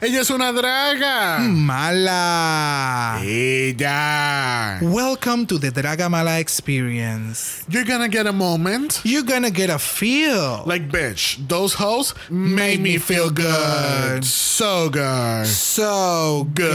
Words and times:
Ella 0.00 0.20
es 0.20 0.30
una 0.30 0.52
draga. 0.52 1.38
Mala. 1.40 3.20
Ella. 3.20 4.78
Welcome 4.80 5.44
to 5.46 5.58
the 5.58 5.72
Draga 5.72 6.08
Mala 6.08 6.38
experience. 6.38 7.64
You're 7.68 7.82
gonna 7.82 8.08
get 8.08 8.28
a 8.28 8.32
moment. 8.32 9.00
You're 9.02 9.24
gonna 9.24 9.50
get 9.50 9.70
a 9.70 9.78
feel. 9.80 10.62
Like, 10.66 10.88
bitch, 10.88 11.38
those 11.48 11.74
hoes 11.74 12.14
made 12.30 12.80
me 12.80 12.98
feel 12.98 13.28
good. 13.30 14.24
So 14.24 14.88
good. 14.88 15.48
so 15.48 16.46
good. 16.54 16.68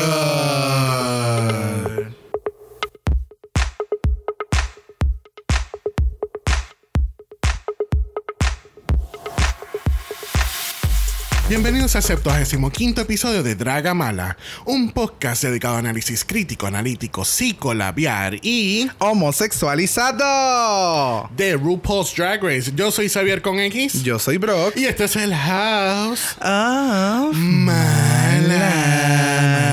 Bienvenidos 11.54 11.96
al 11.96 12.02
75 12.02 13.02
episodio 13.02 13.44
de 13.44 13.54
Draga 13.54 13.94
Mala, 13.94 14.38
un 14.66 14.92
podcast 14.92 15.44
dedicado 15.44 15.76
a 15.76 15.78
análisis 15.78 16.26
crítico, 16.26 16.66
analítico, 16.66 17.24
psicolabiar 17.24 18.40
y 18.42 18.90
Homosexualizado. 18.98 21.30
de 21.38 21.56
RuPaul's 21.56 22.16
Drag 22.16 22.42
Race. 22.42 22.72
Yo 22.74 22.90
soy 22.90 23.08
Xavier 23.08 23.44
con 23.44 23.60
X 23.60 24.02
Yo 24.02 24.18
soy 24.18 24.40
Brock. 24.40 24.76
y 24.78 24.86
este 24.86 25.04
es 25.04 25.16
el 25.16 25.36
House. 25.36 26.38
Ah. 26.42 27.30
Mala, 27.32 28.74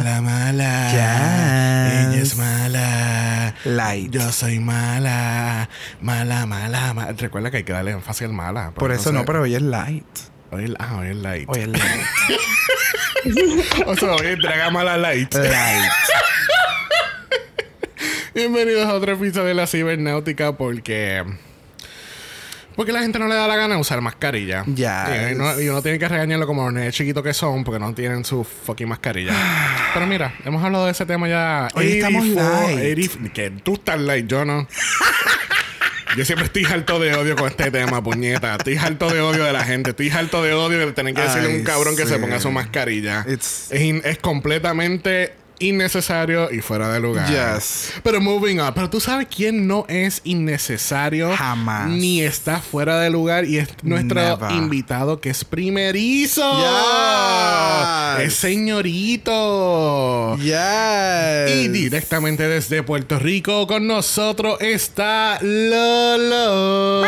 mala, 0.04 0.20
mala. 0.20 0.90
Yes. 0.90 1.00
Ella 2.12 2.22
es 2.22 2.36
mala. 2.36 3.54
Light. 3.64 4.10
Yo 4.10 4.30
soy 4.32 4.58
mala, 4.58 5.70
mala, 6.02 6.44
mala, 6.44 6.92
mala. 6.92 7.12
Recuerda 7.12 7.50
que 7.50 7.56
hay 7.56 7.64
que 7.64 7.72
darle 7.72 7.92
énfasis 7.92 8.26
al 8.26 8.34
mala. 8.34 8.72
Por 8.72 8.92
eso 8.92 9.12
no, 9.12 9.24
pero 9.24 9.40
hoy 9.40 9.54
es 9.54 9.62
light. 9.62 10.04
Hoy 10.52 10.64
es, 10.64 10.72
ah, 10.80 10.96
hoy 10.98 11.08
es 11.10 11.16
light. 11.16 11.48
Hoy 11.48 11.60
es 11.60 11.68
light. 11.68 11.84
o 13.86 13.94
sea, 13.94 14.14
hoy 14.14 14.26
es 14.26 14.38
Draga 14.38 14.70
Mala 14.70 14.96
Light. 14.96 15.32
light. 15.32 15.92
Bienvenidos 18.34 18.84
a 18.88 18.94
otro 18.94 19.12
episodio 19.12 19.46
de 19.46 19.54
la 19.54 19.68
cibernáutica 19.68 20.56
porque... 20.56 21.24
Porque 22.74 22.90
la 22.90 23.00
gente 23.00 23.20
no 23.20 23.28
le 23.28 23.36
da 23.36 23.46
la 23.46 23.54
gana 23.54 23.74
de 23.74 23.80
usar 23.80 24.00
mascarilla. 24.00 24.64
Yes. 24.64 24.88
Y, 25.30 25.34
uno, 25.34 25.60
y 25.60 25.68
uno 25.68 25.82
tiene 25.82 26.00
que 26.00 26.08
regañarlo 26.08 26.48
como 26.48 26.64
los 26.64 26.72
nenes 26.72 26.94
chiquitos 26.94 27.22
que 27.22 27.32
son 27.32 27.62
porque 27.62 27.78
no 27.78 27.94
tienen 27.94 28.24
su 28.24 28.42
fucking 28.42 28.88
mascarilla. 28.88 29.32
Pero 29.94 30.04
mira, 30.08 30.34
hemos 30.44 30.64
hablado 30.64 30.86
de 30.86 30.90
ese 30.90 31.06
tema 31.06 31.28
ya. 31.28 31.68
Hoy 31.74 31.92
estamos 31.92 32.24
84, 32.24 32.76
light. 32.76 32.98
80 32.98 33.32
que 33.32 33.50
tú 33.50 33.74
estás 33.74 34.00
light, 34.00 34.26
yo 34.26 34.44
no. 34.44 34.66
Yo 36.16 36.24
siempre 36.24 36.46
estoy 36.46 36.64
harto 36.64 36.98
de 36.98 37.14
odio 37.14 37.36
con 37.36 37.48
este 37.48 37.70
tema, 37.70 38.02
puñeta. 38.02 38.56
Estoy 38.56 38.76
harto 38.76 39.10
de 39.10 39.20
odio 39.20 39.44
de 39.44 39.52
la 39.52 39.64
gente. 39.64 39.90
Estoy 39.90 40.10
harto 40.10 40.42
de 40.42 40.52
odio 40.54 40.78
de 40.78 40.92
tener 40.92 41.14
que 41.14 41.22
decirle 41.22 41.52
a 41.52 41.56
un 41.56 41.62
cabrón 41.64 41.96
que 41.96 42.04
se 42.06 42.18
ponga 42.18 42.40
su 42.40 42.50
mascarilla. 42.50 43.24
It's- 43.28 43.68
Es, 43.70 44.04
es 44.04 44.18
completamente 44.18 45.32
innecesario 45.60 46.50
y 46.50 46.60
fuera 46.60 46.92
de 46.92 46.98
lugar. 47.00 47.28
Yes. 47.28 47.92
Pero 48.02 48.20
moving 48.20 48.58
on. 48.60 48.74
Pero 48.74 48.90
tú 48.90 49.00
sabes 49.00 49.28
quién 49.34 49.66
no 49.66 49.84
es 49.88 50.20
innecesario. 50.24 51.36
Jamás. 51.36 51.88
Ni 51.88 52.22
está 52.22 52.60
fuera 52.60 52.98
de 53.00 53.10
lugar. 53.10 53.44
Y 53.44 53.58
es 53.58 53.68
nuestro 53.82 54.20
Never. 54.20 54.50
invitado 54.52 55.20
que 55.20 55.30
es 55.30 55.44
primerizo. 55.44 56.42
Yes. 56.58 58.26
Es 58.26 58.34
señorito. 58.34 59.30
Yes. 60.38 61.54
Y 61.54 61.68
directamente 61.68 62.48
desde 62.48 62.82
Puerto 62.82 63.18
Rico 63.18 63.66
con 63.66 63.86
nosotros 63.86 64.58
está 64.60 65.38
Lolo. 65.42 67.02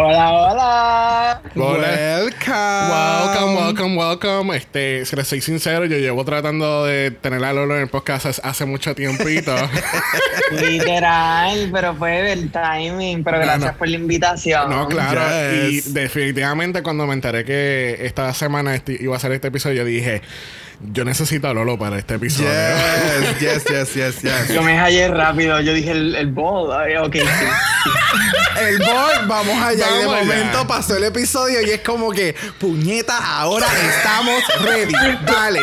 Hola, 0.00 0.30
hola. 0.32 1.42
Hola. 1.56 1.88
Welcome. 1.88 2.54
Welcome, 2.88 3.56
welcome, 3.56 3.96
welcome. 3.96 4.56
Este, 4.56 5.04
si 5.04 5.16
les 5.16 5.26
soy 5.26 5.40
sincero, 5.40 5.86
yo 5.86 5.96
llevo 5.98 6.24
tratando 6.24 6.84
de 6.84 7.10
tener 7.10 7.42
a 7.44 7.52
Lolo 7.52 7.74
en 7.74 7.82
el 7.82 7.88
podcast 7.88 8.26
hace- 8.26 8.40
hace 8.44 8.64
mucho 8.64 8.94
tiempito. 8.94 9.52
Literal, 10.52 11.68
pero 11.72 11.96
fue 11.96 12.30
el 12.32 12.52
timing. 12.52 13.24
Pero 13.24 13.38
No, 13.38 13.42
gracias 13.44 13.72
no. 13.72 13.76
por 13.78 13.88
la 13.88 13.96
invitación. 13.96 14.70
no, 14.70 14.86
claro. 14.86 15.20
Yes. 15.66 15.88
Y 15.88 15.92
definitivamente 15.92 16.84
cuando 16.84 17.04
me 17.08 17.14
enteré 17.14 17.44
que 17.44 17.98
esta 18.06 18.32
semana 18.34 18.76
este- 18.76 18.98
iba 19.02 19.16
a 19.16 19.18
ser 19.18 19.32
este 19.32 19.48
episodio, 19.48 19.78
yo 19.78 19.84
dije, 19.84 20.22
yo 20.80 21.04
necesito 21.04 21.48
a 21.48 21.54
Lolo 21.54 21.76
para 21.78 21.98
este 21.98 22.14
episodio. 22.14 22.50
Yes, 22.50 23.40
yes, 23.40 23.64
yes, 23.64 23.94
yes, 23.94 24.22
yes. 24.22 24.48
Yo 24.54 24.62
me 24.62 24.78
hallé 24.78 25.08
rápido. 25.08 25.60
Yo 25.60 25.72
dije 25.72 25.90
el, 25.90 26.14
el 26.14 26.28
ball. 26.28 26.70
Ok, 27.02 27.14
sí. 27.14 27.22
El 28.58 28.78
board, 28.78 29.28
vamos 29.28 29.56
allá. 29.62 29.86
y 29.88 29.98
de 29.98 30.04
allá. 30.04 30.20
momento 30.20 30.66
pasó 30.66 30.96
el 30.96 31.04
episodio 31.04 31.60
y 31.64 31.70
es 31.70 31.80
como 31.80 32.10
que, 32.10 32.34
puñeta, 32.58 33.16
ahora 33.38 33.68
estamos 33.88 34.42
ready. 34.64 34.92
Dale. 35.24 35.60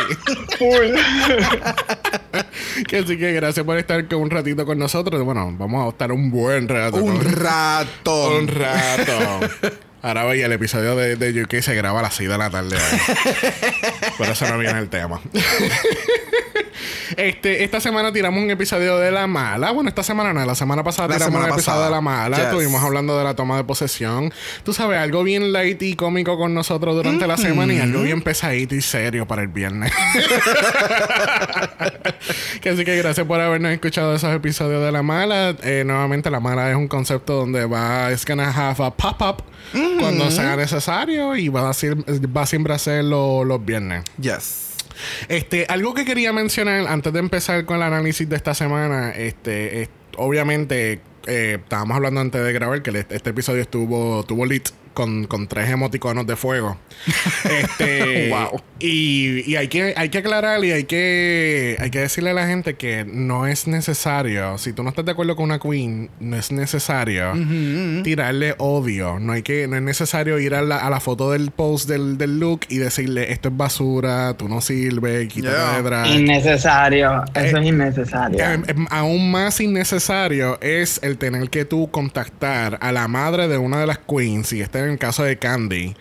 que 2.88 2.98
así 3.00 3.18
que 3.18 3.34
gracias 3.34 3.66
por 3.66 3.78
estar 3.78 4.08
con 4.08 4.22
un 4.22 4.30
ratito 4.30 4.66
con 4.66 4.80
nosotros. 4.80 5.22
Bueno, 5.24 5.54
vamos 5.58 5.86
a 5.86 5.90
estar 5.90 6.12
un 6.14 6.32
buen 6.32 6.70
rato. 6.70 6.96
Un 6.98 7.18
con- 7.18 7.34
rato. 7.34 8.38
Un 8.38 8.48
rato. 8.48 9.40
Ahora 10.06 10.24
veía 10.26 10.46
el 10.46 10.52
episodio 10.52 10.96
de, 10.96 11.16
de 11.16 11.42
UK 11.42 11.62
se 11.62 11.74
graba 11.74 11.98
a 12.00 12.04
las 12.04 12.14
6 12.14 12.30
de 12.30 12.38
la 12.38 12.52
tarde. 12.52 12.78
Por 14.20 14.30
eso 14.30 14.48
no 14.48 14.60
viene 14.60 14.78
el 14.78 14.88
tema. 14.88 15.20
este, 17.18 17.64
esta 17.64 17.80
semana 17.80 18.12
tiramos 18.12 18.44
un 18.44 18.50
episodio 18.52 18.98
de 18.98 19.12
La 19.12 19.28
Mala. 19.28 19.72
Bueno, 19.72 19.90
esta 19.90 20.04
semana 20.04 20.34
no, 20.34 20.44
la 20.46 20.56
semana 20.56 20.84
pasada 20.84 21.08
La 21.08 21.16
tiramos 21.16 21.34
semana 21.34 21.48
un 21.48 21.54
episodio 21.60 21.78
pasada. 21.80 21.86
de 21.86 21.92
La 21.96 22.02
Mala. 22.02 22.38
Yes. 22.38 22.46
Estuvimos 22.48 22.84
hablando 22.84 23.18
de 23.18 23.24
la 23.24 23.36
toma 23.36 23.58
de 23.58 23.64
posesión. 23.64 24.34
Tú 24.64 24.74
sabes, 24.74 25.00
algo 25.00 25.24
bien 25.24 25.52
light 25.54 25.82
y 25.82 25.96
cómico 25.96 26.38
con 26.38 26.54
nosotros 26.54 26.96
durante 26.96 27.28
la 27.28 27.38
semana 27.38 27.74
y 27.74 27.80
algo 27.80 28.02
bien 28.02 28.22
pesadito 28.22 28.76
y 28.76 28.82
serio 28.82 29.28
para 29.28 29.42
el 29.42 29.48
viernes. 29.50 29.92
que 32.62 32.70
así 32.70 32.84
que 32.86 32.98
gracias 32.98 33.26
por 33.26 33.40
habernos 33.40 33.72
escuchado 33.72 34.16
esos 34.16 34.34
episodios 34.36 34.84
de 34.84 34.92
La 34.92 35.04
Mala. 35.04 35.56
Eh, 35.64 35.84
nuevamente, 35.86 36.30
La 36.32 36.40
Mala 36.40 36.70
es 36.70 36.76
un 36.76 36.88
concepto 36.88 37.34
donde 37.34 37.66
va, 37.66 38.12
es 38.12 38.26
gonna 38.26 38.50
have 38.50 38.84
a 38.84 38.92
pop-up 38.92 39.44
cuando 40.00 40.30
sea 40.32 40.56
necesario 40.56 41.36
y 41.36 41.50
va 41.50 41.70
a, 41.70 41.74
ser- 41.74 41.98
va 42.36 42.46
siempre 42.46 42.74
a 42.74 42.80
ser 42.80 43.04
lo- 43.04 43.44
los 43.44 43.64
viernes. 43.64 44.04
Yes. 44.20 44.65
Este, 45.28 45.66
algo 45.70 45.94
que 45.94 46.06
quería 46.06 46.34
mencionar 46.34 46.88
antes 46.88 47.12
de 47.14 47.20
empezar 47.20 47.66
con 47.66 47.78
el 47.78 47.84
análisis 47.84 48.28
de 48.28 48.36
esta 48.36 48.54
semana, 48.54 49.12
este, 49.12 49.84
es- 49.84 49.90
obviamente, 50.18 51.02
eh, 51.28 51.58
estábamos 51.62 51.96
hablando 51.98 52.22
antes 52.22 52.44
de 52.44 52.54
grabar 52.54 52.82
que 52.82 53.06
este 53.10 53.30
episodio 53.30 53.62
estuvo, 53.62 54.24
tuvo 54.24 54.46
lit 54.46 54.70
con, 54.96 55.26
con 55.26 55.48
tres 55.48 55.70
emoticonos 55.70 56.26
de 56.26 56.36
fuego. 56.36 56.78
este, 57.44 58.30
Wow. 58.30 58.62
Y, 58.80 59.44
y 59.50 59.56
hay 59.56 59.68
que, 59.68 59.94
hay 59.96 60.10
que 60.10 60.18
aclarar 60.18 60.64
y 60.66 60.72
hay 60.72 60.84
que, 60.86 61.78
hay 61.80 61.90
que 61.92 62.00
decirle 62.00 62.32
a 62.32 62.34
la 62.34 62.48
gente 62.48 62.74
que 62.76 63.06
no 63.08 63.48
es 63.48 63.68
necesario, 63.68 64.58
si 64.58 64.74
tú 64.74 64.84
no 64.84 64.90
estás 64.90 65.06
de 65.06 65.12
acuerdo 65.12 65.36
con 65.36 65.46
una 65.46 65.60
queen, 65.60 66.10
no 66.20 66.36
es 66.36 66.52
necesario 66.52 67.34
tirarle 68.04 68.56
odio. 68.58 69.20
No 69.20 69.34
hay 69.34 69.44
que, 69.44 69.68
no 69.68 69.76
es 69.78 69.82
necesario 69.82 70.40
ir 70.40 70.56
a 70.56 70.62
la, 70.62 70.78
a 70.78 70.90
la 70.90 71.00
foto 71.00 71.32
del 71.32 71.52
post 71.52 71.88
del, 71.88 72.18
del 72.18 72.40
look 72.40 72.62
y 72.70 72.78
decirle 72.78 73.32
esto 73.32 73.50
es 73.50 73.58
basura, 73.58 74.36
tú 74.36 74.50
no 74.50 74.62
sirves, 74.62 75.28
quítate 75.32 75.56
Yeah. 75.56 75.78
de 75.78 75.84
drag. 75.84 76.08
Innecesario. 76.08 77.24
Eso 77.34 77.58
Eh, 77.58 77.60
es 77.62 77.66
innecesario. 77.68 78.40
Eh, 78.40 78.60
eh, 78.68 78.76
aún 78.90 79.32
más 79.32 79.60
innecesario 79.62 80.58
es 80.62 81.00
el 81.04 81.18
tener 81.18 81.50
que 81.50 81.66
tú 81.66 81.90
contactar 81.92 82.78
a 82.82 82.92
la 82.92 83.08
madre 83.08 83.48
de 83.48 83.58
una 83.58 83.80
de 83.80 83.88
las 83.88 84.00
queens, 84.00 84.52
y 84.54 84.62
este 84.62 84.85
en 84.86 84.94
el 84.94 84.98
caso 84.98 85.24
de 85.24 85.38
Candy, 85.38 85.96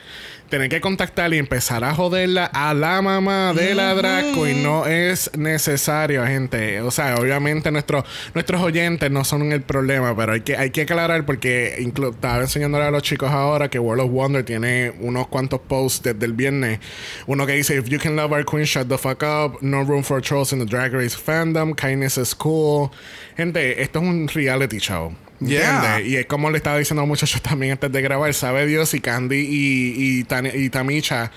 tener 0.49 0.69
que 0.69 0.81
contactarla 0.81 1.37
y 1.37 1.39
empezar 1.39 1.83
a 1.83 1.95
joderla 1.95 2.45
a 2.47 2.75
la 2.75 3.03
mamá 3.03 3.53
de 3.55 3.75
la 3.75 3.95
drag 3.95 4.35
queen 4.35 4.63
no 4.63 4.87
es 4.87 5.31
necesario, 5.37 6.25
gente. 6.27 6.81
O 6.81 6.91
sea, 6.91 7.17
obviamente 7.17 7.73
nuestros 7.73 8.05
nuestros 8.35 8.61
oyentes 8.61 9.11
no 9.11 9.25
son 9.25 9.51
el 9.53 9.63
problema, 9.63 10.15
pero 10.17 10.33
hay 10.33 10.43
que, 10.43 10.57
hay 10.57 10.71
que 10.71 10.83
aclarar 10.83 11.27
porque 11.27 11.75
estaba 11.79 12.41
enseñándole 12.41 12.85
a 12.85 12.91
los 12.91 13.03
chicos 13.03 13.31
ahora 13.31 13.69
que 13.69 13.79
World 13.79 14.05
of 14.05 14.11
Wonder 14.13 14.45
tiene 14.45 14.93
unos 15.01 15.27
cuantos 15.27 15.61
posts 15.61 16.03
desde 16.05 16.25
el 16.27 16.35
viernes. 16.35 16.79
Uno 17.27 17.47
que 17.47 17.55
dice, 17.55 17.77
if 17.77 17.89
you 17.89 17.99
can 17.99 18.15
love 18.15 18.33
our 18.33 18.45
queen, 18.45 18.65
shut 18.65 18.89
the 18.89 18.99
fuck 18.99 19.23
up. 19.23 19.61
No 19.61 19.83
room 19.83 20.05
for 20.05 20.21
trolls 20.21 20.53
in 20.53 20.61
the 20.61 20.67
drag 20.67 20.93
race 20.93 21.17
fandom. 21.17 21.75
Kindness 21.75 22.17
is 22.17 22.35
cool. 22.35 22.91
Gente, 23.37 23.83
esto 23.83 23.99
es 23.99 24.05
un 24.05 24.29
reality 24.29 24.79
show. 24.79 25.13
Yeah. 25.49 26.01
Y 26.01 26.17
es 26.17 26.27
como 26.27 26.51
le 26.51 26.57
estaba 26.59 26.79
diciendo 26.79 27.03
a 27.03 27.07
muchachos 27.07 27.41
también 27.43 27.73
antes 27.73 27.91
de 27.93 28.03
grabar, 28.03 28.33
sabe 28.35 28.67
Dios 28.67 28.95
y 28.95 29.01
Candy 29.01 29.37
y, 29.37 30.19
y, 30.21 30.25
Tani- 30.25 30.51
y 30.55 30.71
Tamisha, 30.71 31.31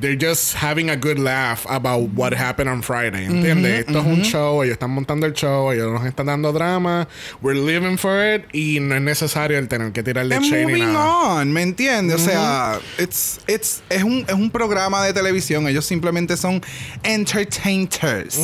they're 0.00 0.16
just 0.20 0.54
having 0.56 0.90
a 0.90 0.96
good 0.96 1.18
laugh 1.18 1.66
about 1.68 2.10
what 2.16 2.32
happened 2.34 2.68
on 2.70 2.82
Friday. 2.82 3.26
¿Entiendes? 3.26 3.86
Esto 3.86 4.00
es 4.00 4.06
un 4.06 4.22
show, 4.22 4.62
ellos 4.62 4.74
están 4.74 4.90
montando 4.90 5.26
el 5.26 5.32
show, 5.34 5.70
ellos 5.72 5.92
nos 5.92 6.04
están 6.06 6.26
dando 6.26 6.52
drama, 6.52 7.06
we're 7.42 7.58
living 7.58 7.96
for 7.96 8.12
it 8.24 8.44
y 8.52 8.80
no 8.80 8.94
es 8.96 9.02
necesario 9.02 9.58
el 9.58 9.68
tener 9.68 9.92
que 9.92 10.02
tirarle 10.02 10.34
And 10.36 10.44
shade 10.44 10.66
ni 10.66 10.72
moving 10.72 10.92
nada. 10.92 11.40
on, 11.40 11.52
¿me 11.52 11.62
entiendes? 11.62 12.16
O 12.20 12.24
sea, 12.24 12.78
it's, 12.98 13.40
it's, 13.46 13.82
es, 13.88 14.02
un, 14.02 14.24
es 14.28 14.34
un 14.34 14.50
programa 14.50 15.04
de 15.04 15.12
televisión. 15.12 15.66
Ellos 15.68 15.84
simplemente 15.86 16.36
son 16.36 16.60
entertainers. 17.02 18.38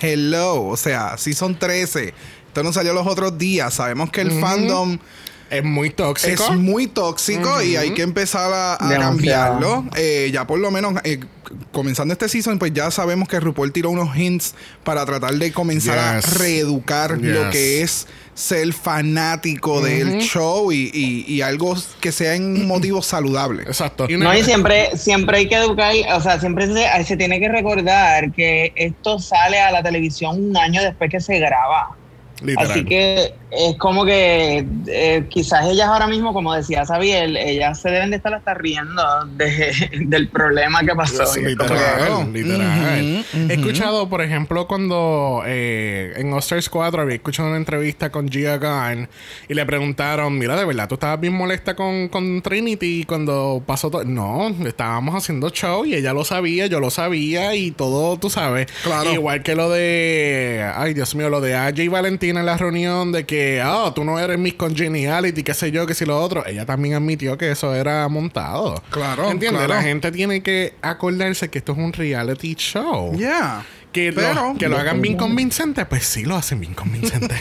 Hello. 0.00 0.64
O 0.66 0.76
sea, 0.76 1.16
si 1.18 1.32
son 1.34 1.58
13. 1.58 2.12
Esto 2.54 2.62
no 2.62 2.72
salió 2.72 2.92
los 2.94 3.04
otros 3.08 3.36
días. 3.36 3.74
Sabemos 3.74 4.10
que 4.10 4.20
el 4.20 4.30
fandom 4.40 4.96
Es 5.50 5.64
muy 5.64 5.90
tóxico. 5.90 6.44
Es 6.52 6.56
muy 6.56 6.86
tóxico 6.86 7.60
y 7.60 7.74
hay 7.74 7.90
que 7.94 8.02
empezar 8.02 8.52
a, 8.54 8.78
cambiarlo. 8.88 9.84
Eh, 9.96 10.30
ya 10.32 10.46
por 10.46 10.60
lo 10.60 10.70
menos, 10.70 10.94
eh, 11.02 11.18
comenzando 11.72 12.12
este 12.12 12.28
season, 12.28 12.60
pues 12.60 12.72
ya 12.72 12.92
sabemos 12.92 13.28
que 13.28 13.40
RuPaul 13.40 13.72
tiró 13.72 13.90
unos 13.90 14.16
hints 14.16 14.54
para 14.84 15.04
tratar 15.04 15.34
de 15.34 15.52
comenzar 15.52 16.16
Yes. 16.22 16.26
a 16.32 16.38
reeducar 16.38 17.18
lo 17.20 17.50
que 17.50 17.82
es 17.82 18.06
ser 18.34 18.72
fanático 18.72 19.80
del 19.80 20.18
show 20.20 20.70
y, 20.70 20.90
y- 20.94 21.24
y 21.32 21.40
algo 21.42 21.74
que 22.00 22.12
sea 22.12 22.36
en 22.36 22.44
un 22.56 22.66
motivo 22.68 23.02
saludable. 23.02 23.64
Exacto. 23.64 24.06
No, 24.08 24.32
y 24.32 24.44
siempre, 24.44 24.96
siempre 24.96 25.38
hay 25.38 25.48
que 25.48 25.56
educar, 25.56 25.92
o 26.14 26.20
sea, 26.20 26.38
siempre 26.38 26.68
se, 26.72 27.04
se 27.04 27.16
tiene 27.16 27.40
que 27.40 27.48
recordar 27.48 28.30
que 28.32 28.72
esto 28.76 29.18
sale 29.18 29.58
a 29.60 29.72
la 29.72 29.82
televisión 29.82 30.40
un 30.50 30.56
año 30.56 30.80
después 30.82 31.10
que 31.10 31.20
se 31.20 31.40
graba. 31.40 31.96
Literal. 32.42 32.70
Así 32.70 32.84
que 32.84 33.32
es 33.52 33.76
como 33.78 34.04
que 34.04 34.66
eh, 34.88 35.24
quizás 35.30 35.66
ellas 35.66 35.86
ahora 35.86 36.08
mismo, 36.08 36.32
como 36.32 36.52
decía 36.52 36.84
Xavier, 36.84 37.36
ellas 37.36 37.80
se 37.80 37.90
deben 37.90 38.10
de 38.10 38.16
estar 38.16 38.34
hasta 38.34 38.54
riendo 38.54 39.02
de- 39.36 39.72
del 40.06 40.28
problema 40.28 40.80
que 40.82 40.94
pasó. 40.94 41.24
Sí, 41.26 41.40
como 41.40 41.48
literal, 41.50 41.96
Claro. 41.96 42.28
literal. 42.32 43.24
He 43.48 43.54
escuchado, 43.54 44.08
por 44.08 44.20
ejemplo, 44.20 44.66
cuando 44.66 45.42
eh, 45.46 46.12
en 46.16 46.32
Osters 46.32 46.68
4 46.68 47.02
había 47.02 47.14
escuchado 47.14 47.48
una 47.48 47.56
entrevista 47.56 48.10
con 48.10 48.28
Gia 48.28 48.58
Gunn 48.58 49.08
y 49.48 49.54
le 49.54 49.64
preguntaron, 49.64 50.36
mira, 50.36 50.56
de 50.56 50.64
verdad, 50.64 50.88
tú 50.88 50.94
estabas 50.94 51.20
bien 51.20 51.34
molesta 51.34 51.76
con, 51.76 52.08
con 52.08 52.42
Trinity 52.42 53.04
cuando 53.04 53.62
pasó 53.64 53.90
todo. 53.90 54.04
No, 54.04 54.48
estábamos 54.66 55.14
haciendo 55.14 55.50
show 55.50 55.84
y 55.86 55.94
ella 55.94 56.12
lo 56.12 56.24
sabía, 56.24 56.66
yo 56.66 56.80
lo 56.80 56.90
sabía 56.90 57.54
y 57.54 57.70
todo, 57.70 58.18
tú 58.18 58.28
sabes. 58.28 58.66
Claro. 58.82 59.12
Igual 59.12 59.42
que 59.44 59.54
lo 59.54 59.70
de, 59.70 60.68
ay 60.74 60.94
Dios 60.94 61.14
mío, 61.14 61.30
lo 61.30 61.40
de 61.40 61.54
AJ 61.54 61.78
y 61.84 61.88
Valentina 62.24 62.40
en 62.40 62.46
la 62.46 62.56
reunión 62.56 63.12
de 63.12 63.24
que, 63.26 63.60
ah, 63.62 63.92
tú 63.94 64.04
no 64.04 64.18
eres 64.18 64.38
Miss 64.38 64.54
Congeniality, 64.54 65.42
qué 65.42 65.52
sé 65.52 65.70
yo, 65.70 65.86
que 65.86 65.94
si 65.94 66.04
lo 66.06 66.18
otro. 66.20 66.46
Ella 66.46 66.64
también 66.64 66.94
admitió 66.94 67.36
que 67.36 67.50
eso 67.50 67.74
era 67.74 68.08
montado. 68.08 68.82
Claro, 68.90 69.30
¿Entiendes? 69.30 69.64
claro. 69.64 69.74
La 69.74 69.82
gente 69.82 70.10
tiene 70.10 70.42
que 70.42 70.74
acordarse 70.80 71.50
que 71.50 71.58
esto 71.58 71.72
es 71.72 71.78
un 71.78 71.92
reality 71.92 72.54
show. 72.54 73.14
Yeah. 73.16 73.64
Que, 73.94 74.10
lo, 74.10 74.56
que 74.58 74.68
lo 74.68 74.76
hagan 74.76 75.00
bien 75.00 75.16
convincente, 75.16 75.86
pues 75.86 76.04
sí 76.04 76.24
lo 76.24 76.34
hacen 76.36 76.58
bien 76.58 76.74
convincente. 76.74 77.32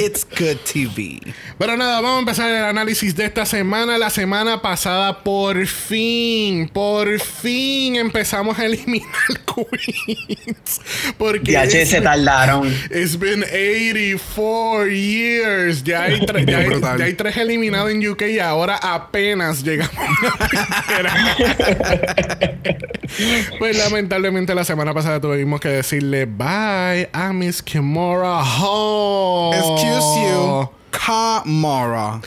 It's 0.00 0.26
good 0.38 0.56
TV. 0.70 1.20
Pero 1.58 1.76
nada, 1.76 2.00
vamos 2.00 2.16
a 2.16 2.20
empezar 2.20 2.50
el 2.50 2.64
análisis 2.64 3.14
de 3.14 3.26
esta 3.26 3.46
semana. 3.46 3.96
La 3.98 4.10
semana 4.10 4.60
pasada, 4.60 5.22
por 5.22 5.64
fin, 5.68 6.68
por 6.70 7.20
fin 7.20 7.94
empezamos 7.94 8.58
a 8.58 8.66
eliminar 8.66 9.08
queens. 9.54 10.80
Porque 11.16 11.54
es- 11.62 11.90
se 11.90 12.00
tardaron. 12.00 12.66
It's 12.90 13.16
been 13.16 13.44
84 13.44 14.88
years. 14.88 15.84
Ya 15.84 16.02
hay, 16.02 16.18
tre- 16.20 16.44
ya 16.44 16.58
hay- 16.58 16.98
ya 16.98 17.04
hay 17.04 17.14
tres 17.14 17.36
eliminados 17.36 17.92
en 17.92 18.04
UK 18.08 18.22
y 18.22 18.38
ahora 18.40 18.76
apenas 18.82 19.62
llegamos 19.62 19.94
a 19.96 21.02
la 21.02 21.24
primera. 21.24 22.58
pues 23.60 23.76
lamentablemente 23.78 24.31
la 24.32 24.64
semana 24.64 24.94
pasada 24.94 25.20
tuvimos 25.20 25.60
que 25.60 25.68
decirle 25.68 26.24
bye 26.24 27.10
a 27.12 27.32
Miss 27.34 27.62
Kimora 27.62 28.42
Hall. 28.42 29.52
Excuse 29.54 30.20
you, 30.22 30.70
Kamara. 30.90 32.22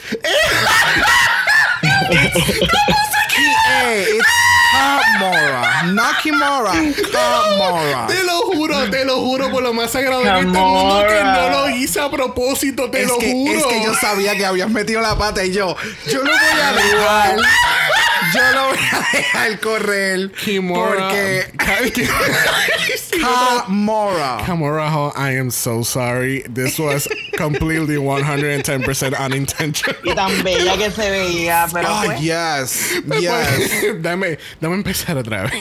Kamara, 4.72 5.94
not 5.94 6.16
Kimara, 6.22 6.72
Kamara. 7.12 8.07
Te 8.07 8.24
lo 8.24 8.42
juro, 8.54 8.90
te 8.90 9.06
lo 9.06 9.18
juro 9.22 9.50
por 9.52 9.63
lo 9.63 9.74
más 9.74 9.92
sagrado 9.92 10.22
de 10.24 10.30
este 10.30 10.46
Kamora. 10.46 10.62
mundo 10.62 11.06
que 11.07 11.24
no 11.24 11.50
lo 11.50 11.69
hice 11.69 12.00
a 12.00 12.10
propósito, 12.10 12.90
te 12.90 13.04
Es 13.04 13.07
lo 13.07 13.18
que, 13.18 13.31
juro. 13.31 13.57
es 13.60 13.66
que 13.66 13.84
yo 13.84 13.94
sabía 13.96 14.36
que 14.38 14.46
habías 14.46 14.69
metido 14.69 15.02
la 15.02 15.18
pata 15.18 15.44
y 15.44 15.52
yo, 15.52 15.75
yo 16.07 16.19
lo 16.24 16.31
voy 16.31 16.62
a 16.63 16.72
dejar. 16.74 17.36
Yo 18.33 18.51
lo 18.54 18.68
voy 18.69 18.77
a 18.92 19.18
dejar 19.18 19.60
correr. 19.60 20.31
Kimora. 20.31 21.10
Porque 21.10 21.45
Sí, 22.95 23.19
Kamara. 23.22 24.44
Kamora 24.45 24.89
Hall, 24.89 25.13
I 25.16 25.38
am 25.38 25.50
so 25.51 25.83
sorry. 25.83 26.44
This 26.54 26.80
was 26.80 27.07
completely 27.38 27.95
110% 27.98 29.19
unintentional. 29.19 29.95
Y 30.04 30.13
tan 30.16 30.44
bella 30.44 30.77
que 30.77 30.92
se 30.92 31.10
veía, 31.10 31.68
pero 31.72 31.88
Oh, 31.89 32.04
pues, 32.06 32.19
yes. 32.22 33.01
Yes. 33.19 34.01
dame, 34.01 34.38
dame 34.60 34.75
empezar 34.75 35.18
otra 35.18 35.44
vez. 35.44 35.54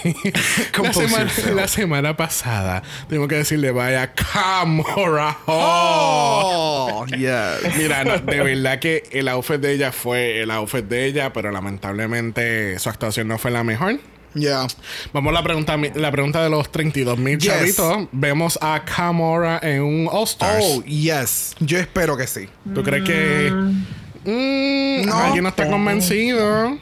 la, 0.82 0.92
semana, 0.92 1.32
la 1.54 1.68
semana 1.68 2.16
pasada 2.16 2.82
tengo 3.08 3.28
que 3.28 3.36
decirle 3.36 3.70
vaya 3.70 4.12
Kamora 4.14 5.36
Hall. 5.46 5.46
Oh, 5.46 7.06
yes. 7.16 7.76
Mira, 7.76 8.04
no, 8.04 8.18
de 8.18 8.40
verdad 8.42 8.78
que 8.78 9.04
el 9.12 9.28
outfit 9.28 9.60
de 9.60 9.72
ella 9.72 9.92
fue 9.92 10.40
el 10.42 10.50
outfit 10.50 10.84
de 10.84 11.06
ella, 11.06 11.32
pero 11.32 11.50
lamentablemente 11.50 12.53
su 12.78 12.88
actuación 12.88 13.28
no 13.28 13.38
fue 13.38 13.50
la 13.50 13.64
mejor. 13.64 13.98
Yeah. 14.34 14.66
Vamos 15.12 15.30
a 15.30 15.34
la 15.34 15.42
pregunta, 15.44 15.76
la 15.94 16.10
pregunta 16.10 16.42
de 16.42 16.50
los 16.50 16.70
32 16.72 17.18
mil 17.18 17.38
Yes. 17.38 17.52
chavitos. 17.52 18.08
Vemos 18.10 18.58
a 18.60 18.84
Kamora 18.84 19.60
en 19.62 19.82
un 19.82 20.08
All 20.10 20.24
Stars. 20.24 20.64
Oh, 20.66 20.82
yes. 20.84 21.54
Yo 21.60 21.78
espero 21.78 22.16
que 22.16 22.26
sí. 22.26 22.48
¿Tú 22.74 22.82
crees 22.82 23.04
que 23.04 23.50
mm, 24.24 25.06
No 25.06 25.16
alguien 25.16 25.44
no 25.44 25.50
está 25.50 25.68
convencido? 25.68 26.76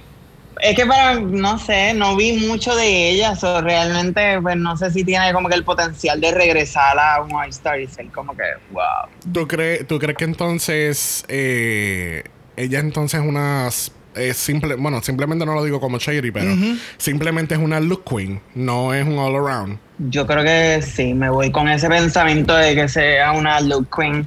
es 0.60 0.76
que 0.76 0.86
para, 0.86 1.18
no 1.18 1.58
sé, 1.58 1.92
no 1.92 2.14
vi 2.14 2.34
mucho 2.46 2.74
de 2.76 3.10
ella, 3.10 3.34
so, 3.34 3.60
realmente, 3.62 4.40
pues 4.40 4.56
no 4.56 4.76
sé 4.76 4.92
si 4.92 5.02
tiene 5.02 5.32
como 5.32 5.48
que 5.48 5.56
el 5.56 5.64
potencial 5.64 6.20
de 6.20 6.30
regresar 6.30 6.96
a 6.98 7.20
un 7.20 7.32
All-Star 7.34 7.80
y 7.80 7.88
ser 7.88 8.06
como 8.12 8.36
que, 8.36 8.44
wow. 8.70 9.32
¿Tú, 9.32 9.48
crees 9.48 9.86
¿Tú 9.88 9.98
crees 9.98 10.16
que 10.16 10.24
entonces 10.24 11.24
eh, 11.26 12.22
ella 12.56 12.78
entonces 12.78 13.20
es 13.20 13.26
una 13.26 13.68
es 14.14 14.36
simple, 14.36 14.74
bueno, 14.76 15.00
simplemente 15.02 15.44
no 15.46 15.54
lo 15.54 15.64
digo 15.64 15.80
como 15.80 15.98
shady, 15.98 16.30
pero 16.30 16.50
simplemente 16.98 17.54
es 17.54 17.60
una 17.60 17.80
look 17.80 18.04
queen, 18.04 18.40
no 18.54 18.92
es 18.94 19.06
un 19.06 19.18
all 19.18 19.34
around. 19.36 19.78
Yo 19.98 20.26
creo 20.26 20.42
que 20.42 20.82
sí, 20.82 21.14
me 21.14 21.30
voy 21.30 21.50
con 21.50 21.68
ese 21.68 21.88
pensamiento 21.88 22.54
de 22.54 22.74
que 22.74 22.88
sea 22.88 23.32
una 23.32 23.60
look 23.60 23.88
queen. 23.94 24.26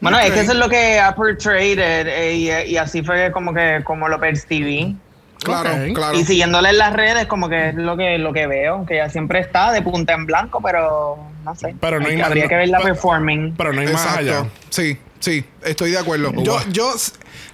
Bueno, 0.00 0.18
es 0.18 0.28
Ok. 0.30 0.34
que 0.34 0.40
eso 0.40 0.52
es 0.52 0.58
lo 0.58 0.68
que 0.68 0.98
ha 0.98 1.14
portrayed 1.14 1.78
eh, 1.78 2.34
y, 2.66 2.72
y 2.72 2.76
así 2.76 3.02
fue 3.02 3.30
como 3.30 3.54
que 3.54 3.80
como 3.84 4.08
lo 4.08 4.18
percibí. 4.18 4.96
Claro, 5.44 5.70
claro. 5.92 6.16
Y 6.18 6.24
siguiéndole 6.24 6.70
en 6.70 6.78
las 6.78 6.92
redes 6.92 7.26
como 7.26 7.48
que 7.48 7.70
es 7.70 7.74
lo 7.74 7.96
que 7.96 8.16
lo 8.18 8.32
que 8.32 8.46
veo, 8.46 8.84
que 8.86 8.94
ella 8.94 9.08
siempre 9.10 9.40
está 9.40 9.72
de 9.72 9.82
punta 9.82 10.12
en 10.12 10.24
blanco, 10.26 10.60
pero 10.62 11.18
no 11.44 11.54
sé. 11.56 11.74
Pero 11.80 11.98
no 11.98 12.06
hay 12.06 12.12
que- 12.12 12.18
más- 12.18 12.26
habría 12.28 12.44
no- 12.44 12.48
que 12.48 12.56
verla 12.56 12.78
pero- 12.80 12.94
performing. 12.94 13.54
Pero 13.56 13.72
no 13.72 13.80
hay 13.80 13.88
más 13.88 14.16
allá. 14.16 14.46
Sí, 14.70 14.96
sí, 15.22 15.42
estoy 15.64 15.92
de 15.92 15.98
acuerdo. 15.98 16.30
Yo, 16.44 16.58
yo, 16.70 16.94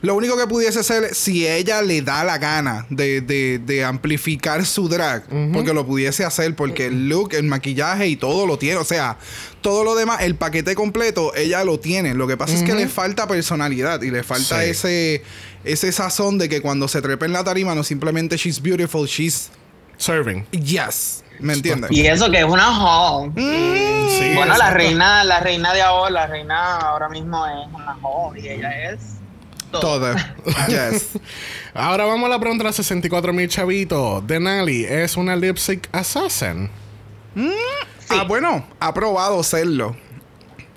lo 0.02 0.14
único 0.16 0.36
que 0.36 0.46
pudiese 0.48 0.82
ser, 0.82 1.14
si 1.14 1.46
ella 1.46 1.82
le 1.82 2.02
da 2.02 2.24
la 2.24 2.38
gana 2.38 2.86
de, 2.90 3.20
de- 3.20 3.58
de 3.58 3.84
amplificar 3.84 4.64
su 4.66 4.88
drag, 4.88 5.24
porque 5.52 5.72
lo 5.72 5.86
pudiese 5.86 6.24
hacer, 6.24 6.54
porque 6.56 6.86
el 6.86 7.08
look, 7.08 7.34
el 7.34 7.44
maquillaje 7.44 8.08
y 8.08 8.16
todo 8.16 8.46
lo 8.46 8.58
tiene. 8.58 8.76
O 8.78 8.84
sea, 8.84 9.18
todo 9.60 9.84
lo 9.84 9.94
demás, 9.94 10.22
el 10.22 10.34
paquete 10.34 10.74
completo, 10.74 11.34
ella 11.36 11.62
lo 11.64 11.78
tiene. 11.78 12.14
Lo 12.14 12.26
que 12.26 12.36
pasa 12.36 12.54
es 12.54 12.62
que 12.64 12.74
le 12.74 12.88
falta 12.88 13.26
personalidad 13.28 14.02
y 14.02 14.10
le 14.10 14.22
falta 14.24 14.62
Sí. 14.62 14.70
ese, 14.70 15.22
ese 15.64 15.92
sazón 15.92 16.38
de 16.38 16.48
que 16.48 16.60
cuando 16.60 16.88
se 16.88 17.02
trepa 17.02 17.26
en 17.26 17.32
la 17.32 17.44
tarima, 17.44 17.74
no 17.74 17.84
simplemente 17.84 18.36
she's 18.36 18.60
beautiful, 18.60 19.06
she's 19.06 19.50
Serving. 19.96 20.46
yes. 20.52 21.24
¿Me 21.40 21.52
entiendes? 21.54 21.90
Y 21.92 22.06
eso 22.06 22.30
que 22.30 22.38
es 22.38 22.44
una 22.44 22.68
hall. 22.78 23.32
Sí, 23.36 24.32
bueno, 24.34 24.56
la 24.56 24.70
reina, 24.70 25.22
la 25.24 25.40
reina 25.40 25.72
de 25.72 25.82
ahora, 25.82 26.10
la 26.10 26.26
reina 26.26 26.76
ahora 26.78 27.08
mismo 27.08 27.46
es 27.46 27.66
una 27.72 27.96
hall 28.02 28.36
y 28.38 28.48
ella 28.48 28.90
es 28.92 29.00
todo. 29.70 30.14
Yes. 30.68 31.10
Ahora 31.74 32.04
vamos 32.06 32.26
a 32.26 32.30
la 32.30 32.40
pregunta 32.40 32.64
de 32.64 32.68
los 32.70 32.76
64 32.76 33.32
mil 33.32 33.48
chavitos. 33.48 34.26
Denali 34.26 34.84
es 34.84 35.16
una 35.16 35.36
lip 35.36 35.56
sync 35.58 35.86
assassin. 35.92 36.68
Ah, 38.08 38.24
bueno, 38.26 38.64
ha 38.80 38.92
probado 38.94 39.42
serlo. 39.42 39.94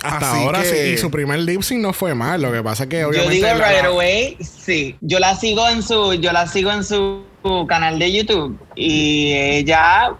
Hasta 0.03 0.31
Así 0.33 0.41
ahora 0.43 0.61
que- 0.63 0.67
sí. 0.67 0.93
Y 0.93 0.97
su 0.97 1.09
primer 1.11 1.39
lip 1.39 1.61
sync 1.61 1.79
no 1.79 1.93
fue 1.93 2.13
mal. 2.15 2.41
Lo 2.41 2.51
que 2.51 2.61
pasa 2.61 2.83
es 2.83 2.89
que 2.89 2.99
Yo 3.01 3.07
obviamente. 3.09 3.35
digo 3.35 3.47
la- 3.47 3.69
right 3.71 3.85
away, 3.85 4.37
sí. 4.41 4.97
Yo 5.01 5.19
la 5.19 5.35
sigo 5.35 5.67
en 5.69 5.81
su, 5.83 6.13
yo 6.15 6.31
la 6.31 6.47
sigo 6.47 6.71
en 6.71 6.83
su 6.83 7.23
canal 7.67 7.97
de 7.99 8.11
YouTube 8.11 8.59
y 8.75 9.31
ella, 9.33 10.13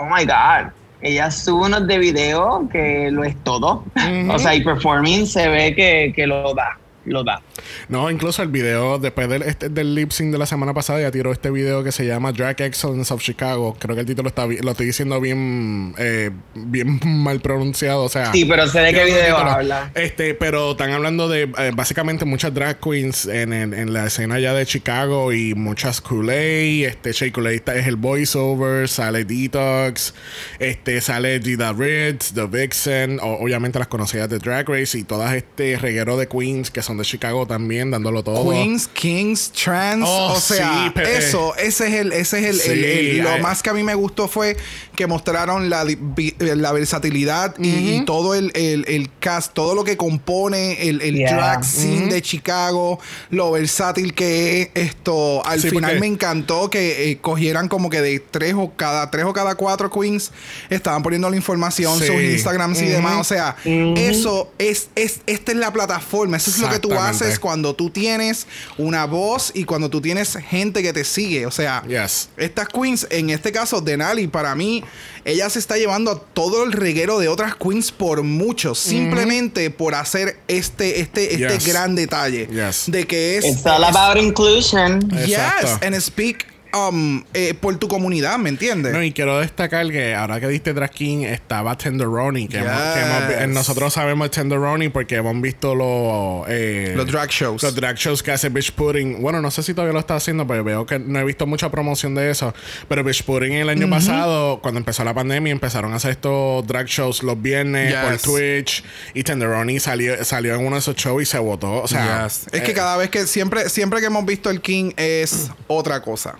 oh 0.00 0.06
my 0.06 0.24
god, 0.24 0.72
ella 1.02 1.30
sube 1.30 1.66
unos 1.66 1.86
de 1.86 1.98
video 1.98 2.68
que 2.72 3.10
lo 3.10 3.24
es 3.24 3.36
todo. 3.44 3.84
O 4.30 4.38
sea, 4.38 4.54
y 4.54 4.64
performing 4.64 5.26
se 5.26 5.48
ve 5.48 5.74
que, 5.74 6.12
que 6.14 6.26
lo 6.26 6.54
da, 6.54 6.78
lo 7.06 7.24
da. 7.24 7.42
No, 7.88 8.10
incluso 8.10 8.42
el 8.42 8.48
video 8.48 8.98
después 8.98 9.28
del, 9.28 9.42
este, 9.42 9.68
del 9.68 9.94
lip 9.94 10.10
sync 10.10 10.32
de 10.32 10.38
la 10.38 10.46
semana 10.46 10.74
pasada 10.74 11.00
ya 11.00 11.10
tiró 11.10 11.32
este 11.32 11.50
video 11.50 11.82
que 11.82 11.92
se 11.92 12.06
llama 12.06 12.32
Drag 12.32 12.60
Excellence 12.60 13.12
of 13.12 13.22
Chicago. 13.22 13.76
Creo 13.78 13.94
que 13.94 14.00
el 14.02 14.06
título 14.06 14.28
está 14.28 14.46
lo 14.46 14.70
estoy 14.70 14.86
diciendo 14.86 15.20
bien, 15.20 15.94
eh, 15.98 16.30
bien 16.54 17.00
mal 17.04 17.40
pronunciado. 17.40 18.04
O 18.04 18.08
sea, 18.08 18.32
Sí, 18.32 18.44
pero 18.44 18.66
sé 18.68 18.80
de 18.80 18.92
qué 18.92 19.04
video 19.04 19.36
habla. 19.38 19.90
Este, 19.94 20.34
pero 20.34 20.72
están 20.72 20.90
hablando 20.92 21.28
de 21.28 21.50
eh, 21.58 21.72
básicamente 21.74 22.24
muchas 22.24 22.52
drag 22.54 22.78
queens 22.80 23.26
en, 23.26 23.52
en- 23.52 23.74
en 23.74 23.92
la 23.92 24.06
escena 24.06 24.38
ya 24.38 24.52
de 24.52 24.66
Chicago 24.66 25.32
y 25.32 25.54
muchas 25.54 26.00
Kool-Aid. 26.02 26.84
Este, 26.86 27.12
Shea 27.12 27.32
Kool-Aid 27.32 27.62
es 27.76 27.86
el 27.86 27.96
voiceover, 27.96 28.88
sale 28.88 29.24
Detox, 29.24 30.14
este, 30.58 31.00
sale 31.00 31.40
Gida 31.40 31.72
Ritz, 31.72 32.32
The 32.34 32.46
Vixen, 32.46 33.18
o- 33.20 33.38
obviamente 33.42 33.78
las 33.78 33.88
conocidas 33.88 34.28
de 34.28 34.38
Drag 34.38 34.68
Race 34.68 34.98
y 34.98 35.04
todas 35.04 35.34
este 35.34 35.76
reguero 35.78 36.16
de 36.16 36.28
queens 36.28 36.70
que 36.70 36.82
son 36.82 36.89
son 36.90 36.96
de 36.98 37.04
Chicago 37.04 37.46
también, 37.46 37.90
dándolo 37.90 38.22
todo. 38.24 38.50
Queens, 38.50 38.88
Kings, 38.88 39.52
Trans, 39.52 40.04
Oh, 40.06 40.32
o 40.32 40.40
sea, 40.40 40.92
sí, 40.94 41.02
eso, 41.08 41.54
ese 41.56 41.86
es 41.88 41.94
el, 41.94 42.12
ese 42.12 42.38
es 42.40 42.44
el, 42.46 42.60
Sí, 42.60 42.70
el- 42.70 42.84
el- 42.84 43.18
lo 43.18 43.38
más 43.38 43.62
que 43.62 43.70
a 43.70 43.74
mí 43.74 43.82
me 43.84 43.94
gustó 43.94 44.26
fue 44.28 44.56
que 44.96 45.06
mostraron 45.06 45.70
la, 45.70 45.84
vi- 45.84 46.34
la 46.38 46.72
versatilidad 46.72 47.54
y, 47.58 47.68
y 47.96 48.04
todo 48.04 48.34
el, 48.34 48.50
el- 48.54 48.84
el 48.88 49.08
cast, 49.20 49.52
todo 49.54 49.74
lo 49.76 49.84
que 49.84 49.96
compone 49.96 50.88
el, 50.88 51.00
el 51.02 51.14
Yeah. 51.20 51.36
drag 51.36 51.64
scene 51.64 52.12
de 52.12 52.22
Chicago, 52.22 52.98
lo 53.30 53.52
versátil 53.52 54.14
que 54.14 54.62
es 54.62 54.68
esto. 54.74 55.44
Al 55.46 55.60
Sí, 55.60 55.70
final 55.70 55.90
porque- 55.92 56.00
me 56.00 56.06
encantó 56.08 56.70
que 56.70 57.10
eh, 57.12 57.18
cogieran 57.20 57.68
como 57.68 57.88
que 57.88 58.00
de 58.00 58.18
tres 58.18 58.54
o 58.56 58.72
cada 58.74 59.10
tres 59.12 59.24
o 59.26 59.32
cada 59.32 59.54
cuatro 59.54 59.90
queens 59.90 60.32
estaban 60.70 61.02
poniendo 61.04 61.30
la 61.30 61.36
información, 61.36 61.98
Sí. 62.00 62.06
sus 62.06 62.20
Instagrams 62.20 62.80
y 62.82 62.86
demás. 62.86 63.16
O 63.20 63.24
sea, 63.24 63.54
eso 63.64 64.50
es, 64.58 64.88
es, 64.96 65.20
esta 65.26 65.52
es 65.52 65.58
la 65.58 65.72
plataforma. 65.72 66.36
Eso 66.36 66.50
es 66.50 66.58
lo 66.58 66.68
que 66.68 66.79
tú 66.80 66.92
haces 66.94 67.38
cuando 67.38 67.74
tú 67.74 67.90
tienes 67.90 68.46
una 68.78 69.04
voz 69.06 69.52
y 69.54 69.64
cuando 69.64 69.88
tú 69.90 70.00
tienes 70.00 70.36
gente 70.48 70.82
que 70.82 70.92
te 70.92 71.04
sigue. 71.04 71.46
O 71.46 71.50
sea, 71.50 71.82
Yes. 71.86 72.28
estas 72.36 72.68
queens, 72.68 73.06
en 73.10 73.30
este 73.30 73.52
caso, 73.52 73.80
Denali, 73.80 74.26
para 74.26 74.54
mí, 74.54 74.82
ella 75.24 75.48
se 75.50 75.58
está 75.58 75.76
llevando 75.76 76.10
a 76.10 76.18
todo 76.18 76.64
el 76.64 76.72
reguero 76.72 77.18
de 77.18 77.28
otras 77.28 77.54
queens 77.54 77.92
por 77.92 78.22
mucho. 78.22 78.74
Simplemente 78.74 79.70
por 79.70 79.94
hacer 79.94 80.38
este, 80.48 81.00
este, 81.00 81.34
este 81.34 81.58
Yes. 81.58 81.66
gran 81.66 81.94
detalle. 81.94 82.48
Yes. 82.50 82.84
De 82.86 83.06
que 83.06 83.36
es. 83.38 83.44
It's 83.44 83.66
all 83.66 83.84
about 83.84 84.16
inclusion. 84.22 85.00
Yes, 85.10 85.30
Exacto. 85.30 85.86
and 85.86 86.00
speak 86.00 86.46
um, 86.74 87.22
eh, 87.34 87.54
por 87.54 87.76
tu 87.78 87.88
comunidad, 87.88 88.38
¿me 88.38 88.48
entiendes? 88.48 88.92
No, 88.92 89.02
y 89.02 89.12
quiero 89.12 89.38
destacar 89.40 89.88
que 89.90 90.14
ahora 90.14 90.40
que 90.40 90.48
diste 90.48 90.72
Drag 90.72 90.90
King 90.90 91.24
estaba 91.24 91.76
Tenderoni. 91.76 92.48
Que, 92.48 92.58
hemos- 92.58 92.70
que 92.94 93.00
hemos 93.00 93.28
vi- 93.28 93.34
Yes. 93.34 93.48
nosotros 93.48 93.92
sabemos 93.92 94.30
Tenderoni 94.30 94.88
porque 94.88 95.16
hemos 95.16 95.40
visto 95.40 95.74
los, 95.74 96.46
eh, 96.48 96.92
Los 96.96 97.06
drag 97.06 97.30
shows. 97.30 97.62
Los 97.62 97.74
drag 97.74 97.96
shows 97.96 98.22
que 98.22 98.32
hace 98.32 98.48
Bitch 98.48 98.72
Pudding. 98.72 99.20
Bueno, 99.22 99.40
no 99.40 99.50
sé 99.50 99.62
si 99.62 99.74
todavía 99.74 99.92
lo 99.94 100.00
está 100.00 100.16
haciendo, 100.16 100.46
pero 100.46 100.62
veo 100.64 100.86
que 100.86 100.98
no 100.98 101.18
he 101.18 101.24
visto 101.24 101.46
mucha 101.46 101.70
promoción 101.70 102.14
de 102.14 102.30
eso. 102.30 102.54
Pero 102.88 103.02
Bitch 103.04 103.22
Pudding 103.24 103.52
el 103.54 103.68
año 103.68 103.88
pasado, 103.90 104.60
cuando 104.60 104.78
empezó 104.78 105.04
la 105.04 105.14
pandemia, 105.14 105.52
empezaron 105.52 105.92
a 105.92 105.96
hacer 105.96 106.12
estos 106.12 106.66
drag 106.66 106.86
shows 106.86 107.22
los 107.22 107.40
viernes 107.40 107.94
por. 107.94 108.18
Twitch. 108.18 108.84
Y 109.14 109.22
Tenderoni 109.22 109.80
salió, 109.80 110.24
salió 110.24 110.54
en 110.54 110.60
uno 110.66 110.76
de 110.76 110.80
esos 110.80 110.96
shows 110.96 111.22
y 111.22 111.26
se 111.26 111.38
votó. 111.38 111.82
O 111.82 111.88
sea, 111.88 112.24
Yes. 112.24 112.46
Es 112.52 112.62
que 112.62 112.70
eh, 112.72 112.74
cada 112.74 112.96
vez 112.96 113.10
que 113.10 113.26
siempre, 113.26 113.68
siempre 113.68 114.00
que 114.00 114.06
hemos 114.06 114.24
visto 114.24 114.50
el 114.50 114.60
King 114.60 114.92
es 114.96 115.50
otra 115.66 116.02
cosa. 116.02 116.36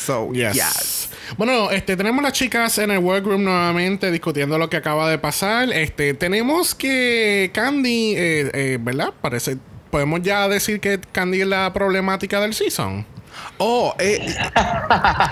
So, 0.00 0.32
Yes. 0.32 0.54
yes. 0.54 1.08
Bueno, 1.36 1.70
este, 1.70 1.96
tenemos 1.96 2.22
las 2.22 2.32
chicas 2.32 2.78
en 2.78 2.90
el 2.90 2.98
workroom 2.98 3.44
nuevamente 3.44 4.10
discutiendo 4.10 4.58
lo 4.58 4.68
que 4.68 4.76
acaba 4.78 5.08
de 5.10 5.18
pasar. 5.18 5.70
Este, 5.72 6.14
tenemos 6.14 6.74
que 6.74 7.50
Candy, 7.52 8.14
eh, 8.16 8.50
eh, 8.52 8.78
¿verdad? 8.80 9.12
Parece, 9.20 9.58
podemos 9.90 10.22
ya 10.22 10.48
decir 10.48 10.80
que 10.80 10.98
Candy 11.12 11.42
es 11.42 11.46
la 11.46 11.72
problemática 11.72 12.40
del 12.40 12.54
season. 12.54 13.04
Oh, 13.58 13.94
eh, 13.98 14.34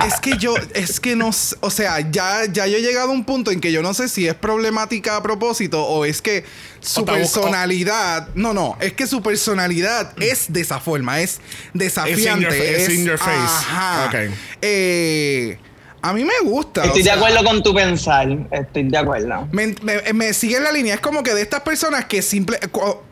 es 0.07 0.21
que 0.21 0.37
yo, 0.37 0.55
es 0.75 1.00
que 1.00 1.17
no, 1.17 1.31
o 1.61 1.71
sea, 1.71 2.00
ya, 2.11 2.45
ya 2.45 2.67
yo 2.67 2.77
he 2.77 2.83
llegado 2.83 3.11
a 3.11 3.12
un 3.12 3.25
punto 3.25 3.50
en 3.50 3.61
que 3.61 3.73
yo 3.73 3.83
no 3.83 3.95
sé 3.95 4.09
si 4.09 4.29
es 4.29 4.35
problemática 4.35 5.17
a 5.17 5.23
propósito 5.23 5.83
o 5.83 6.05
es 6.05 6.21
que 6.21 6.45
su 6.81 7.05
personalidad, 7.05 8.29
no, 8.35 8.53
no, 8.53 8.77
es 8.81 8.93
que 8.93 9.07
su 9.07 9.23
personalidad 9.23 10.12
es 10.21 10.53
de 10.53 10.61
esa 10.61 10.79
forma, 10.79 11.21
es 11.21 11.41
desafiante, 11.73 12.45
your 12.45 12.53
es 12.53 12.88
in 12.91 13.07
your 13.07 13.19
face. 13.19 13.33
Ajá. 13.33 14.07
Ok. 14.07 14.35
Eh, 14.61 15.59
a 16.02 16.12
mí 16.12 16.25
me 16.25 16.38
gusta. 16.45 16.85
Estoy 16.85 17.02
o 17.02 17.05
de 17.05 17.11
acuerdo 17.11 17.45
con 17.45 17.62
tu 17.62 17.75
pensar. 17.75 18.28
Estoy 18.50 18.85
de 18.85 18.99
acuerdo. 18.99 19.49
Me, 19.52 19.75
me- 19.83 20.12
me 20.12 20.33
sigue 20.33 20.61
la 20.61 20.71
línea. 20.73 20.95
Es 20.95 21.00
como 21.00 21.23
que 21.23 21.35
de 21.35 21.43
estas 21.43 21.61
personas 21.62 22.05
que 22.07 22.23
simple 22.23 22.59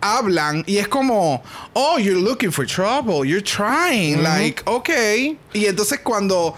hablan 0.01 0.63
y 0.67 0.79
es 0.79 0.89
como, 0.89 1.43
oh, 1.73 1.99
you're 1.99 2.21
looking 2.21 2.53
for 2.53 2.67
trouble, 2.67 3.29
you're 3.29 3.43
trying, 3.43 4.23
like, 4.23 4.63
ok. 4.67 4.91
Y 5.53 5.67
entonces 5.67 6.01
cuando 6.01 6.55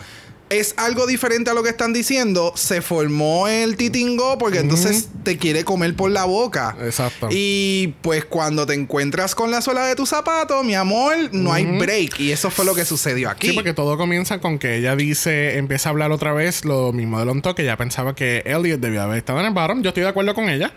es 0.51 0.75
algo 0.77 1.07
diferente 1.07 1.51
a 1.51 1.55
lo 1.55 1.63
que 1.63 1.71
están 1.71 1.93
diciendo, 1.93 2.53
se 2.57 2.83
formó 2.83 3.49
el 3.49 3.77
titingo 3.77 4.39
porque 4.39 4.59
entonces 4.59 5.09
te 5.23 5.37
quiere 5.37 5.65
comer 5.65 5.95
por 5.95 6.11
la 6.11 6.25
boca. 6.25 6.77
Exacto. 6.81 7.29
Y 7.31 7.95
pues 8.03 8.25
cuando 8.25 8.67
te 8.67 8.75
encuentras 8.75 9.35
con 9.35 9.51
la 9.51 9.61
suela 9.61 9.87
de 9.87 9.95
tu 9.95 10.07
zapato, 10.07 10.63
mi 10.63 10.75
amor, 10.75 11.15
no 11.33 11.53
hay 11.53 11.65
break. 11.65 12.21
Y 12.21 12.33
eso 12.33 12.51
fue 12.51 12.65
lo 12.65 12.75
que 12.75 12.85
sucedió 12.85 13.31
aquí. 13.31 13.49
Sí, 13.49 13.53
porque 13.53 13.75
todo 13.75 13.97
comienza 13.97 14.41
con 14.41 14.59
que 14.59 14.77
ella 14.77 14.97
dice, 14.97 15.59
empieza 15.59 15.89
a 15.89 15.93
hablar 15.93 16.13
otra 16.13 16.33
vez 16.33 16.65
lo 16.65 16.93
mismo 16.93 17.19
de 17.19 17.27
Lonto, 17.27 17.55
que 17.55 17.63
ella 17.63 17.77
pensaba 17.77 18.15
que 18.15 18.43
Elliot 18.47 18.81
debía 18.81 19.05
haber 19.05 19.19
estado 19.19 19.41
en 19.41 19.47
el 19.47 19.53
bottom. 19.53 19.83
Yo 19.83 19.89
estoy 19.89 20.03
de 20.03 20.09
acuerdo 20.09 20.35
con 20.35 20.49
ella. 20.49 20.73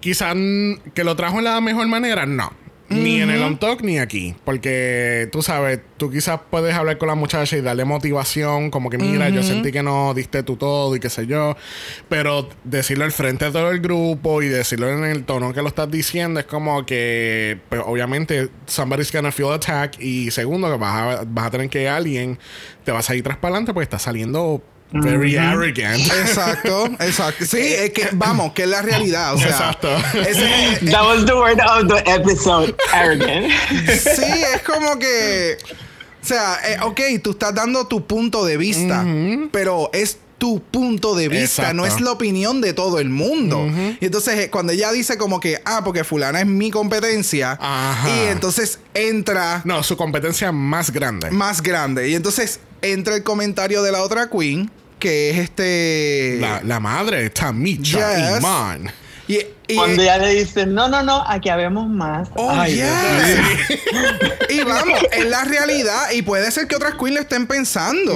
Quizás 0.00 0.36
que 0.94 1.04
lo 1.04 1.16
trajo 1.16 1.38
en 1.38 1.44
la 1.44 1.60
mejor 1.60 1.88
manera, 1.88 2.24
no. 2.26 2.52
Ni 2.88 3.20
en 3.20 3.30
el 3.30 3.42
on 3.42 3.58
talk 3.58 3.82
ni 3.82 3.98
aquí. 3.98 4.34
Porque 4.44 5.28
tú 5.30 5.42
sabes, 5.42 5.80
tú 5.96 6.10
quizás 6.10 6.40
puedes 6.50 6.74
hablar 6.74 6.96
con 6.96 7.08
la 7.08 7.14
muchacha 7.14 7.56
y 7.56 7.60
darle 7.60 7.84
motivación, 7.84 8.70
como 8.70 8.88
que 8.88 8.98
mira, 8.98 9.28
yo 9.28 9.42
sentí 9.42 9.72
que 9.72 9.82
no 9.82 10.14
diste 10.14 10.42
tú 10.42 10.56
todo 10.56 10.96
y 10.96 11.00
qué 11.00 11.10
sé 11.10 11.26
yo. 11.26 11.56
Pero 12.08 12.48
decirlo 12.64 13.04
al 13.04 13.12
frente 13.12 13.44
de 13.44 13.52
todo 13.52 13.70
el 13.70 13.80
grupo 13.80 14.42
y 14.42 14.48
decirlo 14.48 14.88
en 14.88 15.04
el 15.04 15.24
tono 15.24 15.52
que 15.52 15.60
lo 15.60 15.68
estás 15.68 15.90
diciendo 15.90 16.40
es 16.40 16.46
como 16.46 16.86
que, 16.86 17.60
pues 17.68 17.82
obviamente, 17.84 18.48
somebody's 18.66 19.12
gonna 19.12 19.32
feel 19.32 19.52
attack. 19.52 20.00
Y 20.00 20.30
segundo, 20.30 20.70
que 20.70 20.78
vas 20.78 21.20
a, 21.20 21.24
vas 21.26 21.46
a 21.46 21.50
tener 21.50 21.68
que 21.68 21.88
alguien 21.88 22.38
te 22.84 22.92
va 22.92 23.00
a 23.00 23.02
salir 23.02 23.22
tras 23.22 23.36
para 23.36 23.54
adelante 23.54 23.74
porque 23.74 23.84
está 23.84 23.98
saliendo 23.98 24.62
very 24.92 25.36
arrogant. 25.36 26.00
Exacto, 26.00 26.86
exacto. 27.00 27.44
Sí, 27.44 27.58
es 27.58 27.90
que, 27.90 28.08
vamos, 28.12 28.52
que 28.52 28.62
es 28.64 28.68
la 28.68 28.82
realidad. 28.82 29.34
O 29.34 29.38
sea, 29.38 29.48
Exacto. 29.48 29.88
ese 30.26 30.72
es- 30.84 30.90
That 30.90 31.04
was 31.04 31.26
the 31.26 31.34
word 31.34 31.60
of 31.60 31.88
the 31.88 32.10
episode. 32.10 32.74
Arrogant. 32.92 33.48
Sí, 33.86 34.22
es 34.54 34.62
como 34.66 34.98
que. 34.98 35.58
O 36.22 36.26
sea, 36.28 36.58
eh, 36.66 36.76
ok, 36.82 37.00
tú 37.22 37.30
estás 37.32 37.54
dando 37.54 37.86
tu 37.86 38.06
punto 38.06 38.44
de 38.44 38.56
vista, 38.56 39.04
pero 39.52 39.88
es 39.92 40.18
tu 40.36 40.60
punto 40.62 41.16
de 41.16 41.28
vista, 41.28 41.62
Exacto. 41.62 41.74
no 41.74 41.86
es 41.86 42.00
la 42.00 42.12
opinión 42.12 42.60
de 42.60 42.72
todo 42.72 42.98
el 43.00 43.08
mundo. 43.08 43.66
Y 44.00 44.04
entonces, 44.06 44.38
eh, 44.38 44.50
cuando 44.50 44.72
ella 44.72 44.92
dice 44.92 45.16
como 45.18 45.40
que, 45.40 45.60
ah, 45.64 45.82
porque 45.84 46.04
Fulana 46.04 46.40
es 46.40 46.46
mi 46.46 46.70
competencia, 46.70 47.58
Ajá. 47.60 48.08
y 48.08 48.28
entonces 48.28 48.78
entra 48.94 49.62
No, 49.64 49.82
su 49.82 49.96
competencia 49.96 50.52
más 50.52 50.92
grande. 50.92 51.30
más 51.30 51.60
grande. 51.62 52.08
Y 52.08 52.14
entonces 52.14 52.60
entra 52.82 53.16
el 53.16 53.22
comentario 53.24 53.82
de 53.82 53.90
la 53.90 54.02
otra 54.02 54.28
queen, 54.30 54.70
que 54.98 55.30
es 55.30 55.38
este. 55.38 56.38
La, 56.40 56.60
la 56.64 56.80
madre, 56.80 57.30
Tamicha 57.30 58.16
Yes. 58.32 58.38
Iman. 58.38 58.92
Y, 59.26 59.36
y- 59.68 59.76
Cuando 59.76 60.02
ella 60.02 60.16
le 60.18 60.34
dice, 60.34 60.64
no, 60.64 60.88
no, 60.88 61.02
no, 61.02 61.22
aquí 61.28 61.48
habemos 61.50 61.86
más. 61.88 62.28
Oh, 62.34 62.50
Ay, 62.50 62.76
yes. 62.76 63.78
y 64.48 64.62
vamos, 64.64 64.98
es 65.12 65.26
la 65.26 65.44
realidad. 65.44 66.10
Y 66.12 66.22
puede 66.22 66.50
ser 66.50 66.66
que 66.66 66.76
otras 66.76 66.94
queens 66.94 67.14
lo 67.14 67.20
estén 67.20 67.46
pensando. 67.46 68.12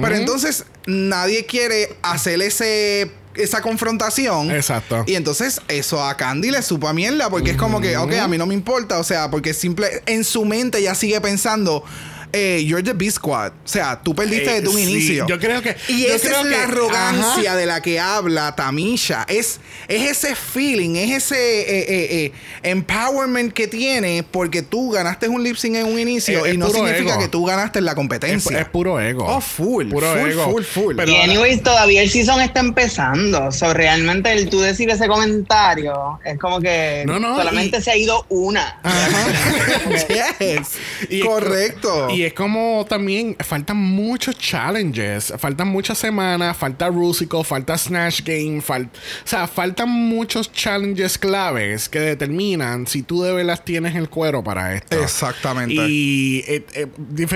Pero 0.00 0.14
entonces 0.14 0.64
nadie 0.86 1.46
quiere 1.46 1.96
hacer 2.02 2.40
ese, 2.42 3.10
esa 3.34 3.60
confrontación. 3.60 4.52
Exacto. 4.52 5.02
Y 5.08 5.16
entonces 5.16 5.60
eso 5.66 6.00
a 6.04 6.16
Candy 6.16 6.52
le 6.52 6.62
supo 6.62 6.86
a 6.86 6.92
mierda. 6.92 7.28
Porque 7.28 7.50
es 7.50 7.56
como 7.56 7.80
que, 7.80 7.96
ok, 7.96 8.12
a 8.14 8.28
mí 8.28 8.38
no 8.38 8.46
me 8.46 8.54
importa. 8.54 8.98
O 8.98 9.04
sea, 9.04 9.30
porque 9.32 9.54
simple 9.54 9.88
en 10.06 10.22
su 10.22 10.44
mente 10.44 10.80
ya 10.80 10.94
sigue 10.94 11.20
pensando. 11.20 11.84
Eh, 12.32 12.64
you're 12.64 12.82
the 12.82 12.94
B 12.94 13.10
Squad. 13.10 13.52
O 13.52 13.68
sea, 13.68 14.00
tú 14.02 14.14
perdiste 14.14 14.50
Eh, 14.50 14.54
desde 14.62 14.68
un 14.68 14.76
sí, 14.76 14.82
inicio. 14.84 15.26
yo 15.26 15.38
creo 15.38 15.60
que- 15.60 15.76
Y 15.88 16.06
yo 16.06 16.14
esa 16.14 16.28
creo 16.28 16.40
es 16.40 16.44
la 16.46 16.56
que- 16.56 16.62
arrogancia 16.62 17.50
ajá. 17.50 17.56
de 17.56 17.66
la 17.66 17.80
que 17.82 18.00
habla 18.00 18.56
Tamisha. 18.56 19.24
Es, 19.28 19.60
es 19.88 20.10
ese 20.10 20.34
feeling, 20.34 20.96
es 20.96 21.10
ese 21.24 21.60
eh, 21.60 21.64
eh, 21.88 22.08
eh, 22.26 22.32
empowerment 22.62 23.52
que 23.52 23.68
tiene 23.68 24.24
porque 24.30 24.62
tú 24.62 24.90
ganaste 24.90 25.28
un 25.28 25.42
lip 25.42 25.56
sync 25.56 25.76
en 25.76 25.86
un 25.86 25.98
inicio 25.98 26.40
Es- 26.40 26.46
y 26.46 26.50
es 26.52 26.58
no 26.58 26.70
significa 26.70 27.12
ego. 27.12 27.18
que 27.20 27.28
tú 27.28 27.44
ganaste 27.44 27.78
en 27.80 27.84
la 27.84 27.94
competencia. 27.94 28.58
es 28.60 28.68
puro 28.68 28.98
ego. 29.00 29.26
Oh, 29.26 29.40
full, 29.40 29.90
Puro 29.90 30.12
full, 30.16 30.30
ego. 30.30 30.44
full, 30.50 30.62
full. 30.64 30.96
Pero 30.96 31.12
Y 31.12 31.16
anyways, 31.16 31.62
todavía 31.62 32.02
el 32.02 32.10
season 32.10 32.40
está 32.40 32.60
empezando. 32.60 33.52
So, 33.52 33.74
realmente 33.74 34.32
el 34.32 34.48
tú 34.48 34.60
decir 34.60 34.88
ese 34.90 35.06
comentario 35.06 36.18
es 36.24 36.38
como 36.38 36.60
que 36.60 37.04
No, 37.06 37.18
no, 37.18 37.36
solamente 37.36 37.78
y- 37.78 37.82
se 37.82 37.90
ha 37.90 37.96
ido 37.96 38.24
una. 38.30 38.80
yes. 40.40 40.68
Y 41.08 41.20
Correcto. 41.20 42.08
Y 42.10 42.21
es 42.24 42.32
como 42.34 42.84
también 42.88 43.36
faltan 43.40 43.76
muchos 43.76 44.38
challenges, 44.38 45.32
faltan 45.38 45.68
muchas 45.68 45.98
semanas, 45.98 46.56
falta 46.56 46.88
Rusical, 46.88 47.44
falta 47.44 47.76
Snatch 47.76 48.22
Game, 48.24 48.60
fal- 48.60 48.86
o 48.86 49.26
sea, 49.26 49.46
faltan 49.46 49.88
muchos 49.90 50.50
challenges 50.52 51.18
claves 51.18 51.88
que 51.88 52.00
determinan 52.00 52.86
si 52.86 53.02
tú 53.02 53.22
de 53.22 53.32
veras 53.32 53.64
tienes 53.64 53.94
el 53.96 54.08
cuero 54.08 54.42
para 54.44 54.74
esto. 54.74 55.02
Exactamente. 55.02 55.74
Y 55.88 56.44
eh, 56.46 56.64
eh, 56.74 56.86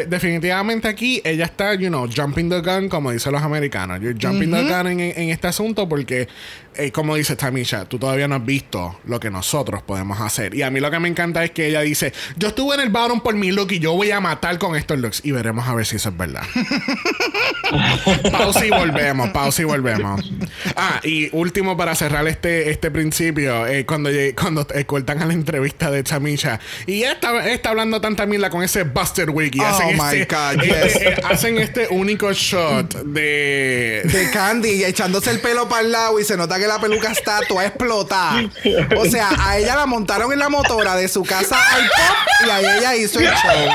definitivamente 0.09 0.89
aquí 0.89 1.21
ella 1.25 1.45
está, 1.47 1.75
you 1.75 1.89
know, 1.89 2.09
jumping 2.15 2.49
the 2.49 2.61
gun, 2.61 2.89
como 2.89 3.11
dicen 3.11 3.33
los 3.33 3.43
americanos. 3.43 4.01
You're 4.01 4.19
jumping 4.21 4.51
the 4.51 4.63
gun 4.65 4.87
en, 4.87 5.01
en 5.01 5.31
este 5.31 5.49
asunto 5.49 5.89
porque, 5.89 6.29
eh, 6.77 6.91
como 6.93 7.17
dice 7.17 7.37
Tamisha, 7.37 7.85
tú 7.87 7.99
todavía 7.99 8.29
no 8.29 8.37
has 8.37 8.45
visto 8.45 8.99
lo 9.07 9.19
que 9.21 9.31
nosotros 9.31 9.83
podemos 9.83 10.21
hacer. 10.21 10.55
Y 10.55 10.63
a 10.63 10.71
mí 10.71 10.81
lo 10.81 10.91
que 10.91 10.99
me 10.99 11.09
encanta 11.09 11.45
es 11.45 11.51
que 11.51 11.67
ella 11.67 11.81
dice, 11.81 12.13
yo 12.37 12.49
estuve 12.49 12.75
en 12.75 12.83
el 12.83 12.89
bottom 12.91 13.21
por 13.21 13.35
mi 13.35 13.51
look 13.51 13.73
y 13.73 13.79
yo 13.79 13.93
voy 13.95 14.11
a 14.11 14.21
matar 14.21 14.59
con 14.59 14.76
con 14.77 14.79
estos 14.79 14.99
looks 14.99 15.21
y 15.25 15.33
veremos 15.33 15.67
a 15.67 15.75
ver 15.75 15.87
si 15.87 15.97
eso 15.97 16.11
es 16.11 16.17
verdad. 16.17 16.43
pausa 18.33 18.67
y 18.67 18.71
volvemos, 18.71 19.31
pausa 19.31 19.63
y 19.63 19.65
volvemos. 19.65 20.31
Ah, 20.77 21.01
y 21.03 21.29
último 21.33 21.77
para 21.77 21.95
cerrar 21.95 22.27
este, 22.29 22.71
este 22.71 22.91
principio, 22.91 23.67
eh, 23.67 23.87
cuando, 23.87 24.11
cuando 24.39 24.67
eh, 24.75 24.85
cortan 24.85 25.23
a 25.23 25.27
la 25.27 25.33
entrevista 25.33 25.91
de 25.91 26.03
Chamisha 26.05 26.61
y 26.87 27.03
esta 27.03 27.47
está 27.49 27.71
hablando 27.71 28.01
tanta 28.01 28.27
mierda 28.27 28.51
con 28.51 28.63
ese 28.63 28.85
Buster 28.85 29.31
Wig 29.31 29.57
y 29.57 29.61
Oh 29.61 29.67
hacen, 29.67 29.97
my 29.97 30.17
este, 30.17 30.35
God, 30.35 30.63
este, 30.63 30.67
yes. 30.67 30.97
eh, 31.03 31.23
hacen 31.25 31.59
este 31.59 31.89
único 31.91 32.33
shot 32.33 33.03
de... 33.05 34.03
de 34.05 34.31
Candy 34.33 34.85
echándose 34.85 35.31
el 35.31 35.41
pelo 35.41 35.69
para 35.69 35.83
el 35.83 35.93
lado 35.93 36.21
y 36.21 36.25
se 36.25 36.37
nota 36.37 36.59
que 36.59 36.67
la 36.67 36.81
peluca 36.81 37.11
está 37.11 37.41
toda 37.49 37.67
explotada. 37.67 38.49
O 38.97 39.07
sea, 39.07 39.31
a 39.39 39.59
ella 39.59 39.77
la 39.77 39.87
montaron 39.87 40.33
en 40.33 40.39
la 40.39 40.49
motora 40.49 40.95
de 40.97 41.09
su 41.09 41.23
casa 41.23 41.57
al 41.73 41.83
pop 41.83 42.47
y 42.47 42.51
ahí 42.51 42.79
ella 42.79 42.97
hizo 42.97 43.19
el 43.21 43.27
show. 43.27 43.71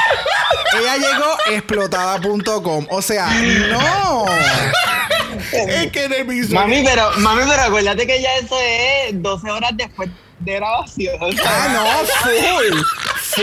Ella 0.80 0.91
llegó 0.98 1.38
explotada.com. 1.50 2.88
O 2.90 3.02
sea, 3.02 3.28
no. 3.70 4.26
es 5.54 5.92
que 5.92 6.04
en 6.06 6.14
el 6.14 6.20
episodio- 6.22 6.56
Mami, 6.60 6.84
pero, 6.84 7.12
mami, 7.18 7.42
pero 7.50 7.62
acuérdate 7.64 8.06
que 8.08 8.22
ya 8.22 8.36
eso 8.38 8.56
es 8.62 9.22
12 9.22 9.50
horas 9.52 9.72
después 9.76 10.10
de 10.40 10.54
grabación. 10.56 11.16
Ah, 11.46 11.68
no, 11.74 12.30
full. 12.32 12.84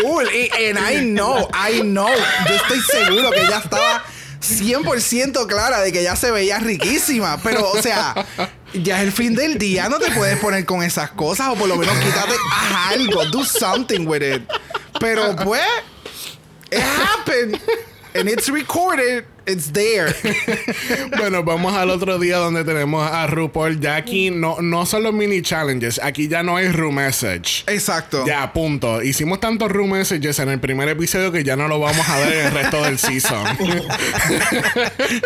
Full. 0.02 0.26
Y 0.35 0.50
and 0.71 0.78
I 0.78 1.00
know, 1.05 1.49
I 1.55 1.81
know. 1.83 2.09
Yo 2.49 2.55
estoy 2.55 2.81
seguro 2.81 3.31
que 3.31 3.40
ella 3.43 3.59
estaba 3.59 4.02
100% 4.40 5.47
clara 5.47 5.81
de 5.81 5.93
que 5.93 6.00
ella 6.00 6.17
se 6.17 6.31
veía 6.31 6.59
riquísima. 6.59 7.38
Pero, 7.43 7.71
o 7.71 7.81
sea, 7.83 8.14
ya 8.75 8.99
es 8.99 9.02
el 9.05 9.12
fin 9.12 9.35
del 9.35 9.59
día. 9.59 9.88
No 9.88 9.99
te 9.99 10.11
puedes 10.11 10.38
poner 10.38 10.64
con 10.67 10.83
esas 10.83 11.11
cosas. 11.11 11.49
O 11.49 11.55
por 11.55 11.69
lo 11.69 11.76
menos 11.76 11.97
quítate 11.99 12.35
haz 12.52 12.93
algo. 12.93 13.25
Do 13.26 13.45
something 13.45 14.07
with 14.07 14.23
it. 14.23 14.43
Pero, 15.00 15.37
pues, 15.37 15.62
it 16.70 16.80
happened. 16.80 17.60
And 18.14 18.26
it's 18.28 18.48
recorded. 18.48 19.26
It's 19.46 19.70
there. 19.72 20.12
Bueno, 21.18 21.42
vamos 21.42 21.75
al 21.75 21.90
otro 21.90 22.18
día 22.18 22.37
donde 22.38 22.64
tenemos 22.64 23.08
a 23.10 23.26
RuPaul. 23.26 23.80
Ya 23.80 23.96
aquí 23.96 24.30
no, 24.30 24.56
no 24.60 24.87
son 24.87 25.02
los 25.02 25.12
mini 25.12 25.42
challenges. 25.42 26.00
Aquí 26.02 26.26
ya 26.28 26.42
no 26.42 26.56
hay 26.56 26.68
room 26.70 26.96
message. 26.96 27.64
Exacto. 27.66 28.25
Ya, 28.26 28.52
punto. 28.52 29.02
Hicimos 29.02 29.40
tantos 29.40 29.70
room 29.70 29.90
messages 29.92 30.38
en 30.38 30.48
el 30.48 30.58
primer 30.60 30.88
episodio 30.88 31.30
que 31.32 31.44
ya 31.44 31.56
no 31.56 31.68
lo 31.68 31.78
vamos 31.80 32.06
a 32.08 32.18
ver 32.18 32.32
en 32.32 32.46
el 32.46 32.52
resto 32.52 32.82
del 32.82 32.98
season. 32.98 33.46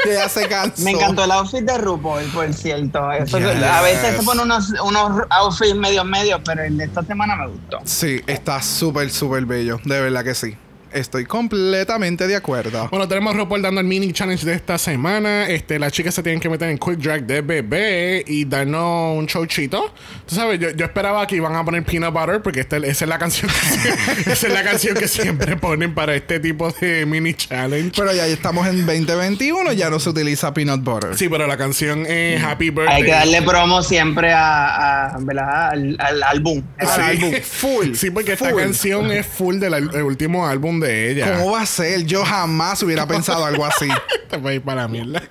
Ya 0.06 0.28
se 0.28 0.46
cansó. 0.48 0.82
Me 0.82 0.92
encantó 0.92 1.24
el 1.24 1.30
outfit 1.32 1.60
de 1.62 1.78
RuPaul, 1.78 2.24
por 2.32 2.52
cierto. 2.54 3.10
Eso- 3.12 3.38
Yes. 3.38 3.62
A 3.62 3.82
veces 3.82 4.16
se 4.18 4.22
pone 4.22 4.42
unos, 4.42 4.70
unos 4.84 5.22
outfits 5.30 5.74
medio 5.74 6.04
medio, 6.04 6.42
pero 6.44 6.62
el 6.62 6.76
de 6.78 6.84
esta 6.84 7.02
semana 7.02 7.36
me 7.36 7.48
gustó. 7.48 7.78
Sí, 7.84 8.20
está 8.26 8.60
súper, 8.62 9.10
súper 9.10 9.44
bello. 9.46 9.78
De 9.84 10.00
verdad 10.00 10.22
que 10.24 10.34
sí. 10.34 10.56
Estoy 10.94 11.24
completamente 11.24 12.26
de 12.26 12.36
acuerdo. 12.36 12.88
Bueno, 12.90 13.08
tenemos 13.08 13.34
RuPaul 13.36 13.62
dando 13.62 13.80
el 13.80 13.86
mini 13.86 14.12
challenge 14.12 14.44
de 14.44 14.54
esta 14.54 14.78
semana. 14.78 15.48
Este, 15.48 15.78
las 15.78 15.92
chicas 15.92 16.14
se 16.14 16.22
tienen 16.22 16.40
que 16.40 16.48
meter 16.48 16.68
en 16.68 16.78
Quick 16.78 16.98
Drag 16.98 17.24
de 17.24 17.40
bebé 17.40 18.24
y 18.26 18.44
darnos 18.44 19.16
un 19.18 19.26
showchito. 19.26 19.92
Tú 20.26 20.34
sabes, 20.34 20.58
yo, 20.60 20.70
yo 20.70 20.84
esperaba 20.84 21.26
que 21.26 21.36
iban 21.36 21.54
a 21.56 21.64
poner 21.64 21.84
Peanut 21.84 22.12
Butter 22.12 22.42
porque 22.42 22.60
este- 22.60 22.76
esa 22.88 23.04
es 23.04 23.08
la 23.08 23.18
canción 23.18 23.50
que, 23.50 24.30
esa 24.32 24.46
es 24.46 24.52
la 24.52 24.62
canción 24.64 24.96
que 24.96 25.08
siempre 25.08 25.56
ponen 25.56 25.94
para 25.94 26.14
este 26.14 26.40
tipo 26.40 26.70
de 26.72 27.06
mini 27.06 27.34
challenge. 27.34 27.92
Pero 27.96 28.12
ya 28.14 28.26
estamos 28.26 28.66
en 28.66 28.84
2021, 28.86 29.72
ya 29.72 29.90
no 29.90 29.98
se 30.00 30.10
utiliza 30.10 30.52
peanut 30.52 30.82
butter. 30.82 31.16
Sí, 31.16 31.28
pero 31.28 31.46
la 31.46 31.56
canción 31.56 32.04
es 32.06 32.42
Happy 32.42 32.70
Birthday. 32.70 32.96
Hay 32.96 33.02
que 33.04 33.10
darle 33.12 33.42
promo 33.42 33.82
siempre 33.82 34.32
a, 34.32 35.12
a- 35.14 35.18
¿verdad? 35.20 35.70
Al, 35.70 35.96
al 35.98 36.22
álbum. 36.22 36.62
Al 36.78 36.86
Sí. 36.88 37.00
álbum, 37.00 37.34
full. 37.42 37.94
Sí, 37.94 38.10
porque 38.10 38.32
esta 38.32 38.50
full. 38.50 38.60
canción 38.60 39.10
es 39.12 39.26
full 39.26 39.56
del 39.58 39.74
al- 39.74 39.94
el 39.94 40.02
último 40.02 40.46
álbum 40.46 40.81
de 40.82 41.10
ella. 41.10 41.38
¿Cómo 41.38 41.52
va 41.52 41.62
a 41.62 41.66
ser? 41.66 42.04
Yo 42.04 42.24
jamás 42.24 42.82
hubiera 42.82 43.06
pensado 43.06 43.44
algo 43.44 43.64
así. 43.64 43.88
Te 44.28 44.36
voy 44.36 44.52
a 44.52 44.54
ir 44.56 44.62
para 44.62 44.82
la 44.82 44.88
mierda. 44.88 45.22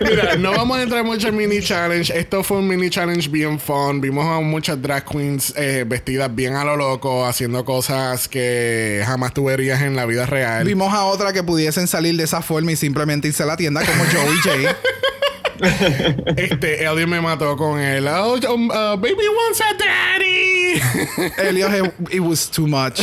Mira, 0.00 0.36
no 0.36 0.52
vamos 0.52 0.78
a 0.78 0.82
entrar 0.82 1.04
mucho 1.04 1.28
en 1.28 1.36
mini 1.36 1.60
challenge. 1.60 2.16
Esto 2.16 2.42
fue 2.42 2.58
un 2.58 2.68
mini 2.68 2.90
challenge 2.90 3.28
bien 3.28 3.58
fun. 3.58 4.00
Vimos 4.00 4.26
a 4.26 4.40
muchas 4.40 4.80
drag 4.80 5.04
queens 5.04 5.54
eh, 5.56 5.84
vestidas 5.86 6.34
bien 6.34 6.54
a 6.54 6.64
lo 6.64 6.76
loco, 6.76 7.26
haciendo 7.26 7.64
cosas 7.64 8.28
que 8.28 9.02
jamás 9.06 9.32
tú 9.32 9.44
verías 9.44 9.80
en 9.82 9.96
la 9.96 10.06
vida 10.06 10.26
real. 10.26 10.64
Vimos 10.64 10.92
a 10.92 11.04
otra 11.04 11.32
que 11.32 11.42
pudiesen 11.42 11.86
salir 11.86 12.16
de 12.16 12.24
esa 12.24 12.42
forma 12.42 12.72
y 12.72 12.76
simplemente 12.76 13.28
irse 13.28 13.42
a 13.42 13.46
la 13.46 13.56
tienda 13.56 13.82
como 13.84 14.04
Joey 14.12 14.38
J. 14.42 14.76
Este, 16.36 16.84
Elliot 16.84 17.08
me 17.08 17.20
mató 17.20 17.56
con 17.56 17.80
el 17.80 18.06
oh, 18.08 18.34
um, 18.52 18.68
uh, 18.68 18.96
baby 18.96 19.26
wants 19.28 19.60
a 19.60 19.74
daddy. 19.74 20.55
Elliot, 21.38 21.94
it, 22.10 22.20
was 22.20 22.48
too 22.50 22.66
much. 22.66 23.00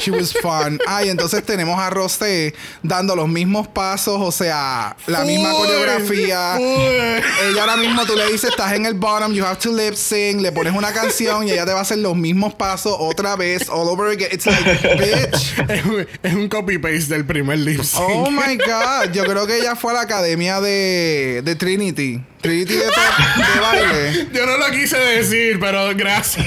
She 0.00 0.10
was 0.10 0.32
fun. 0.32 0.78
Ay, 0.86 1.08
entonces 1.08 1.42
tenemos 1.44 1.78
a 1.78 1.90
Rosé 1.90 2.54
dando 2.82 3.14
los 3.14 3.28
mismos 3.28 3.68
pasos, 3.68 4.20
o 4.20 4.32
sea, 4.32 4.96
la 5.06 5.24
misma 5.24 5.52
coreografía. 5.52 6.56
Ella 6.58 7.60
ahora 7.60 7.76
mismo 7.76 8.04
tú 8.06 8.14
le 8.16 8.26
dices, 8.30 8.50
estás 8.50 8.72
en 8.72 8.86
el 8.86 8.94
bottom, 8.94 9.32
you 9.32 9.44
have 9.44 9.58
to 9.58 9.72
lip 9.72 9.94
sync, 9.94 10.40
le 10.40 10.52
pones 10.52 10.74
una 10.74 10.92
canción 10.92 11.46
y 11.46 11.52
ella 11.52 11.64
te 11.66 11.72
va 11.72 11.78
a 11.80 11.82
hacer 11.82 11.98
los 11.98 12.16
mismos 12.16 12.54
pasos 12.54 12.94
otra 12.98 13.36
vez, 13.36 13.68
all 13.68 13.88
over 13.88 14.08
again. 14.12 14.28
It's 14.32 14.46
like, 14.46 14.64
bitch. 14.98 15.54
es, 15.68 15.84
un- 15.84 16.06
es 16.22 16.34
un 16.34 16.48
copy 16.48 16.78
paste 16.78 17.14
del 17.14 17.24
primer 17.24 17.58
lip 17.58 17.82
sync. 17.82 18.02
Oh 18.02 18.30
my 18.30 18.56
God. 18.56 19.12
Yo 19.12 19.24
creo 19.24 19.46
que 19.46 19.58
ella 19.58 19.76
fue 19.76 19.92
a 19.92 19.94
la 19.94 20.00
academia 20.02 20.60
de, 20.60 21.42
de 21.44 21.54
Trinity. 21.56 22.20
Trinity 22.44 22.74
de, 22.74 22.84
de 22.84 23.60
baile. 23.60 24.28
Yo 24.34 24.44
no 24.46 24.56
lo 24.58 24.66
quise 24.70 24.98
decir, 24.98 25.58
pero 25.58 25.88
gracias. 25.96 26.46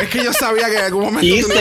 Es 0.00 0.08
que 0.08 0.24
yo 0.24 0.32
sabía 0.32 0.66
que 0.68 0.78
en 0.78 0.84
algún 0.86 1.04
momento 1.04 1.46
tú. 1.46 1.52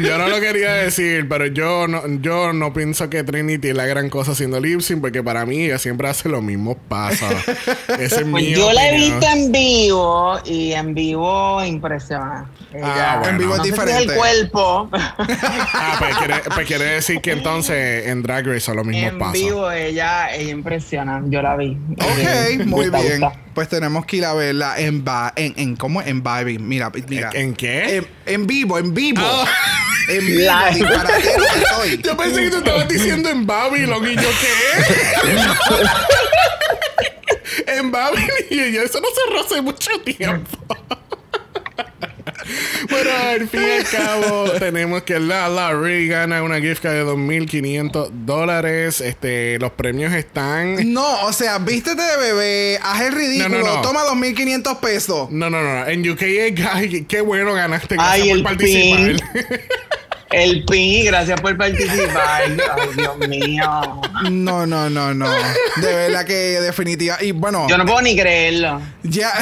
Yo 0.00 0.18
no 0.18 0.28
lo 0.28 0.40
quería 0.40 0.72
decir, 0.74 1.26
pero 1.28 1.46
yo 1.46 1.88
no, 1.88 2.02
yo 2.20 2.52
no 2.52 2.72
pienso 2.72 3.08
que 3.10 3.24
Trinity 3.24 3.68
es 3.68 3.74
la 3.74 3.86
gran 3.86 4.08
cosa 4.10 4.32
haciendo 4.32 4.60
lip 4.60 4.80
sync, 4.80 5.00
porque 5.00 5.22
para 5.22 5.44
mí 5.46 5.64
ella 5.64 5.78
siempre 5.78 6.08
hace 6.08 6.28
los 6.28 6.42
mismos 6.42 6.76
pasos. 6.88 7.32
Ese 7.98 8.04
es 8.04 8.24
Pues 8.28 8.44
mi 8.44 8.52
yo 8.52 8.72
la 8.72 8.88
he 8.90 8.94
visto 8.96 9.26
en 9.26 9.50
vivo 9.52 10.38
y 10.44 10.72
en 10.74 10.94
vivo 10.94 11.64
impresiona. 11.64 12.46
Ella- 12.72 13.16
bueno. 13.20 13.30
En 13.32 13.38
vivo 13.38 13.52
es 13.54 13.58
no 13.58 13.64
sé 13.64 13.70
si 13.70 13.72
diferente. 13.72 14.12
el 14.12 14.18
cuerpo. 14.18 14.90
Ah, 14.92 15.96
pues 15.98 16.16
quiere, 16.18 16.34
pues 16.54 16.66
quiere 16.66 16.84
decir 16.84 17.20
que 17.20 17.32
entonces 17.32 18.06
en 18.06 18.22
Drag 18.22 18.46
Race 18.46 18.60
son 18.60 18.76
los 18.76 18.86
mismos 18.86 19.12
en 19.12 19.18
pasos. 19.18 19.32
vivo 19.34 19.70
ella, 19.72 20.34
ella 20.34 20.50
impresiona. 20.50 21.22
Yo 21.26 21.37
la 21.42 21.56
vi. 21.56 21.76
Ok, 21.92 22.18
Eh, 22.18 22.58
muy 22.66 22.84
gusta, 22.88 23.00
bien. 23.00 23.20
gusta. 23.20 23.40
Pues 23.54 23.68
tenemos 23.68 24.06
que 24.06 24.16
ir 24.18 24.24
a 24.24 24.34
verla 24.34 24.78
en, 24.78 25.04
ba- 25.04 25.32
en, 25.36 25.52
en 25.56 25.76
¿cómo? 25.76 26.00
En 26.02 26.22
Vibing. 26.22 26.66
Mira, 26.68 26.90
mira. 27.08 27.30
¿En 27.34 27.54
qué? 27.54 27.96
En, 27.96 28.06
en 28.26 28.46
vivo, 28.46 28.78
en 28.78 28.94
vivo. 28.94 29.20
Ah. 29.22 29.46
En 30.08 30.24
vivo, 30.26 30.48
estoy. 30.48 32.00
Yo 32.02 32.16
pensé 32.16 32.40
que 32.44 32.50
tú 32.50 32.56
estabas 32.58 32.88
diciendo 32.88 33.28
en 33.28 33.46
Babylon 33.46 34.06
y 34.08 34.14
yo 34.16 34.22
qué. 34.40 34.54
en 37.78 37.90
Babylon 37.90 38.30
y 38.48 38.72
yo, 38.72 38.82
eso 38.82 39.00
no 39.00 39.08
cerró 39.14 39.40
hace 39.44 39.60
mucho 39.60 39.90
tiempo. 40.04 40.58
Bueno, 42.90 43.10
al 43.30 43.48
fin 43.48 43.60
y 43.62 43.70
al 43.70 43.84
cabo, 43.84 44.50
tenemos 44.58 45.02
que 45.02 45.18
la 45.20 45.48
Larry 45.48 46.08
gana 46.08 46.42
una 46.42 46.60
gift 46.60 46.82
card 46.82 46.94
de 46.94 47.04
2.500 47.04 48.10
dólares. 48.24 49.00
Este, 49.00 49.58
los 49.58 49.72
premios 49.72 50.12
están. 50.12 50.92
No, 50.92 51.22
o 51.26 51.32
sea, 51.32 51.58
vístete 51.58 52.02
de 52.02 52.16
bebé, 52.16 52.78
haz 52.82 53.02
el 53.02 53.12
ridículo, 53.14 53.58
No, 53.58 53.64
no, 53.64 53.74
no. 53.76 53.82
toma 53.82 54.00
2.500 54.04 54.80
pesos. 54.80 55.30
No, 55.30 55.50
no, 55.50 55.62
no. 55.62 55.86
En 55.86 56.08
UK, 56.08 56.22
ay, 56.72 57.04
qué 57.08 57.20
bueno 57.20 57.52
ganaste. 57.54 57.94
Gracias 57.96 58.22
Ay, 58.22 58.28
por 58.28 58.36
el 58.38 58.42
participar. 58.44 59.16
El 60.30 60.64
PIN, 60.66 61.06
gracias 61.06 61.40
por 61.40 61.56
participar. 61.56 62.42
Ay, 62.48 62.56
Dios 62.96 63.28
mío. 63.28 64.00
No, 64.30 64.66
no, 64.66 64.90
no, 64.90 65.14
no. 65.14 65.26
De 65.76 65.94
verdad 65.94 66.26
que 66.26 66.34
definitiva. 66.60 67.16
Y 67.22 67.32
bueno, 67.32 67.66
Yo 67.68 67.78
no 67.78 67.86
puedo 67.86 68.02
ni 68.02 68.14
creerlo. 68.16 68.80
ya. 69.04 69.32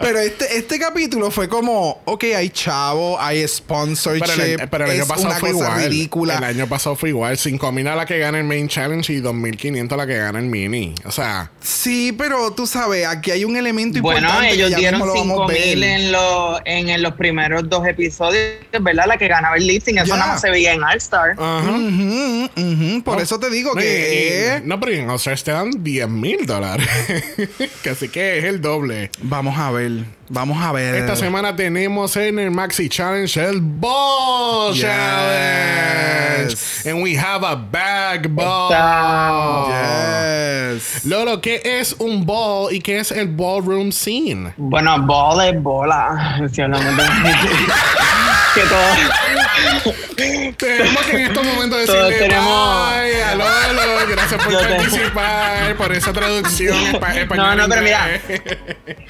pero 0.00 0.18
este, 0.18 0.56
este 0.56 0.78
capítulo 0.78 1.30
fue 1.30 1.48
como, 1.48 2.00
ok, 2.04 2.24
hay 2.36 2.50
chavo, 2.50 3.20
hay 3.20 3.46
sponsorship. 3.46 4.24
Pero 4.26 4.42
el, 4.62 4.68
pero 4.68 4.84
el 4.86 4.90
año 4.92 5.02
es 5.02 5.08
pasado 5.08 5.28
una 5.28 5.38
fue 5.38 5.52
cosa 5.52 5.64
igual. 5.66 5.84
ridícula. 5.90 6.38
El 6.38 6.44
año 6.44 6.66
pasado 6.66 6.96
fue 6.96 7.08
igual. 7.10 7.36
5.000 7.36 7.88
a 7.88 7.94
la 7.96 8.06
que 8.06 8.18
gana 8.18 8.38
el 8.38 8.44
main 8.44 8.68
challenge 8.68 9.12
y 9.12 9.20
2.500 9.20 9.92
a 9.92 9.96
la 9.96 10.06
que 10.06 10.16
gana 10.18 10.38
el 10.38 10.46
mini. 10.46 10.94
O 11.04 11.10
sea, 11.10 11.50
Sí, 11.60 12.12
pero 12.12 12.52
tú 12.52 12.66
sabes, 12.66 13.06
aquí 13.06 13.30
hay 13.30 13.44
un 13.44 13.56
elemento 13.56 14.00
Bueno, 14.00 14.20
importante. 14.20 14.48
que 14.48 14.54
ellos 14.54 14.70
ya 14.70 14.76
dieron 14.78 15.00
mismo 15.00 15.14
lo 15.14 15.20
vamos 15.20 15.32
a 15.32 15.46
5 15.46 15.46
ver. 15.46 15.76
mil 15.76 15.82
en, 15.84 16.12
los 16.12 16.60
en, 16.64 16.88
en 16.88 17.02
los 17.02 17.14
primeros 17.14 17.68
dos 17.68 17.86
episodios, 17.86 18.42
¿verdad? 18.80 19.06
La 19.12 19.18
que 19.18 19.28
ganaba 19.28 19.56
el 19.56 19.66
lip 19.66 19.82
eso 19.86 20.16
nada 20.16 20.26
más 20.32 20.40
se 20.40 20.48
veía 20.50 20.72
en 20.72 20.82
All 20.82 20.96
Star. 20.96 21.36
Por 21.36 23.16
No, 23.16 23.20
eso 23.20 23.38
te 23.38 23.50
digo 23.50 23.72
no, 23.74 23.80
y- 23.80 23.84
que. 23.84 24.60
y- 24.64 24.66
no, 24.66 24.80
pero 24.80 24.92
en 24.92 25.10
All-Stars 25.10 25.44
te 25.44 25.52
dan 25.52 25.70
10 25.84 26.08
mil 26.08 26.46
dólares. 26.46 26.88
que 27.82 27.90
así 27.90 28.08
que 28.08 28.38
es 28.38 28.44
el 28.44 28.60
doble. 28.62 29.10
Vamos 29.20 29.58
a 29.58 29.70
ver. 29.70 30.04
Vamos 30.30 30.62
a 30.64 30.72
ver. 30.72 30.94
Esta 30.94 31.14
semana 31.14 31.54
tenemos 31.54 32.16
en 32.16 32.38
el 32.38 32.50
Maxi 32.50 32.88
Challenge 32.88 33.38
el 33.44 33.60
Ball 33.60 34.72
Yes. 34.72 34.82
Challenge. 34.82 36.56
And 36.86 37.02
we 37.02 37.14
have 37.18 37.44
a 37.46 37.54
bag 37.54 38.28
ball. 38.30 39.68
Yes. 39.68 41.04
Lolo, 41.04 41.40
¿qué 41.42 41.60
es 41.62 41.94
un 41.98 42.24
ball 42.24 42.72
y 42.74 42.80
qué 42.80 42.98
es 43.00 43.10
el 43.12 43.28
ballroom 43.28 43.92
scene? 43.92 44.54
Bueno, 44.56 44.98
bola 45.02 45.48
es 45.50 45.62
bola. 45.62 46.40
Si 46.50 46.62
hablamos 46.62 46.96
de- 46.96 47.02
que 48.54 48.60
todo, 48.62 49.94
tenemos 50.16 50.56
que 51.06 51.16
en 51.16 51.20
estos 51.26 51.44
momentos 51.44 51.86
Todos 51.86 52.08
decirle 52.08 52.28
tenemos- 52.28 52.90
bye, 52.92 53.22
aló, 53.24 53.44
aló, 53.44 53.82
gracias 54.08 54.44
por 54.44 54.52
participar, 54.52 55.76
por 55.76 55.92
esa 55.92 56.12
traducción 56.12 56.76
espa- 56.92 57.16
español. 57.16 57.46
No, 57.46 57.54
no, 57.56 57.68
pero 57.68 57.82
mira. 57.82 58.08
inglés. 58.28 58.42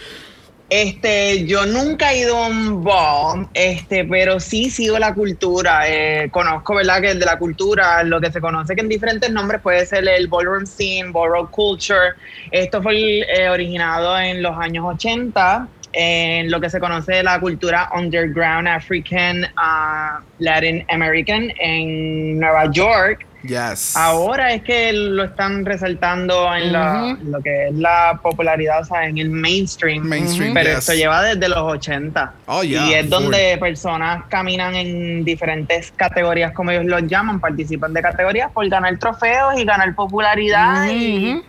Este, 0.74 1.44
yo 1.44 1.66
nunca 1.66 2.12
he 2.14 2.20
ido 2.20 2.34
a 2.34 2.46
un 2.46 2.82
ball, 2.82 3.46
este, 3.52 4.06
pero 4.06 4.40
sí 4.40 4.70
sigo 4.70 4.98
la 4.98 5.12
cultura. 5.12 5.82
Eh, 5.86 6.30
conozco, 6.30 6.74
¿verdad? 6.76 7.02
Que 7.02 7.14
de 7.14 7.26
la 7.26 7.36
cultura, 7.38 8.02
lo 8.04 8.22
que 8.22 8.32
se 8.32 8.40
conoce 8.40 8.74
que 8.74 8.80
en 8.80 8.88
diferentes 8.88 9.28
nombres 9.30 9.60
puede 9.60 9.84
ser 9.84 10.08
el 10.08 10.28
ballroom 10.28 10.64
scene, 10.64 11.10
ballroom 11.12 11.48
culture. 11.48 12.14
Esto 12.50 12.80
fue 12.82 13.20
eh, 13.20 13.50
originado 13.50 14.18
en 14.18 14.42
los 14.42 14.56
años 14.58 14.86
80 14.94 15.68
en 15.92 16.50
lo 16.50 16.60
que 16.60 16.70
se 16.70 16.80
conoce 16.80 17.12
de 17.16 17.22
la 17.22 17.38
cultura 17.40 17.90
underground 17.96 18.68
African, 18.68 19.44
uh, 19.44 20.22
Latin 20.38 20.84
American 20.90 21.52
en 21.58 22.38
Nueva 22.40 22.70
York. 22.70 23.26
Yes. 23.42 23.96
Ahora 23.96 24.52
es 24.54 24.62
que 24.62 24.92
lo 24.92 25.24
están 25.24 25.64
resaltando 25.64 26.54
en 26.54 26.72
la- 26.72 27.16
lo 27.24 27.40
que 27.40 27.66
es 27.68 27.74
la 27.74 28.20
popularidad, 28.22 28.82
o 28.82 28.84
sea, 28.84 29.04
en 29.04 29.18
el 29.18 29.30
mainstream. 29.30 30.04
Mainstream, 30.04 30.54
Pero 30.54 30.70
yes. 30.70 30.78
esto 30.78 30.94
lleva 30.94 31.22
desde 31.24 31.48
los 31.48 31.58
80. 31.58 32.34
Oh, 32.46 32.62
yeah, 32.62 32.86
y 32.86 32.94
es 32.94 33.10
donde 33.10 33.56
personas 33.58 34.22
caminan 34.28 34.76
en 34.76 35.24
diferentes 35.24 35.90
categorías, 35.96 36.52
como 36.52 36.70
ellos 36.70 36.84
los 36.84 37.02
llaman, 37.08 37.40
participan 37.40 37.92
de 37.92 38.00
categorías 38.02 38.48
por 38.52 38.68
ganar 38.68 38.96
trofeos 38.98 39.58
y 39.58 39.64
ganar 39.64 39.92
popularidad. 39.96 40.86
Y 40.88 41.32
Ujú. 41.34 41.44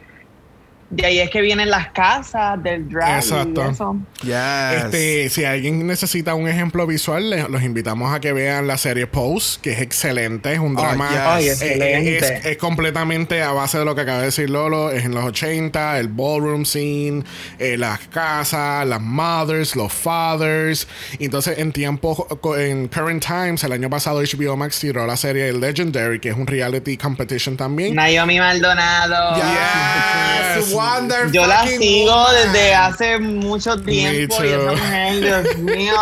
De 0.95 1.05
ahí 1.05 1.19
es 1.19 1.29
que 1.29 1.41
vienen 1.41 1.69
las 1.69 1.89
casas 1.89 2.61
del 2.61 2.87
drag. 2.89 3.17
Exacto. 3.23 3.65
Y 3.67 3.71
eso. 3.71 3.97
Yes. 4.21 4.83
Este, 4.85 5.29
si 5.29 5.45
alguien 5.45 5.85
necesita 5.87 6.33
un 6.35 6.47
ejemplo 6.47 6.85
visual, 6.87 7.29
le- 7.29 7.49
los 7.49 7.63
invitamos 7.63 8.13
a 8.13 8.19
que 8.19 8.31
vean 8.33 8.67
la 8.67 8.77
serie 8.77 9.07
Pose, 9.07 9.59
que 9.61 9.71
es 9.73 9.81
excelente, 9.81 10.53
es 10.53 10.59
un 10.59 10.77
Oh, 10.77 10.81
drama. 10.81 11.09
yes. 11.09 11.19
Ay, 11.19 11.47
eh, 11.47 11.51
excelente. 11.51 12.17
es, 12.37 12.45
es 12.45 12.57
completamente 12.57 13.41
a 13.41 13.51
base 13.51 13.77
de 13.79 13.85
lo 13.85 13.95
que 13.95 14.01
acaba 14.01 14.19
de 14.19 14.25
decir 14.25 14.49
Lolo. 14.49 14.91
Es 14.91 15.05
en 15.05 15.13
los 15.15 15.23
80, 15.25 15.99
el 15.99 16.07
ballroom 16.09 16.63
scene, 16.65 17.23
eh, 17.59 17.75
las 17.77 17.99
casas, 18.07 18.85
las 18.87 19.01
mothers, 19.01 19.75
los 19.75 19.91
fathers. 19.91 20.87
Entonces, 21.19 21.57
en 21.57 21.71
tiempo, 21.71 22.27
en 22.57 22.87
current 22.87 23.25
times, 23.25 23.63
el 23.63 23.71
año 23.71 23.89
pasado 23.89 24.21
HBO 24.21 24.55
Max 24.57 24.79
tiró 24.79 25.05
la 25.07 25.17
serie 25.17 25.51
Legendary, 25.53 26.19
que 26.19 26.29
es 26.29 26.35
un 26.37 26.45
reality 26.47 26.97
competition 26.97 27.57
también. 27.57 27.95
Naomi 27.95 28.39
Maldonado. 28.39 29.35
Yes. 29.35 30.65
Yes. 30.65 30.73
Wonder 30.83 31.31
Yo 31.31 31.45
la 31.45 31.67
sigo 31.67 32.11
woman. 32.11 32.35
desde 32.35 32.73
hace 32.75 33.19
mucho 33.19 33.81
tiempo 33.81 34.43
y 34.43 34.47
esa 34.47 34.71
mujer, 34.71 35.19
Dios 35.21 35.57
mío. 35.59 35.93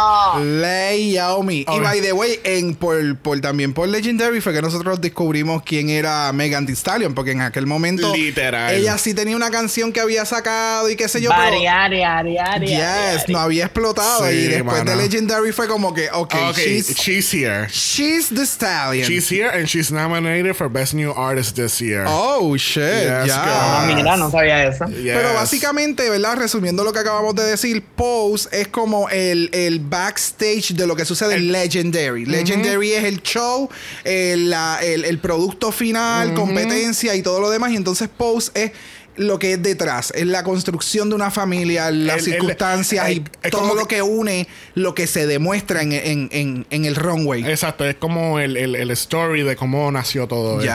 Lei 0.44 1.12
Yaomi. 1.14 1.66
Y 1.68 1.80
by 1.80 2.02
the 2.02 2.14
way, 2.14 2.40
en, 2.44 2.76
por, 2.76 3.18
por- 3.18 3.40
también 3.42 3.74
por 3.74 3.88
Legendary 3.88 4.42
fue 4.42 4.54
que 4.54 4.62
nosotros 4.62 5.00
descubrimos 5.02 5.64
quién 5.64 5.90
era 5.90 6.32
Megan 6.34 6.66
Thee 6.66 6.76
Stallion, 6.76 7.14
porque 7.14 7.32
en 7.32 7.42
aquel 7.42 7.66
momento 7.68 8.14
Literal. 8.16 8.74
ella 8.74 8.98
sí 8.98 9.14
tenía 9.14 9.36
una 9.36 9.50
canción 9.52 9.92
que 9.92 10.00
había 10.00 10.26
sacado 10.26 10.90
y 10.90 10.96
qué 10.96 11.08
sé 11.08 11.22
yo, 11.22 11.30
pero 11.30 11.42
Ari, 11.44 11.66
Ari, 12.04 12.38
Ari, 12.38 12.68
yes, 12.68 13.28
no 13.30 13.40
había 13.40 13.66
explotado 13.66 14.26
Sí, 14.26 14.36
y 14.36 14.48
después 14.48 14.78
mano. 14.84 14.92
de 14.92 14.98
Legendary 14.98 15.52
fue 15.52 15.68
como 15.68 15.94
que, 15.94 16.10
ok, 16.12 16.32
Okay, 16.52 16.78
she's, 16.82 16.96
she's 16.98 17.34
here. 17.34 17.68
she's 17.70 18.30
the 18.30 18.46
stallion. 18.46 19.06
She's 19.08 19.30
here 19.32 19.50
and 19.50 19.68
she's 19.68 19.92
nominated 19.92 20.56
for 20.56 20.70
Best 20.70 20.94
New 20.94 21.12
Artist 21.16 21.56
this 21.56 21.80
year. 21.82 22.06
oh 22.08 22.56
shit, 22.58 22.82
Yes, 22.82 23.28
ya. 23.28 23.42
Ah, 23.44 23.86
mira, 23.88 24.16
no 24.18 24.30
sabía 24.32 24.66
eso. 24.68 24.71
Yes. 24.90 25.14
Pero 25.16 25.34
básicamente, 25.34 26.10
¿verdad? 26.10 26.38
Resumiendo 26.38 26.84
lo 26.84 26.94
que 26.94 27.00
acabamos 27.00 27.36
de 27.36 27.44
decir, 27.44 27.84
Pose 27.96 28.50
es 28.52 28.68
como 28.68 29.10
el, 29.10 29.50
el 29.54 29.80
backstage 29.80 30.74
de 30.76 30.88
lo 30.88 30.96
que 30.96 31.06
sucede 31.06 31.36
en 31.36 31.52
Legendary. 31.52 32.26
Legendary 32.26 32.94
es 32.94 33.04
el 33.04 33.22
show, 33.22 33.70
el, 34.04 34.50
la- 34.50 34.80
el- 34.82 35.06
el 35.06 35.20
producto 35.20 35.72
final, 35.72 36.34
competencia 36.34 37.16
y 37.16 37.22
todo 37.22 37.40
lo 37.40 37.50
demás. 37.50 37.72
Y 37.72 37.76
entonces 37.76 38.10
Pose 38.16 38.52
es 38.56 38.72
lo 39.18 39.38
que 39.40 39.54
es 39.54 39.62
detrás, 39.62 40.14
es 40.16 40.26
la 40.26 40.42
construcción 40.44 41.10
de 41.10 41.16
una 41.16 41.30
familia, 41.32 41.92
las 41.92 42.20
El- 42.20 42.24
circunstancias 42.24 43.08
el- 43.10 43.18
y 43.18 43.24
es 43.44 43.52
todo 43.52 43.62
como 43.62 43.76
lo 43.76 43.86
que 43.88 44.02
une 44.02 44.48
lo 44.74 44.96
que 44.96 45.06
se 45.06 45.28
demuestra 45.28 45.82
en, 45.82 45.92
en- 45.92 46.30
en- 46.32 46.66
en 46.70 46.86
el 46.86 46.96
runway. 46.96 47.44
Exacto, 47.46 47.84
es 47.86 47.96
como 47.96 48.40
el, 48.40 48.56
el, 48.56 48.74
el 48.76 48.90
story 48.92 49.44
de 49.44 49.58
cómo 49.58 49.92
nació 49.92 50.28
todo 50.28 50.60
esto. 50.62 50.66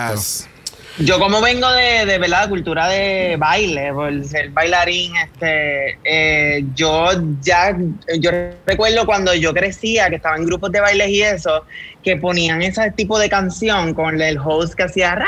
Yo 0.98 1.18
como 1.18 1.42
vengo 1.42 1.70
de, 1.72 2.06
de 2.06 2.18
¿verdad? 2.18 2.48
cultura 2.48 2.88
de 2.88 3.36
baile, 3.38 3.92
por 3.92 4.24
ser 4.24 4.48
bailarín, 4.48 5.14
este, 5.16 5.98
eh, 6.02 6.64
yo 6.74 7.08
ya, 7.42 7.76
yo 8.18 8.30
recuerdo 8.64 9.04
cuando 9.04 9.34
yo 9.34 9.52
crecía, 9.52 10.08
que 10.08 10.16
estaba 10.16 10.36
en 10.36 10.46
grupos 10.46 10.72
de 10.72 10.80
bailes 10.80 11.08
y 11.10 11.22
eso, 11.22 11.66
que 12.06 12.16
ponían 12.16 12.62
ese 12.62 12.92
tipo 12.92 13.18
de 13.18 13.28
canción 13.28 13.92
con 13.92 14.22
el 14.22 14.38
host 14.38 14.74
que 14.74 14.84
hacía 14.84 15.18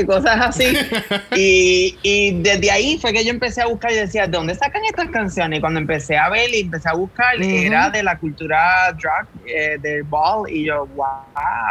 y 0.00 0.06
cosas 0.06 0.40
así. 0.40 0.64
y, 1.36 1.94
y 2.02 2.42
desde 2.42 2.70
ahí 2.70 2.98
fue 2.98 3.12
que 3.12 3.22
yo 3.22 3.28
empecé 3.28 3.60
a 3.60 3.66
buscar 3.66 3.92
y 3.92 3.96
decía, 3.96 4.26
¿de 4.26 4.38
dónde 4.38 4.54
sacan 4.54 4.80
estas 4.86 5.10
canciones? 5.10 5.58
Y 5.58 5.60
cuando 5.60 5.78
empecé 5.78 6.16
a 6.16 6.30
ver 6.30 6.48
y 6.54 6.60
empecé 6.60 6.88
a 6.88 6.94
buscar, 6.94 7.34
era 7.38 7.90
de 7.90 8.02
la 8.02 8.18
cultura 8.18 8.96
drag, 8.98 9.26
eh, 9.44 9.76
del 9.82 10.04
ball, 10.04 10.50
y 10.50 10.64
yo, 10.64 10.86
wow, 10.96 11.06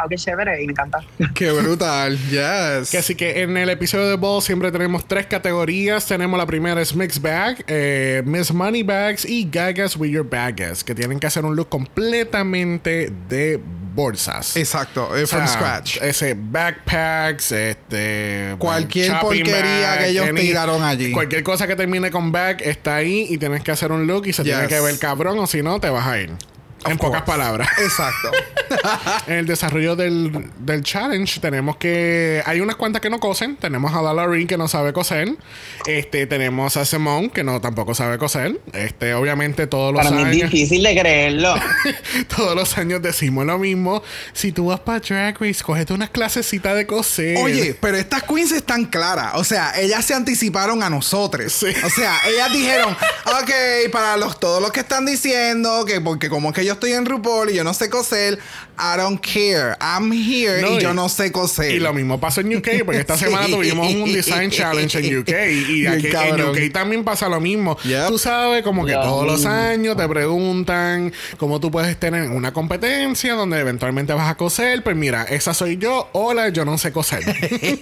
qué 0.08 0.15
chévere, 0.15 0.62
y 0.62 0.67
me 0.67 0.74
encanta. 0.74 1.00
Qué 1.34 1.52
brutal. 1.52 2.19
Yes. 2.30 2.91
Que 2.91 3.00
así 3.00 3.15
que 3.15 3.41
en 3.41 3.58
el 3.58 3.69
episodio 3.69 4.10
de 4.10 4.15
Ball 4.15 4.43
siempre 4.43 4.71
tenemos 4.71 5.08
tres 5.08 5.26
categorías. 5.26 6.06
Tenemos 6.06 6.38
la 6.38 6.45
primera 6.45 6.80
es 6.80 6.95
Mixed 6.95 7.19
Bag, 7.19 7.63
eh, 7.65 8.21
Miss 8.26 8.54
Money 8.54 8.84
Bags 8.84 9.26
y 9.26 9.50
Gagas 9.50 9.97
with 9.97 10.12
Your 10.12 10.30
Bagas, 10.30 10.84
que 10.84 10.93
tienen 10.93 11.19
que 11.19 11.26
hacer 11.26 11.45
un 11.45 11.56
look 11.56 11.69
completamente 11.69 13.12
de 13.28 13.60
bolsas. 13.93 14.56
Exacto, 14.58 15.15
eh, 15.15 15.23
O 15.23 15.27
sea, 15.27 15.39
from 15.39 15.47
scratch. 15.47 15.97
Ese 16.01 16.36
backpacks, 16.38 17.51
este. 17.51 18.56
Cualquier 18.58 19.19
porquería 19.19 19.97
que 19.99 20.10
ellos 20.10 20.30
tiraron 20.36 20.84
allí. 20.84 21.12
Cualquier 21.12 21.43
cosa 21.43 21.67
que 21.67 21.75
termine 21.75 22.12
con 22.12 22.32
bag 22.32 22.62
está 22.62 22.95
ahí 22.95 23.27
y 23.30 23.38
tienes 23.38 23.63
que 23.63 23.71
hacer 23.71 23.91
un 23.91 24.08
look 24.08 24.27
y 24.27 24.34
se 24.34 24.43
tiene 24.43 24.67
que 24.67 24.80
ver 24.80 24.97
cabrón 24.99 25.39
o 25.39 25.47
si 25.47 25.62
no 25.62 25.80
te 25.80 25.89
vas 25.89 26.08
a 26.08 26.19
ir. 26.19 26.32
En 26.86 26.98
pocas 26.98 27.22
palabras. 27.24 27.70
Exacto. 27.78 28.32
En 29.28 29.36
el 29.36 29.46
desarrollo 29.46 29.96
del, 29.96 30.50
del 30.60 30.84
challenge 30.84 31.39
tenemos 31.39 31.78
que... 31.78 32.41
Hay 32.46 32.62
unas 32.62 32.76
cuantas 32.76 33.02
que 33.02 33.10
no 33.10 33.20
cosen. 33.20 33.56
Tenemos 33.58 33.94
a 33.94 34.02
Dalarin 34.02 34.48
que 34.48 34.58
no 34.58 34.67
sabe 34.67 34.94
coser. 34.94 35.36
Este, 35.86 36.26
tenemos 36.26 36.78
a 36.78 36.86
Simone 36.86 37.30
que 37.30 37.44
no 37.44 37.62
tampoco 37.62 37.94
sabe 37.94 38.17
coser. 38.17 38.60
Este, 38.74 39.13
obviamente 39.13 39.67
todos 39.67 39.94
los 39.94 40.04
Para 40.04 40.15
mí 40.15 40.22
es 40.22 40.28
años... 40.28 40.52
difícil 40.52 40.84
de 40.84 41.00
creerlo. 41.00 41.54
todos 42.36 42.56
los 42.56 42.78
años 42.78 43.02
decimos 43.02 43.46
lo 43.46 43.58
mismo. 43.60 44.02
Si 44.34 44.52
tú 44.52 44.67
vas 44.67 44.80
para 44.80 45.00
Drag 45.00 45.39
Race, 45.39 45.63
cógete 45.63 45.94
unas 45.94 46.10
clasecitas 46.10 46.76
de 46.76 46.88
coser. 46.88 47.38
Oye, 47.38 47.76
pero 47.80 47.98
estas 47.98 48.24
queens 48.24 48.52
están 48.52 48.86
claras. 48.86 49.34
O 49.36 49.44
sea, 49.44 49.80
ellas 49.80 50.06
se 50.06 50.13
anticiparon 50.13 50.82
a 50.84 50.89
nosotros. 50.89 51.52
Sí. 51.52 51.67
O 51.84 51.89
sea, 51.89 52.17
ellas 52.28 52.52
dijeron, 52.52 52.91
ok, 53.26 53.91
para 53.91 54.17
los 54.17 54.39
todos 54.39 54.62
los 54.62 54.72
que 54.72 54.80
están 54.80 55.06
diciendo 55.06 55.86
que 55.86 56.02
porque 56.02 56.30
como 56.30 56.52
que 56.54 56.65
yo 56.65 56.70
estoy 56.73 56.91
en 56.93 57.05
RuPaul 57.05 57.49
y 57.49 57.55
yo 57.55 57.63
no 57.63 57.73
sé 57.73 57.89
coser, 57.89 58.39
I 58.77 58.97
don't 58.97 59.19
care. 59.21 59.75
I'm 59.79 60.12
here 60.12 60.62
No, 60.62 60.71
y, 60.73 60.77
y- 60.77 60.81
yo 60.81 60.93
no 60.93 61.07
sé 61.10 61.31
coser. 61.31 61.71
Y 61.71 61.79
lo 61.79 61.93
mismo 61.93 62.19
pasó 62.19 62.41
en 62.41 62.55
UK, 62.55 62.67
porque 62.86 62.99
esta 63.01 63.17
Sí. 63.21 63.25
semana 63.25 63.47
tuvimos 63.47 63.93
un 63.93 64.12
Design 64.12 64.49
Challenge 64.51 64.97
en 64.99 65.19
UK. 65.19 65.29
Y, 65.69 65.86
aquí 65.88 66.07
en. 66.07 66.41
UK 66.41 66.71
también 66.73 67.03
pasa 67.03 67.29
lo 67.29 67.39
mismo. 67.39 67.77
Yep. 67.84 68.07
Tú 68.07 68.17
sabes, 68.17 68.63
como 68.63 68.86
que 68.86 68.93
Lo 68.93 69.01
todos 69.03 69.25
los 69.27 69.45
años 69.45 69.95
te 69.97 70.07
preguntan 70.07 71.13
cómo 71.38 71.60
tú 71.60 71.69
puedes 71.71 71.97
tener 71.97 72.29
una 72.29 72.53
competencia 72.53 73.34
donde 73.34 73.60
eventualmente 73.60 74.13
vas 74.13 74.29
a 74.29 74.36
coser. 74.36 74.84
Pues 74.84 74.95
mira, 74.95 75.23
esa 75.23 75.53
soy 75.53 75.77
yo. 75.77 76.10
Hola, 76.13 76.49
yo 76.49 76.65
no 76.65 76.77
sé 76.77 76.91
coser. 76.91 77.21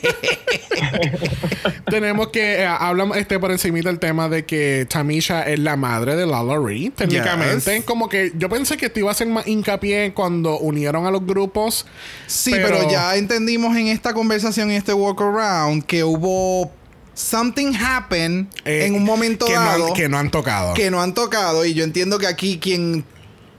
Tenemos 1.90 2.28
que 2.30 2.62
eh, 2.62 2.66
hablamos 2.66 3.18
este 3.18 3.40
por 3.40 3.52
encima 3.52 3.80
del 3.80 4.00
tema 4.00 4.30
de 4.30 4.46
que 4.46 4.86
Tamisha 4.90 5.44
es 5.44 5.60
la 5.60 5.76
madre 5.76 6.16
de 6.16 6.26
Lala 6.26 6.58
Ree. 6.58 6.92
Técnicamente, 6.96 7.76
Yes. 7.78 7.84
como 7.86 8.10
que 8.10 8.32
yo 8.36 8.50
pensé 8.50 8.78
que 8.80 8.90
te 8.90 9.00
iba 9.02 9.10
a 9.10 9.12
hacer 9.12 9.28
más 9.28 9.46
hincapié 9.48 10.14
cuando 10.14 10.58
unieron 10.60 11.06
a 11.06 11.12
los 11.12 11.26
grupos. 11.26 11.86
Sí, 12.28 12.52
pero... 12.52 12.90
ya 12.90 13.16
entendimos 13.16 13.76
en 13.78 13.88
esta 13.88 14.14
conversación, 14.14 14.72
en 14.72 14.78
este 14.78 14.94
walk 14.94 15.22
around, 15.22 15.84
que 15.86 16.04
hubo 16.04 16.72
something 17.14 17.74
happen 17.76 18.50
eh, 18.66 18.86
en 18.86 18.96
un 18.96 19.04
momento 19.04 19.46
que 19.46 19.54
dado 19.54 19.80
No 19.80 19.88
han, 19.88 19.94
que 19.94 20.08
no 20.10 20.18
han 20.18 20.32
tocado. 20.32 20.74
que 20.74 20.90
no 20.90 21.02
han 21.02 21.14
tocado. 21.14 21.66
Y 21.66 21.74
yo 21.74 21.84
entiendo 21.84 22.18
que 22.18 22.28
aquí 22.28 22.60
quien 22.60 23.04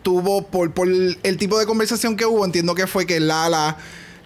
tuvo, 0.02 0.46
por, 0.46 0.72
por 0.72 0.88
el 0.88 1.36
tipo 1.38 1.58
de 1.58 1.66
conversación 1.66 2.16
que 2.16 2.24
hubo, 2.24 2.44
entiendo 2.44 2.74
que 2.74 2.86
fue 2.86 3.06
que 3.06 3.20
Lala 3.20 3.76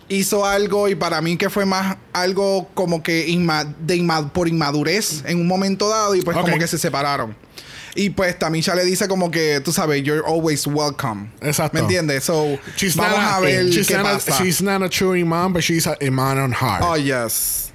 hizo 0.08 0.44
algo 0.46 0.88
y 0.88 0.94
para 0.94 1.20
mí 1.20 1.36
que 1.36 1.48
fue 1.50 1.64
más 1.64 1.96
algo 2.12 2.68
como 2.74 3.02
que 3.02 3.26
inma- 3.26 3.74
de 3.80 3.96
inma- 3.96 4.30
por 4.30 4.46
inmadurez 4.48 5.24
en 5.26 5.40
un 5.40 5.46
momento 5.48 5.88
dado 5.88 6.14
y 6.14 6.20
pues 6.22 6.36
Ok. 6.36 6.44
como 6.44 6.58
que 6.58 6.66
se 6.68 6.78
separaron. 6.78 7.34
Y 7.96 8.10
pues 8.10 8.36
Tamisha 8.38 8.74
le 8.74 8.84
dice 8.84 9.06
como 9.06 9.30
que, 9.30 9.60
tú 9.60 9.72
sabes, 9.72 10.02
you're 10.02 10.22
always 10.26 10.66
welcome. 10.66 11.30
Exacto. 11.40 11.74
¿Me 11.74 11.80
entiendes? 11.80 12.24
So, 12.24 12.58
She's 12.76 12.96
vamos 12.96 13.18
not 13.18 13.34
a 13.34 13.40
ver 13.40 13.70
she's 13.70 13.86
qué 13.86 13.96
not 13.96 14.06
a- 14.06 14.12
pasa. 14.14 14.32
she's 14.42 14.60
not 14.60 14.82
a 14.82 14.88
true 14.88 15.14
imam, 15.16 15.52
but 15.52 15.62
she's 15.62 15.86
a 15.86 15.96
imam 16.00 16.38
on 16.38 16.52
heart. 16.52 16.82
Oh, 16.84 16.96
yes. 16.96 17.72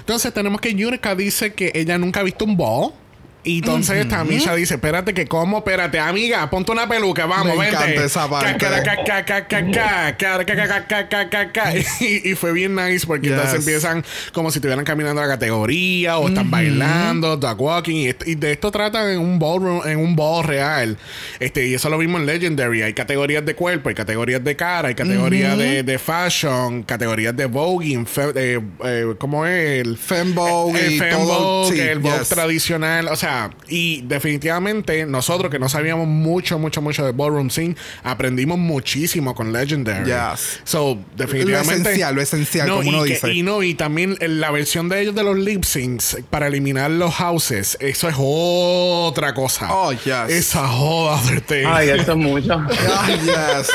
Entonces 0.00 0.32
tenemos 0.34 0.60
que 0.60 0.74
Yurika 0.74 1.14
dice 1.14 1.54
que 1.54 1.70
ella 1.74 1.96
nunca 1.98 2.20
ha 2.20 2.22
visto 2.24 2.44
un 2.44 2.56
ball. 2.56 2.92
Y 3.42 3.58
entonces 3.58 4.04
uh 4.04 4.08
-huh. 4.08 4.10
Tamisha 4.10 4.54
dice, 4.54 4.74
espérate, 4.74 5.14
que 5.14 5.26
cómo, 5.26 5.58
espérate, 5.58 5.98
amiga, 5.98 6.48
ponte 6.50 6.72
una 6.72 6.86
peluca, 6.88 7.24
vamos, 7.26 7.56
Me 7.56 7.64
vente. 7.64 7.76
Encanta 7.76 8.04
esa 8.04 8.28
parte. 8.28 8.50
y, 12.00 12.30
y 12.30 12.34
fue 12.34 12.52
bien 12.52 12.74
nice 12.74 13.06
porque 13.06 13.28
yes. 13.28 13.36
entonces 13.36 13.60
empiezan 13.60 14.04
como 14.32 14.50
si 14.50 14.58
estuvieran 14.58 14.84
caminando 14.84 15.22
a 15.22 15.26
la 15.26 15.32
categoría 15.32 16.18
o 16.18 16.28
están 16.28 16.50
bailando, 16.50 17.36
duck 17.36 17.60
walking. 17.60 17.96
Y, 17.96 18.30
y, 18.30 18.34
de 18.34 18.52
esto 18.52 18.70
tratan 18.70 19.10
en 19.10 19.18
un 19.18 19.38
ballroom, 19.38 19.86
en 19.86 19.98
un 19.98 20.14
ball 20.14 20.44
real. 20.44 20.98
Este, 21.38 21.66
y 21.66 21.74
eso 21.74 21.88
lo 21.88 21.98
vimos 21.98 22.20
en 22.20 22.26
Legendary. 22.26 22.82
Hay 22.82 22.92
categorías 22.94 23.44
de 23.44 23.54
cuerpo, 23.54 23.88
hay 23.88 23.94
categorías 23.94 24.44
de 24.44 24.56
cara, 24.56 24.88
hay 24.88 24.94
categorías 24.94 25.56
de, 25.56 25.82
de, 25.82 25.98
fashion, 25.98 26.82
categorías 26.82 27.36
de 27.36 27.46
voguing, 27.46 28.06
fe, 28.06 28.32
eh, 28.34 28.60
eh, 28.84 29.14
¿cómo 29.18 29.46
es? 29.46 29.86
El 29.86 29.96
fembogue. 29.96 30.78
El, 30.86 31.02
el, 31.02 31.78
el 31.80 31.98
vogue 32.00 32.18
yes. 32.18 32.28
tradicional. 32.28 33.08
O 33.08 33.16
sea, 33.16 33.29
y 33.68 34.02
definitivamente 34.02 35.06
nosotros 35.06 35.50
que 35.50 35.58
no 35.58 35.68
sabíamos 35.68 36.06
mucho, 36.06 36.58
mucho, 36.58 36.80
mucho 36.82 37.04
de 37.04 37.12
ballroom 37.12 37.50
scene, 37.50 37.76
aprendimos 38.02 38.58
muchísimo 38.58 39.34
con 39.34 39.52
Legendary. 39.52 40.06
Yes. 40.06 40.60
So, 40.64 40.98
definitivamente. 41.16 41.74
Lo 41.74 41.80
esencial, 41.90 42.14
lo 42.14 42.22
esencial, 42.22 42.68
como 42.68 42.82
y 42.82 42.88
uno 42.88 43.02
que- 43.04 43.10
dice. 43.10 43.32
Y 43.32 43.42
no, 43.42 43.62
y 43.62 43.74
también 43.74 44.16
en 44.20 44.40
la 44.40 44.50
versión 44.50 44.88
de 44.88 45.00
ellos 45.02 45.14
de 45.14 45.22
los 45.22 45.38
lip 45.38 45.64
syncs 45.64 46.18
para 46.30 46.46
eliminar 46.48 46.90
los 46.90 47.14
houses, 47.14 47.76
eso 47.80 48.08
es 48.08 48.14
otra 48.18 49.34
cosa. 49.34 49.68
Oh, 49.72 49.92
yes. 49.92 50.28
Esa 50.28 50.66
joda 50.68 51.20
de 51.30 51.36
este. 51.36 51.66
Ay, 51.66 51.88
eso 51.90 52.12
es 52.12 52.18
mucho. 52.18 52.50
Ah, 52.92 53.08
yes. 53.08 53.70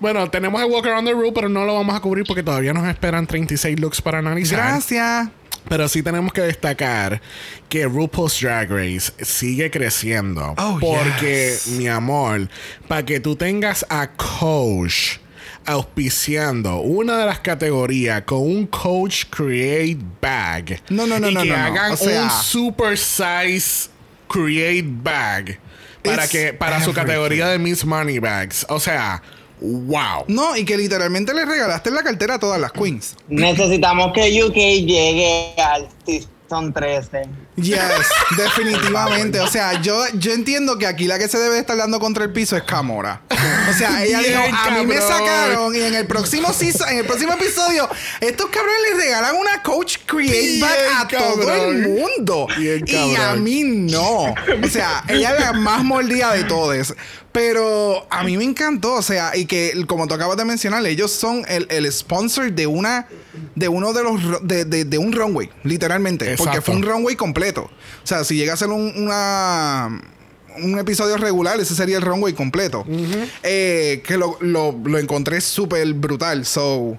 Bueno, 0.00 0.28
tenemos 0.30 0.60
el 0.60 0.68
Walk 0.70 0.86
Around 0.86 1.06
the 1.08 1.12
Room, 1.14 1.32
pero 1.34 1.48
no 1.48 1.64
lo 1.64 1.74
vamos 1.74 1.94
a 1.94 2.00
cubrir 2.00 2.24
porque 2.26 2.42
todavía 2.42 2.72
nos 2.72 2.86
esperan 2.88 3.26
36 3.26 3.78
looks 3.78 4.02
para 4.02 4.18
analizar. 4.18 4.58
Gracias. 4.58 5.28
Pero 5.68 5.88
sí 5.88 6.02
tenemos 6.02 6.32
que 6.32 6.42
destacar 6.42 7.20
que 7.68 7.86
RuPaul's 7.86 8.40
Drag 8.40 8.70
Race 8.70 9.12
sigue 9.22 9.70
creciendo. 9.70 10.54
Oh, 10.58 10.78
porque, 10.80 11.52
yes. 11.52 11.68
mi 11.68 11.88
amor, 11.88 12.48
para 12.88 13.04
que 13.04 13.20
tú 13.20 13.36
tengas 13.36 13.86
a 13.88 14.10
Coach 14.12 15.18
auspiciando 15.64 16.80
una 16.80 17.18
de 17.18 17.26
las 17.26 17.38
categorías 17.40 18.22
con 18.22 18.40
un 18.40 18.66
Coach 18.66 19.24
Create 19.30 19.98
Bag. 20.20 20.82
No, 20.88 21.06
no, 21.06 21.18
no, 21.18 21.28
y 21.28 21.34
no, 21.34 21.42
que 21.42 21.48
no, 21.48 21.56
no. 21.56 21.62
hagan 21.64 21.92
O 21.92 21.96
sea- 21.96 22.22
un 22.24 22.30
Super 22.30 22.98
Size 22.98 23.88
Create 24.28 24.84
Bag 24.86 25.58
para, 26.02 26.26
que, 26.28 26.52
para 26.52 26.82
su 26.82 26.92
categoría 26.92 27.48
de 27.48 27.58
Miss 27.58 27.84
Money 27.84 28.18
Bags. 28.18 28.66
O 28.68 28.80
sea, 28.80 29.22
wow. 29.62 30.24
No, 30.28 30.56
y 30.56 30.64
que 30.64 30.76
literalmente 30.76 31.32
le 31.34 31.44
regalaste 31.44 31.90
la 31.90 32.02
cartera 32.02 32.34
a 32.34 32.38
todas 32.38 32.60
las 32.60 32.72
queens. 32.72 33.16
Necesitamos 33.28 34.12
que 34.14 34.42
UK 34.44 34.54
llegue 34.54 35.54
al 35.56 35.88
Season 36.04 36.72
13. 36.72 37.22
Yes, 37.56 37.78
definitivamente. 38.36 39.40
O 39.40 39.46
sea, 39.46 39.80
yo, 39.80 40.04
yo 40.14 40.32
entiendo 40.32 40.78
que 40.78 40.86
aquí 40.86 41.06
la 41.06 41.18
que 41.18 41.28
se 41.28 41.38
debe 41.38 41.58
estar 41.58 41.76
dando 41.76 41.98
contra 42.00 42.24
el 42.24 42.32
piso 42.32 42.56
es 42.56 42.62
Camora. 42.62 43.22
O 43.70 43.72
sea, 43.74 44.02
ella 44.04 44.20
Bien, 44.20 44.32
dijo, 44.32 44.56
a 44.56 44.70
mí 44.70 44.86
me 44.86 44.98
sacaron 44.98 45.74
y 45.74 45.80
en 45.80 45.94
el 45.94 46.06
próximo 46.06 46.48
season- 46.48 46.88
en 46.90 46.98
el 46.98 47.04
próximo 47.06 47.32
episodio, 47.34 47.88
estos 48.20 48.46
cabrones 48.46 48.78
les 48.90 49.04
regalan 49.04 49.36
una 49.36 49.62
Coach 49.62 49.98
Create 50.06 50.40
Bien, 50.40 50.60
Bag 50.60 50.78
a 50.96 51.08
todo 51.08 51.46
cabrón. 51.46 51.76
el 51.76 51.88
mundo. 51.88 52.46
Bien, 52.58 52.84
y 52.86 53.16
a 53.16 53.34
mí 53.34 53.62
no. 53.64 54.34
O 54.62 54.68
sea, 54.70 55.04
ella 55.08 55.34
es 55.34 55.40
la 55.40 55.52
más 55.52 55.84
mordida 55.84 56.32
de 56.34 56.44
todas. 56.44 56.94
Pero 57.32 58.06
a 58.10 58.22
mí 58.24 58.36
me 58.36 58.44
encantó, 58.44 58.92
o 58.94 59.02
sea, 59.02 59.34
y 59.36 59.46
que 59.46 59.72
como 59.86 60.06
tú 60.06 60.12
acabas 60.14 60.36
de 60.36 60.44
mencionar, 60.44 60.84
ellos 60.86 61.10
son 61.10 61.44
el, 61.48 61.66
el 61.70 61.90
sponsor 61.90 62.52
de 62.52 62.66
una 62.66 63.06
de 63.54 63.68
uno 63.68 63.94
de 63.94 64.02
los 64.02 64.46
de, 64.46 64.64
de- 64.66 64.84
de 64.84 64.98
un 64.98 65.12
runway, 65.12 65.48
literalmente, 65.64 66.36
porque 66.36 66.60
fue 66.60 66.74
un 66.76 66.82
runway 66.82 67.16
completo. 67.16 67.62
O 67.62 68.06
sea, 68.06 68.24
si 68.24 68.36
llega 68.36 68.52
a 68.52 68.56
ser 68.58 68.68
un, 68.68 68.92
una 68.96 70.02
un 70.62 70.78
episodio 70.78 71.16
regular, 71.16 71.58
ese 71.58 71.74
sería 71.74 71.96
el 71.96 72.02
runway 72.02 72.34
completo. 72.34 72.84
Eh, 73.42 74.02
que 74.06 74.18
lo, 74.18 74.36
lo, 74.40 74.78
lo 74.84 74.98
encontré 74.98 75.40
súper 75.40 75.90
brutal. 75.94 76.44
So, 76.44 76.98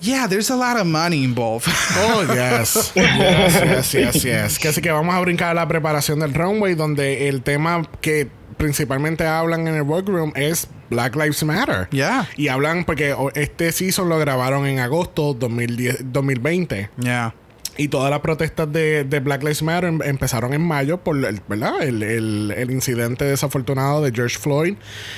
yeah, 0.00 0.26
there's 0.26 0.50
a 0.50 0.56
lot 0.56 0.78
of 0.80 0.86
money 0.86 1.22
involved. 1.22 1.66
Oh, 1.98 2.22
yes. 2.32 2.92
Yes, 2.96 3.52
yes, 3.62 3.92
yes, 3.92 4.22
yes. 4.22 4.58
Que 4.58 4.68
así 4.68 4.80
que 4.80 4.90
vamos 4.90 5.14
a 5.14 5.20
brincar 5.20 5.50
a 5.50 5.54
la 5.54 5.68
preparación 5.68 6.20
del 6.20 6.32
runway, 6.32 6.74
donde 6.74 7.28
el 7.28 7.42
tema 7.42 7.82
que 8.00 8.28
principalmente 8.56 9.26
hablan 9.26 9.66
en 9.68 9.74
el 9.74 9.82
workroom 9.82 10.32
es 10.34 10.68
Black 10.90 11.14
Lives 11.16 11.42
Matter. 11.44 11.88
Yeah. 11.90 12.28
Y 12.36 12.48
hablan 12.48 12.84
porque 12.84 13.14
este 13.34 13.72
season 13.72 14.08
lo 14.08 14.18
grabaron 14.18 14.66
en 14.66 14.78
agosto 14.78 15.34
2010, 15.34 16.12
2020. 16.12 16.90
yeah. 16.98 17.34
Y 17.78 17.88
todas 17.88 18.10
las 18.10 18.20
protestas 18.20 18.72
de, 18.72 19.04
de 19.04 19.20
Black 19.20 19.42
Lives 19.42 19.62
Matter 19.62 19.84
em- 19.90 20.00
empezaron 20.02 20.54
en 20.54 20.62
mayo 20.62 20.96
por 20.98 21.22
el, 21.22 21.40
¿verdad? 21.46 21.82
El, 21.82 22.02
el- 22.02 22.54
el 22.56 22.70
incidente 22.70 23.26
desafortunado 23.26 24.02
de 24.02 24.12
George 24.12 24.38
Floyd. 24.38 24.76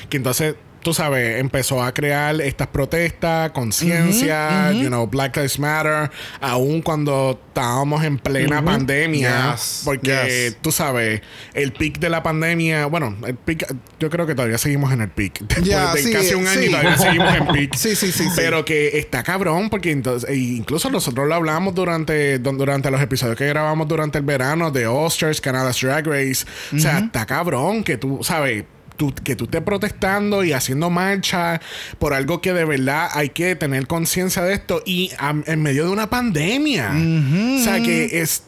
Que 0.09 0.17
entonces, 0.17 0.57
tú 0.83 0.95
sabes, 0.95 1.41
empezó 1.41 1.83
a 1.83 1.93
crear 1.93 2.41
estas 2.41 2.69
protestas, 2.69 3.51
conciencia, 3.51 4.73
you 4.73 4.89
know, 4.89 5.07
Black 5.07 5.37
Lives 5.37 5.59
Matter, 5.59 6.11
aún 6.41 6.83
cuando 6.83 7.41
estábamos 7.49 8.05
en 8.05 8.19
plena 8.19 8.65
pandemia. 8.65 9.53
Yes, 9.53 9.83
Porque, 9.85 10.47
yes. 10.51 10.57
tú 10.61 10.73
sabes, 10.73 11.21
el 11.55 11.73
pic 11.73 11.99
de 11.99 12.09
la 12.09 12.23
pandemia, 12.23 12.87
bueno, 12.87 13.17
el 13.27 13.35
pic, 13.37 13.67
yo 13.99 14.11
creo 14.11 14.27
que 14.27 14.35
todavía 14.35 14.59
seguimos 14.59 14.93
en 14.93 15.03
el 15.03 15.09
pic. 15.11 15.39
Después 15.41 15.67
Ya, 15.67 15.95
de 15.95 16.03
sí, 16.03 16.13
casi 16.13 16.35
un 16.35 16.47
año 16.47 16.61
sí. 16.61 16.71
todavía 16.71 16.97
seguimos 16.97 17.35
en 17.35 17.47
pic. 17.49 17.75
Sí, 17.79 17.95
sí, 17.95 18.13
sí, 18.13 18.25
sí. 18.25 18.31
Pero 18.37 18.65
que 18.65 18.99
está 18.99 19.23
cabrón, 19.23 19.71
porque 19.71 19.91
entonces, 19.91 20.29
e 20.29 20.37
incluso 20.37 20.91
nosotros 20.91 21.29
lo 21.29 21.35
hablamos 21.35 21.75
durante, 21.75 22.39
durante 22.39 22.91
los 22.91 23.01
episodios 23.01 23.37
que 23.37 23.47
grabamos 23.47 23.87
durante 23.89 24.19
el 24.19 24.25
verano 24.25 24.71
de 24.71 24.87
Oscars, 24.87 25.41
Canada's 25.41 25.81
Drag 25.81 26.07
Race. 26.07 26.45
O 26.75 26.79
sea, 26.79 26.99
está 26.99 27.27
cabrón 27.27 27.85
que 27.85 27.97
tú, 27.97 28.21
¿sabes? 28.23 28.65
Tú, 28.99 29.15
que 29.15 29.35
tú 29.35 29.45
estés 29.45 29.63
protestando 29.63 30.45
y 30.45 30.53
haciendo 30.53 30.91
marcha 30.91 31.61
por 31.99 32.13
algo 32.13 32.43
que 32.43 32.53
de 32.53 32.67
verdad 32.67 33.09
hay 33.15 33.31
que 33.31 33.57
tener 33.57 33.87
conciencia 33.87 34.43
de 34.43 34.53
esto 34.53 34.83
y 34.85 35.13
en 35.47 35.63
medio 35.63 35.87
de 35.87 35.91
una 35.91 36.11
pandemia. 36.11 36.91
O 36.91 37.63
sea, 37.63 37.81
que 37.81 38.21
es 38.21 38.43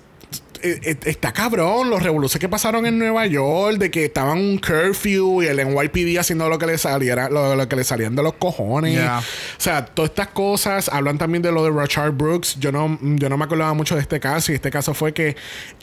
está 0.63 1.33
cabrón 1.33 1.91
los 1.91 2.03
revoluciones 2.03 2.41
que 2.41 2.49
pasaron 2.49 2.87
en 2.87 2.99
Nueva 2.99 3.27
York 3.27 3.79
de 3.79 3.91
que 3.91 4.07
estaban 4.07 4.39
un 4.39 4.59
curfew 4.59 5.43
y 5.43 5.47
el 5.47 5.57
NYPD 5.57 6.19
haciendo 6.19 6.49
lo 6.49 6.59
que 6.59 6.67
le 6.67 6.79
saliera 6.79 7.29
lo, 7.29 7.55
lo 7.55 7.69
que 7.69 7.77
le 7.77 7.85
salían 7.85 8.15
de 8.15 8.23
los 8.23 8.35
cojones. 8.35 8.93
Yeah. 8.93 9.19
o 9.19 9.23
sea 9.59 9.85
todas 9.85 10.11
estas 10.11 10.29
cosas 10.29 10.89
hablan 10.89 11.19
también 11.19 11.43
de 11.43 11.53
lo 11.53 11.65
de 11.65 11.71
Rashard 11.71 12.13
Brooks. 12.13 12.59
Yo 12.59 12.73
no 12.73 12.99
yo 13.01 13.29
no 13.29 13.37
me 13.37 13.45
acordaba 13.45 13.75
mucho 13.75 13.95
de 13.95 14.03
este 14.03 14.21
caso 14.21 14.53
y 14.53 14.55
este 14.55 14.71
caso 14.71 14.95
fue 14.95 15.13
que 15.13 15.37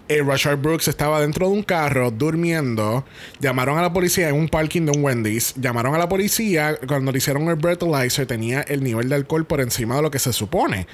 eh, 0.09 0.23
Rashard 0.23 0.59
Brooks 0.59 0.87
estaba 0.87 1.19
dentro 1.19 1.47
de 1.47 1.53
un 1.53 1.63
carro 1.63 2.11
durmiendo. 2.11 3.05
Llamaron 3.39 3.77
a 3.77 3.81
la 3.81 3.91
policía 3.91 4.29
en 4.29 4.35
un 4.35 4.47
parking 4.47 4.83
de 4.85 4.91
un 4.91 5.03
Wendy's. 5.03 5.53
Llamaron 5.55 5.95
a 5.95 5.97
la 5.97 6.07
policía 6.07 6.77
cuando 6.87 7.11
le 7.11 7.17
hicieron 7.17 7.47
el 7.49 7.55
breathalyzer 7.55 8.25
tenía 8.25 8.61
el 8.61 8.83
nivel 8.83 9.09
de 9.09 9.15
alcohol 9.15 9.45
por 9.45 9.61
encima 9.61 9.95
de 9.97 10.01
lo 10.01 10.11
que 10.11 10.19
se 10.19 10.33
supone. 10.33 10.87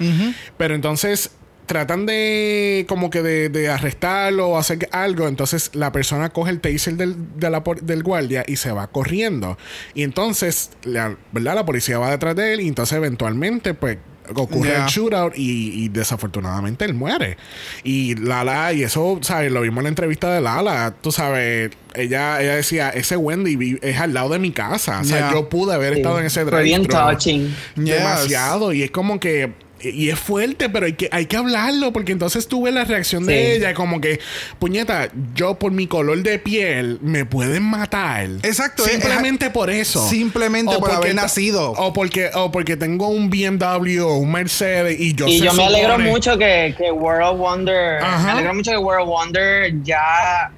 Pero 0.56 0.74
entonces 0.74 1.30
tratan 1.66 2.04
de 2.06 2.84
como 2.88 3.08
que 3.10 3.22
de, 3.22 3.48
de 3.48 3.68
arrestarlo 3.68 4.48
o 4.48 4.58
hacer 4.58 4.88
algo, 4.92 5.28
entonces 5.28 5.70
la 5.74 5.92
persona 5.92 6.28
coge 6.30 6.50
el 6.50 6.60
taser 6.60 6.94
del, 6.94 7.16
de 7.38 7.50
la 7.50 7.64
por- 7.64 7.80
del 7.82 8.02
guardia 8.02 8.44
y 8.46 8.56
se 8.56 8.70
va 8.72 8.86
corriendo. 8.88 9.56
Y 9.94 10.02
entonces, 10.02 10.70
la, 10.84 11.16
¿verdad? 11.32 11.54
La 11.54 11.64
policía 11.64 11.98
va 11.98 12.10
detrás 12.10 12.36
de 12.36 12.52
él 12.54 12.60
y 12.60 12.68
entonces 12.68 12.96
eventualmente 12.96 13.74
pues 13.74 13.98
ocurre 14.34 14.70
Yeah. 14.70 14.84
el 14.84 14.90
shootout 14.90 15.34
y, 15.36 15.84
y 15.84 15.88
desafortunadamente 15.90 16.86
él 16.86 16.94
muere. 16.94 17.36
Y 17.82 18.14
Lala, 18.14 18.72
y 18.72 18.82
eso, 18.82 19.18
¿sabes? 19.20 19.52
Lo 19.52 19.60
vimos 19.60 19.78
en 19.78 19.84
la 19.84 19.88
entrevista 19.90 20.32
de 20.32 20.40
Lala, 20.40 20.94
tú 21.02 21.12
sabes, 21.12 21.70
ella, 21.94 22.40
ella 22.42 22.56
decía, 22.56 22.88
ese 22.90 23.16
Wendy 23.18 23.78
es 23.82 24.00
al 24.00 24.14
lado 24.14 24.30
de 24.30 24.38
mi 24.38 24.50
casa. 24.50 25.00
O 25.00 25.04
sea, 25.04 25.18
Yeah. 25.18 25.32
yo 25.32 25.48
pude 25.50 25.74
haber 25.74 25.94
estado 25.94 26.20
en 26.20 26.26
ese 26.26 26.44
Fue 26.46 26.62
bien 26.62 26.86
touching. 26.86 27.54
Yes. 27.76 27.84
demasiado 27.96 28.72
y 28.72 28.82
es 28.82 28.90
como 28.90 29.20
que 29.20 29.52
y 29.90 30.10
es 30.10 30.18
fuerte, 30.18 30.68
pero 30.68 30.86
hay 30.86 30.94
que, 30.94 31.08
hay 31.12 31.26
que 31.26 31.36
hablarlo 31.36 31.92
porque 31.92 32.12
entonces 32.12 32.48
tú 32.48 32.62
ves 32.64 32.74
la 32.74 32.84
reacción 32.84 33.26
de 33.26 33.56
ella 33.56 33.74
como 33.74 34.00
que, 34.00 34.20
puñeta, 34.58 35.08
yo 35.34 35.58
por 35.58 35.72
mi 35.72 35.86
color 35.86 36.22
de 36.22 36.38
piel 36.38 36.98
me 37.02 37.24
pueden 37.24 37.62
matar. 37.64 38.28
Exacto, 38.42 38.84
es- 38.84 38.92
Simplemente 38.92 39.50
por 39.50 39.70
eso. 39.70 40.06
Simplemente 40.08 40.72
por 40.72 40.80
porque 40.80 40.96
haber 40.96 41.14
ta- 41.16 41.22
nacido. 41.22 41.72
O 41.72 41.92
porque, 41.92 42.30
o 42.34 42.50
porque 42.50 42.76
tengo 42.76 43.08
un 43.08 43.30
BMW 43.30 44.00
o 44.00 44.16
un 44.18 44.32
Mercedes 44.32 44.98
y 45.00 45.14
yo 45.14 45.26
y 45.26 45.40
yo 45.40 45.52
me 45.54 45.64
alegro 45.64 45.98
mucho 45.98 46.36
que, 46.38 46.74
que 46.76 46.90
World 46.90 47.38
Wonder, 47.38 48.02
Ajá. 48.02 48.26
me 48.26 48.30
alegro 48.32 48.54
mucho 48.54 48.70
que 48.70 48.76
World 48.78 49.06
Wonder 49.08 49.72
ya 49.82 50.50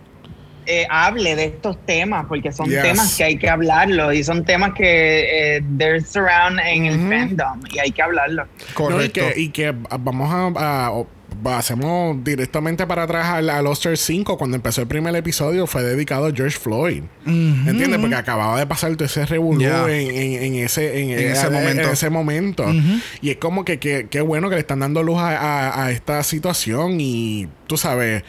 eh, 0.67 0.87
hable 0.91 1.37
de 1.37 1.45
estos 1.47 1.85
temas, 1.87 2.27
porque 2.27 2.53
son 2.53 2.69
Yes. 2.69 2.83
temas 2.83 3.15
que 3.17 3.25
hay 3.25 3.39
que 3.39 3.49
hablarlo 3.49 4.13
y 4.13 4.23
son 4.25 4.45
temas 4.45 4.73
que 4.75 5.57
eh, 5.57 5.63
they're 5.79 6.01
surround 6.01 6.59
en 6.65 6.87
el 6.87 6.99
fandom 7.09 7.61
y 7.73 7.79
hay 7.79 7.91
que 7.93 8.03
hablarlo. 8.03 8.45
No, 8.45 8.51
y 8.71 8.73
Correcto. 8.75 9.21
que, 9.35 9.41
y 9.41 9.49
que 9.51 9.73
vamos 10.01 10.33
a, 10.33 10.89
a- 10.91 11.03
hacemos 11.59 12.23
directamente 12.25 12.87
para 12.87 13.03
atrás 13.03 13.27
al, 13.27 13.51
al 13.51 13.67
Oster 13.67 13.97
5, 13.99 14.39
cuando 14.39 14.57
empezó 14.57 14.81
el 14.81 14.87
primer 14.87 15.15
episodio, 15.17 15.67
fue 15.67 15.83
dedicado 15.83 16.27
a 16.27 16.33
George 16.35 16.59
Floyd. 16.59 17.03
¿Entiendes? 17.27 17.99
Porque 17.99 18.15
acababa 18.15 18.59
de 18.59 18.67
pasar 18.67 18.95
todo 18.97 19.05
ese 19.05 19.27
revolú 19.27 19.61
Yeah. 19.61 19.85
en, 19.91 20.11
en- 20.17 20.43
en 20.43 20.55
ese, 20.65 21.01
en, 21.03 21.11
En 21.11 21.33
ese 21.33 21.51
momento. 21.51 21.83
en 21.83 21.89
ese 21.91 22.11
momento. 22.11 22.65
Y 23.21 23.31
es 23.31 23.37
como 23.37 23.65
que 23.65 23.79
que- 23.79 24.07
qué 24.11 24.21
bueno 24.23 24.49
que 24.49 24.55
le 24.55 24.61
están 24.63 24.81
dando 24.81 25.03
luz 25.03 25.19
a, 25.19 25.37
a- 25.37 25.85
a 25.85 25.91
esta 25.91 26.23
situación 26.23 27.01
y 27.01 27.49
tú 27.67 27.77
sabes. 27.77 28.23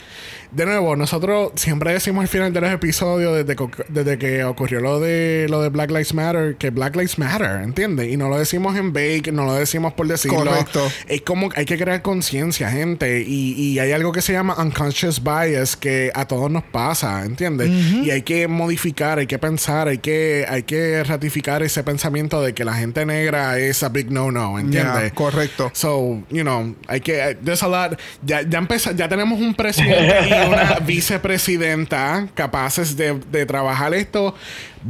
De 0.51 0.65
nuevo, 0.65 0.95
nosotros 0.95 1.51
siempre 1.55 1.91
decimos 1.93 2.21
al 2.21 2.27
final 2.27 2.53
de 2.53 2.62
los 2.62 2.71
episodios, 2.71 3.36
desde, 3.36 3.55
co- 3.55 3.69
desde 3.89 4.17
que 4.17 4.43
ocurrió 4.43 4.79
lo 4.79 4.99
de 4.99 5.47
lo 5.49 5.62
de 5.62 5.69
Black 5.69 5.89
Lives 5.89 6.13
Matter, 6.13 6.55
que 6.55 6.69
Black 6.69 6.95
Lives 6.95 7.19
Matter, 7.19 7.62
¿entiendes? 7.62 8.12
Y 8.12 8.17
no 8.17 8.29
lo 8.29 8.38
decimos 8.39 8.75
en 8.77 8.93
bake, 8.93 9.31
no 9.31 9.45
lo 9.45 9.53
decimos 9.53 9.93
por 9.93 10.07
decirlo. 10.07 10.38
Correcto. 10.45 10.89
Es 11.07 11.21
como 11.21 11.49
que 11.49 11.60
hay 11.60 11.65
que 11.65 11.77
crear 11.77 12.01
conciencia, 12.01 12.69
gente. 12.71 13.21
Y, 13.27 13.53
y 13.53 13.79
hay 13.79 13.91
algo 13.91 14.12
que 14.12 14.21
se 14.21 14.33
llama 14.33 14.55
unconscious 14.57 15.21
bias 15.23 15.75
que 15.75 16.12
a 16.15 16.25
todos 16.25 16.49
nos 16.49 16.63
pasa, 16.63 17.25
¿entiendes? 17.25 17.69
Y 17.69 18.12
hay 18.12 18.21
que 18.21 18.47
modificar, 18.47 19.19
hay 19.19 19.27
que 19.27 19.38
pensar, 19.39 19.88
hay 19.89 19.97
que, 19.97 20.45
hay 20.47 20.63
que 20.63 21.03
ratificar 21.03 21.62
ese 21.63 21.83
pensamiento 21.83 22.41
de 22.41 22.53
que 22.53 22.63
la 22.63 22.73
gente 22.73 23.05
negra 23.05 23.60
es 23.60 23.83
a 23.83 23.89
big 23.89 24.12
no-no, 24.12 24.57
¿entiendes? 24.60 25.01
Yeah, 25.01 25.10
correcto. 25.13 25.71
So, 25.73 26.23
you 26.29 26.43
know, 26.43 26.75
hay 26.88 27.01
que. 27.01 27.38
There's 27.43 27.63
a 27.63 27.67
lot. 27.67 27.99
Ya, 28.25 28.41
ya, 28.41 28.60
empeza- 28.60 28.95
ya 28.95 29.10
tenemos 29.10 29.39
un 29.39 29.53
presidente 29.53 30.37
y 30.43 30.47
una 30.50 30.80
vicepresidenta 30.86 32.28
capaces 32.34 32.95
de, 32.97 33.19
de 33.32 33.45
trabajar 33.45 33.93
esto. 33.93 34.36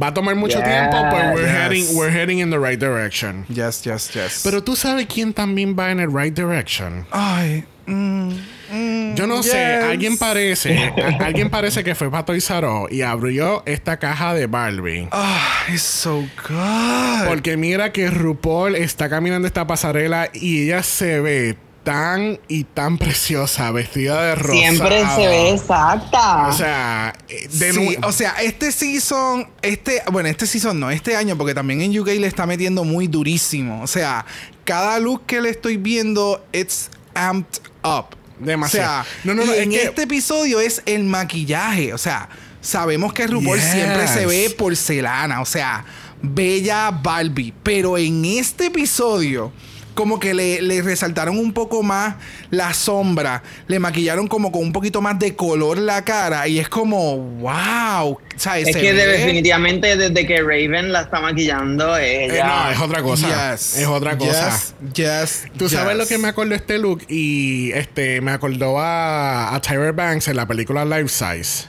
Va 0.00 0.08
a 0.08 0.14
tomar 0.14 0.36
mucho 0.36 0.58
Yeah, 0.58 0.90
tiempo, 0.90 1.08
pero 1.10 1.34
we're, 1.34 1.42
yes. 1.46 1.50
heading, 1.56 1.96
we're 1.96 2.10
heading 2.12 2.38
in 2.38 2.50
the 2.50 2.58
right 2.58 2.78
direction. 2.78 3.44
Yes, 3.48 3.82
yes, 3.84 4.10
yes. 4.14 4.40
Pero 4.44 4.62
tú 4.62 4.76
sabes 4.76 5.06
quién 5.06 5.32
también 5.32 5.74
va 5.76 5.90
en 5.90 5.98
el 6.00 6.12
right 6.12 6.34
direction. 6.34 7.04
Ay. 7.10 7.64
mm, 7.86 8.28
mm, 8.70 9.14
Yo 9.16 9.26
no 9.26 9.42
sé, 9.42 9.50
yes. 9.80 9.84
alguien 9.90 10.16
parece, 10.18 10.78
a- 10.78 11.24
alguien 11.24 11.50
parece 11.50 11.82
que 11.82 11.94
fue 11.96 12.10
Pato 12.10 12.34
Izaró 12.36 12.86
y 12.90 13.02
abrió 13.02 13.62
esta 13.66 13.96
caja 13.98 14.34
de 14.34 14.46
Barbie. 14.46 15.08
Ah, 15.10 15.64
it's 15.68 15.82
so 15.82 16.20
good. 16.48 17.26
Porque 17.26 17.56
mira 17.56 17.90
que 17.90 18.08
RuPaul 18.10 18.76
está 18.76 19.08
caminando 19.08 19.48
esta 19.48 19.66
pasarela 19.66 20.28
y 20.32 20.64
ella 20.64 20.82
se 20.84 21.18
ve 21.20 21.56
tan 21.88 22.38
y 22.48 22.64
tan 22.64 22.98
preciosa, 22.98 23.70
vestida 23.70 24.22
de 24.22 24.34
rosa. 24.34 24.52
Siempre 24.52 25.06
se 25.16 25.26
ve 25.26 25.50
exacta. 25.54 26.48
O 26.48 26.52
sea, 26.52 27.14
eh, 27.30 27.48
de 27.50 27.72
sí, 27.72 27.78
nuevo. 27.80 28.06
o 28.06 28.12
sea, 28.12 28.32
este 28.42 28.70
season, 28.72 29.48
este, 29.62 30.02
bueno, 30.12 30.28
este 30.28 30.46
season 30.46 30.78
no, 30.78 30.90
este 30.90 31.16
año, 31.16 31.38
porque 31.38 31.54
también 31.54 31.80
en 31.80 31.98
UK 31.98 32.08
le 32.08 32.26
está 32.26 32.44
metiendo 32.44 32.84
muy 32.84 33.06
durísimo. 33.06 33.82
O 33.82 33.86
sea, 33.86 34.26
cada 34.64 34.98
look 35.00 35.24
que 35.24 35.40
le 35.40 35.48
estoy 35.48 35.78
viendo, 35.78 36.44
it's 36.52 36.90
amped 37.14 37.62
up. 37.82 38.14
Demasiado. 38.38 39.00
O 39.00 39.04
sea, 39.04 39.06
No, 39.24 39.32
no, 39.34 39.50
en 39.54 39.70
que- 39.70 39.84
este 39.84 40.02
episodio 40.02 40.60
es 40.60 40.82
el 40.84 41.04
maquillaje. 41.04 41.94
O 41.94 41.98
sea, 41.98 42.28
sabemos 42.60 43.14
que 43.14 43.26
RuPaul 43.26 43.58
Yes. 43.58 43.72
siempre 43.72 44.06
se 44.08 44.26
ve 44.26 44.54
porcelana. 44.58 45.40
O 45.40 45.46
sea, 45.46 45.86
bella 46.20 46.90
Barbie. 46.90 47.54
Pero 47.62 47.96
en 47.96 48.26
este 48.26 48.66
episodio. 48.66 49.52
Como 49.98 50.20
que 50.20 50.32
le, 50.32 50.62
le 50.62 50.80
resaltaron 50.80 51.36
un 51.36 51.52
poco 51.52 51.82
más 51.82 52.14
la 52.50 52.72
sombra. 52.72 53.42
Le 53.66 53.80
maquillaron 53.80 54.28
como 54.28 54.52
con 54.52 54.62
un 54.62 54.72
poquito 54.72 55.00
más 55.02 55.18
de 55.18 55.34
color 55.34 55.76
la 55.76 56.04
cara. 56.04 56.46
Y 56.46 56.60
es 56.60 56.68
como, 56.68 57.16
wow. 57.18 58.16
¿sabes? 58.36 58.68
es 58.68 58.74
Se 58.74 58.80
que 58.80 58.92
ve- 58.92 59.06
definitivamente 59.08 59.96
desde 59.96 60.24
que 60.24 60.40
Raven 60.40 60.92
la 60.92 61.00
está 61.00 61.20
maquillando, 61.20 61.96
Eh, 61.98 62.26
ella... 62.26 62.46
no, 62.46 62.70
es 62.70 62.78
otra 62.78 63.02
cosa. 63.02 63.52
Yes. 63.56 63.76
Es 63.78 63.86
otra 63.88 64.16
cosa. 64.16 64.50
Yes. 64.50 64.74
Yes. 64.94 65.42
Tú 65.58 65.68
sabes 65.68 65.96
yes. 65.96 65.98
lo 65.98 66.06
que 66.06 66.18
me 66.18 66.28
acordó 66.28 66.54
este 66.54 66.78
look 66.78 67.02
y 67.08 67.72
este 67.72 68.20
me 68.20 68.30
acordó 68.30 68.78
a, 68.78 69.52
a 69.52 69.60
Tyra 69.60 69.90
Banks 69.90 70.28
en 70.28 70.36
la 70.36 70.46
película 70.46 70.84
Life 70.84 71.08
Size. 71.08 71.64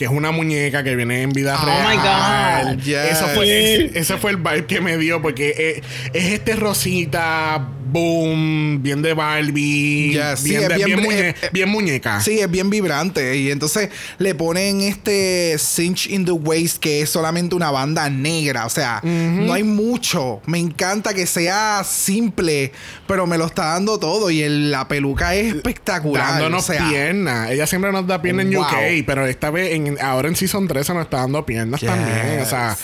Que 0.00 0.06
es 0.06 0.10
una 0.10 0.30
muñeca 0.30 0.82
que 0.82 0.96
viene 0.96 1.20
en 1.20 1.28
vida 1.28 1.60
Oh 1.62 1.66
real. 1.66 1.86
my 1.86 2.76
God. 2.78 2.82
Yes. 2.84 3.12
Eso 3.12 3.26
fue, 3.34 3.74
ese, 3.84 3.98
ese 3.98 4.16
fue 4.16 4.30
el 4.30 4.38
vibe 4.38 4.64
que 4.64 4.80
me 4.80 4.96
dio. 4.96 5.20
Porque 5.20 5.82
es, 6.14 6.24
este 6.32 6.56
rosita, 6.56 7.68
boom, 7.92 8.82
bien 8.82 9.02
de 9.02 9.14
Barbie. 9.14 10.12
Yes, 10.12 10.42
bien, 10.42 10.62
es 10.62 10.68
de- 10.68 10.74
bien 10.76 10.86
bien, 10.86 11.00
bri- 11.00 11.04
muñe- 11.06 11.34
bien 11.52 11.68
muñeca. 11.68 12.20
Sí, 12.20 12.38
es 12.38 12.50
bien 12.50 12.70
vibrante. 12.70 13.36
Y 13.36 13.50
entonces 13.50 13.90
le 14.18 14.34
ponen 14.34 14.80
este 14.80 15.56
cinch 15.58 16.06
in 16.08 16.24
the 16.24 16.32
waist 16.32 16.78
que 16.78 17.02
es 17.02 17.10
solamente 17.10 17.54
una 17.54 17.70
banda 17.70 18.08
negra. 18.10 18.66
O 18.66 18.70
sea, 18.70 19.00
no 19.02 19.52
hay 19.52 19.62
mucho. 19.64 20.40
Me 20.46 20.58
encanta 20.58 21.14
que 21.14 21.26
sea 21.26 21.82
simple, 21.84 22.72
pero 23.06 23.26
me 23.26 23.38
lo 23.38 23.46
está 23.46 23.66
dando 23.72 23.98
todo. 23.98 24.30
Y 24.30 24.42
el- 24.42 24.70
la 24.70 24.86
peluca 24.88 25.34
es 25.34 25.54
espectacular. 25.54 26.32
Dándonos 26.32 26.64
o 26.68 26.72
sea, 26.72 26.88
piernas. 26.88 27.50
Ella 27.50 27.66
siempre 27.66 27.92
nos 27.92 28.06
da 28.06 28.20
piernas 28.22 28.46
en. 28.46 28.56
UK, 28.56 29.04
pero 29.06 29.26
esta 29.26 29.50
vez, 29.50 29.72
en, 29.74 29.98
ahora 30.00 30.28
en 30.28 30.36
Season 30.36 30.66
13 30.68 30.94
nos 30.94 31.04
está 31.04 31.18
dando 31.18 31.44
piernas 31.44 31.80
también. 31.80 32.40
O 32.40 32.46
sea, 32.46 32.76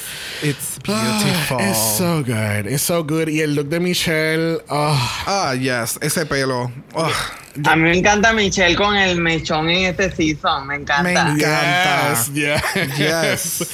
It's 0.42 0.75
beautiful. 0.86 1.58
it's 1.60 1.96
so 1.98 2.22
good. 2.22 2.66
It's 2.66 2.82
so 2.82 3.02
good. 3.02 3.28
Y 3.28 3.40
el 3.42 3.54
look 3.54 3.68
de 3.68 3.80
Michelle, 3.80 4.60
ah, 4.68 5.24
Ah, 5.26 5.52
yes. 5.54 5.98
Ese 6.00 6.24
pelo. 6.26 6.70
Ah, 6.94 7.12
A 7.64 7.76
mí 7.76 7.82
me 7.82 7.96
encanta 7.98 8.32
Michelle 8.32 8.76
con 8.76 8.96
el 8.96 9.20
mechón 9.20 9.68
en 9.70 9.86
este 9.86 10.14
season, 10.14 10.66
me 10.66 10.76
encanta. 10.76 11.02
Me 11.02 11.12
encanta. 11.12 12.14
Yes, 12.32 12.32
yes. 12.34 12.96
Yes. 12.98 13.68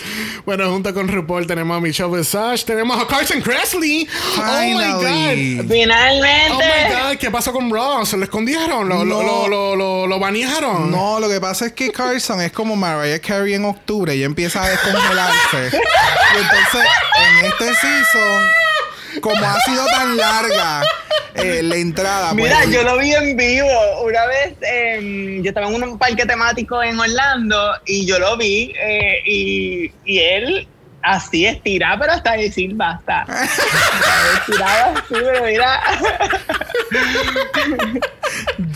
bueno, 0.47 0.71
junto 0.71 0.93
con 0.95 1.09
RuPaul 1.09 1.47
tenemos 1.47 1.77
a 1.77 1.81
Michelle 1.81 2.17
Visage, 2.17 2.65
tenemos 2.65 3.01
a 3.01 3.07
Carson 3.07 3.41
Kressley. 3.41 4.09
Oh 4.37 4.43
my 4.43 4.73
Finally. 4.75 5.57
God. 5.57 5.71
Finalmente. 5.71 6.53
Oh 6.53 6.59
my 6.59 6.95
God, 7.11 7.17
¿qué 7.19 7.31
pasó 7.31 7.53
con 7.53 7.71
Ross? 7.71 8.11
¿Se 8.11 8.17
lo 8.17 8.25
escondieron? 8.25 8.89
¿Lo, 8.89 9.05
No. 9.05 9.23
lo, 9.23 9.49
lo, 9.49 9.77
lo, 9.77 10.07
lo 10.07 10.19
banearon? 10.19 10.91
No, 10.91 11.19
lo 11.21 11.29
que 11.29 11.41
pasa 11.41 11.67
es 11.67 11.73
que 11.73 11.91
Carson 11.91 12.41
es 12.43 12.53
como 12.53 12.77
Mariah 12.77 13.21
Carey 13.21 13.55
en 13.55 13.65
octubre 13.65 14.15
y 14.15 14.23
empieza 14.25 14.63
a 14.63 14.69
descongelarse. 14.71 15.71
y 15.73 16.39
entonces, 16.39 16.91
en 17.41 17.47
este 17.47 17.67
season, 17.81 18.43
como 19.21 19.45
ha 19.45 19.61
sido 19.61 19.85
tan 19.87 20.17
larga 20.17 20.83
eh, 21.35 21.63
la 21.63 21.77
entrada, 21.77 22.31
pues, 22.33 22.45
Mira, 22.45 22.65
yo 22.67 22.83
lo 22.83 22.99
vi 22.99 23.13
en 23.13 23.37
vivo. 23.37 24.03
Una 24.05 24.27
vez 24.27 24.55
em, 24.61 25.43
yo 25.43 25.49
estaba 25.49 25.69
en 25.69 25.83
un 25.83 25.99
parque 25.99 26.27
temático 26.27 26.83
en 26.83 26.99
Orlando 26.99 27.75
y 27.87 28.07
yo 28.07 28.19
lo 28.19 28.37
vi 28.37 28.73
eh, 28.79 29.23
y, 29.27 29.93
y 30.05 30.19
él 30.19 30.69
así 31.03 31.47
estirado, 31.47 31.99
pero 32.01 32.13
hasta 32.13 32.33
decir 32.33 32.75
basta. 32.75 33.27
Estirado 34.49 34.97
así, 34.97 35.03
pero 35.11 35.45
mira. 35.45 35.81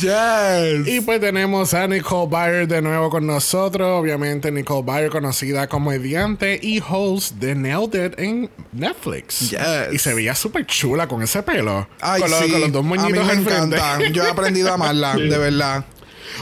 Yes. 0.01 0.87
Y 0.87 1.01
pues 1.01 1.21
tenemos 1.21 1.73
a 1.75 1.87
Nicole 1.87 2.29
Byer 2.31 2.69
de 2.69 2.83
nuevo 2.83 3.09
con 3.11 3.27
nosotros. 3.27 3.89
Obviamente, 4.01 4.51
Nicole 4.51 4.83
Byer, 4.85 5.11
conocida 5.11 5.67
como 5.69 5.87
comediante 5.87 6.59
y 6.61 6.83
host 6.87 7.37
de 7.37 7.55
Nailed 7.55 7.95
It 8.07 8.19
en 8.19 8.51
Netflix. 8.73 9.51
Yes. 9.51 9.61
Y 9.93 9.99
se 9.99 10.15
veía 10.15 10.35
súper 10.35 10.67
chula 10.67 11.07
con 11.07 11.23
ese 11.23 11.43
pelo. 11.43 11.89
Ay, 12.01 12.21
con, 12.21 12.31
los- 12.31 12.41
sí. 12.41 12.51
con 12.51 12.61
los 12.61 12.73
dos 12.73 12.81
a 12.81 12.89
mí 12.89 12.99
moñitos 12.99 13.27
me. 13.27 14.13
Yo 14.13 14.25
he 14.25 14.31
aprendido 14.31 14.71
a 14.71 14.75
amarla, 14.75 15.15
de 15.17 15.39
verdad. 15.39 15.85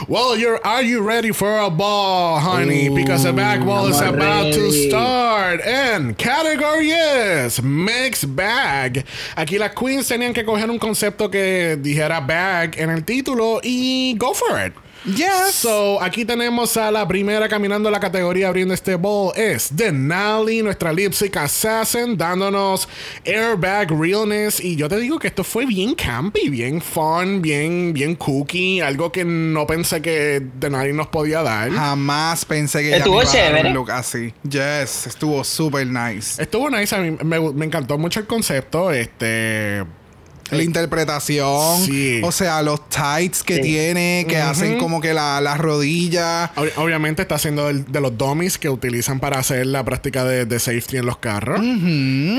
Well, 0.07 0.35
you're 0.37 0.59
are 0.65 0.83
you 0.83 1.01
ready 1.01 1.31
for 1.31 1.57
a 1.59 1.69
ball, 1.69 2.39
honey? 2.39 2.87
Ooh, 2.87 2.95
Because 2.95 3.23
the 3.23 3.33
back 3.33 3.65
ball 3.65 3.87
is 3.87 3.99
about 4.01 4.53
to 4.53 4.71
start. 4.71 5.61
And 5.61 6.17
category 6.17 6.89
is 6.91 7.61
mixed 7.61 8.35
bag. 8.35 9.05
Aquí 9.35 9.57
las 9.57 9.71
queens 9.73 10.07
tenían 10.07 10.33
que 10.33 10.43
coger 10.43 10.69
un 10.69 10.79
concepto 10.79 11.29
que 11.31 11.77
dijera 11.77 12.19
bag 12.19 12.75
en 12.77 12.89
el 12.89 13.03
título 13.05 13.59
y 13.63 14.15
go 14.17 14.33
for 14.33 14.57
it. 14.59 14.73
Yes. 15.05 15.53
So, 15.53 16.01
aquí 16.01 16.25
tenemos 16.25 16.75
a 16.77 16.89
la 16.91 17.07
primera 17.07 17.47
caminando 17.47 17.91
la 17.91 17.99
categoría 17.99 18.47
abriendo 18.47 18.73
este 18.73 18.95
bowl 18.95 19.31
es 19.35 19.75
Denali, 19.75 20.63
nuestra 20.63 20.91
lipstick 20.91 21.37
assassin, 21.37 22.17
dándonos 22.17 22.89
airbag 23.25 23.91
realness. 23.91 24.59
Y 24.59 24.75
yo 24.75 24.89
te 24.89 24.97
digo 24.97 25.19
que 25.19 25.27
esto 25.27 25.43
fue 25.43 25.65
bien 25.65 25.93
campy, 25.93 26.49
bien 26.49 26.81
fun, 26.81 27.41
bien, 27.41 27.93
bien 27.93 28.15
cookie, 28.15 28.81
algo 28.81 29.11
que 29.11 29.23
no 29.23 29.67
pensé 29.67 30.01
que 30.01 30.41
Denali 30.59 30.91
nos 30.93 31.07
podía 31.07 31.43
dar. 31.43 31.69
Jamás 31.71 32.43
pensé 32.45 32.79
que 32.81 32.87
ella 32.87 32.97
Estuvo 32.97 33.17
me 33.19 33.23
iba 33.23 33.31
a 33.31 33.35
dar 33.35 33.47
chévere. 33.47 33.67
un 33.69 33.73
look 33.75 33.91
así. 33.91 34.33
Yes, 34.49 35.07
estuvo 35.07 35.43
super 35.43 35.85
nice. 35.85 36.41
Estuvo 36.41 36.69
nice, 36.69 36.95
a 36.95 36.99
mí 36.99 37.15
me, 37.23 37.39
me 37.53 37.65
encantó 37.65 37.97
mucho 37.97 38.19
el 38.19 38.25
concepto. 38.25 38.91
Este. 38.91 39.83
La 40.51 40.61
interpretación, 40.63 41.81
Sí. 41.85 42.21
o 42.23 42.31
sea, 42.31 42.61
los 42.61 42.87
tights 42.89 43.41
que 43.43 43.55
Sí. 43.55 43.61
tiene, 43.61 44.25
que 44.29 44.37
hacen 44.37 44.77
como 44.77 45.01
que 45.01 45.13
la, 45.13 45.41
las 45.41 45.57
rodillas. 45.57 46.51
ob- 46.55 46.71
Obviamente 46.77 47.21
está 47.23 47.35
haciendo 47.35 47.67
del- 47.67 47.85
de 47.91 47.99
los 48.01 48.17
dummies 48.17 48.57
que 48.57 48.69
utilizan 48.69 49.19
para 49.19 49.39
hacer 49.39 49.65
la 49.65 49.83
práctica 49.83 50.23
de, 50.23 50.45
de 50.45 50.59
safety 50.59 50.97
en 50.97 51.05
los 51.07 51.17
carros. 51.17 51.61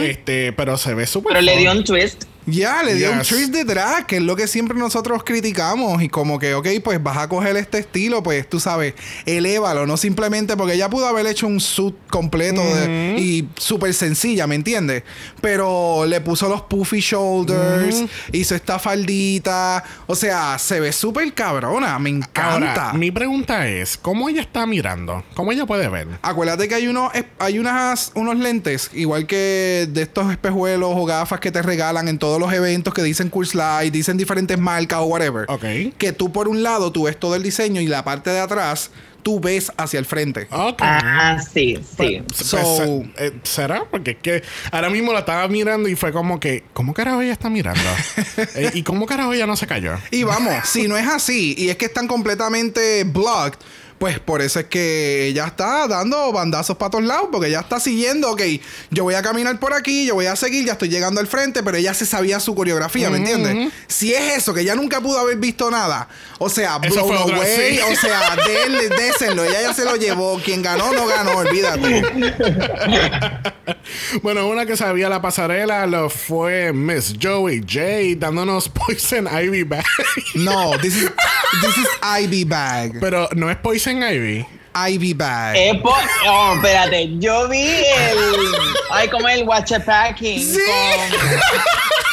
Este, 0.02 0.52
pero 0.52 0.76
se 0.78 0.94
ve 0.94 1.06
súper 1.06 1.32
Pero 1.32 1.40
le 1.42 1.56
dio 1.58 1.72
un 1.72 1.84
twist. 1.84 2.24
Ya, 2.46 2.82
le 2.82 2.94
dio 2.94 3.10
un 3.12 3.18
twist 3.28 3.52
de 3.52 3.64
drag, 3.64 4.06
que 4.06 4.16
es 4.16 4.22
lo 4.22 4.36
que 4.36 4.46
siempre 4.46 4.78
nosotros 4.78 5.22
criticamos. 5.24 6.02
Y 6.02 6.08
como 6.08 6.38
que, 6.38 6.54
ok, 6.54 6.68
pues 6.82 7.02
vas 7.02 7.18
a 7.18 7.28
coger 7.28 7.56
este 7.56 7.78
estilo, 7.78 8.22
pues 8.22 8.48
tú 8.48 8.60
sabes, 8.60 8.94
elévalo, 9.26 9.86
no 9.86 9.96
simplemente 9.96 10.56
porque 10.56 10.74
ella 10.74 10.88
pudo 10.88 11.06
haber 11.08 11.26
hecho 11.26 11.46
un 11.46 11.60
suit 11.60 11.94
completo 12.08 12.62
de- 12.62 13.16
y 13.18 13.48
súper 13.56 13.92
sencilla, 13.94 14.46
¿me 14.46 14.54
entiendes? 14.54 15.02
Pero 15.40 16.06
le 16.06 16.20
puso 16.20 16.48
los 16.48 16.62
puffy 16.62 17.00
shoulders, 17.00 18.04
hizo 18.32 18.54
esta 18.54 18.78
faldita, 18.78 19.82
o 20.06 20.14
sea, 20.14 20.58
se 20.58 20.80
ve 20.80 20.92
súper 20.92 21.32
cabrona, 21.34 21.98
me 21.98 22.10
encanta. 22.10 22.52
Ahora, 22.52 22.92
mi 22.92 23.10
pregunta 23.10 23.68
es, 23.68 23.96
¿cómo 23.96 24.28
ella 24.28 24.40
está 24.40 24.66
mirando? 24.66 25.24
¿Cómo 25.34 25.52
ella 25.52 25.66
puede 25.66 25.88
ver? 25.88 26.06
Acuérdate 26.22 26.68
que 26.68 26.74
hay 26.74 26.86
unos 26.88 27.10
hay 27.38 27.58
unas 27.58 28.12
unos 28.14 28.36
lentes 28.38 28.90
igual 28.94 29.26
que 29.26 29.88
de 29.90 30.02
estos 30.02 30.30
espejuelos 30.30 30.92
o 30.94 31.04
gafas 31.04 31.40
que 31.40 31.50
te 31.50 31.62
regalan 31.62 32.08
en 32.08 32.18
todos 32.36 32.50
los 32.50 32.52
eventos 32.56 32.92
que 32.92 33.02
dicen 33.02 33.30
Cool 33.30 33.46
Slide, 33.46 33.90
dicen 33.90 34.16
diferentes 34.18 34.58
marcas 34.58 34.98
o 35.00 35.04
whatever. 35.04 35.46
Ok. 35.48 35.64
Que 35.96 36.12
tú 36.12 36.30
por 36.32 36.48
un 36.48 36.62
lado 36.62 36.92
tú 36.92 37.04
ves 37.04 37.18
todo 37.18 37.34
el 37.34 37.42
diseño 37.42 37.80
y 37.80 37.86
la 37.86 38.04
parte 38.04 38.28
de 38.30 38.40
atrás 38.40 38.90
tú 39.22 39.40
ves 39.40 39.72
hacia 39.76 39.98
el 39.98 40.04
frente. 40.04 40.46
Ok. 40.52 40.78
Ah, 40.82 41.38
sí, 41.42 41.76
sí. 41.98 42.22
Pues, 42.28 42.36
So- 42.36 42.84
eh, 42.84 43.10
eh, 43.16 43.32
¿Será? 43.42 43.84
Porque 43.90 44.12
es 44.12 44.16
que 44.18 44.42
ahora 44.70 44.88
mismo 44.90 45.12
la 45.12 45.20
estaba 45.20 45.48
mirando 45.48 45.88
y 45.88 45.96
fue 45.96 46.12
como 46.12 46.38
que, 46.38 46.62
¿cómo 46.74 46.92
carajo 46.94 47.22
ella 47.22 47.32
está 47.32 47.48
mirando? 47.50 47.80
Eh, 48.54 48.70
¿Y 48.74 48.82
cómo 48.82 49.06
carajo 49.06 49.32
ella 49.32 49.46
no 49.46 49.56
se 49.56 49.66
cayó? 49.66 49.94
Y 50.10 50.22
vamos, 50.22 50.54
si 50.68 50.86
no 50.88 50.96
es 50.98 51.08
así 51.08 51.54
y 51.56 51.70
es 51.70 51.76
que 51.76 51.86
están 51.86 52.06
completamente 52.06 53.02
blocked, 53.04 53.58
pues 53.98 54.18
por 54.20 54.42
eso 54.42 54.60
es 54.60 54.66
que 54.66 55.26
ella 55.26 55.46
está 55.46 55.88
dando 55.88 56.32
bandazos 56.32 56.76
para 56.76 56.90
todos 56.90 57.04
lados, 57.04 57.28
porque 57.32 57.48
ella 57.48 57.60
está 57.60 57.80
siguiendo, 57.80 58.30
ok, 58.30 58.42
yo 58.90 59.04
voy 59.04 59.14
a 59.14 59.22
caminar 59.22 59.58
por 59.58 59.72
aquí, 59.72 60.06
yo 60.06 60.14
voy 60.14 60.26
a 60.26 60.36
seguir, 60.36 60.66
ya 60.66 60.72
estoy 60.72 60.88
llegando 60.88 61.20
al 61.20 61.26
frente, 61.26 61.62
pero 61.62 61.76
ella 61.76 61.94
se 61.94 62.04
sabía 62.06 62.38
su 62.40 62.54
coreografía, 62.54 63.08
¿me 63.10 63.18
entiendes? 63.18 63.72
Si 63.86 64.12
es 64.12 64.36
eso, 64.38 64.52
que 64.52 64.60
ella 64.60 64.74
nunca 64.74 65.00
pudo 65.00 65.18
haber 65.18 65.36
visto 65.38 65.70
nada, 65.70 66.08
o 66.38 66.48
sea, 66.50 66.76
otra- 66.76 67.00
away, 67.00 67.76
sí. 67.76 67.80
o 67.92 67.96
sea, 67.96 68.36
denle, 68.36 68.88
désenlo, 68.96 69.44
ella 69.44 69.62
ya 69.62 69.74
se 69.74 69.84
lo 69.84 69.96
llevó, 69.96 70.38
quien 70.44 70.62
ganó, 70.62 70.92
no 70.92 71.06
ganó, 71.06 71.38
olvídate. 71.38 72.02
Bueno, 74.22 74.48
una 74.48 74.66
que 74.66 74.76
sabía 74.76 75.08
la 75.08 75.20
pasarela 75.22 75.86
lo 75.86 76.08
fue 76.10 76.72
Miss 76.72 77.14
Joey 77.20 77.60
J 77.60 78.16
dándonos 78.18 78.68
Poison 78.86 79.26
Ivy 79.28 79.62
Bag. 79.64 79.84
No, 80.34 80.76
this 80.80 80.96
is, 80.96 81.10
this 81.60 81.76
is 81.78 81.88
Ivy 82.02 82.44
Bag. 82.44 83.00
Pero 83.00 83.28
no 83.34 83.50
es 83.50 83.56
Poison 83.56 84.02
Ivy. 84.02 84.55
Ivy 84.88 85.14
Bag. 85.14 85.56
Es 85.56 85.80
po- 85.80 85.94
oh, 86.28 86.52
espérate, 86.56 87.18
yo 87.18 87.48
vi 87.48 87.66
el. 87.66 88.26
Ay, 88.90 89.08
como 89.08 89.28
el 89.28 89.42
Watch 89.44 89.72
a 89.72 89.80
Packing 89.84 90.38
Sí. 90.40 90.58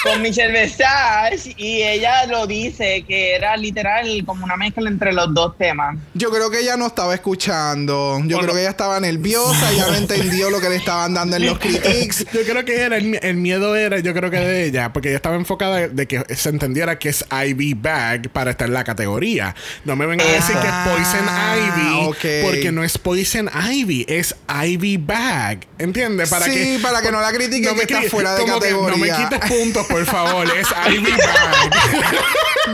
con, 0.04 0.12
con 0.14 0.22
Michelle 0.22 0.52
Visage 0.66 1.54
y 1.58 1.82
ella 1.84 2.26
lo 2.26 2.46
dice 2.48 3.06
que 3.08 3.36
era 3.36 3.56
literal 3.56 4.24
como 4.26 4.44
una 4.44 4.58
mezcla 4.58 4.90
entre 4.90 5.14
los 5.14 5.34
dos 5.34 5.58
temas. 5.58 5.98
Yo 6.14 6.30
creo 6.32 6.50
que 6.50 6.60
ella 6.62 6.76
no 6.78 6.88
estaba 6.88 7.14
escuchando. 7.14 8.18
Yo 8.20 8.38
Bueno. 8.38 8.40
creo 8.40 8.54
que 8.56 8.62
ella 8.62 8.70
estaba 8.72 9.00
nerviosa. 9.00 9.72
Ya 9.74 9.88
no 9.88 9.96
entendió 9.96 10.50
lo 10.50 10.60
que 10.60 10.70
le 10.70 10.76
estaban 10.78 11.14
dando 11.14 11.36
en 11.38 11.46
los 11.46 11.60
critiques. 11.60 12.26
Yo 12.34 12.42
creo 12.44 12.66
que 12.66 12.82
era 12.82 12.98
el, 12.98 13.20
el 13.22 13.36
miedo 13.38 13.76
era, 13.76 14.00
yo 14.00 14.14
creo 14.14 14.30
que 14.32 14.40
de 14.40 14.66
ella, 14.66 14.92
porque 14.92 15.10
ella 15.10 15.18
estaba 15.18 15.36
enfocada 15.36 15.88
de 15.88 16.08
que 16.08 16.24
se 16.36 16.50
entendiera 16.50 16.98
que 17.00 17.10
es 17.10 17.24
Ivy 17.32 17.74
Bag 17.76 18.30
para 18.30 18.52
estar 18.52 18.68
en 18.68 18.74
la 18.74 18.84
categoría. 18.84 19.56
No 19.86 19.96
me 19.96 20.06
vengan 20.06 20.28
a 20.28 20.32
decir 20.32 20.56
que 20.58 20.68
es 20.68 20.74
Poison 20.74 21.26
Ah, 21.30 21.56
Ivy, 21.58 22.08
ok. 22.08 22.52
Porque 22.54 22.72
no 22.72 22.84
es 22.84 22.98
Poison 22.98 23.50
Ivy, 23.72 24.06
es 24.08 24.36
Ivy 24.66 24.98
Bag. 24.98 25.66
¿Entiendes? 25.78 26.30
Para 26.30 26.46
Sí, 26.46 26.52
que, 26.52 26.80
para 26.82 27.02
que 27.02 27.12
no 27.12 27.22
la 27.22 27.32
critiquen 27.32 27.76
que 27.76 27.82
está 27.84 28.02
fuera 28.04 28.36
de 28.36 28.44
que 28.46 28.50
no 28.50 28.60
me 28.60 28.62
categoría. 29.10 29.30
quites 29.30 29.50
puntos, 29.50 29.86
por 29.88 30.06
favor. 30.06 30.48
Es 30.56 30.68
Ivy 30.92 31.12
Bag. 31.12 31.72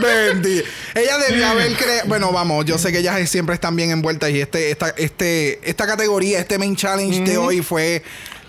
Bendy. 0.00 0.62
Ella 0.94 1.18
debió 1.18 1.48
haber 1.48 1.72
creado. 1.76 2.08
Bueno, 2.08 2.32
vamos, 2.32 2.64
yo 2.64 2.78
sé 2.78 2.92
que 2.92 2.98
ellas 2.98 3.28
siempre 3.28 3.54
están 3.54 3.76
bien 3.76 3.90
envueltas 3.90 4.30
y 4.30 4.40
este, 4.40 4.70
esta, 4.70 4.90
este, 4.90 5.60
esta 5.68 5.86
categoría, 5.86 6.38
este 6.38 6.58
main 6.58 6.76
challenge 6.76 7.20
de 7.22 7.38
hoy 7.38 7.62
fue 7.62 8.02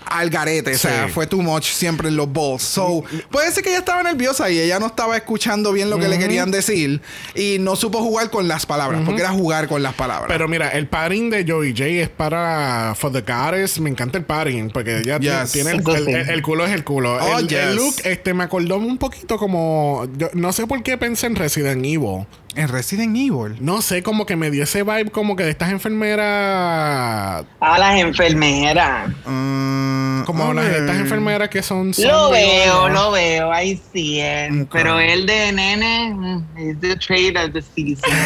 al 0.06 0.30
garete. 0.30 0.74
O 0.74 0.78
sea, 0.78 1.06
Sí. 1.06 1.12
fue 1.12 1.26
too 1.26 1.42
much 1.42 1.64
siempre 1.66 2.08
en 2.08 2.16
los 2.16 2.32
balls. 2.32 2.62
So, 2.62 3.04
puede 3.30 3.50
ser 3.52 3.62
que 3.62 3.70
ella 3.70 3.78
estaba 3.80 4.02
nerviosa 4.02 4.50
y 4.50 4.58
ella 4.58 4.78
no 4.78 4.86
estaba 4.86 5.16
escuchando 5.16 5.72
bien 5.72 5.90
lo 5.90 5.98
que 5.98 6.08
le 6.08 6.18
querían 6.18 6.50
decir 6.50 7.00
y 7.34 7.56
no 7.60 7.76
supo 7.76 8.00
jugar 8.02 8.30
con 8.30 8.48
las 8.48 8.66
palabras, 8.66 9.02
porque 9.04 9.20
era 9.20 9.30
jugar 9.30 9.68
con 9.68 9.82
las 9.82 9.94
palabras. 9.94 10.26
Pero 10.28 10.48
mira, 10.48 10.68
el 10.70 10.86
padding 10.86 11.30
de 11.30 11.44
Joey 11.46 11.72
J 11.72 11.84
es 11.86 12.08
para 12.08 12.94
For 12.96 13.12
the 13.12 13.20
Goddess. 13.22 13.80
Me 13.80 13.90
encanta 13.90 14.18
el 14.18 14.24
padding 14.24 14.70
porque 14.70 14.98
ella 14.98 15.18
Yes. 15.18 15.52
tiene 15.52 15.70
el, 15.72 15.76
el- 15.88 16.04
sí. 16.04 16.10
el- 16.12 16.30
el 16.30 16.42
culo 16.42 16.64
es 16.64 16.72
el 16.72 16.84
culo. 16.84 17.14
Oh, 17.20 17.38
el, 17.38 17.44
el 17.44 17.48
yes. 17.48 17.74
look 17.76 17.94
este 18.04 18.34
me 18.34 18.44
acordó 18.44 18.76
un 18.76 18.98
poquito 18.98 19.36
como 19.38 20.06
yo 20.16 20.30
no 20.34 20.52
sé 20.52 20.66
por 20.66 20.82
qué 20.82 20.96
pensé 20.98 21.26
en 21.26 21.36
Resident 21.36 21.84
Evil. 21.84 22.26
En 22.54 22.68
Resident 22.68 23.16
Evil. 23.16 23.56
No 23.60 23.80
sé, 23.82 24.02
como 24.02 24.26
que 24.26 24.36
me 24.36 24.50
dio 24.50 24.64
ese 24.64 24.82
vibe 24.82 25.10
como 25.10 25.36
que 25.36 25.44
de 25.44 25.50
estas 25.50 25.70
enfermeras 25.70 27.44
A 27.60 27.78
las 27.78 27.98
enfermeras. 28.00 29.10
Mm, 29.24 30.22
como 30.24 30.52
las 30.52 30.66
ok. 30.66 30.72
estas 30.76 30.96
enfermeras 30.96 31.48
que 31.48 31.62
son, 31.62 31.92
Lo 31.98 32.30
veo, 32.30 32.88
lo 32.88 33.10
veo, 33.12 33.52
ahí 33.52 33.80
sí 33.92 34.20
es. 34.20 34.50
Pero 34.70 35.00
el 35.00 35.26
de 35.26 35.52
nene 35.52 36.12
mm, 36.14 36.44
es 36.58 36.80
the 36.80 36.96
trade 36.96 37.34
of 37.38 37.52
the 37.52 37.62
season. 37.62 38.10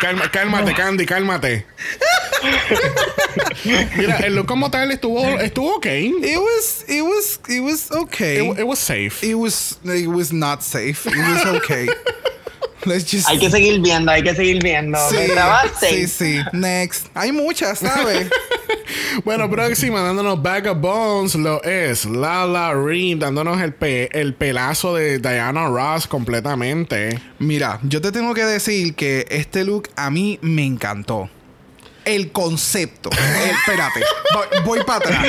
Calma- 0.00 0.30
cálmate, 0.30 0.74
Candy, 0.74 1.06
cálmate. 1.06 1.66
Mira, 3.96 4.18
el 4.18 4.34
look 4.36 4.46
como 4.46 4.70
tal 4.70 4.90
estuvo 4.92 5.24
estuvo 5.40 5.76
ok. 5.76 5.86
It, 5.86 6.24
It 6.24 6.38
was, 6.38 6.84
it 6.86 7.02
was, 7.02 7.40
it 7.48 7.60
was 7.60 7.90
okay. 7.90 8.46
it 8.46 8.64
was 8.66 8.78
safe. 8.78 9.22
It 9.26 9.34
was, 9.34 9.78
it 9.84 10.06
was 10.06 10.32
not 10.32 10.62
safe. 10.62 11.06
It 11.06 11.16
was 11.16 11.46
okay. 11.46 11.88
Let's 12.86 13.10
just. 13.10 13.28
hay 13.28 13.38
que 13.38 13.50
seguir 13.50 13.80
viendo, 13.80 14.10
hay 14.12 14.22
que 14.22 14.34
seguir 14.34 14.62
viendo. 14.62 14.98
Sí, 15.10 15.16
sí, 15.80 16.06
sí. 16.06 16.40
Next. 16.52 17.06
Hay 17.14 17.32
muchas, 17.32 17.80
¿sabes? 17.80 18.28
Bueno, 19.24 19.50
próxima, 19.50 20.00
dándonos 20.00 20.40
Bag 20.42 20.66
of 20.68 20.80
Bones, 20.80 21.34
lo 21.34 21.62
es 21.64 22.04
Lala 22.04 22.72
Reed, 22.74 23.18
dándonos 23.18 23.60
el, 23.60 23.72
pe- 23.74 24.08
el 24.18 24.34
pelazo 24.34 24.94
de 24.94 25.18
Diana 25.18 25.66
Ross 25.68 26.06
completamente. 26.06 27.20
Mira, 27.38 27.80
yo 27.82 28.00
te 28.00 28.12
tengo 28.12 28.34
que 28.34 28.44
decir 28.44 28.94
que 28.94 29.26
este 29.30 29.64
look 29.64 29.88
a 29.96 30.10
mí 30.10 30.38
me 30.42 30.64
encantó. 30.64 31.28
El 32.06 32.30
concepto. 32.30 33.10
Eh, 33.10 33.50
espérate, 33.50 34.00
voy, 34.64 34.78
para 34.84 34.98
atrás. 34.98 35.26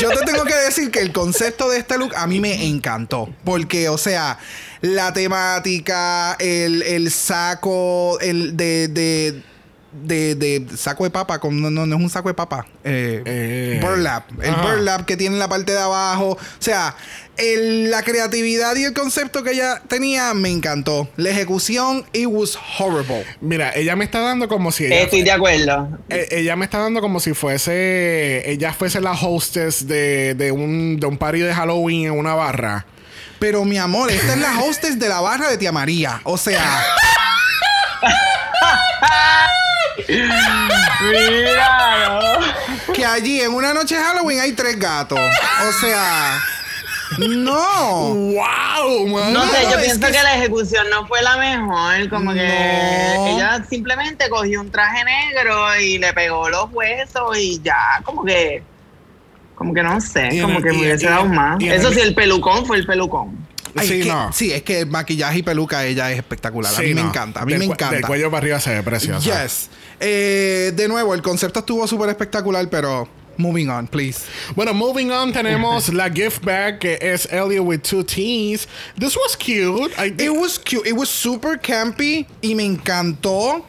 Yo 0.00 0.10
te 0.10 0.24
tengo 0.24 0.44
que 0.44 0.54
decir 0.54 0.90
que 0.90 1.00
el 1.00 1.12
concepto 1.12 1.68
de 1.68 1.78
este 1.78 1.98
look 1.98 2.14
a 2.14 2.26
mí 2.28 2.38
me 2.38 2.66
encantó. 2.66 3.28
Porque, 3.44 3.88
o 3.88 3.98
sea, 3.98 4.38
la 4.80 5.12
temática, 5.12 6.36
el, 6.38 6.82
el 6.82 7.10
saco, 7.10 8.18
el 8.20 8.56
de, 8.56 8.86
de, 8.88 9.42
de, 9.92 10.34
de 10.34 10.66
saco 10.76 11.04
de 11.04 11.10
papa, 11.10 11.38
con, 11.40 11.60
no, 11.60 11.70
no, 11.70 11.86
no 11.86 11.96
es 11.96 12.02
un 12.02 12.10
saco 12.10 12.28
de 12.28 12.34
papa. 12.34 12.66
Eh, 12.84 13.22
Eh, 13.24 13.78
burlap. 13.82 14.24
El 14.42 14.50
ajá. 14.50 14.62
burlap 14.62 15.04
que 15.06 15.16
tiene 15.16 15.34
en 15.36 15.38
la 15.40 15.48
parte 15.48 15.72
de 15.72 15.78
abajo. 15.80 16.30
O 16.32 16.38
sea, 16.58 16.94
el- 17.36 17.90
la 17.90 18.02
creatividad 18.02 18.76
y 18.76 18.84
el 18.84 18.92
concepto 18.92 19.42
que 19.42 19.52
ella 19.52 19.82
tenía 19.88 20.32
me 20.34 20.50
encantó. 20.50 21.08
La 21.16 21.30
ejecución, 21.30 22.04
it 22.12 22.26
was 22.28 22.58
horrible. 22.78 23.24
Mira, 23.40 23.72
ella 23.74 23.96
me 23.96 24.04
está 24.04 24.20
dando 24.20 24.46
como 24.48 24.70
si 24.72 24.86
ella, 24.86 25.00
Estoy 25.00 25.22
de 25.22 25.32
acuerdo. 25.32 25.98
eh, 26.08 26.28
ella 26.30 26.54
me 26.56 26.64
está 26.66 26.78
dando 26.78 27.00
como 27.00 27.18
si 27.20 27.32
fuese 27.34 28.48
ella 28.50 28.72
fuese 28.72 29.00
la 29.00 29.12
hostess 29.12 29.86
de, 29.86 30.34
de 30.34 30.52
un 30.52 30.98
de 31.00 31.06
un 31.06 31.16
party 31.18 31.40
de 31.40 31.54
Halloween 31.54 32.06
en 32.06 32.12
una 32.12 32.34
barra. 32.34 32.86
Pero 33.38 33.64
mi 33.64 33.78
amor, 33.78 34.10
esta 34.10 34.34
es 34.34 34.38
la 34.38 34.60
hostess 34.60 34.98
de 34.98 35.08
la 35.08 35.20
barra 35.22 35.50
de 35.50 35.56
Tía 35.56 35.72
María. 35.72 36.20
O 36.24 36.36
sea, 36.36 36.82
Mira, 40.08 42.20
que 42.94 43.04
allí 43.04 43.40
en 43.40 43.52
una 43.54 43.72
noche 43.74 43.96
de 43.96 44.02
Halloween 44.02 44.40
hay 44.40 44.52
tres 44.52 44.78
gatos. 44.78 45.18
O 45.18 45.72
sea, 45.80 46.40
no. 47.18 48.14
¡Wow! 48.14 49.06
man! 49.08 49.32
No 49.32 49.44
sé, 49.46 49.62
yo 49.64 49.70
es 49.78 49.84
pienso 49.84 50.06
que- 50.06 50.12
que, 50.12 50.22
la 50.22 50.36
ejecución 50.36 50.86
no 50.90 51.06
fue 51.06 51.22
la 51.22 51.36
mejor. 51.36 52.08
Como 52.08 52.32
que 52.32 52.44
ella 52.46 53.64
simplemente 53.68 54.28
cogió 54.28 54.60
un 54.60 54.70
traje 54.70 55.04
negro 55.04 55.76
y 55.80 55.98
le 55.98 56.12
pegó 56.12 56.48
los 56.48 56.66
huesos 56.72 57.36
y 57.38 57.60
ya, 57.62 58.00
como 58.04 58.24
que. 58.24 58.62
Como 59.54 59.74
que 59.74 59.82
no 59.82 60.00
sé, 60.00 60.30
Y 60.32 60.40
como 60.40 60.58
el- 60.58 60.64
que 60.64 60.70
me 60.72 60.78
hubiese 60.78 61.06
dado 61.06 61.26
más. 61.26 61.58
Eso 61.62 61.88
el- 61.88 61.94
sí, 61.94 62.00
el 62.00 62.14
pelucón 62.14 62.64
fue 62.64 62.78
el 62.78 62.86
pelucón. 62.86 63.46
Ay, 63.76 63.86
sí, 63.86 64.00
es 64.00 64.06
que- 64.06 64.12
no. 64.12 64.32
sí, 64.32 64.52
es 64.52 64.62
que 64.62 64.80
el 64.80 64.86
maquillaje 64.86 65.38
y 65.38 65.42
peluca 65.42 65.84
ella 65.84 66.10
es 66.10 66.16
espectacular. 66.18 66.72
a 66.72 66.76
Sí, 66.76 66.82
mí 66.86 66.94
me 66.94 67.02
encanta. 67.02 67.42
A 67.42 67.44
mí 67.44 67.52
Del 67.52 67.58
me 67.60 67.64
encanta. 67.66 67.94
Del 67.94 68.04
cuello 68.06 68.30
para 68.30 68.38
arriba 68.38 68.58
se 68.58 68.74
ve 68.74 68.82
precioso. 68.82 69.30
Yes. 69.30 69.68
Eh, 70.00 70.72
de 70.74 70.88
nuevo, 70.88 71.14
el 71.14 71.22
concepto 71.22 71.60
estuvo 71.60 71.86
súper 71.86 72.08
espectacular, 72.08 72.68
pero 72.68 73.08
moving 73.36 73.68
on, 73.68 73.86
please. 73.86 74.26
Bueno, 74.54 74.74
moving 74.74 75.10
on, 75.10 75.32
tenemos 75.32 75.88
la 75.94 76.10
gift 76.10 76.44
bag 76.44 76.78
que 76.78 76.98
es 77.00 77.26
Elliot 77.32 77.64
with 77.64 77.80
two 77.82 78.02
T's. 78.02 78.66
This 78.98 79.16
was 79.16 79.36
cute. 79.36 79.92
I 79.98 80.14
It 80.18 80.30
was 80.30 80.58
cute. 80.58 80.88
It 80.88 80.94
was 80.94 81.08
super 81.08 81.58
campy 81.58 82.26
y 82.42 82.54
me 82.54 82.64
encantó 82.64 83.64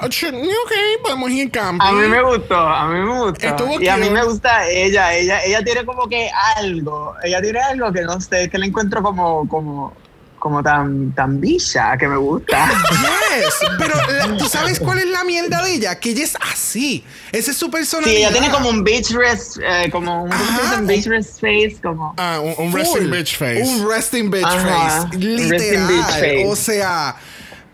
Oh, 0.00 0.06
ok, 0.06 0.72
podemos 1.02 1.30
ir 1.30 1.50
camping. 1.50 1.86
A 1.86 1.92
mí 1.92 2.08
me 2.08 2.22
gustó, 2.22 2.56
a 2.56 2.88
mí 2.88 3.00
me 3.00 3.18
gustó. 3.18 3.46
Estuvo 3.46 3.80
y 3.80 3.88
a 3.88 3.96
mí 3.98 4.08
me 4.08 4.24
gusta 4.24 4.66
ella, 4.68 5.14
ella, 5.14 5.44
ella 5.44 5.62
tiene 5.62 5.84
como 5.84 6.08
que 6.08 6.30
algo, 6.56 7.14
ella 7.22 7.42
tiene 7.42 7.60
algo 7.60 7.92
que 7.92 8.02
no 8.02 8.18
sé, 8.20 8.48
que 8.48 8.58
la 8.58 8.66
encuentro 8.66 9.02
como, 9.02 9.46
como, 9.48 9.92
como 10.44 10.62
tan, 10.62 11.10
tan 11.14 11.40
bicha, 11.40 11.96
que 11.96 12.06
me 12.06 12.18
gusta. 12.18 12.70
Yes, 13.34 13.54
pero 13.78 13.94
la- 13.96 14.36
tú 14.36 14.46
sabes 14.46 14.78
cuál 14.78 14.98
es 15.00 15.06
la 15.06 15.24
mierda 15.24 15.60
de 15.64 15.72
ella, 15.72 15.98
que 15.98 16.10
ella 16.10 16.22
es 16.22 16.36
así. 16.52 17.02
Esa 17.32 17.50
es 17.50 17.56
su 17.56 17.68
personalidad. 17.68 18.12
Sí, 18.14 18.18
ella 18.22 18.30
tiene 18.30 18.50
como 18.50 18.68
un 18.68 18.84
beach 18.84 19.10
rest, 19.10 19.56
eh, 19.66 19.88
como 19.90 20.22
un, 20.24 20.30
¿cómo 20.30 20.44
se 20.44 20.52
Ajá, 20.52 20.62
dice? 20.62 20.80
Un 20.82 20.86
beach 20.86 21.06
rest 21.06 21.40
face, 21.40 21.76
como. 21.82 22.14
Ah, 22.16 22.38
un, 22.40 22.54
un 22.66 22.72
resting 22.72 23.10
bitch 23.10 23.36
face. 23.36 23.62
Un 23.62 23.88
resting 23.88 24.30
bitch 24.30 24.44
Ajá, 24.44 25.06
face. 25.08 25.18
Literal. 25.18 25.50
resting 25.50 25.86
bitch 25.88 26.06
face. 26.06 26.44
O 26.46 26.54
sea. 26.54 27.16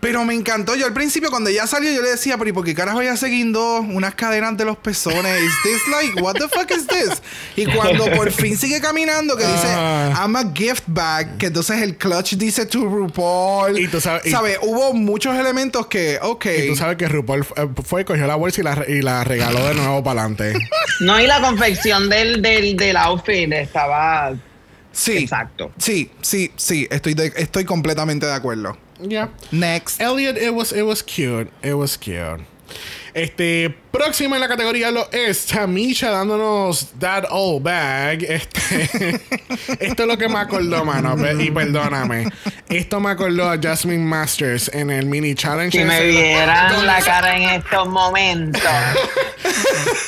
Pero 0.01 0.25
me 0.25 0.33
encantó. 0.33 0.75
Yo 0.75 0.87
al 0.87 0.93
principio, 0.93 1.29
cuando 1.29 1.49
ella 1.51 1.67
salió, 1.67 1.91
yo 1.91 2.01
le 2.01 2.09
decía, 2.09 2.35
pero 2.37 2.49
¿y 2.49 2.53
por 2.53 2.65
qué 2.65 2.73
carajo 2.75 3.01
ella 3.01 3.15
siguiendo 3.15 3.81
unas 3.81 4.15
cadenas 4.15 4.57
de 4.57 4.65
los 4.65 4.75
pezones? 4.75 5.39
¿Is 5.41 5.53
this 5.63 5.81
like, 5.91 6.21
what 6.21 6.33
the 6.33 6.47
fuck 6.49 6.69
is 6.71 6.87
this? 6.87 7.21
Y 7.55 7.65
cuando 7.67 8.09
por 8.11 8.31
fin 8.31 8.57
sigue 8.57 8.81
caminando, 8.81 9.37
que 9.37 9.45
dice, 9.45 9.67
Ah. 9.67 10.11
I'm 10.25 10.35
a 10.35 10.51
gift 10.53 10.83
bag, 10.87 11.37
que 11.37 11.45
entonces 11.45 11.81
el 11.83 11.97
clutch 11.97 12.33
dice 12.33 12.65
to 12.65 12.79
RuPaul. 12.83 13.77
Y 13.79 13.87
tú 13.87 14.01
sabes-. 14.01 14.23
Hubo 14.63 14.93
muchos 14.93 15.37
elementos 15.37 15.85
que, 15.87 16.17
ok. 16.21 16.45
Y 16.63 16.67
tú 16.69 16.75
sabes 16.75 16.97
que 16.97 17.07
RuPaul 17.07 17.45
eh, 17.55 17.67
fue, 17.85 18.03
cogió 18.03 18.25
la 18.25 18.35
bolsa 18.35 18.61
y 18.61 18.63
la, 18.63 18.83
y 18.87 19.01
la 19.03 19.23
regaló 19.23 19.65
de 19.67 19.75
nuevo 19.75 20.03
para 20.03 20.21
adelante. 20.21 20.53
No, 21.01 21.19
y 21.19 21.25
la 21.25 21.41
confección 21.41 22.09
del, 22.09 22.41
del, 22.43 22.75
del 22.77 22.95
outfit 22.95 23.51
estaba 23.53 24.33
sí. 24.91 25.13
exacto. 25.17 25.71
Sí, 25.79 26.11
sí, 26.21 26.51
sí. 26.55 26.87
Estoy, 26.91 27.15
de- 27.15 27.33
estoy 27.37 27.65
completamente 27.65 28.25
de 28.27 28.33
acuerdo. 28.33 28.77
Yeah. 29.01 29.29
Next. 29.51 30.01
Elliot, 30.01 30.37
it 30.37 30.53
was, 30.53 30.71
it 30.71 30.83
was 30.83 31.01
cute. 31.01 31.51
It 31.63 31.73
was 31.73 31.97
cute. 31.97 32.41
Este, 33.13 33.75
próxima 33.91 34.37
en 34.37 34.41
la 34.41 34.47
categoría 34.47 34.89
lo 34.89 35.09
es 35.11 35.45
Tamisha 35.45 36.11
dándonos 36.11 36.91
that 36.99 37.25
old 37.29 37.61
bag. 37.61 38.23
Este, 38.23 39.19
esto 39.79 40.03
es 40.03 40.07
lo 40.07 40.17
que 40.17 40.29
me 40.29 40.37
acordó, 40.37 40.85
mano. 40.85 41.15
Y 41.39 41.51
perdóname. 41.51 42.29
Esto 42.69 43.01
me 43.01 43.09
acordó 43.09 43.49
a 43.49 43.57
Jasmine 43.61 44.05
Masters 44.05 44.71
en 44.73 44.91
el 44.91 45.07
mini 45.07 45.35
challenge. 45.35 45.77
Si 45.77 45.83
me 45.83 46.05
vieran 46.05 46.85
la 46.85 47.01
cara 47.01 47.35
en 47.35 47.49
estos 47.61 47.89
momentos. 47.89 48.61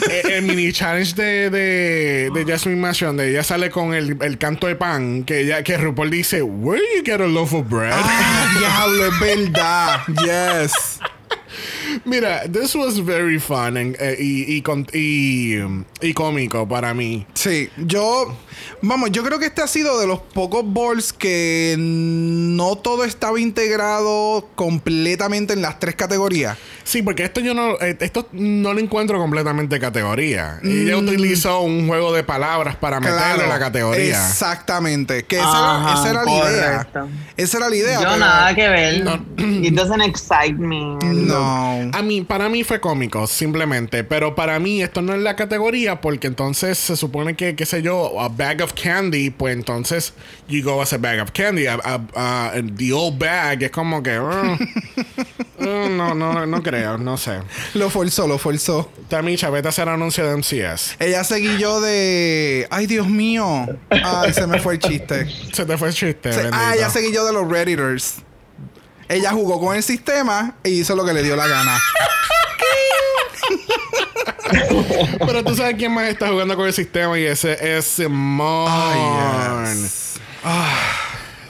el, 0.09 0.31
el 0.31 0.41
mini 0.43 0.71
challenge 0.71 1.13
de, 1.15 1.49
de, 1.49 2.31
de 2.33 2.45
Jasmine 2.45 2.79
Masters, 2.79 3.09
donde 3.09 3.29
ella 3.29 3.43
sale 3.43 3.69
con 3.69 3.93
el, 3.93 4.17
el 4.21 4.37
canto 4.37 4.67
de 4.67 4.75
pan, 4.75 5.23
que 5.23 5.41
ella, 5.41 5.63
que 5.63 5.77
RuPaul 5.77 6.09
dice, 6.09 6.41
Where 6.41 6.81
you 6.95 7.03
get 7.03 7.21
a 7.21 7.27
loaf 7.27 7.53
of 7.53 7.69
bread? 7.69 7.93
Ah, 7.93 8.55
diablo, 8.59 9.07
es 9.07 9.19
verdad. 9.19 9.99
Yes. 10.23 10.99
Mira, 12.05 12.47
this 12.47 12.75
was 12.75 12.97
very 12.99 13.39
fun 13.39 13.77
and, 13.77 13.95
eh, 13.99 14.15
y, 14.19 14.57
y, 14.57 14.63
y, 14.93 15.85
y 16.01 16.13
cómico 16.13 16.67
para 16.67 16.93
mí. 16.93 17.25
Sí, 17.33 17.69
yo. 17.77 18.35
Vamos, 18.81 19.11
yo 19.11 19.23
creo 19.23 19.39
que 19.39 19.45
este 19.45 19.61
ha 19.61 19.67
sido 19.67 19.99
de 19.99 20.07
los 20.07 20.19
pocos 20.19 20.63
balls 20.65 21.13
que 21.13 21.75
no 21.77 22.77
todo 22.77 23.03
estaba 23.03 23.39
integrado 23.39 24.49
completamente 24.55 25.53
en 25.53 25.61
las 25.61 25.79
tres 25.79 25.95
categorías. 25.95 26.57
Sí, 26.83 27.01
porque 27.01 27.23
esto 27.23 27.39
yo 27.39 27.53
no, 27.53 27.79
eh, 27.79 27.95
esto 28.01 28.27
no 28.33 28.73
lo 28.73 28.79
encuentro 28.79 29.17
completamente 29.17 29.79
categoría. 29.79 30.59
Ella 30.63 30.97
Mm. 30.97 31.07
utilizó 31.07 31.61
un 31.61 31.87
juego 31.87 32.13
de 32.13 32.23
palabas 32.23 32.75
para 32.75 32.99
meterle 32.99 33.47
la 33.47 33.57
categoría. 33.59 34.09
Exactamente. 34.27 35.23
Que 35.23 35.37
esa, 35.37 35.47
era, 35.49 35.75
Ajá, 35.75 35.93
esa 35.93 36.09
era 36.11 36.23
la 36.25 36.31
idea. 36.31 36.87
Esa 37.37 37.57
era 37.57 37.69
la 37.69 37.75
idea. 37.75 37.93
Yo 37.95 37.99
pero- 38.07 38.17
nada 38.17 38.53
que 38.55 38.67
ver. 38.67 39.03
No. 39.03 39.13
It 39.63 39.73
doesn't 39.73 40.01
excite 40.01 40.55
me. 40.55 40.97
No. 41.01 41.89
A 41.93 42.01
mí, 42.01 42.21
para 42.21 42.49
mí 42.49 42.63
fue 42.63 42.79
cómico, 42.81 43.27
simplemente. 43.27 44.03
Pero 44.03 44.35
para 44.35 44.59
mí 44.59 44.81
esto 44.83 45.01
no 45.01 45.13
es 45.13 45.21
la 45.21 45.35
categoría 45.35 46.01
porque 46.01 46.27
entonces 46.27 46.77
se 46.77 46.97
supone 46.97 47.35
que, 47.35 47.55
qué 47.55 47.65
sé 47.65 47.81
yo, 47.81 48.19
a 48.21 48.27
bag 48.29 48.61
of 48.61 48.73
candy, 48.73 49.29
pues 49.29 49.55
entonces 49.55 50.13
you 50.49 50.63
go 50.63 50.81
as 50.81 50.91
a 50.93 50.97
bag 50.97 51.21
of 51.21 51.31
candy. 51.31 51.65
A, 51.67 51.75
a- 51.83 52.01
a- 52.15 52.51
the 52.77 52.91
old 52.91 53.17
bag 53.17 53.63
es 53.63 53.71
como 53.71 54.03
que... 54.03 54.19
uh, 54.19 54.23
uh, 55.59 55.89
no, 55.89 56.13
no, 56.13 56.45
no 56.45 56.61
creo, 56.61 56.72
no 56.99 57.17
sé. 57.17 57.39
Lo 57.73 57.89
forzó, 57.89 58.27
lo 58.27 58.37
forzó. 58.37 58.91
Tamisha, 59.09 59.49
vete 59.49 59.67
a 59.67 59.69
hacer 59.69 59.87
anuncio 59.89 60.25
de 60.27 60.35
MCS. 60.37 60.95
Ella 60.99 61.23
seguí 61.23 61.57
yo 61.57 61.79
de. 61.81 62.67
Ay, 62.71 62.87
Dios 62.87 63.07
mío. 63.07 63.67
Ay, 63.89 64.33
se 64.33 64.45
me 64.47 64.59
fue 64.59 64.73
el 64.73 64.79
chiste. 64.79 65.27
Se 65.53 65.65
te 65.65 65.77
fue 65.77 65.89
el 65.89 65.93
chiste, 65.93 66.33
Se- 66.33 66.49
ah, 66.51 66.73
ella 66.75 66.89
seguí 66.89 67.13
yo 67.13 67.25
de 67.25 67.33
los 67.33 67.47
Redditors. 67.49 68.15
Ella 69.09 69.31
jugó 69.31 69.59
con 69.59 69.75
el 69.75 69.83
sistema 69.83 70.55
y 70.63 70.79
hizo 70.81 70.95
lo 70.95 71.05
que 71.05 71.13
le 71.13 71.21
dio 71.23 71.35
la 71.35 71.47
gana. 71.47 71.77
Pero 75.25 75.43
tú 75.43 75.55
sabes 75.55 75.75
quién 75.75 75.91
más 75.93 76.07
está 76.07 76.29
jugando 76.29 76.55
con 76.55 76.67
el 76.67 76.73
sistema 76.73 77.17
y 77.19 77.25
ese 77.25 77.77
es 77.77 77.85
Simón. 77.85 79.75
Yes. 79.75 80.19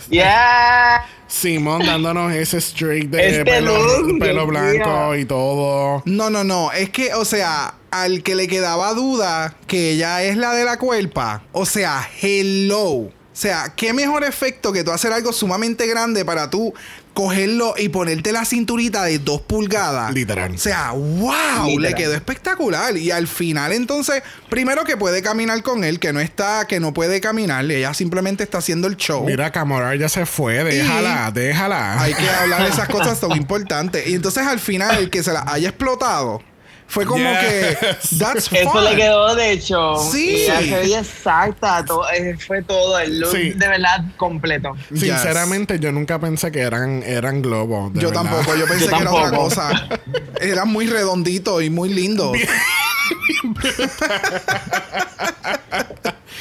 Yeah. 0.10 1.06
Simón 1.34 1.84
dándonos 1.84 2.32
ese 2.32 2.62
streak 2.62 3.10
de 3.10 3.28
Este 3.28 3.44
pelo, 3.44 3.76
look, 3.76 4.20
pelo 4.20 4.42
Dios 4.42 4.48
blanco 4.48 5.16
y 5.16 5.26
todo. 5.26 6.04
No, 6.06 6.30
no, 6.30 6.44
no. 6.44 6.72
Es 6.72 6.92
que, 6.92 7.16
o 7.16 7.26
sea, 7.26 7.74
al 7.90 8.22
que 8.22 8.36
le 8.36 8.48
quedaba 8.48 8.94
duda 8.94 9.56
que 9.66 9.92
ella 9.92 10.22
es 10.22 10.38
la 10.38 10.54
de 10.54 10.64
la 10.64 10.78
cuerpa, 10.78 11.42
o 11.52 11.66
sea, 11.66 12.08
hello. 12.22 13.10
O 13.34 13.36
sea, 13.36 13.74
qué 13.76 13.94
mejor 13.94 14.24
efecto 14.24 14.72
que 14.72 14.84
tú 14.84 14.92
hacer 14.92 15.12
algo 15.12 15.34
sumamente 15.34 15.88
grande 15.88 16.24
para 16.24 16.52
tú 16.52 16.72
cogerlo 17.14 17.76
y 17.78 17.89
ponerte 17.89 18.32
la 18.32 18.45
cinturita 18.45 19.03
de 19.03 19.20
dos 19.20 19.41
pulgadas. 19.41 20.14
Literal. 20.14 20.53
O 20.53 20.57
sea, 20.57 20.91
wow, 20.91 21.68
Literal. 21.68 21.82
le 21.82 21.93
quedó 21.95 22.14
espectacular. 22.14 22.97
Y 22.97 23.11
al 23.11 23.28
final, 23.28 23.72
entonces, 23.72 24.24
primero 24.49 24.84
que 24.84 24.97
puede 24.97 25.22
caminar 25.22 25.61
con 25.64 25.84
él, 25.84 25.99
que 25.99 26.14
no 26.14 26.20
está, 26.20 26.66
que 26.68 26.80
no 26.80 26.93
puede 26.93 27.22
caminar, 27.22 27.70
ella 27.70 27.93
simplemente 27.93 28.43
está 28.43 28.57
haciendo 28.59 28.88
el 28.88 28.97
show. 28.97 29.26
Mira, 29.26 29.51
Camorar 29.51 29.97
ya 29.97 30.09
se 30.09 30.26
fue. 30.26 30.64
Déjala, 30.64 31.32
déjala. 31.32 32.01
Hay 32.01 32.14
que 32.14 32.30
hablar 32.30 32.64
de 32.64 32.70
esas 32.70 32.89
cosas 32.89 33.18
son 33.20 33.36
importantes. 33.38 34.07
Y 34.07 34.16
entonces 34.16 34.45
al 34.45 34.59
final, 34.59 34.97
el 34.97 35.09
que 35.09 35.24
se 35.24 35.32
la 35.32 35.43
haya 35.47 35.70
explotado 35.70 36.41
fue 36.88 37.06
como 37.06 37.24
Yes. 37.24 37.40
que 37.40 38.18
that's 38.20 38.52
Eso 38.54 38.82
le 38.82 38.96
quedó 38.96 39.36
de 39.36 39.52
hecho. 39.52 39.96
Sí. 40.12 40.30
Y 40.30 40.36
ella 40.44 40.60
se 40.62 40.76
veía 40.76 41.00
exacta. 41.00 41.84
todo- 41.86 42.10
eh, 42.12 42.38
fue 42.46 42.62
todo 42.62 43.00
el 43.00 43.20
look 43.20 43.32
Sí. 43.32 43.50
de 43.52 43.68
verdad 43.68 44.04
completo. 44.18 44.74
Sinceramente, 44.94 45.80
yo 45.80 45.92
nunca 45.92 46.20
pensé 46.20 46.52
que 46.52 46.60
eran, 46.62 47.02
eran 47.04 47.42
globos. 47.42 47.92
Yo 47.94 48.10
verdad. 48.10 48.24
tampoco, 48.24 48.56
yo 48.56 48.68
pensé 48.68 48.86
Yo 48.86 48.92
que 48.98 49.02
era 49.02 49.12
otra 49.12 49.32
cosa. 49.38 49.88
Era 50.40 50.66
muy 50.66 50.88
redondito 50.88 51.62
y 51.62 51.70
muy 51.70 51.90
lindo. 51.90 52.32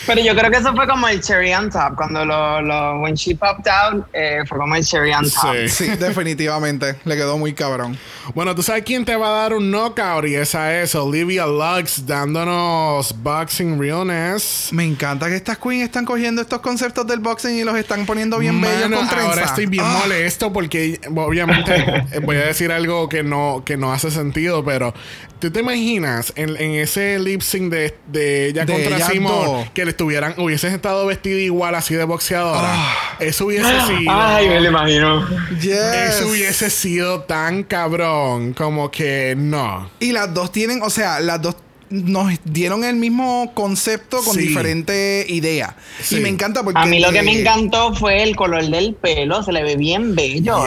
Pero 0.07 0.21
yo 0.23 0.35
creo 0.35 0.51
que 0.51 0.59
eso 0.59 0.75
fue 0.75 0.87
como 0.87 1.07
el 1.09 1.21
cherry 1.21 1.53
on 1.55 1.71
top. 1.71 1.95
Cuando 1.97 2.25
lo, 2.25 2.61
lo 2.63 3.01
when 3.01 3.15
she 3.15 3.35
popped 3.35 3.67
out, 3.71 4.05
eh, 4.13 4.41
fue 4.49 4.59
como 4.59 4.75
el 4.75 4.85
cherry 4.85 5.13
on 5.13 5.29
top. 5.31 5.55
Sí. 5.67 5.69
Sí, 5.69 5.97
definitivamente. 5.97 6.97
Le 7.05 7.17
quedó 7.17 7.39
muy 7.39 7.53
cabrón. 7.53 7.99
Bueno, 8.35 8.55
tú 8.55 8.63
sabes 8.63 8.83
quién 8.85 9.05
te 9.05 9.17
va 9.17 9.29
a 9.29 9.43
dar 9.43 9.55
un 9.55 9.71
knockout 9.71 10.27
y 10.27 10.35
esa 10.37 10.81
es 10.81 10.95
Olivia 10.95 11.47
Lux 11.47 12.07
dándonos 12.07 13.15
boxing 13.23 13.79
realness. 13.81 14.69
Me 14.73 14.85
encanta 14.85 15.29
que 15.29 15.37
estas 15.37 15.59
queens 15.59 15.85
están 15.85 16.05
cogiendo 16.05 16.43
estos 16.43 16.61
conceptos 16.61 17.07
del 17.07 17.21
boxing 17.21 17.59
y 17.59 17.65
los 17.65 17.77
están 17.77 18.07
poniendo 18.07 18.39
bien 18.39 18.61
bellos 18.61 18.91
con 18.91 19.09
trenza. 19.09 19.29
ahora 19.29 19.45
estoy 19.45 19.67
bien 19.67 19.85
Ah, 19.85 20.01
molesto 20.03 20.53
porque 20.53 21.01
obviamente 21.15 21.75
eh, 22.13 22.21
voy 22.23 22.37
a 22.37 22.47
decir 22.47 22.71
algo 22.73 23.09
que 23.09 23.23
no, 23.23 23.63
que 23.65 23.77
no 23.77 23.93
hace 23.93 24.11
sentido, 24.11 24.65
pero 24.65 24.95
¿tú 25.39 25.51
te 25.51 25.61
imaginas 25.61 26.33
en, 26.37 26.51
en 26.57 26.73
ese 26.77 27.19
lip 27.19 27.41
sync 27.43 27.71
de, 27.71 27.97
de 28.07 28.47
ella 28.49 28.65
De 28.65 28.73
contra 28.73 28.97
ellas 28.97 29.09
Simón 29.09 29.69
que 29.75 29.85
le 29.85 29.91
estuvieran, 29.93 30.35
hubiesen 30.39 30.75
estado 30.75 31.07
vestido 31.07 31.39
igual 31.39 31.75
así 31.75 31.95
de 31.95 32.05
boxeadora? 32.05 32.61
Ah. 32.75 33.17
Eso 33.21 33.47
hubiese 33.47 33.69
sido. 33.87 34.11
Ay, 34.13 34.49
me 34.49 34.61
lo 34.61 34.69
imagino. 34.69 35.29
Yes. 35.61 35.73
Eso 35.75 36.29
hubiese 36.29 36.69
sido 36.71 37.21
tan 37.23 37.63
cabrón 37.63 38.53
como 38.53 38.91
que 38.91 39.35
no. 39.37 39.91
Y 40.01 40.13
las 40.13 40.33
dos 40.35 40.51
tienen, 40.53 40.83
o 40.83 40.91
sea, 40.91 41.21
las 41.21 41.41
dos 41.41 41.57
nos 41.91 42.33
dieron 42.45 42.85
el 42.85 42.97
mismo 42.97 43.53
concepto 43.55 44.23
con 44.23 44.35
Sí. 44.35 44.41
diferente 44.49 45.27
idea. 45.29 45.77
Sí. 46.03 46.17
Y 46.17 46.21
me 46.21 46.31
encanta 46.31 46.63
porque... 46.63 46.81
A 46.81 46.87
mí 46.87 46.99
lo 47.01 47.13
que 47.13 47.19
eh, 47.19 47.23
me 47.23 47.39
encantó 47.39 47.95
fue 47.95 48.23
el 48.23 48.35
color 48.35 48.67
del 48.69 48.95
pelo. 48.95 49.43
Se 49.43 49.53
le 49.53 49.63
ve 49.63 49.77
bien 49.77 50.15
bello. 50.15 50.65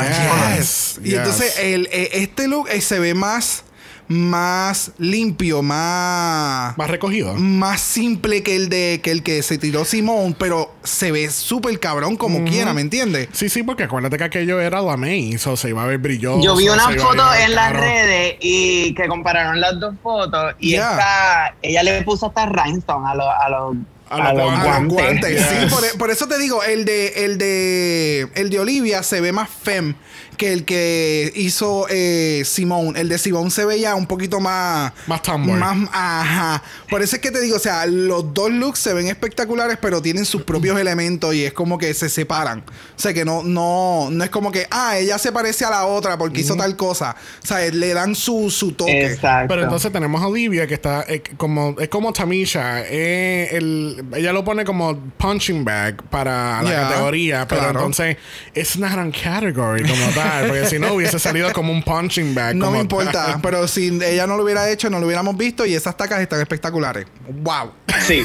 Yes, 0.58 1.00
Y 1.04 1.10
yes. 1.10 1.14
entonces 1.18 1.60
el, 1.60 1.90
eh, 1.92 2.10
este 2.14 2.48
look 2.48 2.70
eh, 2.70 2.80
se 2.80 3.00
ve 3.00 3.14
más, 3.16 3.64
más 4.08 4.92
limpio, 4.98 5.62
más, 5.62 6.78
Más 6.78 6.90
recogido. 6.90 7.34
más 7.36 7.82
simple 7.82 8.44
que 8.44 8.56
el 8.56 8.70
de 8.70 9.00
que 9.04 9.12
el 9.12 9.24
que 9.24 9.42
se 9.44 9.58
tiró 9.58 9.84
Simón, 9.86 10.36
pero 10.38 10.74
se 10.84 11.12
ve 11.12 11.30
súper 11.30 11.80
cabrón 11.80 12.16
como 12.16 12.44
quiera, 12.46 12.74
¿me 12.74 12.82
entiendes? 12.82 13.30
Sí, 13.34 13.50
sí, 13.50 13.64
porque 13.64 13.84
acuérdate 13.84 14.18
que 14.18 14.24
aquello 14.26 14.60
era 14.60 14.82
la 14.82 14.98
main, 14.98 15.40
so 15.40 15.58
se 15.58 15.70
iba 15.70 15.84
a 15.84 15.88
ver 15.88 15.98
brilloso. 15.98 16.44
Yo 16.44 16.56
vi 16.56 16.70
una 16.70 16.90
foto 16.90 17.34
en 17.34 17.56
las 17.56 17.74
redes 17.74 18.36
y 18.42 18.94
que 18.94 19.08
compararon 19.08 19.60
las 19.60 19.80
dos 19.80 19.96
fotos 20.04 20.54
y 20.60 20.76
Yeah. 20.76 20.92
esta, 20.92 21.56
ella 21.62 21.84
le 21.84 22.02
puso 22.04 22.28
hasta 22.28 22.46
rhinestone 22.48 23.10
a 23.10 23.16
los 23.16 23.26
a 23.28 23.50
los 23.50 23.76
A 24.10 24.18
los 24.20 24.28
A 24.28 24.34
los 24.34 24.64
guantes. 24.64 24.94
guantes, 24.94 25.42
sí, 25.50 25.56
por, 25.70 25.98
por 25.98 26.12
eso 26.12 26.28
te 26.28 26.38
digo, 26.38 26.62
el 26.64 26.86
de, 26.86 27.08
el 27.26 27.38
de 27.38 28.28
el 28.36 28.50
de 28.50 28.60
Olivia 28.60 29.02
se 29.04 29.20
ve 29.22 29.32
más 29.32 29.50
fem 29.50 29.96
que 30.36 30.54
el 30.54 30.66
que 30.66 31.32
hizo 31.36 31.86
eh, 31.90 32.44
Simone. 32.46 33.00
El 33.00 33.10
de 33.10 33.18
Simone 33.18 33.50
se 33.52 33.66
veía 33.66 33.96
un 33.96 34.06
poquito 34.08 34.40
más. 34.40 34.94
Más 35.08 35.22
tomboy. 35.22 35.58
Más, 35.60 35.90
ajá. 35.92 36.64
Por 36.90 37.02
eso 37.02 37.16
es 37.16 37.22
que 37.22 37.32
te 37.32 37.42
digo, 37.42 37.58
o 37.58 37.60
sea, 37.60 37.86
los 37.86 38.34
dos 38.34 38.52
looks 38.52 38.80
se 38.80 38.94
ven 38.94 39.08
espectaculares, 39.08 39.78
pero 39.82 40.02
tienen 40.02 40.26
sus 40.26 40.44
propios 40.44 40.80
elementos 40.80 41.34
y 41.36 41.44
es 41.46 41.54
como 41.54 41.78
que 41.78 41.94
se 41.94 42.10
separan. 42.10 42.60
O 42.60 43.00
sea, 43.00 43.14
que 43.14 43.26
no, 43.26 43.44
no, 43.44 44.10
no 44.12 44.24
es 44.24 44.30
como 44.30 44.52
que, 44.52 44.68
ah, 44.72 44.98
ella 44.98 45.18
se 45.18 45.32
parece 45.32 45.66
a 45.66 45.70
la 45.70 45.86
otra 45.86 46.18
porque 46.18 46.42
hizo 46.42 46.56
tal 46.56 46.76
cosa. 46.76 47.16
O 47.44 47.46
sea, 47.46 47.60
le 47.72 47.94
dan 47.94 48.16
su, 48.16 48.50
su 48.50 48.72
toque. 48.74 49.06
Exacto. 49.06 49.48
Pero 49.50 49.64
entonces 49.64 49.92
tenemos 49.92 50.22
a 50.22 50.28
Olivia 50.28 50.68
que 50.68 50.74
está 50.76 51.04
eh, 51.08 51.22
como 51.38 51.76
es 51.80 51.90
como 51.90 52.14
Tamisha, 52.14 52.82
eh, 52.88 53.50
el- 53.52 54.04
ella 54.16 54.32
lo 54.34 54.44
pone 54.44 54.64
como 54.66 54.98
punching 55.18 55.64
bag 55.66 56.02
para 56.10 56.62
la 56.62 56.70
Ya, 56.70 56.82
categoría, 56.90 57.48
pero 57.48 57.62
claro. 57.62 57.80
entonces 57.80 58.18
es 58.54 58.76
una 58.76 58.90
gran 58.90 59.12
category 59.12 59.84
como 59.84 60.06
tal, 60.16 60.25
porque 60.48 60.68
si 60.68 60.80
no 60.80 60.94
hubiese 60.94 61.20
salido 61.20 61.52
como 61.54 61.72
un 61.72 61.84
punching 61.84 62.34
bag. 62.34 62.56
No 62.56 62.66
como 62.66 62.78
me 62.78 62.82
importa, 62.84 63.26
tal. 63.26 63.42
pero 63.42 63.68
si 63.68 63.88
ella 63.88 64.28
no 64.28 64.38
lo 64.38 64.44
hubiera 64.44 64.70
hecho, 64.70 64.90
no 64.90 65.00
lo 65.00 65.06
hubiéramos 65.06 65.36
visto 65.38 65.66
y 65.66 65.74
esas 65.74 65.96
tacas 65.98 66.20
están 66.22 66.42
espectaculares. 66.42 67.06
¡Wow! 67.28 67.72
Sí. 68.06 68.24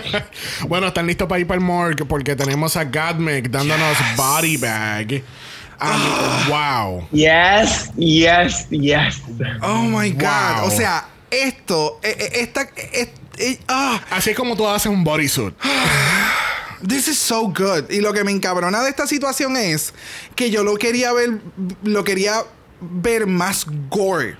bueno, 0.68 0.88
están 0.88 1.06
listos 1.06 1.28
para 1.28 1.40
ir 1.40 1.46
para 1.46 1.58
el 1.58 1.64
morgue 1.64 2.04
porque 2.04 2.36
tenemos 2.36 2.76
a 2.76 2.84
Godmik 2.84 3.50
dándonos 3.50 3.96
body 4.16 4.56
bag. 4.56 5.22
Ah, 5.78 6.46
wow. 6.48 7.06
yes, 7.12 7.90
yes, 7.96 8.66
yes. 8.70 9.20
Oh 9.62 9.82
my 9.82 10.10
God. 10.10 10.60
Wow. 10.60 10.68
O 10.68 10.70
sea, 10.70 11.06
esto, 11.30 12.00
eh, 12.02 12.16
eh, 12.18 12.30
esta, 12.40 12.62
eh, 13.38 13.58
ah, 13.68 14.00
Así 14.10 14.30
es 14.30 14.36
como 14.36 14.56
tú 14.56 14.66
haces 14.66 14.90
un 14.90 15.04
bodysuit. 15.04 15.54
This 16.86 17.08
is 17.08 17.18
so 17.18 17.48
good. 17.48 17.90
Y 17.90 18.00
lo 18.00 18.12
que 18.12 18.24
me 18.24 18.32
encabrona 18.32 18.82
de 18.82 18.90
esta 18.90 19.06
situación 19.06 19.56
es 19.56 19.92
que 20.34 20.50
yo 20.50 20.64
lo 20.64 20.76
quería 20.76 21.12
ver, 21.12 21.38
lo 21.82 22.04
quería 22.04 22.44
ver 22.80 23.26
más 23.26 23.64
gore. 23.90 24.36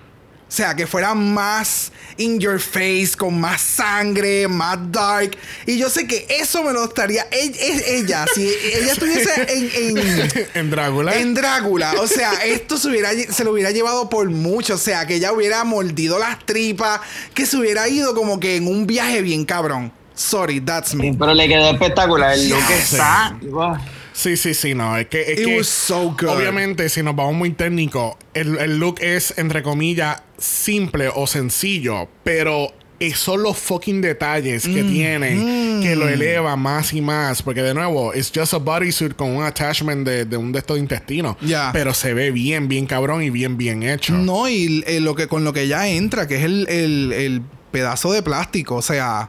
O 0.49 0.53
sea, 0.57 0.76
que 0.76 0.87
fuera 0.87 1.12
más 1.12 1.91
in 2.18 2.39
your 2.39 2.61
face, 2.61 3.12
con 3.18 3.41
más 3.41 3.61
sangre, 3.61 4.47
más 4.47 4.78
dark. 4.93 5.37
Y 5.66 5.76
yo 5.76 5.91
sé 5.91 6.07
que 6.07 6.24
eso 6.28 6.62
me 6.62 6.72
lo 6.72 6.84
estaría. 6.84 7.26
e- 7.32 7.53
e- 7.59 7.99
Ella, 7.99 8.24
si 8.32 8.47
ella 8.47 8.93
estuviese 8.93 9.30
en- 9.49 9.99
en 9.99 10.47
en 10.55 10.70
Drácula. 10.70 11.16
en 11.16 11.34
Drácula, 11.34 11.95
o 12.01 12.07
sea, 12.07 12.32
esto 12.45 12.78
se, 12.78 12.89
hubiera, 12.89 13.11
se 13.12 13.43
lo 13.43 13.51
hubiera 13.51 13.72
llevado 13.72 14.09
por 14.09 14.30
mucho. 14.30 14.74
O 14.74 14.78
sea, 14.78 15.05
que 15.05 15.16
ella 15.16 15.32
hubiera 15.32 15.64
mordido 15.64 16.16
las 16.20 16.39
tripas, 16.47 17.01
que 17.34 17.45
se 17.45 17.57
hubiera 17.57 17.89
ido 17.89 18.14
como 18.14 18.39
que 18.39 18.55
en 18.55 18.68
un 18.68 18.87
viaje 18.87 19.22
bien 19.22 19.45
cabrón. 19.45 19.91
Sorry, 20.16 20.60
that's 20.60 20.94
me. 20.94 21.14
Pero 21.16 21.32
le 21.34 21.46
quedó 21.46 21.70
espectacular. 21.70 22.32
El 22.32 22.48
look 22.48 22.58
Yes. 22.68 22.92
está. 22.94 23.38
wow. 23.42 23.76
Sí, 24.12 24.36
sí, 24.38 24.54
sí, 24.54 24.74
no. 24.74 24.96
Es 24.96 25.06
que. 25.08 25.20
Es 25.32 25.40
It 25.40 25.44
que 25.46 25.56
was 25.58 25.68
so 25.68 26.10
good. 26.18 26.28
Obviamente, 26.30 26.88
si 26.88 27.02
nos 27.02 27.14
vamos 27.14 27.34
muy 27.34 27.50
técnico, 27.50 28.18
el, 28.32 28.56
el 28.58 28.78
look 28.78 28.96
es, 29.00 29.34
entre 29.36 29.62
comillas, 29.62 30.22
simple 30.38 31.08
o 31.14 31.26
sencillo, 31.26 32.08
pero 32.24 32.72
esos 32.98 33.20
son 33.20 33.42
los 33.42 33.58
fucking 33.58 34.00
detalles 34.00 34.66
Mm, 34.66 34.74
que 34.74 34.82
tiene 34.84 35.80
que 35.82 35.94
lo 35.96 36.08
eleva 36.08 36.56
más 36.56 36.94
y 36.94 37.02
más. 37.02 37.42
Porque, 37.42 37.60
de 37.62 37.74
nuevo, 37.74 38.14
es 38.14 38.32
just 38.34 38.54
a 38.54 38.56
bodysuit 38.56 39.14
con 39.14 39.36
un 39.36 39.44
attachment 39.44 40.06
de, 40.08 40.24
de 40.24 40.36
un 40.38 40.50
de 40.50 40.60
estos 40.60 40.78
intestinos. 40.78 41.36
Ya. 41.42 41.68
Pero 41.74 41.92
se 41.92 42.14
ve 42.14 42.30
bien, 42.30 42.68
bien 42.68 42.86
cabrón 42.86 43.22
y 43.22 43.28
bien, 43.28 43.58
bien 43.58 43.82
hecho. 43.82 44.14
No, 44.14 44.48
y 44.48 44.82
eh, 44.86 45.00
lo 45.00 45.14
que 45.14 45.26
con 45.28 45.44
lo 45.44 45.52
que 45.52 45.68
ya 45.68 45.88
entra, 45.88 46.26
que 46.26 46.36
es 46.38 46.44
el, 46.44 46.66
el- 46.70 47.12
el 47.12 47.42
pedazo 47.70 48.10
de 48.12 48.22
plástico, 48.22 48.76
o 48.76 48.82
sea, 48.82 49.28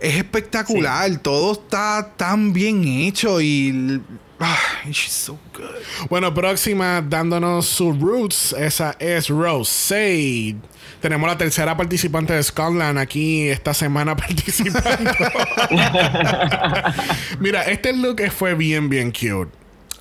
es 0.00 0.16
espectacular, 0.16 1.18
todo 1.18 1.52
está 1.52 2.12
tan 2.16 2.52
bien 2.52 2.84
hecho 2.86 3.40
y 3.40 4.00
ah, 4.40 4.56
she's 4.86 5.12
so 5.12 5.38
good. 5.54 6.08
Bueno, 6.08 6.32
próxima 6.32 7.02
dándonos 7.06 7.66
sus 7.66 7.98
roots, 7.98 8.52
esa 8.58 8.94
es 8.98 9.28
Rose. 9.28 10.54
Tenemos 11.00 11.28
la 11.28 11.38
tercera 11.38 11.76
participante 11.76 12.32
de 12.32 12.42
Scotland 12.42 12.98
aquí 12.98 13.48
esta 13.48 13.72
semana 13.74 14.16
participando. 14.16 15.10
Mira, 17.40 17.62
este 17.64 17.92
look 17.92 18.20
fue 18.30 18.54
bien, 18.54 18.88
bien 18.88 19.10
cute. 19.12 19.50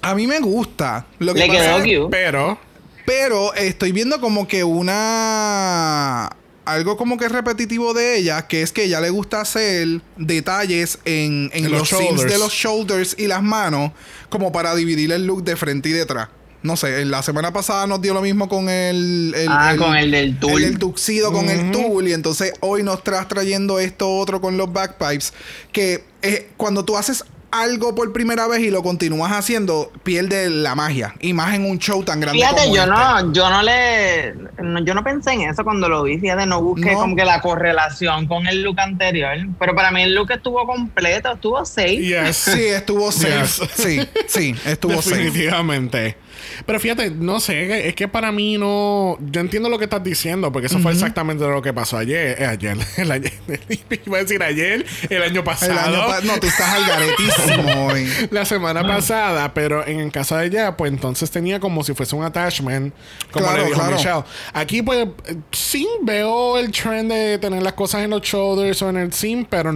A 0.02 0.16
mí 0.16 0.28
me 0.28 0.40
gusta. 0.40 1.06
Lo 1.20 1.34
que 1.34 1.42
Le 1.42 1.48
pasa 1.48 1.60
quedó 1.60 1.78
es- 1.78 1.84
cute. 1.84 2.08
Pero, 2.12 2.58
Pero 3.06 3.54
estoy 3.56 3.92
viendo 3.92 4.20
como 4.22 4.48
que 4.48 4.64
una. 4.64 6.30
Algo 6.68 6.98
como 6.98 7.18
que 7.18 7.30
repetitivo 7.30 7.94
de 7.94 8.18
ella, 8.18 8.48
que 8.48 8.62
es 8.62 8.72
que 8.72 8.84
ella 8.84 9.00
le 9.02 9.10
gusta 9.10 9.42
hacer 9.42 10.02
detalles 10.18 11.00
en, 11.06 11.50
en 11.54 11.66
En 11.66 11.72
los, 11.72 11.80
los 11.80 11.90
seams 11.90 12.24
de 12.24 12.38
los 12.38 12.52
shoulders 12.52 13.16
y 13.18 13.28
las 13.28 13.42
manos, 13.42 13.92
como 14.30 14.52
para 14.52 14.76
dividir 14.76 15.12
el 15.12 15.26
look 15.26 15.44
de 15.44 15.56
frente 15.56 15.90
y 15.90 15.94
detrás. 15.94 16.28
No 16.64 16.76
sé, 16.76 17.02
en 17.02 17.12
la 17.12 17.22
semana 17.24 17.54
pasada 17.54 17.88
nos 17.88 18.02
dio 18.02 18.14
lo 18.14 18.22
mismo 18.22 18.50
con 18.50 18.68
el. 18.68 19.34
el- 19.38 19.48
Ah, 19.50 19.76
con 19.78 19.96
el 19.96 20.12
del 20.12 20.40
tul. 20.40 20.62
El, 20.64 20.78
tuxido 20.80 21.32
con 21.32 21.50
el 21.50 21.72
tul. 21.72 22.08
Y 22.08 22.14
entonces 22.14 22.52
hoy 22.62 22.84
nos 22.84 22.98
estás 22.98 23.28
trayendo 23.28 23.80
esto 23.80 24.10
otro 24.18 24.42
con 24.42 24.58
los 24.58 24.74
backpipes. 24.74 25.34
Que 25.72 26.04
eh, 26.24 26.50
cuando 26.58 26.84
tú 26.84 26.98
haces 26.98 27.24
algo 27.52 27.96
por 27.96 28.12
primera 28.14 28.48
vez 28.48 28.60
y 28.62 28.70
lo 28.72 28.84
continúas 28.84 29.32
haciendo, 29.32 29.92
pierde 30.04 30.50
la 30.50 30.76
magia. 30.76 31.16
Y 31.22 31.34
más 31.34 31.56
en 31.56 31.66
un 31.70 31.80
show 31.80 32.04
tan 32.04 32.20
grande 32.20 32.40
Fíjate, 32.40 32.64
como 32.64 32.76
yo 32.76 32.82
este. 32.84 32.94
no, 32.94 33.34
yo 33.34 33.50
no 33.50 33.62
le, 33.64 34.34
no- 34.62 34.84
yo 34.84 34.94
no 34.94 35.04
pensé 35.04 35.32
en 35.32 35.42
eso 35.42 35.64
cuando 35.64 35.88
lo 35.90 36.04
vi, 36.04 36.18
fíjate, 36.20 36.46
no 36.46 36.62
busqué 36.62 36.92
No. 36.92 37.00
como 37.00 37.16
que 37.16 37.26
la 37.26 37.42
correlación 37.42 38.28
con 38.28 38.48
el 38.48 38.62
look 38.64 38.80
anterior, 38.80 39.38
pero 39.60 39.76
para 39.76 39.92
mí 39.92 40.02
el 40.04 40.14
look 40.14 40.32
estuvo 40.32 40.66
completo, 40.68 41.32
estuvo 41.34 41.64
safe. 41.66 41.98
yes. 41.98 42.36
Sí, 42.58 42.66
estuvo 42.66 43.12
safe. 43.12 43.38
Yes. 43.40 43.62
Sí, 43.76 44.00
sí, 44.28 44.56
estuvo 44.66 45.02
safe. 45.02 45.18
Definitivamente. 45.24 46.18
Pero 46.66 46.80
fíjate, 46.80 47.12
no 47.12 47.40
sé, 47.40 47.88
es 47.88 47.96
que 47.96 48.08
para 48.08 48.32
mí 48.32 48.58
no. 48.58 49.18
Yo 49.20 49.42
entiendo 49.42 49.70
lo 49.70 49.78
que 49.78 49.86
estás 49.86 50.04
diciendo, 50.04 50.52
porque 50.52 50.68
eso 50.68 50.80
fue 50.80 50.92
exactamente 50.92 51.44
lo 51.46 51.62
que 51.62 51.74
pasó 51.74 51.98
ayer. 51.98 52.36
eh, 52.42 52.46
ayer, 52.46 52.78
el 52.98 53.12
año, 53.12 53.30
iba 54.06 54.18
a 54.18 54.22
decir 54.22 54.42
ayer, 54.44 54.86
el 55.10 55.24
año 55.24 55.44
pasado. 55.44 55.72
El 55.74 55.78
año 55.80 56.08
pa- 56.08 56.22
no, 56.22 56.40
tú 56.40 56.48
estás 56.48 56.70
al 56.74 56.86
garetísimo 56.86 57.37
La 58.32 58.46
semana 58.46 58.86
pasada, 58.86 59.54
pero 59.54 59.86
en 59.86 60.00
el 60.00 60.12
caso 60.12 60.36
de 60.38 60.48
ella, 60.48 60.76
pues 60.78 60.92
entonces 60.92 61.30
tenía 61.32 61.60
como 61.60 61.84
si 61.84 61.94
fuese 61.94 62.16
un 62.16 62.24
attachment, 62.24 62.94
como 63.32 63.46
Claro, 63.46 63.62
le 63.62 63.68
dijo 63.70 63.80
claro. 63.80 63.96
Michelle. 63.96 64.24
Aquí, 64.54 64.82
pues, 64.82 65.08
sí 65.52 65.88
veo 66.02 66.58
el 66.58 66.72
trend 66.72 67.12
de 67.12 67.38
tener 67.38 67.62
las 67.64 67.74
cosas 67.74 68.02
en 68.02 68.10
los 68.12 68.22
shoulders 68.22 68.82
o 68.82 68.90
en 68.90 68.98
el 68.98 69.14
seam, 69.14 69.46
pero 69.50 69.72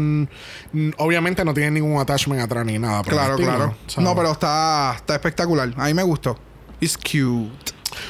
obviamente 0.97 1.43
no 1.45 1.53
tiene 1.53 1.71
ningún 1.71 1.99
attachment 1.99 2.41
atrás 2.41 2.65
ni 2.65 2.77
nada. 2.79 3.01
Claro, 3.03 3.35
claro. 3.37 3.75
So- 3.87 4.01
No, 4.01 4.15
pero 4.15 4.31
está, 4.31 4.93
está 4.95 5.15
espectacular. 5.15 5.73
A 5.77 5.85
mí 5.85 5.93
me 5.93 6.03
gustó. 6.03 6.37
It's 6.79 6.97
cute. 6.97 7.51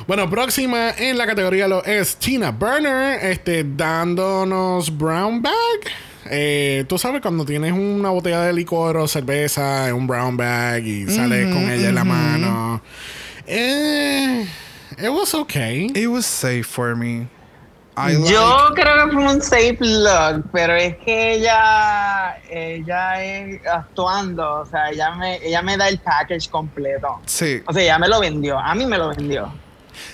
Bueno, 0.07 0.29
próxima 0.29 0.91
en 0.91 1.17
la 1.17 1.25
categoría 1.25 1.67
lo 1.67 1.83
es 1.83 2.15
Tina 2.17 2.51
Burner, 2.51 3.19
este, 3.25 3.63
dándonos 3.65 4.95
brown 4.95 5.41
bag. 5.41 5.53
Eh, 6.29 6.85
Tú 6.87 6.97
sabes 6.97 7.21
cuando 7.21 7.45
tienes 7.45 7.71
una 7.73 8.09
botella 8.09 8.41
de 8.41 8.53
licor 8.53 8.97
o 8.97 9.07
cerveza 9.07 9.87
en 9.89 9.95
un 9.95 10.07
brown 10.07 10.37
bag 10.37 10.83
y 10.85 11.07
sales 11.07 11.47
con 11.53 11.63
ella 11.69 11.89
en 11.89 11.95
la 11.95 12.03
mano. 12.03 12.81
Eh, 13.47 14.45
it 14.99 15.09
was 15.09 15.33
okay. 15.33 15.87
It 15.95 16.07
was 16.07 16.25
safe 16.25 16.63
for 16.63 16.95
me. 16.95 17.27
I 17.97 18.13
like- 18.15 18.31
Yo 18.31 18.69
creo 18.73 19.05
que 19.07 19.11
fue 19.13 19.23
un 19.33 19.41
safe 19.41 19.77
look, 19.81 20.45
pero 20.53 20.73
es 20.75 20.95
que 21.03 21.33
ella, 21.33 22.37
ella 22.49 23.23
es 23.23 23.67
actuando, 23.67 24.61
o 24.61 24.65
sea, 24.65 24.89
ella 24.91 25.11
me, 25.15 25.35
ella 25.45 25.61
me 25.61 25.75
da 25.75 25.89
el 25.89 25.99
package 25.99 26.49
completo. 26.49 27.19
Sí. 27.25 27.61
O 27.67 27.73
sea, 27.73 27.81
ella 27.83 27.99
me 27.99 28.07
lo 28.07 28.21
vendió, 28.21 28.57
a 28.57 28.73
mí 28.75 28.85
me 28.85 28.97
lo 28.97 29.09
vendió. 29.09 29.51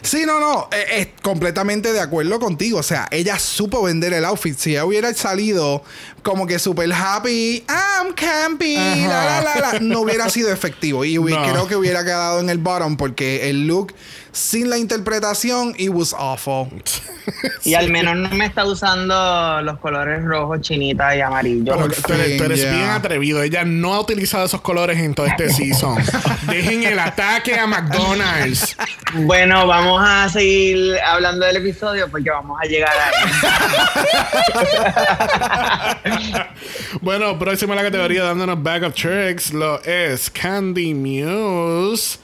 Sí, 0.02 0.24
no, 0.26 0.40
no. 0.40 0.70
eh, 0.72 0.86
eh, 1.02 1.14
completamente 1.22 1.92
de 1.94 2.00
acuerdo 2.00 2.40
contigo. 2.40 2.80
O 2.80 2.84
sea, 2.84 3.08
ella 3.12 3.38
supo 3.40 3.84
vender 3.84 4.14
el 4.14 4.26
outfit. 4.26 4.58
Si 4.58 4.72
ella 4.72 4.86
hubiera 4.86 5.14
salido 5.14 5.84
como 6.24 6.46
que 6.48 6.60
super 6.60 6.92
happy, 6.94 7.64
I'm 7.68 8.14
campy, 8.14 8.76
la, 8.76 9.26
la, 9.26 9.42
la, 9.42 9.56
la, 9.74 9.80
no 9.80 10.02
hubiera 10.02 10.30
sido 10.30 10.52
efectivo. 10.52 11.04
Y 11.06 11.16
No. 11.38 11.52
creo 11.52 11.68
que 11.68 11.76
hubiera 11.76 12.04
quedado 12.04 12.40
en 12.40 12.50
el 12.50 12.58
bottom 12.58 12.96
porque 12.98 13.50
el 13.50 13.68
look 13.68 13.94
sin 14.38 14.70
la 14.70 14.78
interpretación, 14.78 15.74
it 15.78 15.90
was 15.90 16.14
awful. 16.14 16.70
Y 17.66 17.74
al 17.74 17.90
menos 17.90 18.16
no 18.16 18.30
me 18.30 18.46
está 18.46 18.64
usando 18.64 19.62
los 19.62 19.80
colores 19.80 20.24
rojo, 20.24 20.56
chinita 20.60 21.14
y 21.14 21.20
amarillo. 21.20 21.76
Pero, 22.08 22.54
es 22.54 22.62
ya. 22.62 22.72
bien 22.72 22.90
atrevido. 22.90 23.44
Ella 23.44 23.66
no 23.66 23.94
ha 23.94 24.00
utilizado 24.00 24.46
esos 24.46 24.62
colores 24.62 24.98
en 24.98 25.14
todo 25.14 25.26
este 25.26 25.50
season. 25.50 25.98
Dejen 26.48 26.84
el 26.84 26.98
ataque 26.98 27.60
a 27.60 27.68
McDonald's. 27.68 28.78
Bueno, 29.14 29.68
vamos 29.68 30.02
a 30.06 30.30
seguir 30.30 30.98
hablando 31.06 31.46
del 31.46 31.58
episodio 31.58 32.10
porque 32.10 32.30
vamos 32.30 32.58
a 32.64 32.66
llegar 32.66 32.94
ahí. 36.06 36.34
Bueno, 37.02 37.38
próxima 37.38 37.74
a 37.74 37.76
la 37.76 37.84
categoría 37.84 38.24
dándonos 38.24 38.64
bag 38.64 38.84
of 38.84 38.94
tricks 38.94 39.54
lo 39.54 39.82
es 39.84 40.30
Candy 40.30 40.94
Muse. 40.94 42.20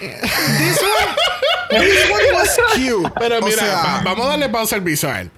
This 0.00 0.80
one, 0.80 1.80
this 1.80 2.10
one 2.10 2.32
was 2.34 2.58
cute. 2.74 3.12
Pero 3.18 3.38
O 3.38 3.42
mira, 3.46 3.58
sea, 3.58 3.74
va- 3.74 4.00
vamos 4.04 4.26
a 4.26 4.28
darle 4.30 4.48
pausa 4.48 4.76
al 4.76 4.82
visual. 4.82 5.30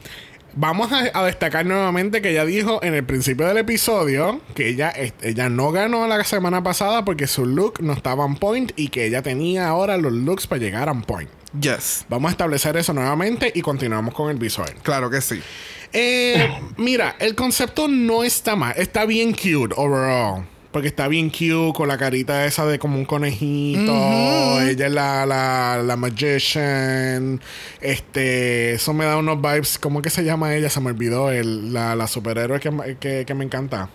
Vamos 0.58 0.90
a, 0.90 1.10
a 1.12 1.24
destacar 1.26 1.66
nuevamente 1.66 2.22
que 2.22 2.30
ella 2.30 2.46
dijo 2.46 2.82
en 2.82 2.94
el 2.94 3.04
principio 3.04 3.46
del 3.46 3.58
episodio 3.58 4.40
que 4.54 4.68
ella, 4.68 4.90
ella 5.20 5.50
no 5.50 5.70
ganó 5.70 6.06
la 6.06 6.24
semana 6.24 6.62
pasada 6.62 7.04
porque 7.04 7.26
su 7.26 7.44
look 7.44 7.82
no 7.82 7.92
estaba 7.92 8.24
on 8.24 8.36
point 8.36 8.72
y 8.74 8.88
que 8.88 9.04
ella 9.04 9.20
tenía 9.20 9.68
ahora 9.68 9.98
los 9.98 10.12
looks 10.14 10.46
para 10.46 10.58
llegar 10.60 10.88
on 10.88 11.02
point. 11.02 11.28
Yes. 11.60 12.06
Vamos 12.08 12.30
a 12.30 12.32
establecer 12.32 12.74
eso 12.78 12.94
nuevamente 12.94 13.52
y 13.54 13.60
continuamos 13.60 14.14
con 14.14 14.30
el 14.30 14.38
visual. 14.38 14.72
Claro 14.82 15.10
que 15.10 15.20
sí. 15.20 15.42
Eh, 15.92 16.50
mira, 16.78 17.16
el 17.18 17.34
concepto 17.34 17.86
no 17.86 18.24
está 18.24 18.56
mal. 18.56 18.72
Está 18.78 19.04
bien 19.04 19.32
cute 19.32 19.74
overall. 19.76 20.46
Porque 20.76 20.88
está 20.88 21.08
bien 21.08 21.30
cute 21.30 21.72
con 21.74 21.88
la 21.88 21.96
carita 21.96 22.44
esa 22.44 22.66
de 22.66 22.78
como 22.78 22.98
un 22.98 23.06
conejito. 23.06 24.60
Ella 24.60 24.86
es 24.88 24.92
la, 24.92 25.24
la, 25.24 25.80
la 25.82 25.96
magician. 25.96 27.40
Este. 27.80 28.72
Eso 28.74 28.92
me 28.92 29.06
da 29.06 29.16
unos 29.16 29.40
vibes. 29.40 29.78
¿Cómo 29.78 30.02
que 30.02 30.10
se 30.10 30.22
llama 30.22 30.54
ella? 30.54 30.68
Se 30.68 30.78
me 30.82 30.90
olvidó. 30.90 31.30
El, 31.30 31.72
la, 31.72 31.96
la 31.96 32.06
superhéroe 32.06 32.60
que, 32.60 32.98
que, 33.00 33.24
que 33.26 33.34
me 33.34 33.44
encanta. 33.46 33.88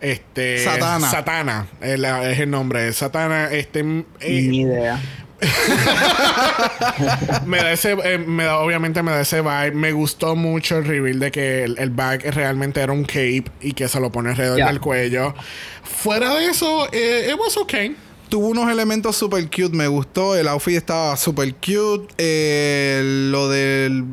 Este. 0.00 0.64
Satana. 0.64 1.08
Satana. 1.08 1.66
Es, 1.80 1.96
la- 2.00 2.28
es 2.28 2.40
el 2.40 2.50
nombre. 2.50 2.92
Satana. 2.92 3.52
Este. 3.52 3.80
eh, 4.18 4.42
Ni 4.48 4.62
idea. 4.62 5.00
me 7.46 7.58
da 7.58 7.72
ese, 7.72 7.96
eh, 8.04 8.18
me 8.18 8.44
da, 8.44 8.58
obviamente 8.58 9.02
me 9.02 9.10
da 9.10 9.22
ese 9.22 9.40
vibe. 9.40 9.72
Me 9.72 9.92
gustó 9.92 10.36
mucho 10.36 10.78
el 10.78 10.84
reveal 10.84 11.18
de 11.18 11.30
que 11.30 11.64
el, 11.64 11.78
el 11.78 11.90
bag 11.90 12.22
realmente 12.34 12.80
era 12.80 12.92
un 12.92 13.04
cape 13.04 13.44
y 13.60 13.72
que 13.72 13.88
se 13.88 14.00
lo 14.00 14.12
pone 14.12 14.30
alrededor 14.30 14.64
del 14.64 14.80
cuello. 14.80 15.34
Fuera 15.82 16.34
de 16.34 16.46
eso, 16.46 16.88
eh, 16.92 17.30
it 17.30 17.38
was 17.38 17.56
okay. 17.56 17.96
Tuvo 18.28 18.48
unos 18.48 18.70
elementos 18.70 19.16
super 19.16 19.44
cute, 19.44 19.76
me 19.76 19.88
gustó. 19.88 20.36
El 20.36 20.48
outfit 20.48 20.76
estaba 20.76 21.16
super 21.16 21.54
cute. 21.54 22.14
Eh, 22.16 23.28
lo 23.30 23.48
del. 23.48 24.04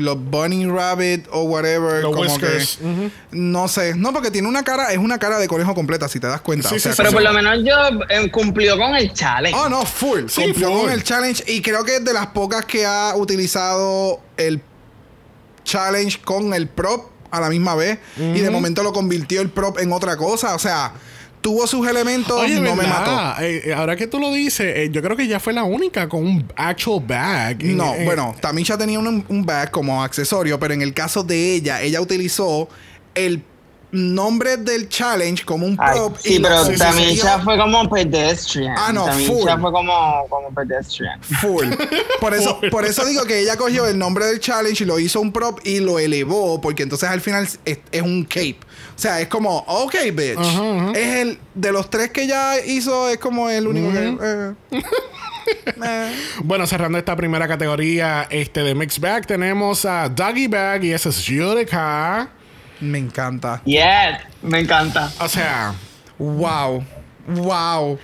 Los 0.00 0.16
bunny 0.18 0.66
rabbit 0.66 1.26
o 1.30 1.42
whatever. 1.42 2.02
Los 2.02 2.12
como 2.14 2.22
whiskers. 2.22 2.78
que-. 2.78 3.10
No 3.32 3.68
sé. 3.68 3.94
No, 3.94 4.12
porque 4.12 4.30
tiene 4.30 4.48
una 4.48 4.62
cara. 4.64 4.92
Es 4.92 4.98
una 4.98 5.18
cara 5.18 5.38
de 5.38 5.46
conejo 5.48 5.74
completa, 5.74 6.08
si 6.08 6.18
te 6.20 6.26
das 6.26 6.40
cuenta. 6.40 6.68
Sí, 6.68 6.76
O 6.76 6.78
sea, 6.78 6.92
sí, 6.92 6.96
Pero 6.98 7.12
por 7.12 7.22
lo 7.22 7.32
menos 7.32 7.58
yo 7.64 7.74
eh, 8.08 8.30
cumplió 8.30 8.76
con 8.76 8.94
el 8.96 9.12
challenge. 9.12 9.58
Oh, 9.58 9.68
no, 9.68 9.84
full. 9.84 10.26
Sí, 10.28 10.42
Cumplió 10.42 10.70
full. 10.70 10.80
con 10.82 10.90
el 10.90 11.02
challenge. 11.04 11.44
Y 11.46 11.62
creo 11.62 11.84
que 11.84 11.96
es 11.96 12.04
de 12.04 12.12
las 12.12 12.28
pocas 12.28 12.64
que 12.64 12.84
ha 12.86 13.14
utilizado 13.16 14.20
el 14.36 14.60
challenge 15.64 16.20
con 16.22 16.54
el 16.54 16.68
prop 16.68 17.10
a 17.30 17.40
la 17.40 17.48
misma 17.48 17.74
vez. 17.74 17.98
Y 18.16 18.40
de 18.40 18.50
momento 18.50 18.82
lo 18.82 18.92
convirtió 18.92 19.40
el 19.40 19.50
prop 19.50 19.78
en 19.78 19.92
otra 19.92 20.16
cosa. 20.16 20.54
O 20.54 20.58
sea, 20.58 20.92
tuvo 21.40 21.66
sus 21.66 21.86
elementos, 21.88 22.40
Oye, 22.40 22.60
no 22.60 22.76
me 22.76 22.86
mató. 22.86 23.42
Eh, 23.42 23.62
eh, 23.66 23.74
ahora 23.74 23.96
que 23.96 24.06
tú 24.06 24.18
lo 24.18 24.32
dices, 24.32 24.74
eh, 24.76 24.88
yo 24.92 25.02
creo 25.02 25.16
que 25.16 25.26
ya 25.26 25.40
fue 25.40 25.52
la 25.52 25.64
única 25.64 26.08
con 26.08 26.24
un 26.26 26.52
actual 26.56 27.02
bag. 27.06 27.62
No, 27.64 27.94
eh, 27.94 28.04
bueno, 28.04 28.34
Tamisha 28.40 28.76
tenía 28.76 28.98
un, 28.98 29.24
un 29.28 29.44
bag 29.46 29.70
como 29.70 30.02
accesorio, 30.02 30.58
pero 30.60 30.74
en 30.74 30.82
el 30.82 30.92
caso 30.94 31.22
de 31.22 31.54
ella, 31.54 31.80
ella 31.82 32.00
utilizó 32.00 32.68
el 33.14 33.42
nombre 33.92 34.56
del 34.56 34.88
challenge 34.88 35.44
como 35.44 35.66
un 35.66 35.76
Ay, 35.80 35.96
prop. 35.96 36.16
sí, 36.20 36.38
lo 36.38 36.48
pero 36.48 36.78
Tamisha 36.78 37.40
fue 37.40 37.56
como 37.58 37.90
pedestrian. 37.90 38.74
Ah, 38.78 38.92
no, 38.92 39.06
Tamisha 39.06 39.32
full. 39.32 39.60
fue 39.60 39.72
como, 39.72 40.26
como 40.28 40.54
pedestrian. 40.54 41.20
Full. 41.22 41.66
Por 42.20 42.32
eso, 42.34 42.60
por 42.70 42.84
eso 42.84 43.04
digo 43.04 43.24
que 43.24 43.40
ella 43.40 43.56
cogió 43.56 43.86
el 43.88 43.98
nombre 43.98 44.26
del 44.26 44.38
challenge 44.38 44.84
y 44.84 44.86
lo 44.86 44.98
hizo 45.00 45.20
un 45.20 45.32
prop 45.32 45.58
y 45.64 45.80
lo 45.80 45.98
elevó, 45.98 46.60
porque 46.60 46.84
entonces 46.84 47.08
al 47.08 47.20
final 47.20 47.48
es, 47.64 47.78
es 47.90 48.02
un 48.02 48.22
cape. 48.24 48.58
O 49.00 49.02
sea, 49.02 49.18
es 49.18 49.28
como, 49.28 49.56
ok, 49.66 49.94
bitch. 50.12 50.38
Es 50.94 51.14
el 51.22 51.38
de 51.54 51.72
los 51.72 51.88
tres 51.88 52.10
que 52.10 52.24
ella 52.24 52.62
hizo, 52.62 53.08
es 53.08 53.16
como 53.16 53.48
el 53.48 53.66
único 53.66 53.90
que. 53.90 54.54
eh. 54.76 54.82
Eh. 55.82 56.14
Bueno, 56.44 56.66
cerrando 56.66 56.98
esta 56.98 57.16
primera 57.16 57.48
categoría 57.48 58.26
este 58.30 58.62
de 58.62 58.74
Mixed 58.74 59.00
Bag, 59.00 59.26
tenemos 59.26 59.86
a 59.86 60.06
Doggy 60.10 60.48
Bag 60.48 60.84
y 60.84 60.92
ese 60.92 61.08
es 61.08 61.22
Yudica. 61.24 62.28
Me 62.80 62.98
encanta. 62.98 63.62
Yes, 63.64 64.18
me 64.42 64.60
encanta. 64.60 65.10
O 65.18 65.28
sea, 65.28 65.74
Wow. 66.18 66.84
Wow. 67.26 67.98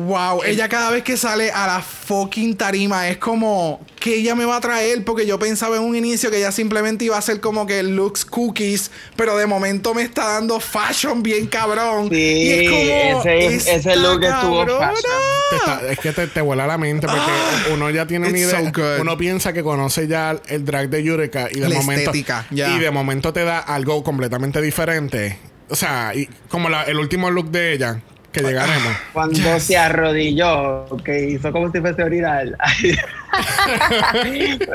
Wow. 0.00 0.42
Ella 0.44 0.68
cada 0.68 0.90
vez 0.90 1.02
que 1.02 1.16
sale 1.16 1.50
a 1.50 1.66
la 1.66 1.82
fucking 1.82 2.56
tarima 2.56 3.08
es 3.08 3.18
como 3.18 3.80
que 4.00 4.14
ella 4.16 4.34
me 4.34 4.44
va 4.44 4.56
a 4.56 4.60
traer 4.60 5.04
porque 5.04 5.26
yo 5.26 5.38
pensaba 5.38 5.76
en 5.76 5.82
un 5.82 5.96
inicio 5.96 6.30
que 6.30 6.38
ella 6.38 6.52
simplemente 6.52 7.04
iba 7.04 7.16
a 7.18 7.22
ser 7.22 7.40
como 7.40 7.66
que 7.66 7.82
looks 7.82 8.24
cookies, 8.24 8.90
pero 9.16 9.36
de 9.36 9.46
momento 9.46 9.92
me 9.94 10.02
está 10.02 10.24
dando 10.34 10.60
fashion 10.60 11.22
bien 11.22 11.46
cabrón. 11.48 12.08
Sí, 12.08 12.14
y 12.16 12.50
es 12.52 12.70
como 12.70 13.22
ese- 13.22 13.46
"Esta 13.56 13.72
ese 13.72 13.96
look 13.96 14.22
estuvo 14.22 14.58
cabrona". 14.66 14.88
fashion. 14.88 15.12
te 15.50 15.56
está- 15.56 15.80
es 15.92 15.98
que 15.98 16.12
te, 16.12 16.26
te 16.28 16.40
vuela 16.40 16.66
la 16.66 16.78
mente 16.78 17.06
porque 17.06 17.72
uno 17.72 17.90
ya 17.90 18.06
tiene 18.06 18.28
una 18.28 18.36
Ah, 18.36 18.40
idea. 18.40 18.72
so 18.72 19.00
uno 19.02 19.16
piensa 19.16 19.52
que 19.52 19.62
conoce 19.62 20.06
ya 20.06 20.36
el 20.48 20.64
drag 20.64 20.88
de 20.90 21.02
Yurika 21.02 21.48
y 21.50 21.60
de 21.60 21.68
La 21.68 21.74
momento 21.76 22.10
estética, 22.10 22.46
y 22.50 22.78
de 22.78 22.90
momento 22.90 23.32
te 23.32 23.44
da 23.44 23.58
algo 23.58 24.02
completamente 24.04 24.60
diferente. 24.60 25.38
O 25.70 25.74
sea, 25.76 26.12
y 26.14 26.26
como 26.48 26.68
la- 26.68 26.84
el 26.84 26.98
último 26.98 27.30
look 27.30 27.50
de 27.50 27.72
ella 27.74 28.00
que 28.42 28.48
llegaremos. 28.48 28.96
Cuando 29.12 29.60
se 29.60 29.76
arrodilló, 29.76 30.86
que 31.04 31.30
hizo 31.30 31.50
como 31.52 31.70
si 31.72 31.80
fuese 31.80 32.02
a 32.02 32.06
orinar. 32.06 32.46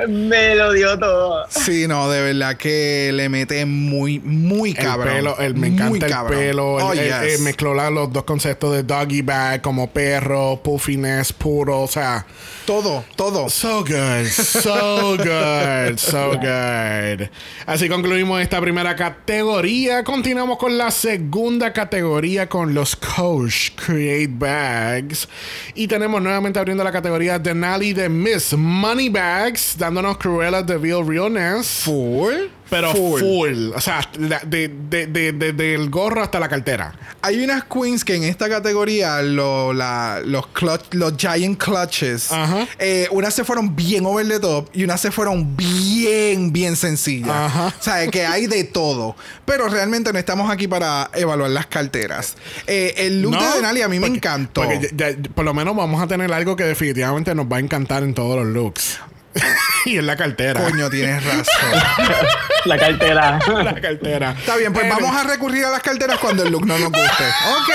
me 0.10 0.56
lo 0.56 0.74
dio 0.74 0.98
todo. 1.00 1.46
Sí, 1.50 1.88
no, 1.88 2.10
de 2.10 2.22
verdad 2.22 2.56
que 2.58 3.12
le 3.14 3.30
mete 3.30 3.66
muy, 3.66 4.20
muy 4.20 4.72
El 4.72 4.78
cabrón. 4.78 5.14
pelo, 5.16 5.38
el, 5.40 5.54
me 5.56 5.70
Muy 5.70 5.78
encanta 5.78 6.06
el 6.06 6.12
cabrón. 6.12 6.40
pelo. 6.40 6.74
Oh, 6.76 6.94
el- 6.94 7.00
el- 7.00 7.06
yes. 7.24 7.36
el 7.36 7.42
mezcló 7.42 7.74
los 7.74 8.12
dos 8.14 8.24
conceptos 8.24 8.74
de 8.74 8.84
doggy 8.84 9.22
bag 9.22 9.62
como 9.62 9.90
perro, 9.90 10.60
puffiness 10.64 11.34
puro. 11.34 11.82
O 11.82 11.88
sea, 11.88 12.26
Todo, 12.66 13.04
todo. 13.18 13.50
So 13.50 13.84
good, 13.84 14.28
so 14.28 15.18
good, 15.18 15.98
so 15.98 16.32
good. 16.40 17.28
Así 17.66 17.90
concluimos 17.90 18.42
esta 18.42 18.62
primera 18.62 18.96
categoría. 18.96 20.06
Continuamos 20.06 20.58
con 20.58 20.78
la 20.78 20.90
segunda 20.90 21.74
categoría 21.74 22.48
con 22.48 22.74
los 22.74 22.96
Coach 22.96 23.72
Create 23.76 24.30
Bags. 24.32 25.28
Y 25.76 25.88
tenemos 25.88 26.22
nuevamente 26.22 26.58
abriendo 26.58 26.86
la 26.86 26.92
categoría 26.94 27.38
Denali 27.38 27.92
de 27.92 28.08
Miss 28.08 28.54
Moneybags, 28.54 29.78
dándonos 29.78 30.18
Cruella 30.18 30.64
de 30.64 30.78
Vil 30.78 31.06
Realness. 31.06 31.82
Full. 31.84 32.48
Pero 32.74 32.92
full. 32.94 33.72
O 33.76 33.82
sea, 33.82 34.02
de, 34.18 34.68
de- 34.68 35.08
de- 35.08 35.32
de- 35.32 35.54
del 35.54 35.90
gorro 35.90 36.22
hasta 36.24 36.40
la 36.40 36.50
cartera. 36.50 36.94
Hay 37.22 37.44
unas 37.44 37.64
queens 37.66 38.04
que 38.04 38.16
en 38.16 38.24
esta 38.24 38.50
categoría, 38.50 39.22
lo- 39.22 39.74
la- 39.74 40.22
los, 40.26 40.46
clutch- 40.54 40.92
los 40.94 41.14
giant 41.18 41.58
clutches, 41.62 42.32
Ajá. 42.32 42.68
eh, 42.80 43.08
unas 43.12 43.34
se 43.34 43.44
fueron 43.44 43.76
bien 43.76 44.06
over 44.06 44.28
the 44.28 44.40
top 44.40 44.70
y 44.74 44.84
unas 44.84 45.00
se 45.02 45.12
fueron 45.12 45.56
bien, 45.56 46.52
bien 46.52 46.76
sencillas. 46.76 47.30
Ajá. 47.30 47.68
O 47.80 47.84
sea, 47.84 48.08
que 48.08 48.26
hay 48.26 48.48
de 48.48 48.64
todo. 48.64 49.16
Pero 49.46 49.68
realmente 49.70 50.12
no 50.12 50.20
estamos 50.20 50.52
aquí 50.52 50.68
para 50.68 51.10
evaluar 51.14 51.50
las 51.52 51.68
carteras. 51.68 52.36
Eh, 52.68 52.94
el 52.98 53.22
look 53.22 53.34
¿No? 53.34 53.42
de 53.50 53.56
Denali 53.58 53.82
a 53.82 53.88
mí 53.88 54.00
me 54.00 54.08
encantó. 54.08 54.62
Porque 54.64 54.90
ya- 54.96 55.12
ya- 55.12 55.18
por 55.36 55.46
lo 55.46 55.54
menos 55.54 55.76
vamos 55.76 56.02
a 56.02 56.08
tener 56.08 56.32
algo 56.34 56.56
que 56.56 56.64
definitivamente 56.64 57.34
nos 57.36 57.46
va 57.46 57.58
a 57.58 57.60
encantar 57.60 58.04
en 58.04 58.14
todos 58.14 58.38
los 58.38 58.48
looks. 58.48 59.00
y 59.86 59.98
en 59.98 60.08
la 60.08 60.16
cartera. 60.16 60.62
Coño, 60.62 60.90
tienes 60.90 61.24
razón. 61.24 61.46
La 62.66 62.78
cartera. 62.78 63.40
la 63.64 63.82
cartera. 63.82 64.36
Está 64.40 64.56
bien, 64.56 64.72
pues 64.72 64.86
Pero- 64.90 64.96
vamos 64.96 65.16
a 65.18 65.28
recurrir 65.28 65.66
a 65.66 65.70
las 65.70 65.82
carteras 65.82 66.18
cuando 66.20 66.44
el 66.44 66.52
look 66.52 66.66
no 66.66 66.78
nos 66.80 66.92
guste. 66.92 67.26
Ok, 67.58 67.70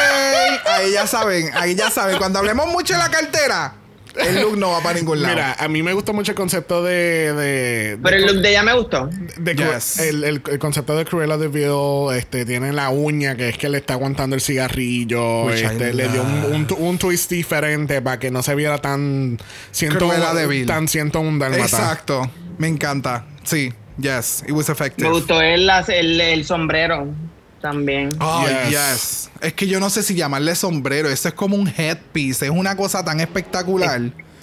ahí 0.67 0.93
ya 0.93 1.07
saben, 1.07 1.51
ahí 1.55 1.75
ya 1.75 1.91
saben. 1.91 2.17
Cuando 2.17 2.39
hablemos 2.39 2.69
mucho 2.69 2.95
de 2.95 2.99
la 3.01 3.11
cartera, 3.11 3.75
el 4.27 4.41
look 4.41 4.57
no 4.59 4.71
va 4.71 4.83
para 4.83 4.99
ningún 4.99 5.23
lado. 5.23 5.35
Mira, 5.35 5.57
a 5.59 5.69
mí 5.69 5.83
me 5.83 5.93
gusta 5.93 6.13
mucho 6.13 6.33
el 6.33 6.37
concepto 6.37 6.83
de. 6.83 7.33
de, 7.33 7.99
Pero 8.03 8.17
de- 8.17 8.23
el 8.23 8.27
look 8.33 8.43
de 8.43 8.51
ella 8.51 8.63
me 8.63 8.73
gustó. 8.75 9.09
de 9.39 9.55
Yes. 9.55 9.99
el, 10.01 10.25
el- 10.25 10.43
el 10.51 10.59
concepto 10.59 10.97
de 10.97 11.05
Cruella 11.05 11.37
de 11.37 11.49
Vil 11.49 12.17
este, 12.17 12.45
tiene 12.45 12.73
la 12.73 12.91
uña 12.91 13.37
que 13.37 13.49
es 13.51 13.59
que 13.59 13.69
le 13.69 13.79
está 13.79 13.95
aguantando 13.95 14.35
el 14.37 14.43
cigarrillo. 14.43 15.51
Este, 15.51 15.93
le 15.95 16.09
dio 16.09 16.23
un, 16.23 16.45
un, 16.55 16.67
un 16.79 16.99
twist 16.99 17.31
diferente 17.31 18.01
para 18.03 18.19
que 18.19 18.31
no 18.31 18.43
se 18.43 18.55
viera 18.55 18.79
tan. 18.79 19.39
Siento, 19.71 19.99
Cruella 20.07 20.35
de 20.35 20.47
Vil. 20.47 20.67
Tan 20.67 20.89
siento 20.89 21.21
un 21.21 21.39
dálmata. 21.39 21.63
Exacto, 21.65 22.31
me 22.59 22.69
encanta. 22.69 23.25
Sí, 23.45 23.73
yes, 24.01 24.43
it 24.47 24.53
was 24.53 24.69
effective. 24.69 25.09
Me 25.09 25.15
gustó 25.15 25.41
el, 25.41 25.69
el, 25.89 26.21
el 26.21 26.45
sombrero 26.45 27.07
también. 27.61 28.11
Oh, 28.21 28.45
Yes. 28.47 28.71
yes. 28.71 29.31
Es 29.41 29.53
que 29.55 29.67
yo 29.67 29.81
no 29.81 29.91
sé 29.91 30.03
si 30.03 30.15
llamarle 30.15 30.55
sombrero. 30.55 31.09
Eso 31.09 31.29
es 31.29 31.35
como 31.35 31.57
un 31.57 31.69
headpiece. 31.69 32.47
Es 32.47 32.51
una 32.53 32.77
cosa 32.77 33.05
tan 33.05 33.21
espectacular. 33.21 34.01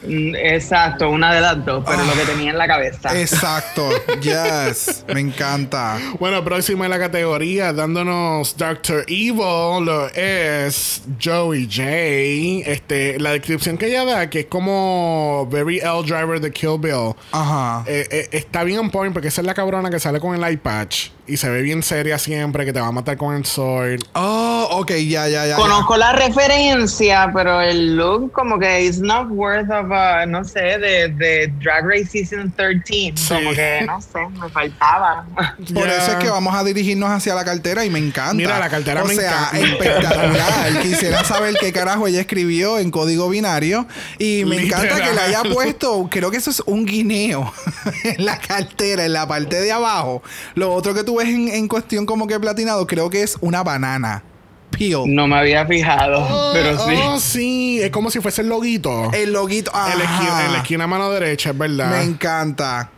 Exacto, 0.07 1.09
una 1.09 1.33
de 1.33 1.41
las 1.41 1.63
dos, 1.65 1.83
pero 1.85 1.99
Ah. 1.99 2.05
lo 2.05 2.13
que 2.13 2.25
tenía 2.31 2.51
en 2.51 2.57
la 2.57 2.67
cabeza. 2.67 3.19
Exacto. 3.19 3.89
Yes. 4.21 5.03
Me 5.13 5.19
encanta. 5.19 5.97
Bueno, 6.19 6.43
próximo 6.43 6.83
en 6.85 6.89
la 6.91 6.99
categoría, 6.99 7.73
dándonos 7.73 8.55
Doctor 8.57 9.03
Evil, 9.07 9.85
lo 9.85 10.07
es 10.09 11.01
Joey 11.23 11.65
J. 11.65 12.69
Este, 12.71 13.19
la 13.19 13.31
descripción 13.31 13.77
que 13.77 13.87
ella 13.87 14.05
da, 14.05 14.29
que 14.29 14.41
es 14.41 14.45
como 14.47 15.47
Very 15.51 15.79
L 15.79 16.01
Driver 16.05 16.39
de 16.39 16.51
Kill 16.51 16.77
Bill. 16.79 17.13
Ajá. 17.31 17.83
eh, 17.87 18.07
eh, 18.09 18.29
está 18.31 18.63
bien 18.63 18.79
on 18.79 18.89
point 18.89 19.13
porque 19.13 19.27
esa 19.27 19.41
es 19.41 19.47
la 19.47 19.53
cabrona 19.53 19.89
que 19.89 19.99
sale 19.99 20.19
con 20.19 20.33
el 20.35 20.43
eye 20.43 20.57
patch. 20.57 21.09
y 21.27 21.37
se 21.37 21.49
ve 21.49 21.61
bien 21.63 21.81
seria 21.81 22.19
siempre, 22.19 22.65
que 22.65 22.73
te 22.73 22.79
va 22.79 22.87
a 22.87 22.91
matar 22.91 23.17
con 23.17 23.35
el 23.35 23.45
sword. 23.45 23.99
Oh, 24.13 24.54
ok, 24.77 24.91
ya, 25.07 25.27
ya, 25.27 25.45
ya. 25.45 25.55
Conozco 25.55 25.97
la 25.97 26.13
referencia, 26.13 27.29
pero 27.33 27.61
el 27.61 27.95
look 27.95 28.31
como 28.31 28.59
que 28.59 28.85
it's 28.85 28.99
not 28.99 29.27
worth 29.29 29.69
of, 29.69 29.91
a, 29.91 30.25
no 30.25 30.43
sé, 30.43 30.77
de, 30.79 31.09
de 31.09 31.53
Drag 31.61 31.85
Race 31.85 32.05
Season 32.05 32.51
13. 32.51 32.83
Sí. 32.85 33.13
Como 33.27 33.51
que, 33.51 33.83
no 33.85 34.01
sé, 34.01 34.19
me 34.39 34.49
faltaba. 34.49 35.25
Por 35.73 35.87
eso 35.87 36.11
es 36.11 36.17
que 36.17 36.29
vamos 36.29 36.55
a 36.55 36.63
dirigirnos 36.63 37.09
hacia 37.09 37.35
la 37.35 37.45
cartera 37.45 37.85
y 37.85 37.89
me 37.89 37.99
encanta. 37.99 38.33
Mira, 38.33 38.59
la 38.59 38.69
cartera 38.69 39.03
o 39.03 39.07
me 39.07 39.15
sea, 39.15 39.49
encanta, 39.53 39.59
espectacular. 39.59 40.81
Quisiera 40.81 41.23
saber 41.23 41.55
qué 41.59 41.71
carajo 41.71 42.07
ella 42.07 42.21
escribió 42.21 42.79
en 42.79 42.91
código 42.91 43.29
binario. 43.29 43.87
Y 44.19 44.43
me 44.45 44.61
encanta 44.61 44.95
que 44.95 45.13
le 45.13 45.21
haya 45.21 45.43
puesto, 45.43 46.07
creo 46.09 46.31
que 46.31 46.37
eso 46.37 46.51
es 46.51 46.61
un 46.65 46.85
guineo 46.85 47.51
en 48.03 48.25
la 48.25 48.39
cartera, 48.39 49.05
en 49.05 49.13
la 49.13 49.27
parte 49.27 49.59
de 49.61 49.71
abajo. 49.71 50.21
Lo 50.55 50.73
otro 50.73 50.93
que 50.93 51.03
tú 51.03 51.17
ves 51.17 51.27
en, 51.27 51.47
en 51.49 51.67
cuestión 51.67 52.05
como 52.05 52.27
que 52.27 52.39
platinado, 52.39 52.85
creo 52.87 53.09
que 53.09 53.23
es 53.23 53.37
una 53.41 53.63
banana. 53.63 54.23
Peel. 54.71 55.03
No 55.07 55.27
me 55.27 55.37
había 55.37 55.65
fijado, 55.65 56.19
Oh, 56.29 56.51
pero 56.53 56.77
sí. 56.77 56.95
oh, 57.05 57.19
sí, 57.19 57.79
es 57.81 57.89
como 57.91 58.09
si 58.11 58.19
fuese 58.19 58.41
el 58.41 58.49
loguito. 58.49 59.11
El 59.13 59.31
loguito. 59.33 59.71
En 59.71 59.97
la, 59.99 60.03
esquina, 60.03 60.31
ajá. 60.37 60.45
en 60.47 60.51
la 60.53 60.57
esquina 60.59 60.87
mano 60.87 61.09
derecha, 61.11 61.51
es 61.51 61.57
verdad. 61.57 61.89
Me 61.91 62.03
encanta. 62.03 62.89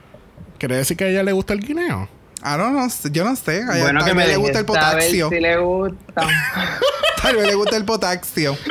¿Quiere 0.58 0.78
decir 0.78 0.98
que 0.98 1.04
a 1.04 1.08
ella 1.10 1.22
le 1.24 1.32
gusta 1.34 1.54
el 1.54 1.60
guineo? 1.60 2.10
Ah, 2.42 2.58
no, 2.58 2.72
no, 2.72 2.88
yo 3.12 3.24
no 3.26 3.36
sé. 3.36 3.64
A 3.64 3.74
ella 3.76 3.84
Bueno, 3.84 4.00
tal 4.00 4.10
que 4.10 4.16
me 4.16 4.26
le 4.28 4.38
gusta 4.38 4.60
el 4.60 4.66
potasio. 4.66 5.30
si 5.30 5.40
le 5.40 5.58
gusta. 5.58 5.98
Tal 7.22 7.36
vez 7.36 7.48
le 7.48 7.56
gusta 7.56 7.76
el 7.76 7.84
potasio. 7.84 8.56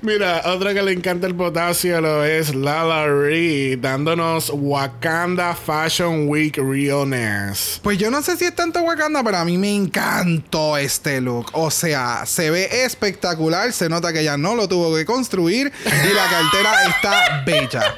Mira, 0.00 0.42
otra 0.46 0.72
que 0.74 0.80
le 0.82 0.92
encanta 0.92 1.26
el 1.26 1.34
potasio 1.34 2.00
lo 2.00 2.24
es 2.24 2.54
Lala 2.54 3.06
Reed, 3.08 3.78
dándonos 3.80 4.50
Wakanda 4.54 5.56
Fashion 5.56 6.28
Week 6.28 6.56
Realness. 6.56 7.80
Pues 7.82 7.98
yo 7.98 8.08
no 8.08 8.22
sé 8.22 8.36
si 8.36 8.44
es 8.44 8.54
tanto 8.54 8.80
Wakanda, 8.82 9.24
pero 9.24 9.38
a 9.38 9.44
mí 9.44 9.58
me 9.58 9.74
encantó 9.74 10.76
este 10.78 11.20
look. 11.20 11.50
O 11.52 11.70
sea, 11.72 12.24
se 12.26 12.48
ve 12.50 12.84
espectacular. 12.84 13.72
Se 13.72 13.88
nota 13.88 14.12
que 14.12 14.20
ella 14.20 14.36
no 14.36 14.54
lo 14.54 14.68
tuvo 14.68 14.94
que 14.94 15.04
construir. 15.04 15.72
Y 15.84 16.14
la 16.14 16.26
cartera 16.28 16.84
está 16.86 17.42
bella. 17.44 17.94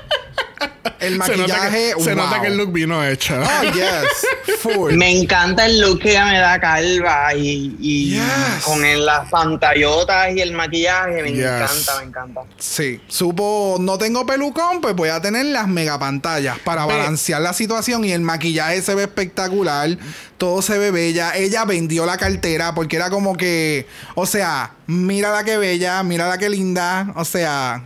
El 0.99 1.15
Se 1.15 1.19
nota, 1.19 1.37
maquillaje, 1.37 1.93
que, 1.97 2.03
se 2.05 2.15
wow. 2.15 2.25
nota 2.25 2.41
que 2.43 2.47
el 2.49 2.57
look 2.57 2.73
vino 2.73 3.05
hecho. 3.07 3.35
Oh, 3.41 3.63
yes. 3.73 4.59
Full. 4.61 4.93
Me 4.95 5.11
encanta 5.11 5.65
el 5.67 5.81
look 5.81 6.01
que 6.01 6.11
ella 6.11 6.27
me 6.27 6.39
da 6.39 6.61
calva 6.61 7.35
y, 7.35 7.75
y 7.81 8.11
Yes. 8.15 8.65
con 8.65 8.85
el- 8.85 9.07
las 9.07 9.29
pantallotas 9.31 10.31
y 10.35 10.41
el 10.41 10.53
maquillaje. 10.53 11.23
Me 11.23 11.33
Yes. 11.33 11.41
encanta, 11.45 11.90
me 11.99 12.05
encanta. 12.05 12.43
Sí, 12.59 13.01
supo, 13.09 13.77
no 13.81 13.99
tengo 13.99 14.25
pelucón, 14.27 14.81
pues 14.81 14.95
voy 14.95 15.09
a 15.09 15.21
tener 15.21 15.47
las 15.47 15.69
megapantallas 15.69 16.59
para 16.61 16.87
Pe- 16.87 16.93
balancear 16.95 17.41
la 17.43 17.53
situación 17.53 18.05
y 18.05 18.13
el 18.13 18.21
maquillaje 18.23 18.81
se 18.83 18.95
ve 18.95 19.03
espectacular, 19.05 19.97
todo 20.39 20.63
se 20.63 20.79
ve 20.79 20.91
bella. 20.91 21.37
Ella 21.37 21.65
vendió 21.65 22.07
la 22.07 22.17
cartera 22.17 22.75
porque 22.75 22.97
era 22.97 23.11
como 23.11 23.37
que, 23.37 23.87
o 24.15 24.27
sea, 24.27 24.73
mira 24.87 25.31
la 25.33 25.45
que 25.45 25.57
bella, 25.57 26.03
mira 26.03 26.29
la 26.29 26.39
que 26.39 26.49
linda, 26.49 27.13
o 27.17 27.25
sea, 27.25 27.85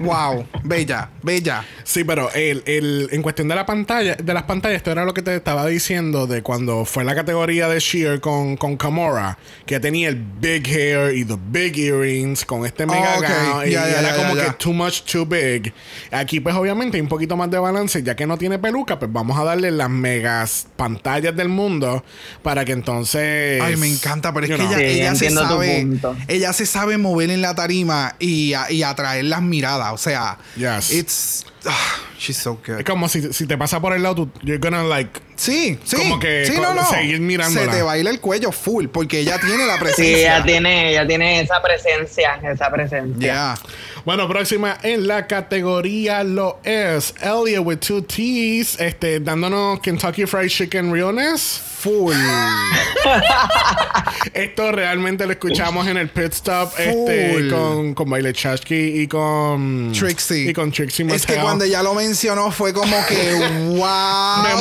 wow, 0.00 0.46
bella, 0.64 1.10
bella. 1.22 1.64
Sí, 1.84 2.04
pero 2.04 2.30
el, 2.32 2.62
el- 2.66 3.08
en 3.12 3.22
cuestión 3.22 3.48
de 3.48 3.54
la 3.54 3.66
pantalla, 3.66 4.14
de 4.14 4.34
las 4.34 4.44
pantallas, 4.44 4.76
esto 4.76 4.90
era 4.90 5.04
lo 5.04 5.14
que 5.14 5.22
te 5.22 5.34
estaba 5.34 5.66
diciendo 5.66 6.26
de 6.26 6.42
cuando 6.42 6.84
fue 6.84 7.04
la 7.04 7.14
categoría 7.14 7.68
de 7.68 7.78
Sheer 7.80 8.20
con, 8.20 8.56
con 8.56 8.76
Kamora, 8.76 9.38
que 9.66 9.80
tenía 9.80 10.08
el 10.08 10.16
big 10.16 10.66
hair 10.68 11.14
y 11.16 11.24
the 11.24 11.36
big 11.50 11.78
earrings 11.78 12.44
con 12.44 12.64
este 12.66 12.86
mega 12.86 13.16
Oh, 13.16 13.20
gown, 13.20 13.68
y, 13.68 13.72
Ya, 13.72 13.88
y 13.88 13.92
ya, 13.92 14.00
era 14.00 14.16
como 14.16 14.34
que 14.34 14.50
too 14.58 14.72
much, 14.72 15.02
too 15.02 15.26
big. 15.26 15.72
Aquí, 16.10 16.40
pues, 16.40 16.54
obviamente, 16.54 16.96
hay 16.96 17.00
un 17.00 17.08
poquito 17.08 17.36
más 17.36 17.50
de 17.50 17.58
balance, 17.58 18.02
ya 18.02 18.14
que 18.16 18.26
no 18.26 18.38
tiene 18.38 18.58
peluca, 18.58 18.98
pues 18.98 19.12
vamos 19.12 19.38
a 19.38 19.44
darle 19.44 19.70
las 19.70 19.90
megas 19.90 20.66
pantallas 20.76 21.34
del 21.36 21.48
mundo 21.48 22.04
para 22.42 22.64
que 22.64 22.72
entonces. 22.72 23.60
Ay, 23.62 23.76
me 23.76 23.86
encanta, 23.88 24.32
pero 24.32 24.46
es 24.46 24.50
que 24.52 24.56
know. 24.56 24.72
ella, 24.72 24.78
Sí, 24.78 24.84
ella 25.00 25.14
se 25.14 25.30
sabe, 25.30 25.86
ella 26.28 26.52
se 26.52 26.66
sabe 26.66 26.98
mover 26.98 27.30
en 27.30 27.42
la 27.42 27.54
tarima 27.54 28.14
y, 28.18 28.52
y 28.70 28.82
atraer 28.82 29.24
las 29.24 29.42
miradas, 29.42 29.61
o 29.92 29.96
sea, 29.98 30.38
Yes. 30.56 30.90
it's, 30.92 31.44
ah, 31.66 32.00
she's 32.18 32.36
so 32.38 32.58
good. 32.66 32.78
Es 32.80 32.84
como 32.84 33.08
si, 33.08 33.32
si 33.32 33.46
te 33.46 33.56
pasa 33.56 33.80
por 33.80 33.92
el 33.92 34.02
lado, 34.02 34.26
tú, 34.26 34.30
you're 34.42 34.58
gonna 34.58 34.82
like. 34.84 35.20
Sí, 35.42 35.76
sí. 35.82 35.96
Como 35.96 36.20
que 36.20 36.46
sí, 36.46 36.52
no, 36.60 36.72
no. 36.72 36.88
seguir 36.88 37.18
mirándola. 37.18 37.72
Se 37.72 37.78
te 37.78 37.82
baila 37.82 38.10
el 38.10 38.20
cuello 38.20 38.52
full 38.52 38.86
porque 38.86 39.18
ella 39.18 39.40
tiene 39.40 39.66
la 39.66 39.76
presencia. 39.76 40.04
Sí, 40.04 40.20
ella 40.20 40.44
tiene, 40.44 40.90
ella 40.90 41.04
tiene 41.04 41.40
esa 41.40 41.60
presencia, 41.60 42.38
esa 42.44 42.70
presencia. 42.70 43.18
Yeah. 43.18 43.58
Bueno, 44.04 44.28
próxima 44.28 44.78
en 44.84 45.08
la 45.08 45.26
categoría 45.26 46.22
lo 46.22 46.60
es 46.62 47.12
Elliot 47.20 47.64
with 47.64 47.78
two 47.78 48.02
T's, 48.02 48.78
este, 48.78 49.18
dándonos 49.18 49.80
Kentucky 49.80 50.26
Fried 50.26 50.48
Chicken 50.48 50.92
Realness. 50.92 51.60
Full. 51.82 52.14
Esto 54.34 54.70
realmente 54.70 55.26
lo 55.26 55.32
escuchamos 55.32 55.88
en 55.88 55.96
el 55.96 56.08
pit 56.08 56.32
stop 56.32 56.72
este, 56.78 57.32
Full. 57.32 57.50
con, 57.50 57.94
con 57.94 58.08
Baile 58.10 58.32
Chachki 58.32 59.02
y 59.02 59.08
con 59.08 59.90
Trixie. 59.92 60.50
Y 60.50 60.52
con 60.52 60.70
Trixie 60.70 61.04
Es 61.12 61.26
que 61.26 61.32
Mattel. 61.32 61.44
cuando 61.44 61.64
ella 61.64 61.82
lo 61.82 61.94
mencionó 61.94 62.52
fue 62.52 62.72
como 62.72 62.96
que 63.06 63.34
wow, 63.76 64.42
Me 64.44 64.54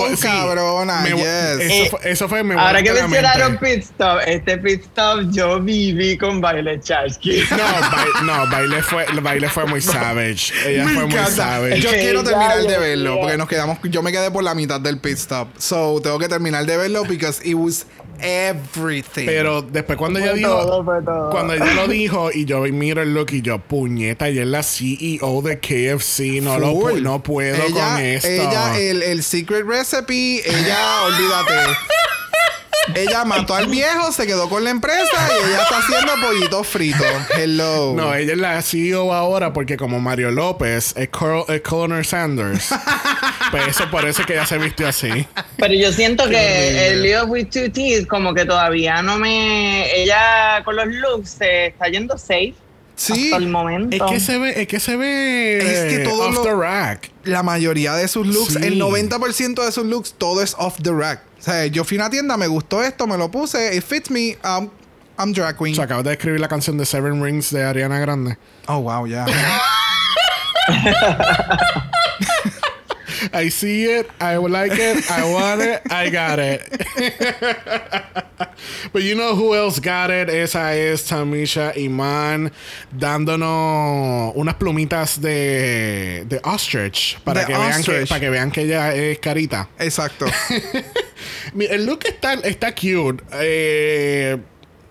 me 0.80 1.10
yes. 1.10 1.60
Eso, 1.60 1.90
fue, 1.98 2.12
eso 2.12 2.30
fue 2.30 2.44
me 2.44 2.56
Ahora 2.56 2.82
que 2.82 2.92
mencionaron 2.94 3.58
pit 3.58 3.84
stop, 3.84 4.20
este 4.26 4.58
pit 4.58 4.82
stop 4.84 5.32
yo 5.32 5.60
viví 5.62 6.18
con 6.18 6.42
Baile 6.42 6.80
Chasky. 6.80 7.44
No, 7.52 7.58
Ba- 7.58 8.06
no, 8.24 8.50
baile 8.52 8.82
fue, 8.82 9.06
baile 9.22 9.50
fue 9.50 9.66
muy 9.66 9.82
savage. 9.82 10.54
Ella 10.66 10.86
Me 10.86 10.94
fue 10.94 11.06
muy 11.08 11.18
savage. 11.32 11.80
Yo 11.82 11.90
quiero 11.92 12.24
terminar 12.24 12.62
de 12.62 12.78
verlo 12.78 13.20
porque 13.20 13.38
nos 13.38 13.48
quedamos. 13.48 13.78
Yo 13.84 14.02
me 14.02 14.12
quedé 14.12 14.32
por 14.32 14.44
la 14.44 14.56
mitad 14.56 14.80
del 14.80 15.00
pit 15.00 15.18
stop, 15.18 15.50
so 15.58 16.00
tengo 16.02 16.18
que 16.20 16.28
terminar 16.28 16.66
de 16.66 16.78
verlo 16.78 17.04
because 17.06 17.42
it 17.48 17.56
was 17.56 17.86
everything. 18.24 19.26
Pero 19.26 19.62
después 19.62 19.98
cuando 19.98 20.20
ella 20.20 20.30
Fue 20.32 20.40
dijo, 20.40 20.50
todo, 20.52 20.86
fue 20.86 21.02
todo. 21.04 21.30
cuando 21.32 21.54
ella 21.54 21.74
lo 21.74 21.88
dijo 21.88 22.30
y 22.32 22.46
yo 22.46 22.62
miro 22.62 23.02
el 23.02 23.14
look 23.14 23.32
y 23.32 23.42
yo 23.42 23.60
puñeta, 23.60 24.30
y 24.30 24.40
es 24.40 24.48
la 24.48 24.62
CEO 24.64 25.42
de 25.42 25.60
KFC, 25.60 26.42
no 26.42 26.60
lo 26.60 26.72
pu- 26.74 26.92
Full. 26.92 27.02
no 27.04 27.24
puedo 27.24 27.56
ella, 27.56 27.94
con 27.96 28.02
esto. 28.06 28.28
Ella, 28.28 28.78
el, 28.80 29.02
el 29.04 29.24
secret 29.24 29.66
recipe, 29.66 30.42
ella, 30.64 31.02
olvídate. 31.04 31.78
Ella 32.96 33.24
mató 33.26 33.54
al 33.56 33.68
viejo, 33.68 34.12
se 34.12 34.26
quedó 34.26 34.50
con 34.50 34.64
la 34.64 34.72
empresa 34.72 35.06
y 35.30 35.50
ella 35.50 35.62
está 35.62 35.78
haciendo 35.78 36.14
pollitos 36.28 36.68
fritos. 36.68 37.06
Hello. 37.38 37.94
no, 37.96 38.14
ella 38.14 38.34
es 38.34 38.40
la 38.40 38.62
CEO 38.62 39.14
ahora 39.14 39.54
porque 39.54 39.78
como 39.78 40.00
Mario 40.00 40.32
López 40.32 40.94
es, 40.98 41.10
Col- 41.10 41.46
es 41.48 41.62
Colonel 41.62 42.04
Sanders. 42.04 42.70
pues 43.52 43.68
eso 43.68 43.90
por 43.92 44.06
eso 44.08 44.22
es 44.22 44.28
que 44.28 44.34
ella 44.34 44.46
se 44.48 44.58
vistió 44.58 44.88
así. 44.88 45.28
Pero 45.58 45.74
yo 45.76 45.92
siento 45.92 46.28
que 46.28 46.88
el 46.90 47.04
Leo 47.04 47.26
with 47.26 47.48
two 47.50 47.72
T's 47.72 48.08
como 48.08 48.34
que 48.34 48.46
todavía 48.46 49.02
no 49.04 49.18
me... 49.20 49.90
Ella 49.96 50.62
con 50.66 50.76
los 50.76 50.88
looks 50.88 51.30
se 51.30 51.68
está 51.68 51.88
yendo 51.88 52.18
safe 52.18 52.56
Sí. 53.02 53.26
hasta 53.26 53.38
el 53.38 53.48
momento. 53.50 53.96
Es 53.96 54.12
que 54.12 54.20
se 54.20 54.38
ve, 54.38 54.62
es 54.62 54.68
que 54.68 54.80
se 54.80 54.96
ve 54.98 55.58
Es 55.58 55.94
que 55.98 56.04
todo 56.04 56.28
off 56.30 56.36
lo- 56.36 56.42
the 56.44 56.54
rack. 56.54 57.10
La 57.24 57.42
mayoría 57.44 57.94
de 57.94 58.08
sus 58.08 58.28
looks, 58.28 58.54
Sí. 58.54 58.60
el 58.64 58.78
90% 58.80 59.64
de 59.66 59.72
sus 59.72 59.86
looks, 59.86 60.14
todo 60.18 60.42
es 60.42 60.56
off 60.58 60.76
the 60.82 60.92
rack. 60.92 61.22
O 61.40 61.42
sea, 61.44 61.66
yo 61.68 61.84
fui 61.84 61.98
a 61.98 62.02
una 62.02 62.10
tienda, 62.10 62.38
me 62.38 62.48
gustó 62.48 62.84
esto, 62.84 63.08
me 63.08 63.18
lo 63.18 63.32
puse, 63.32 63.76
it 63.76 63.84
fits 63.84 64.12
me, 64.12 64.38
um, 64.44 64.70
I'm 65.18 65.34
drag 65.34 65.58
queen. 65.58 65.74
O 65.74 65.76
sea, 65.76 65.86
acabas 65.86 66.04
de 66.04 66.14
escribir 66.14 66.40
la 66.40 66.48
canción 66.48 66.78
de 66.78 66.86
Seven 66.86 67.24
Rings 67.24 67.52
de 67.52 67.64
Ariana 67.64 68.00
Grande. 68.00 68.38
Oh, 68.68 68.80
wow, 68.82 69.06
ya. 69.08 69.26
I 73.34 73.50
see 73.50 73.86
it, 73.86 74.08
I 74.20 74.38
like 74.38 74.74
it, 74.74 75.10
I 75.10 75.24
want 75.32 75.62
it, 75.62 75.82
I 75.92 76.10
got 76.10 76.40
it. 76.40 76.62
But 78.94 79.04
you 79.04 79.16
know 79.16 79.36
who 79.36 79.56
else 79.56 79.80
got 79.80 80.10
it? 80.12 80.30
Esa 80.30 80.76
es 80.76 81.06
Tamisha 81.06 81.74
Iman 81.78 82.52
dándonos 82.92 84.34
unas 84.36 84.56
plumitas 84.56 85.22
de, 85.22 86.26
de 86.28 86.40
ostrich 86.44 87.20
para 87.24 87.46
que, 87.46 87.54
vean 87.54 87.84
que 87.84 87.92
ostrich. 87.92 88.10
para 88.10 88.20
que 88.20 88.30
vean 88.30 88.52
que 88.52 88.62
ella 88.62 88.94
es 88.94 89.20
carita. 89.20 89.70
Exacto. 89.80 90.26
El 91.58 91.86
look 91.86 92.06
está, 92.06 92.34
está 92.34 92.74
cute. 92.74 93.24
Eh, 93.34 94.38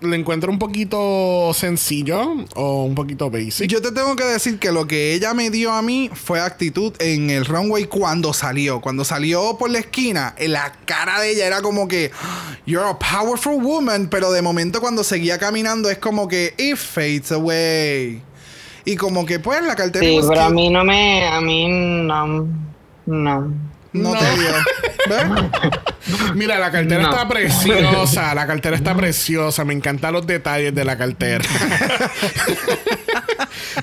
le 0.01 0.17
encuentro 0.17 0.51
un 0.51 0.59
poquito 0.59 1.53
sencillo 1.55 2.47
o 2.55 2.85
un 2.85 2.95
poquito 2.95 3.31
basic. 3.31 3.69
Yo 3.69 3.83
te 3.83 3.93
tengo 3.93 4.17
que 4.17 4.25
decir 4.25 4.59
que 4.59 4.73
lo 4.73 4.87
que 4.87 5.15
ella 5.15 5.35
me 5.35 5.51
dio 5.51 5.73
a 5.73 5.83
mí 5.83 6.11
fue 6.13 6.41
actitud 6.41 6.95
en 6.99 7.31
el 7.31 7.45
runway 7.45 7.85
cuando 7.85 8.33
salió. 8.33 8.81
Cuando 8.81 9.05
salió 9.05 9.57
por 9.59 9.71
la 9.71 9.81
esquina, 9.81 10.35
en 10.39 10.53
la 10.53 10.73
cara 10.85 11.21
de 11.21 11.33
ella 11.33 11.47
era 11.47 11.63
como 11.63 11.89
que 11.89 12.11
You're 12.67 12.89
a 12.89 12.99
powerful 12.99 13.63
woman. 13.63 14.09
Pero 14.09 14.33
de 14.33 14.43
momento 14.43 14.81
cuando 14.81 15.05
seguía 15.05 15.39
caminando 15.39 15.91
es 15.91 15.99
como 15.99 16.29
que 16.29 16.55
It 16.57 16.77
fades 16.77 17.33
away. 17.33 18.23
Y 18.85 18.97
como 18.97 19.27
que 19.27 19.39
pues 19.39 19.63
la 19.63 19.77
cartera 19.77 20.05
Sí, 20.05 20.21
pero 20.27 20.43
a 20.43 20.51
mí 20.51 20.71
no 20.71 20.85
me... 20.85 21.27
A 21.27 21.41
mí 21.41 21.69
no... 21.69 22.49
No. 23.07 23.53
No, 23.93 24.15
No. 24.15 24.19
te 24.19 24.25
dio. 24.37 24.51
¿Ves? 25.09 26.35
Mira, 26.35 26.59
la 26.59 26.71
cartera 26.71 27.03
No. 27.03 27.11
está 27.11 27.29
preciosa. 27.29 28.35
La 28.35 28.47
cartera 28.47 28.77
está 28.77 28.95
preciosa. 28.95 29.65
Me 29.65 29.75
encantan 29.75 30.13
los 30.13 30.27
detalles 30.27 30.75
de 30.75 30.85
la 30.85 30.97
cartera. 30.97 31.45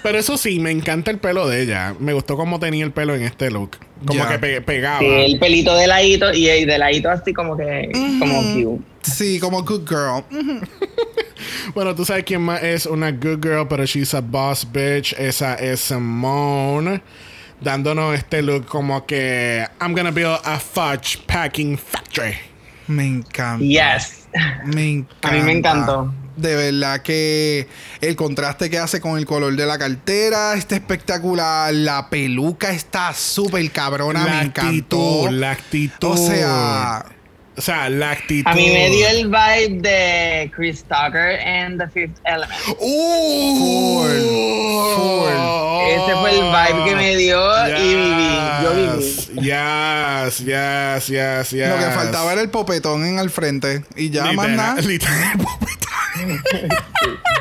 Pero 0.03 0.17
eso 0.17 0.37
sí, 0.37 0.59
me 0.59 0.71
encanta 0.71 1.11
el 1.11 1.17
pelo 1.19 1.47
de 1.47 1.61
ella. 1.63 1.95
Me 1.99 2.13
gustó 2.13 2.37
cómo 2.37 2.59
tenía 2.59 2.85
el 2.85 2.91
pelo 2.91 3.15
en 3.15 3.23
este 3.23 3.49
look. 3.51 3.77
Como 4.05 4.19
Ya. 4.23 4.29
que 4.29 4.39
pe- 4.39 4.61
pegaba. 4.61 4.99
Sí, 4.99 5.05
el 5.07 5.39
pelito 5.39 5.75
de 5.75 5.87
ladito 5.87 6.33
y 6.33 6.47
el 6.49 6.67
de 6.67 6.77
ladito 6.77 7.09
así 7.09 7.33
como 7.33 7.57
que, 7.57 7.89
como 8.19 8.41
cute. 8.53 8.83
Sí, 9.03 9.39
como 9.39 9.63
good 9.63 9.87
girl. 9.87 10.23
Bueno, 11.75 11.93
tú 11.95 12.03
sabes 12.03 12.23
quién 12.23 12.41
más 12.41 12.63
es 12.63 12.85
una 12.87 13.11
good 13.11 13.41
girl, 13.43 13.67
pero 13.69 13.85
she's 13.85 14.13
a 14.13 14.21
boss 14.21 14.65
bitch. 14.71 15.13
Esa 15.17 15.53
es 15.55 15.79
Simone. 15.81 17.01
Dándonos 17.61 18.15
este 18.15 18.41
look 18.41 18.65
como 18.65 19.05
que 19.05 19.65
I'm 19.81 19.93
gonna 19.95 20.11
build 20.11 20.39
a 20.43 20.59
fudge 20.59 21.17
packing 21.25 21.77
factory. 21.77 22.35
Me 22.87 23.05
encanta. 23.05 23.63
Yes. 23.63 24.27
Me 24.65 24.89
encanta. 24.91 25.27
A 25.27 25.31
mí 25.31 25.41
me 25.41 25.51
encantó. 25.53 26.13
De 26.35 26.55
verdad 26.55 27.01
que 27.01 27.67
el 27.99 28.15
contraste 28.15 28.69
que 28.69 28.77
hace 28.77 29.01
con 29.01 29.17
el 29.17 29.25
color 29.25 29.55
de 29.55 29.65
la 29.65 29.79
cartera 29.79 30.53
está 30.53 30.75
espectacular. 30.75 31.73
La 31.73 32.09
peluca 32.09 32.69
está 32.71 33.11
súper 33.13 33.71
cabrona. 33.71 34.23
la 34.23 34.31
me 34.31 34.41
encantó. 34.43 34.67
actitud, 34.67 35.29
la 35.31 35.51
actitud. 35.51 36.07
O 36.09 36.17
sea, 36.17 37.05
o 37.57 37.61
sea, 37.61 37.89
la 37.89 38.11
actitud. 38.11 38.49
A 38.49 38.53
mí 38.53 38.67
me 38.69 38.89
dio 38.91 39.07
el 39.07 39.25
vibe 39.27 39.81
de 39.81 40.51
Chris 40.55 40.83
Tucker 40.83 41.39
and 41.39 41.79
The 41.81 41.87
Fifth 41.89 42.19
Element. 42.23 42.53
Uh, 42.79 44.03
Full, 44.95 45.31
Ese 45.89 46.15
fue 46.15 46.31
el 46.31 46.41
vibe 46.43 46.85
que 46.89 46.95
me 46.95 47.15
dio 47.15 47.67
y 47.67 47.95
viví. 47.95 48.39
Yo 48.63 48.73
viví. 48.75 49.25
Yes, 49.41 50.37
yes, 50.39 51.07
yes, 51.07 51.49
yes. 51.49 51.69
lo 51.69 51.77
que 51.77 51.91
faltaba 51.95 52.31
era 52.33 52.41
el 52.41 52.49
popetón 52.49 53.05
en 53.05 53.19
el 53.19 53.29
frente. 53.29 53.83
Y 53.95 54.09
ya 54.11 54.31
más 54.33 54.47
Literal- 54.47 54.55
nada. 54.55 54.81
literal. 54.81 55.37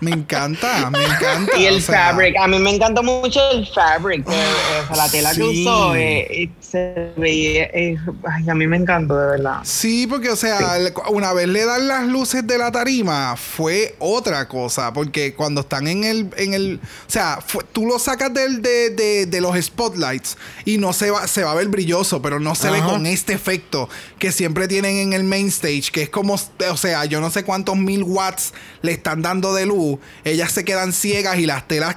Me 0.00 0.10
encanta, 0.12 0.90
me 0.90 1.04
encanta. 1.04 1.56
Y 1.58 1.66
el 1.66 1.76
o 1.76 1.80
sea, 1.80 2.10
fabric, 2.10 2.36
a 2.38 2.46
mí 2.48 2.58
me 2.58 2.74
encantó 2.74 3.02
mucho 3.02 3.40
el 3.52 3.66
fabric, 3.66 4.24
que, 4.24 4.30
o 4.34 4.86
sea, 4.86 4.96
la 4.96 5.10
tela 5.10 5.30
que 5.34 5.42
Sí. 5.42 5.62
usó, 5.66 5.94
eh, 5.94 6.26
eh, 6.44 6.50
se 6.60 7.12
veía, 7.16 7.64
eh, 7.64 7.96
ay, 8.30 8.48
a 8.48 8.54
mí 8.54 8.66
me 8.66 8.76
encantó 8.76 9.16
de 9.18 9.26
verdad. 9.32 9.58
Sí, 9.64 10.06
porque, 10.06 10.30
o 10.30 10.36
sea, 10.36 10.78
una 11.10 11.32
vez 11.32 11.48
le 11.48 11.64
dan 11.66 11.88
las 11.88 12.06
luces 12.06 12.46
de 12.46 12.56
la 12.58 12.70
tarima, 12.72 13.36
fue 13.36 13.94
otra 13.98 14.46
cosa. 14.48 14.92
Porque 14.92 15.34
cuando 15.34 15.60
están 15.62 15.86
en 15.88 16.04
el. 16.04 16.30
En 16.36 16.54
el 16.54 16.80
o 16.82 17.10
sea, 17.10 17.40
fue- 17.46 17.64
tú 17.72 17.86
lo 17.86 17.98
sacas 17.98 18.32
del, 18.32 18.62
de, 18.62 18.90
de- 18.90 19.26
de 19.26 19.40
los 19.40 19.56
spotlights 19.60 20.38
y 20.64 20.78
no 20.78 20.92
se 20.92 21.10
va, 21.10 21.26
se 21.26 21.42
va 21.44 21.52
a 21.52 21.54
ver 21.54 21.68
brilloso, 21.68 22.22
pero 22.22 22.40
no 22.40 22.54
se 22.54 22.70
ve 22.70 22.80
con 22.80 23.04
este 23.06 23.32
efecto 23.32 23.88
que 24.18 24.32
siempre 24.32 24.68
tienen 24.68 24.96
en 24.96 25.12
el 25.12 25.24
main 25.24 25.48
stage, 25.48 25.90
que 25.92 26.02
es 26.02 26.08
como. 26.08 26.34
O 26.70 26.76
sea, 26.76 27.04
yo 27.04 27.20
no 27.20 27.30
sé 27.30 27.44
cuántos 27.44 27.76
mil 27.76 28.02
watts 28.04 28.52
le 28.82 28.92
están 28.92 29.22
dando 29.22 29.52
de 29.54 29.66
luz. 29.66 29.89
Ellas 30.24 30.52
se 30.52 30.64
quedan 30.64 30.92
ciegas 30.92 31.38
y 31.38 31.46
las 31.46 31.66
telas 31.66 31.96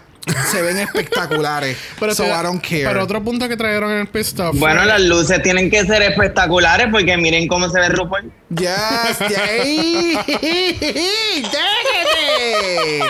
se 0.51 0.61
ven 0.61 0.77
espectaculares. 0.79 1.77
Pero, 1.99 2.15
so 2.15 2.23
te- 2.23 2.29
I 2.29 2.43
don't 2.43 2.61
care. 2.63 2.85
pero 2.85 3.03
otro 3.03 3.21
punto 3.21 3.47
que 3.49 3.57
trajeron 3.57 3.91
en 3.91 3.97
el 3.99 4.07
pit 4.07 4.21
stop. 4.21 4.55
Bueno, 4.55 4.79
fue- 4.81 4.87
las 4.87 5.01
luces 5.01 5.41
tienen 5.43 5.69
que 5.69 5.83
ser 5.85 6.01
espectaculares 6.01 6.87
porque 6.91 7.17
miren 7.17 7.47
cómo 7.47 7.69
se 7.69 7.77
ve 7.79 7.89
RuPaul. 7.89 8.31
Yes, 8.49 9.19
yay. 9.29 10.17
¡Déjate! 11.43 13.03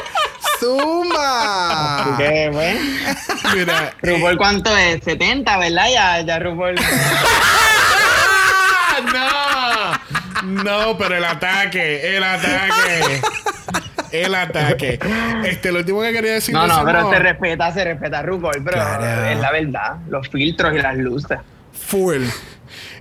¡Zumba! 0.59 2.17
Mira, 3.53 3.93
RuPaul 4.01 4.37
cuánto 4.37 4.75
es, 4.75 5.03
70, 5.03 5.57
¿verdad? 5.57 5.85
Ya, 5.93 6.21
ya 6.21 6.39
RuPaul. 6.39 6.75
¡Ah, 9.13 9.99
no! 10.41 10.63
No, 10.63 10.97
pero 10.97 11.17
el 11.17 11.23
ataque, 11.25 12.15
el 12.17 12.23
ataque. 12.23 13.21
El 14.13 14.35
ataque. 14.35 14.99
Este, 15.45 15.71
lo 15.71 15.79
último 15.79 16.01
que 16.01 16.13
quería 16.13 16.33
decir. 16.33 16.53
No, 16.53 16.67
no, 16.67 16.85
pero 16.85 17.09
se 17.09 17.19
respeta, 17.19 17.71
se 17.73 17.83
respeta 17.83 18.21
RuPaul, 18.21 18.61
pero 18.63 18.77
Claro. 18.77 19.25
es 19.27 19.39
la 19.39 19.51
verdad, 19.51 19.95
los 20.07 20.29
filtros 20.29 20.73
y 20.75 20.77
las 20.79 20.95
luces. 20.97 21.39
Full. 21.73 22.23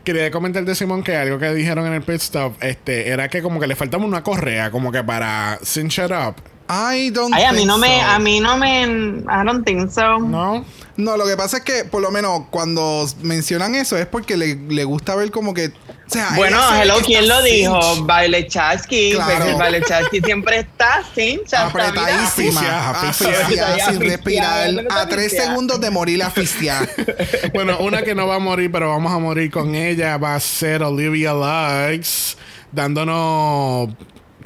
Quería 0.04 0.30
comentar 0.30 0.64
de 0.64 0.74
Simón 0.74 1.02
que 1.04 1.14
algo 1.16 1.38
que 1.38 1.52
dijeron 1.54 1.86
en 1.86 1.92
el 1.92 2.02
pit 2.02 2.16
stop 2.16 2.54
este, 2.62 3.08
era 3.10 3.28
que 3.28 3.40
como 3.42 3.60
que 3.60 3.66
le 3.66 3.76
faltaba 3.76 4.04
una 4.04 4.22
correa, 4.22 4.70
como 4.70 4.90
que 4.90 5.04
para 5.04 5.58
cinch 5.62 5.98
it 5.98 6.10
up. 6.10 6.34
I 6.68 7.10
don't 7.10 7.34
Ay, 7.34 7.44
a 7.44 7.52
mí 7.52 7.64
no 7.64 7.78
me, 7.78 8.00
a 8.00 8.18
mí 8.18 8.40
no 8.40 8.56
me, 8.56 8.82
I 8.82 9.44
don't 9.44 9.64
think 9.64 9.90
so. 9.90 10.18
¿No? 10.18 10.64
No, 10.96 11.16
lo 11.16 11.26
que 11.26 11.36
pasa 11.36 11.58
es 11.58 11.64
que, 11.64 11.84
por 11.84 12.02
lo 12.02 12.10
menos, 12.10 12.42
cuando 12.50 13.06
mencionan 13.22 13.74
eso 13.74 13.96
es 13.96 14.06
porque 14.06 14.36
le, 14.36 14.56
le 14.56 14.84
gusta 14.84 15.14
ver 15.14 15.30
como 15.30 15.54
que. 15.54 15.68
O 15.68 16.10
sea, 16.12 16.32
Bueno, 16.36 16.58
hello, 16.74 16.96
¿quién 17.04 17.26
lo 17.26 17.42
dijo? 17.42 18.04
Baile 18.04 18.46
Chasky. 18.46 19.12
Claro. 19.12 19.34
Pues 19.38 19.48
el 19.48 19.56
Baile 19.56 19.82
Chasky 19.82 20.20
siempre 20.20 20.58
está 20.58 21.02
cincha. 21.14 21.66
Apretadísima, 21.66 22.90
Asfixiada, 22.90 23.90
sin 23.90 24.00
respirar, 24.00 24.70
a 24.90 25.06
tres 25.08 25.32
segundos 25.32 25.80
de 25.80 25.90
morir 25.90 26.22
asfixiada. 26.22 26.88
Bueno, 27.54 27.78
una 27.80 28.02
que 28.02 28.14
no 28.14 28.26
va 28.26 28.36
a 28.36 28.38
morir, 28.38 28.70
pero 28.70 28.88
vamos 28.88 29.12
a 29.12 29.18
morir 29.18 29.50
con 29.50 29.74
ella 29.74 30.16
va 30.16 30.34
a 30.34 30.40
ser 30.40 30.82
Olivia 30.82 31.32
Lux, 31.32 32.36
dándonos 32.70 33.90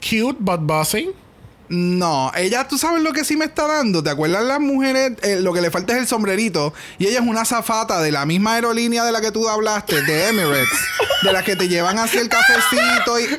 cute 0.01 0.37
but 0.41 0.61
bossy. 0.61 1.11
No, 1.69 2.31
ella, 2.37 2.69
tú 2.69 2.79
sabes 2.79 3.03
lo 3.03 3.13
que 3.13 3.25
sí 3.25 3.37
me 3.37 3.45
está 3.45 3.67
dando. 3.67 4.03
¿Te 4.03 4.11
acuerdas 4.11 4.45
las 4.45 4.61
mujeres? 4.61 5.13
Eh, 5.23 5.39
lo 5.41 5.53
que 5.53 5.61
le 5.61 5.71
falta 5.71 5.95
es 5.95 6.01
el 6.01 6.07
sombrerito. 6.07 6.73
Y 6.99 7.07
ella 7.07 7.21
es 7.21 7.27
una 7.27 7.45
zafata 7.45 8.01
de 8.01 8.13
la 8.13 8.25
misma 8.27 8.55
aerolínea 8.55 9.05
de 9.05 9.13
la 9.13 9.21
que 9.21 9.33
tú 9.33 9.49
hablaste, 9.49 10.03
de 10.03 10.29
Emirates. 10.29 10.69
de 11.23 11.33
las 11.33 11.43
que 11.43 11.57
te 11.57 11.69
llevan 11.69 11.99
hacia 11.99 12.21
el 12.21 12.29
cafecito 12.29 13.19
y 13.19 13.25
es 13.25 13.39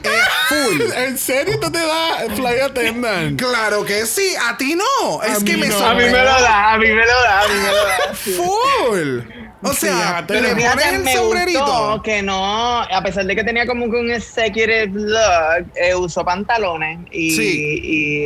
full. 0.50 0.82
¿En 0.96 1.18
serio 1.18 1.60
tú 1.60 1.72
te 1.72 1.80
das 1.80 2.34
fly 2.36 2.60
attendant? 2.60 3.40
Claro 3.40 3.86
que 3.86 4.06
sí, 4.06 4.34
a 4.50 4.58
ti 4.58 4.76
no. 4.76 5.24
Es 5.24 5.44
que 5.44 5.58
me 5.58 5.68
no. 5.68 5.78
A 5.78 5.94
mí 5.94 6.04
me 6.04 6.12
lo 6.12 6.18
sorprende. 6.18 6.42
da, 6.42 6.74
a 6.74 6.78
mí 6.78 6.88
me 6.88 7.06
lo 7.06 7.22
da, 7.24 7.42
a 7.42 7.48
mí 7.48 7.54
me 7.54 7.68
lo 7.68 7.86
da. 7.86 8.14
Full. 8.14 9.37
O 9.64 9.74
sea, 9.74 9.92
Fíjate. 9.98 10.42
le 10.42 10.56
Pero 10.56 10.70
pones 10.72 10.94
el 10.94 11.04
me 11.04 11.14
sombrerito. 11.16 11.60
gustó 11.60 12.02
que 12.04 12.22
no, 12.22 12.82
a 12.82 13.02
pesar 13.04 13.26
de 13.26 13.36
que 13.36 13.44
tenía 13.44 13.66
como 13.66 13.90
que 13.90 13.98
un 13.98 14.12
executive 14.12 14.88
look, 14.94 15.66
eh, 15.76 15.96
usó 15.96 16.24
pantalones 16.24 17.00
y, 17.12 17.32
Sí. 17.32 17.80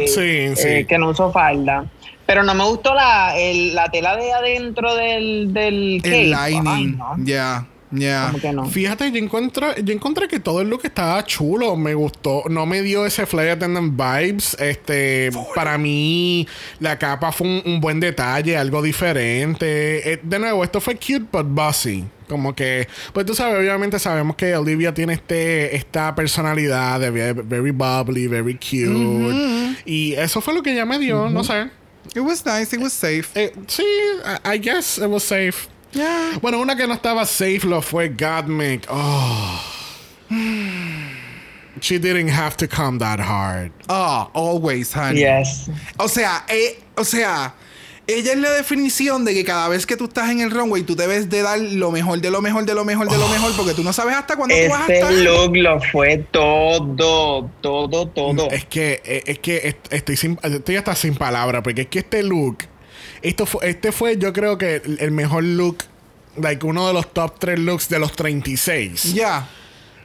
y, 0.04 0.08
Sí, 0.08 0.20
eh, 0.22 0.54
sí. 0.56 0.86
que 0.86 0.98
no 0.98 1.10
usó 1.10 1.32
falda. 1.32 1.86
Pero 2.26 2.44
no 2.44 2.54
me 2.54 2.64
gustó 2.64 2.94
la, 2.94 3.34
el- 3.38 3.74
la 3.76 3.90
tela 3.90 4.16
de 4.16 4.32
adentro 4.32 4.94
del, 4.96 5.52
del 5.54 6.02
El 6.04 6.32
lining. 6.32 6.98
no, 6.98 7.16
Ya, 7.20 7.66
ya. 7.92 8.28
como 8.28 8.40
que 8.42 8.52
no. 8.54 8.66
Fíjate, 8.68 9.12
yo 9.12 9.18
encontré, 9.18 9.68
yo 9.84 9.94
encontré 9.94 10.28
que 10.28 10.40
todo 10.40 10.62
el 10.62 10.70
look 10.70 10.82
estaba 10.84 11.24
chulo, 11.26 11.76
me 11.76 11.94
gustó, 11.94 12.44
no 12.50 12.66
me 12.66 12.82
dio 12.82 13.06
ese 13.06 13.26
fly 13.26 13.50
attendant 13.50 13.94
vibes. 13.96 14.56
Este, 14.60 15.30
para 15.56 15.78
mí, 15.78 16.48
la 16.80 16.98
capa 16.98 17.32
fue 17.32 17.48
un, 17.48 17.62
un 17.66 17.82
buen 17.82 18.00
detalle, 18.00 18.58
algo 18.58 18.82
diferente. 18.82 20.14
Eh, 20.14 20.20
de 20.24 20.40
nuevo, 20.40 20.64
esto 20.64 20.80
fue 20.82 20.96
cute 20.96 21.26
but 21.32 21.46
bossy. 21.48 22.04
Como 22.28 22.56
que, 22.56 22.88
pues 23.12 23.26
tú 23.26 23.36
sabes, 23.36 23.60
obviamente 23.60 24.00
sabemos 24.00 24.38
que 24.38 24.56
Olivia 24.56 24.94
tiene 24.94 25.14
este, 25.14 25.76
esta 25.76 26.16
personalidad 26.16 27.00
de 27.02 27.10
ve- 27.10 27.34
very 27.34 27.72
bubbly, 27.72 28.28
very 28.28 28.54
cute. 28.56 29.76
Y 29.86 30.14
eso 30.14 30.40
fue 30.40 30.54
lo 30.54 30.64
que 30.64 30.72
ella 30.72 30.86
me 30.86 30.98
dio, 30.98 31.30
no 31.30 31.44
sé. 31.44 31.70
It 32.16 32.22
was 32.22 32.46
nice, 32.46 32.74
it 32.76 32.82
was 32.82 32.94
safe. 32.94 33.28
Eh, 33.36 33.52
sí, 33.68 33.84
I, 34.46 34.56
I 34.56 34.60
guess 34.60 34.98
it 34.98 35.08
was 35.08 35.24
safe. 35.24 35.68
Yeah. 35.94 36.40
Bueno, 36.42 36.60
una 36.60 36.76
que 36.76 36.88
no 36.88 36.94
estaba 36.94 37.26
safe 37.26 37.62
lo 37.66 37.82
fue 37.82 38.10
Godmik. 38.10 38.86
Oh. 38.90 39.62
She 41.80 41.98
didn't 41.98 42.30
have 42.30 42.56
to 42.58 42.68
come 42.68 43.00
that 43.00 43.20
hard. 43.20 43.72
Oh, 43.90 44.30
always, 44.34 44.94
honey. 44.94 45.22
Yes. 45.22 45.70
O 45.98 46.08
sea, 46.08 46.46
eh, 46.48 46.80
o 46.96 47.04
sea, 47.04 47.56
ella 48.08 48.34
es 48.34 48.38
la 48.38 48.52
definición 48.52 49.26
de 49.26 49.34
que 49.34 49.44
cada 49.44 49.68
vez 49.68 49.86
que 49.86 49.98
tú 49.98 50.06
estás 50.06 50.30
en 50.30 50.42
el 50.42 50.52
runway, 50.52 50.84
tú 50.84 50.96
debes 50.96 51.30
de 51.30 51.42
dar 51.42 51.60
lo 51.60 51.92
mejor, 51.92 52.20
de 52.22 52.30
lo 52.30 52.42
mejor, 52.42 52.66
de 52.66 52.76
lo 52.76 52.86
mejor, 52.86 53.10
de 53.10 53.18
lo 53.18 53.28
mejor, 53.30 53.52
porque 53.56 53.74
tú 53.74 53.84
no 53.84 53.94
sabes 53.94 54.16
hasta 54.16 54.36
cuándo 54.36 54.54
tú 54.56 54.70
vas 54.70 54.90
a 54.90 54.94
estar. 54.94 55.12
Ese 55.12 55.24
look 55.24 55.56
lo 55.58 55.80
fue 55.92 56.18
todo, 56.32 57.50
todo, 57.62 58.08
todo. 58.08 58.50
Es 58.52 58.66
que, 58.66 59.02
eh, 59.04 59.24
es 59.26 59.40
que 59.40 59.58
est- 59.70 59.92
estoy, 59.94 60.18
sin, 60.18 60.38
estoy 60.44 60.76
hasta 60.76 60.94
sin 60.96 61.16
palabras, 61.16 61.62
porque 61.64 61.82
es 61.82 61.88
que 61.88 62.00
este 62.00 62.22
look, 62.24 62.60
esto 63.22 63.46
fue, 63.46 63.70
este 63.70 63.92
fue 63.92 64.18
yo 64.18 64.34
creo 64.34 64.58
que 64.58 64.78
el, 64.78 64.98
el 65.00 65.12
mejor 65.12 65.44
look, 65.44 65.78
like 66.38 66.66
uno 66.66 66.88
de 66.88 66.94
los 66.94 67.12
top 67.14 67.38
3 67.40 67.60
looks 67.60 67.90
de 67.90 68.00
los 68.00 68.12
36. 68.14 69.14
Ya. 69.14 69.48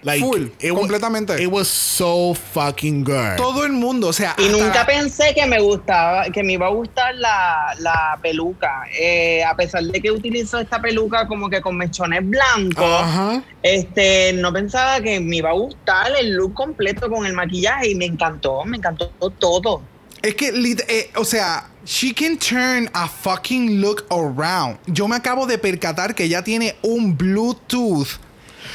Like, 0.03 0.21
Full, 0.25 0.43
it 0.61 0.73
completamente. 0.73 1.43
it 1.43 1.49
was 1.51 1.67
so 1.67 2.33
fucking 2.53 3.03
good. 3.03 3.35
Todo 3.37 3.65
el 3.65 3.73
mundo, 3.73 4.09
o 4.09 4.13
sea, 4.13 4.37
Y 4.39 4.49
nunca 4.51 4.73
la- 4.73 4.87
pensé 4.87 5.35
que 5.35 5.45
me 5.47 5.59
gustaba, 5.61 6.27
que 6.27 6.45
me 6.45 6.53
iba 6.53 6.67
a 6.67 6.71
gustar 6.71 7.13
la, 7.17 7.75
la 7.81 8.17
peluca. 8.23 8.85
Eh, 8.97 9.43
a 9.43 9.57
pesar 9.57 9.83
de 9.83 10.01
que 10.01 10.13
utilizó 10.13 10.61
esta 10.61 10.81
peluca 10.81 11.27
como 11.27 11.51
que 11.51 11.61
con 11.61 11.77
mechones 11.77 12.21
blancos, 12.29 13.43
este, 13.63 14.33
no 14.35 14.53
pensaba 14.53 15.01
que 15.01 15.19
me 15.19 15.37
iba 15.37 15.51
a 15.51 15.55
gustar 15.55 16.13
el 16.21 16.35
look 16.35 16.55
completo 16.55 17.11
con 17.11 17.27
el 17.27 17.33
maquillaje 17.33 17.91
y 17.91 17.95
me 17.97 18.05
encantó, 18.05 18.65
me 18.65 18.77
encantó 18.77 19.09
todo. 19.41 19.83
Es 20.23 20.35
que, 20.35 20.49
eh, 20.89 21.11
o 21.17 21.25
sea, 21.25 21.69
she 21.85 22.13
can 22.15 22.37
turn 22.39 22.91
a 22.95 23.07
fucking 23.09 23.81
look 23.81 24.05
around. 24.11 24.79
Yo 24.87 25.07
me 25.09 25.17
acabo 25.17 25.47
de 25.47 25.59
percatar 25.59 26.15
que 26.15 26.25
ella 26.25 26.43
tiene 26.43 26.75
un 26.83 27.17
Bluetooth 27.17 28.09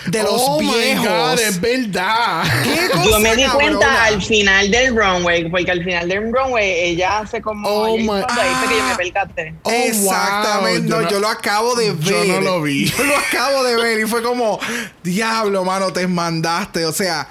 de 0.07 0.23
los 0.23 0.33
oh 0.37 0.59
viejos. 0.59 1.03
My 1.03 1.07
God, 1.07 1.39
es 1.39 1.59
verdad. 1.59 2.43
¿Qué 2.63 2.89
Yo 3.09 3.19
me 3.19 3.35
di 3.35 3.43
cosa 3.43 3.55
cuenta 3.55 3.79
cabrona? 3.85 4.03
al 4.05 4.21
final 4.21 4.71
del 4.71 4.95
runway, 4.95 5.49
porque 5.49 5.71
al 5.71 5.83
final 5.83 6.07
del 6.07 6.31
runway 6.33 6.69
ella 6.71 7.19
hace 7.19 7.41
como. 7.41 7.67
Oh 7.67 7.97
my- 7.97 8.09
ahí, 8.29 8.55
fue 8.61 8.69
que 8.69 8.77
yo 8.77 8.83
me 8.85 8.91
Ah. 8.93 8.97
percaté. 8.97 9.55
Oh, 9.63 9.69
Exactamente. 9.71 10.91
wow. 10.93 11.01
No, 11.01 11.09
yo 11.09 11.19
lo 11.19 11.27
acabo 11.27 11.75
de 11.75 11.91
ver. 11.91 11.99
yo 12.03 12.23
no 12.25 12.41
lo 12.41 12.61
vi. 12.61 12.85
Yo 12.97 13.03
lo 13.03 13.17
acabo 13.17 13.63
de 13.63 13.75
ver 13.75 13.99
y 13.99 14.05
fue 14.07 14.23
como, 14.23 14.59
diablo, 15.03 15.65
mano, 15.65 15.91
te 15.91 16.07
mandaste. 16.07 16.85
O 16.85 16.93
sea, 16.93 17.27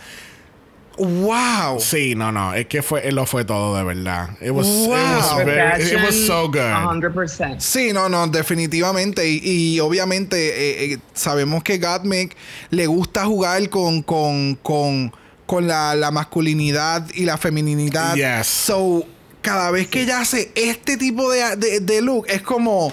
wow. 1.07 1.81
Sí, 1.81 2.15
no, 2.15 2.31
no, 2.33 2.55
es 2.55 2.67
que 2.67 2.83
fue, 2.83 3.11
lo 3.13 3.27
fue 3.27 3.45
todo 3.45 3.77
de 3.77 3.83
verdad. 3.85 4.31
It 4.41 4.51
was, 4.51 4.67
it 4.67 4.89
was, 4.89 5.37
very- 5.45 5.83
it 5.83 6.03
was 6.05 6.15
so 6.27 6.47
good. 6.49 6.61
100%. 6.61 7.61
Sí, 7.61 7.93
no, 7.93 8.09
no, 8.09 8.27
definitivamente. 8.27 9.29
Y, 9.29 9.41
y 9.75 9.81
obviamente 9.81 10.37
eh, 10.37 10.93
eh, 10.95 10.99
sabemos 11.15 11.63
que 11.63 11.79
Gottmik 11.79 12.37
le 12.71 12.87
gusta 12.87 13.25
jugar 13.25 13.69
con, 13.71 14.03
con, 14.03 14.57
con, 14.57 15.13
con 15.47 15.67
la, 15.67 15.95
la 15.95 16.11
masculinidad 16.11 17.07
y 17.15 17.25
la 17.25 17.37
feminidad. 17.39 18.15
Yes. 18.15 18.47
So, 18.47 19.05
cada 19.43 19.71
vez 19.71 19.89
que 19.89 20.03
ella 20.03 20.21
hace 20.21 20.53
este 20.55 20.97
tipo 20.97 21.31
de, 21.31 21.57
de, 21.57 21.81
de 21.81 22.03
look, 22.03 22.27
es 22.29 22.43
como, 22.43 22.93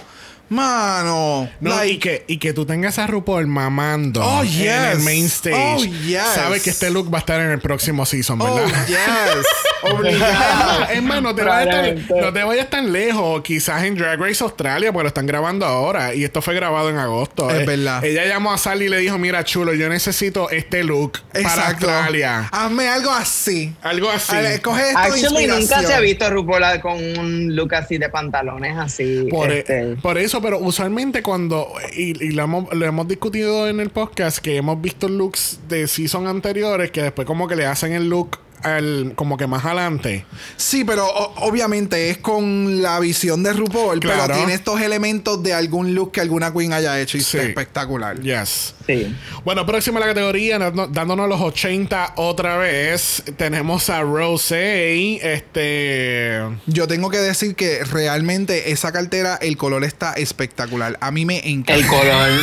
mano, 0.50 1.50
No, 1.60 1.70
like, 1.70 1.92
y, 1.94 1.98
que, 2.00 2.24
y 2.28 2.38
que 2.38 2.54
tú 2.54 2.66
tengas 2.66 2.98
a 3.00 3.08
RuPaul 3.08 3.48
mamando 3.48 4.22
Oh, 4.24 4.42
en 4.44 4.48
el 4.48 4.94
yes. 4.96 5.04
main 5.04 5.26
stage. 5.26 5.56
Oh, 5.56 5.84
yes. 5.84 6.22
Sabes 6.36 6.64
que 6.64 6.70
este 6.72 6.90
look 6.90 7.14
va 7.14 7.18
a 7.18 7.20
estar 7.20 7.40
en 7.42 7.52
el 7.52 7.60
próximo 7.60 8.06
season, 8.06 8.42
oh, 8.42 8.56
¿verdad? 8.56 8.88
yes, 8.88 8.98
Es 8.98 9.46
obligado. 9.94 10.80
más, 10.80 10.90
es 10.92 11.04
más, 11.04 11.22
no 11.22 11.36
te, 11.36 11.44
vayas 11.44 11.66
tan, 11.70 11.74
Probablemente. 11.84 12.22
no 12.22 12.34
te 12.34 12.44
vayas 12.44 12.70
tan 12.70 12.92
lejos. 12.92 13.42
Quizás 13.44 13.84
en 13.84 13.96
Drag 13.96 14.20
Race 14.20 14.44
Australia, 14.44 14.92
pues 14.92 15.04
lo 15.04 15.08
están 15.10 15.26
grabando 15.28 15.66
ahora. 15.66 16.14
Y 16.16 16.24
esto 16.24 16.42
fue 16.42 16.56
grabado 16.56 16.90
en 16.90 16.98
agosto. 16.98 17.50
Es 17.50 17.62
Eh, 17.62 17.66
verdad. 17.66 18.04
Ella 18.04 18.26
llamó 18.26 18.52
a 18.54 18.58
Sally 18.58 18.86
y 18.86 18.90
le 18.90 18.98
dijo: 18.98 19.18
Mira, 19.18 19.44
chulo, 19.44 19.74
yo 19.74 19.88
necesito 19.90 20.50
este 20.50 20.84
look 20.84 21.20
para. 21.32 21.68
Australia. 21.68 22.50
Hazme 22.52 22.88
algo 22.88 23.12
así. 23.12 23.74
Algo 23.82 24.10
así. 24.10 24.36
A 24.36 24.42
ver, 24.42 24.62
coge 24.62 24.88
esto 24.90 25.00
Actually, 25.00 25.48
nunca 25.48 25.82
se 25.84 25.94
ha 25.94 26.00
visto 26.00 26.26
a 26.26 26.30
RuPaul 26.30 26.82
con 26.82 26.94
un 27.20 27.56
look 27.56 27.76
así 27.76 27.98
de 27.98 28.10
pantalones 28.10 28.78
así. 28.78 29.28
Por, 29.30 29.52
e- 29.52 29.60
este. 29.60 29.96
por 30.02 30.18
eso, 30.18 30.37
pero 30.42 30.60
usualmente 30.60 31.22
cuando, 31.22 31.68
y, 31.96 32.24
y 32.24 32.32
lo, 32.32 32.44
hemos, 32.44 32.74
lo 32.74 32.86
hemos 32.86 33.08
discutido 33.08 33.68
en 33.68 33.80
el 33.80 33.90
podcast, 33.90 34.40
que 34.40 34.58
hemos 34.58 34.82
visto 34.82 35.08
looks 35.08 35.60
de 35.68 35.88
season 35.88 36.28
anteriores 36.28 36.92
que 36.92 37.02
después 37.02 37.26
como 37.26 37.48
que 37.48 37.56
le 37.56 37.66
hacen 37.66 37.94
el 37.94 38.10
look 38.10 38.40
al, 38.64 39.14
como 39.16 39.38
que 39.38 39.48
más 39.48 39.64
adelante. 39.66 40.26
Sí, 40.56 40.84
pero 40.84 41.06
o- 41.08 41.48
obviamente 41.48 42.10
es 42.10 42.18
con 42.18 42.82
la 42.82 43.00
visión 43.00 43.44
de 43.44 43.54
RuPaul, 43.54 44.00
Claro. 44.00 44.24
pero 44.26 44.38
tiene 44.38 44.54
estos 44.54 44.82
elementos 44.82 45.42
de 45.44 45.54
algún 45.54 45.94
look 45.96 46.12
que 46.12 46.22
alguna 46.22 46.52
queen 46.54 46.74
haya 46.74 47.00
hecho 47.00 47.18
y 47.18 47.22
Sí. 47.22 47.38
está 47.38 47.48
espectacular. 47.50 48.20
Yes. 48.22 48.74
Sí. 48.86 49.16
Bueno, 49.44 49.66
próxima 49.66 49.98
a 49.98 50.02
la 50.02 50.08
categoría, 50.08 50.58
dándonos 50.60 51.28
los 51.30 51.42
80 51.42 52.14
otra 52.16 52.58
vez, 52.58 53.24
tenemos 53.38 53.90
a 53.90 54.02
Rosé, 54.02 55.34
este... 55.34 56.42
Yo 56.66 56.88
tengo 56.88 57.10
que 57.10 57.18
decir 57.18 57.56
que 57.56 57.84
realmente 57.84 58.72
esa 58.72 58.92
cartera, 58.92 59.38
el 59.42 59.58
color 59.58 59.84
está 59.84 60.14
espectacular. 60.14 60.98
A 61.02 61.12
mí 61.12 61.26
me 61.26 61.40
encanta. 61.48 61.76
El 61.76 61.88
color. 61.88 62.30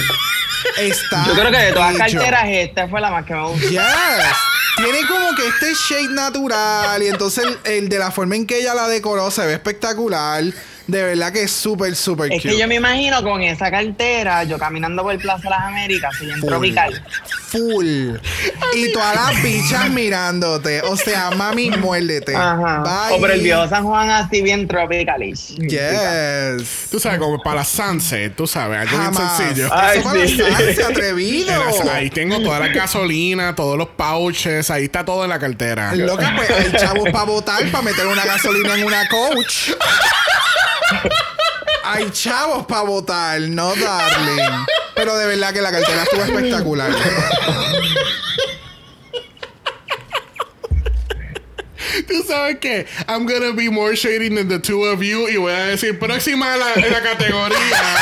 Está 0.81 1.27
Yo 1.27 1.35
creo 1.35 1.51
que 1.51 1.59
de 1.59 1.73
todas 1.73 1.95
las 1.95 2.11
carteras, 2.11 2.45
esta 2.49 2.89
fue 2.89 2.99
la 3.01 3.11
más 3.11 3.27
que 3.27 3.35
me 3.35 3.43
gustó. 3.49 3.69
Yes. 3.69 3.81
Tiene 4.77 5.07
como 5.07 5.35
que 5.37 5.47
este 5.47 5.75
shade 5.75 6.09
natural 6.09 7.03
y 7.03 7.07
entonces 7.07 7.45
el, 7.65 7.89
de 7.89 7.99
la 7.99 8.11
forma 8.11 8.37
en 8.37 8.47
que 8.47 8.59
ella 8.59 8.75
la 8.75 8.89
decoró 8.89 9.31
se 9.31 9.47
ve 9.47 9.55
espectacular. 9.55 10.45
De 10.87 11.03
verdad 11.03 11.32
que 11.32 11.45
es 11.45 11.51
súper, 11.51 11.97
súper 11.97 12.30
Es 12.32 12.43
cute. 12.43 12.51
que 12.55 12.59
yo 12.61 12.68
me 12.68 12.74
imagino 12.74 13.22
con 13.22 13.41
esa 13.43 13.70
cartera, 13.70 14.45
yo 14.45 14.59
caminando 14.59 15.03
por 15.03 15.16
Plaza 15.18 15.43
de 15.45 15.51
las 15.51 15.62
Américas, 15.62 16.14
así 16.14 16.28
en 16.30 16.41
tropical. 16.43 17.03
Full. 17.49 18.16
Y 18.74 18.93
todas 18.93 19.14
las 19.14 19.43
bichas 19.43 19.89
mirándote. 19.91 20.82
O 20.82 20.97
sea, 20.97 21.30
mami, 21.30 21.70
muérdete. 21.78 22.35
Ajá. 22.37 22.82
Bye. 23.09 23.16
O 23.16 23.20
por 23.20 23.30
el 23.30 23.41
viejo 23.41 23.66
San 23.68 23.85
Juan 23.85 24.11
así 24.11 24.43
bien 24.43 24.66
tropicalish. 24.68 25.57
Yes. 25.57 26.89
Tú 26.91 26.99
sabes, 27.01 27.18
como 27.18 27.41
para 27.43 27.57
la 27.61 27.64
sunset, 27.64 28.35
tú 28.35 28.47
sabes, 28.47 28.80
algo 28.80 28.99
bien 28.99 29.14
Jamás. 29.14 29.37
sencillo. 29.39 29.68
Ay, 29.72 29.99
Eso 30.01 30.09
para 30.11 30.26
sí. 30.74 30.82
atrevido. 30.82 31.53
Mira, 31.80 31.95
Ahí 31.95 32.11
tengo 32.11 32.41
toda 32.43 32.61
la 32.61 32.68
gasolina, 32.68 33.55
todos 33.55 33.78
los 33.78 33.89
pouches, 33.89 34.68
ahí 34.70 34.85
está 34.85 35.05
todo 35.05 35.24
en 35.24 35.30
la 35.30 35.39
cartera. 35.39 35.95
Loca, 35.95 36.32
pues 36.37 36.51
hay 36.51 36.72
chavos 36.72 37.09
para 37.11 37.24
votar, 37.24 37.70
para 37.70 37.82
meter 37.85 38.07
una 38.07 38.24
gasolina 38.24 38.74
en 38.74 38.85
una 38.85 39.09
coach. 39.09 39.70
Hay 41.85 42.11
chavos 42.11 42.66
para 42.66 42.82
votar, 42.82 43.41
no 43.43 43.74
darling. 43.74 44.66
Pero 44.95 45.16
de 45.16 45.26
verdad 45.26 45.53
que 45.53 45.61
la 45.61 45.70
cartera 45.70 46.03
estuvo 46.05 46.22
espectacular. 46.22 46.91
Tú 52.09 52.24
sabes 52.26 52.59
que 52.61 52.87
I'm 53.09 53.26
gonna 53.26 53.53
be 53.53 53.68
more 53.68 53.95
shady 53.95 54.28
than 54.28 54.49
the 54.49 54.59
two 54.59 54.85
of 54.85 55.03
you 55.03 55.28
y 55.28 55.37
voy 55.37 55.53
a 55.53 55.66
decir 55.66 55.99
próxima 55.99 56.55
a 56.55 56.57
la, 56.57 56.74
en 56.74 56.91
la 56.91 57.03
categoría. 57.03 57.97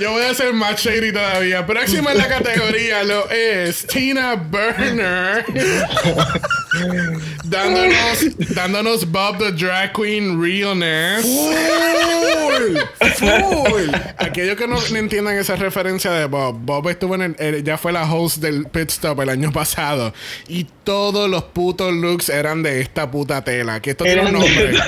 Yo 0.00 0.12
voy 0.12 0.22
a 0.22 0.34
ser 0.34 0.52
más 0.52 0.80
shady 0.80 1.12
todavía. 1.12 1.66
Próxima 1.66 2.12
en 2.12 2.18
la 2.18 2.28
categoría 2.28 3.02
lo 3.02 3.28
es 3.30 3.86
Tina 3.86 4.34
Burner. 4.34 5.44
dándonos, 7.44 8.54
dándonos 8.54 9.10
Bob 9.10 9.38
the 9.38 9.52
Drag 9.52 9.92
Queen 9.92 10.40
Realness. 10.40 11.22
Full, 11.22 12.76
full. 13.16 13.94
Aquellos 14.18 14.56
que 14.56 14.68
no, 14.68 14.78
entiendan 14.96 15.36
esa 15.36 15.56
referencia 15.56 16.10
de 16.12 16.26
Bob, 16.26 16.56
Bob 16.60 16.88
estuvo 16.88 17.14
en 17.16 17.34
el, 17.38 17.64
ya 17.64 17.76
fue 17.78 17.92
la 17.92 18.10
host 18.12 18.38
del 18.38 18.66
Pit 18.66 18.90
Stop 18.90 19.20
el 19.20 19.30
año 19.30 19.50
pasado 19.52 20.12
y 20.46 20.66
todos 20.84 21.28
los 21.28 21.44
putos 21.44 21.92
looks 21.92 22.28
eran 22.28 22.62
de 22.62 22.80
esta 22.80 23.10
puta 23.10 23.42
tela. 23.42 23.80
Que 23.80 23.90
esto 23.90 24.04
tiene 24.04 24.26
un 24.26 24.32
nombre. 24.32 24.78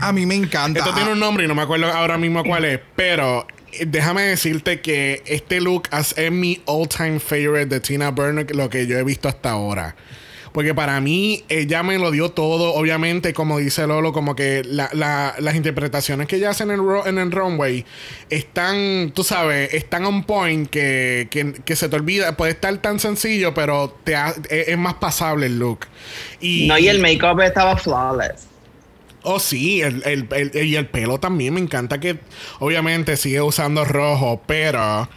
A 0.00 0.12
mí 0.12 0.24
me 0.26 0.34
encanta. 0.34 0.80
Esto 0.80 0.94
tiene 0.94 1.12
un 1.12 1.20
nombre 1.20 1.44
y 1.44 1.48
no 1.48 1.54
me 1.54 1.62
acuerdo 1.62 1.86
ahora 1.86 2.16
mismo 2.16 2.44
cuál 2.44 2.64
es, 2.64 2.80
pero 2.94 3.46
déjame 3.86 4.22
decirte 4.22 4.80
que 4.80 5.22
este 5.26 5.60
look 5.60 5.88
es 5.92 6.14
mi 6.32 6.60
all 6.66 6.88
time 6.88 7.18
favorite 7.20 7.66
de 7.66 7.80
Tina 7.80 8.10
Burner, 8.10 8.54
lo 8.54 8.70
que 8.70 8.86
yo 8.86 8.98
he 8.98 9.04
visto 9.04 9.28
hasta 9.28 9.50
ahora. 9.50 9.94
Porque 10.52 10.74
para 10.74 10.98
mí, 11.02 11.44
ella 11.50 11.82
me 11.82 11.98
lo 11.98 12.10
dio 12.10 12.30
todo. 12.30 12.72
Obviamente, 12.72 13.34
como 13.34 13.58
dice 13.58 13.86
Lolo, 13.86 14.14
como 14.14 14.34
que 14.34 14.62
la- 14.64 14.88
la- 14.94 15.34
las 15.38 15.54
interpretaciones 15.54 16.26
que 16.28 16.36
ella 16.36 16.48
hace 16.48 16.62
en 16.62 16.70
el, 16.70 16.80
en 17.04 17.18
el 17.18 17.30
runway 17.30 17.84
están, 18.30 19.12
tú 19.14 19.22
sabes, 19.22 19.74
están 19.74 20.06
on 20.06 20.24
point 20.24 20.68
que, 20.70 21.28
que, 21.30 21.52
que 21.64 21.76
se 21.76 21.90
te 21.90 21.96
olvida. 21.96 22.36
Puede 22.38 22.52
estar 22.52 22.74
tan 22.78 22.98
sencillo, 23.00 23.52
pero 23.52 23.94
te 24.04 24.16
ha- 24.16 24.34
es, 24.48 24.68
es 24.68 24.78
más 24.78 24.94
pasable 24.94 25.44
el 25.46 25.58
look. 25.58 25.80
Y, 26.40 26.66
No, 26.68 26.78
y 26.78 26.88
el 26.88 27.00
make-up 27.00 27.40
estaba 27.42 27.76
flawless. 27.76 28.46
Oh, 29.28 29.40
sí, 29.40 29.82
el, 29.82 30.02
el- 30.06 30.28
el- 30.30 30.64
y 30.66 30.76
el 30.76 30.86
pelo 30.86 31.18
también. 31.18 31.52
Me 31.54 31.60
encanta 31.60 31.98
que, 31.98 32.20
obviamente, 32.60 33.16
sigue 33.16 33.42
usando 33.42 33.84
rojo, 33.84 34.40
pero. 34.46 35.08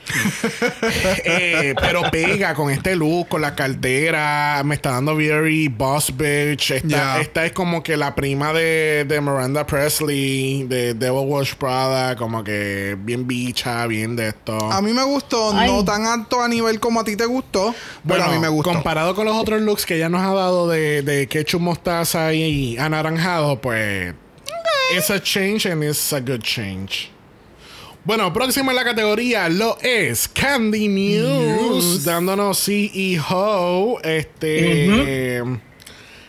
eh, 1.25 1.73
pero 1.79 2.01
pega 2.11 2.53
con 2.53 2.71
este 2.71 2.95
look, 2.95 3.27
con 3.27 3.41
la 3.41 3.55
cartera. 3.55 4.61
Me 4.65 4.75
está 4.75 4.91
dando 4.91 5.15
very 5.15 5.67
boss 5.67 6.11
bitch. 6.15 6.71
Esta, 6.71 7.21
esta 7.21 7.45
es 7.45 7.51
como 7.51 7.83
que 7.83 7.97
la 7.97 8.15
prima 8.15 8.53
de, 8.53 9.05
de 9.07 9.21
Miranda 9.21 9.65
Presley, 9.65 10.63
de 10.63 10.93
Devil 10.93 11.25
Wash 11.27 11.53
Prada. 11.55 12.15
Como 12.15 12.43
que 12.43 12.97
bien 12.99 13.27
bicha, 13.27 13.85
bien 13.87 14.15
de 14.15 14.29
esto. 14.29 14.57
A 14.71 14.81
mí 14.81 14.91
me 14.93 15.03
gustó, 15.03 15.51
Ay. 15.55 15.69
no 15.71 15.83
tan 15.85 16.05
alto 16.05 16.41
a 16.41 16.47
nivel 16.47 16.79
como 16.79 16.99
a 17.01 17.03
ti 17.03 17.15
te 17.15 17.25
gustó, 17.25 17.73
pero 18.07 18.19
Bueno, 18.19 18.25
a 18.25 18.29
mí 18.29 18.39
me 18.39 18.47
gustó. 18.49 18.71
comparado 18.73 19.13
con 19.15 19.25
los 19.25 19.35
otros 19.35 19.61
looks 19.61 19.85
que 19.85 19.95
ella 19.97 20.09
nos 20.09 20.21
ha 20.21 20.33
dado 20.33 20.67
de, 20.67 21.01
de 21.03 21.27
ketchup, 21.27 21.61
mostaza 21.61 22.33
y 22.33 22.77
anaranjado, 22.77 23.59
pues 23.61 23.98
it's 24.91 25.09
a 25.09 25.19
change 25.19 25.65
and 25.65 25.83
it's 25.83 26.13
a 26.13 26.19
good 26.19 26.41
change. 26.41 27.09
Bueno, 28.05 28.31
próximo 28.33 28.71
en 28.71 28.77
la 28.77 28.83
categoría 28.83 29.49
lo 29.49 29.77
es 29.81 30.27
Candy 30.27 30.87
News, 30.87 32.03
dándonos 32.05 32.57
CEO. 32.63 33.99
Este. 34.03 35.43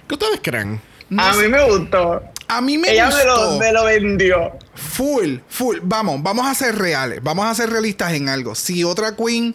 ¿Qué 0.09 0.14
ustedes 0.14 0.41
creen? 0.43 0.81
No 1.09 1.23
a 1.23 1.33
sé. 1.35 1.43
mí 1.43 1.49
me 1.49 1.64
gustó. 1.64 2.23
A 2.49 2.61
mí 2.61 2.77
me 2.77 2.91
Ella 2.91 3.07
gustó. 3.07 3.18
me 3.18 3.25
lo, 3.25 3.59
me 3.59 3.73
lo 3.73 3.85
vendió. 3.85 4.59
Full, 4.75 5.37
full. 5.49 5.79
Vamos, 5.83 6.21
vamos 6.23 6.47
a 6.47 6.55
ser 6.55 6.77
reales. 6.77 7.21
Vamos 7.23 7.47
a 7.47 7.55
ser 7.55 7.71
realistas 7.71 8.12
en 8.12 8.29
algo. 8.29 8.55
Si 8.57 8.83
otra 8.83 9.14
queen, 9.14 9.55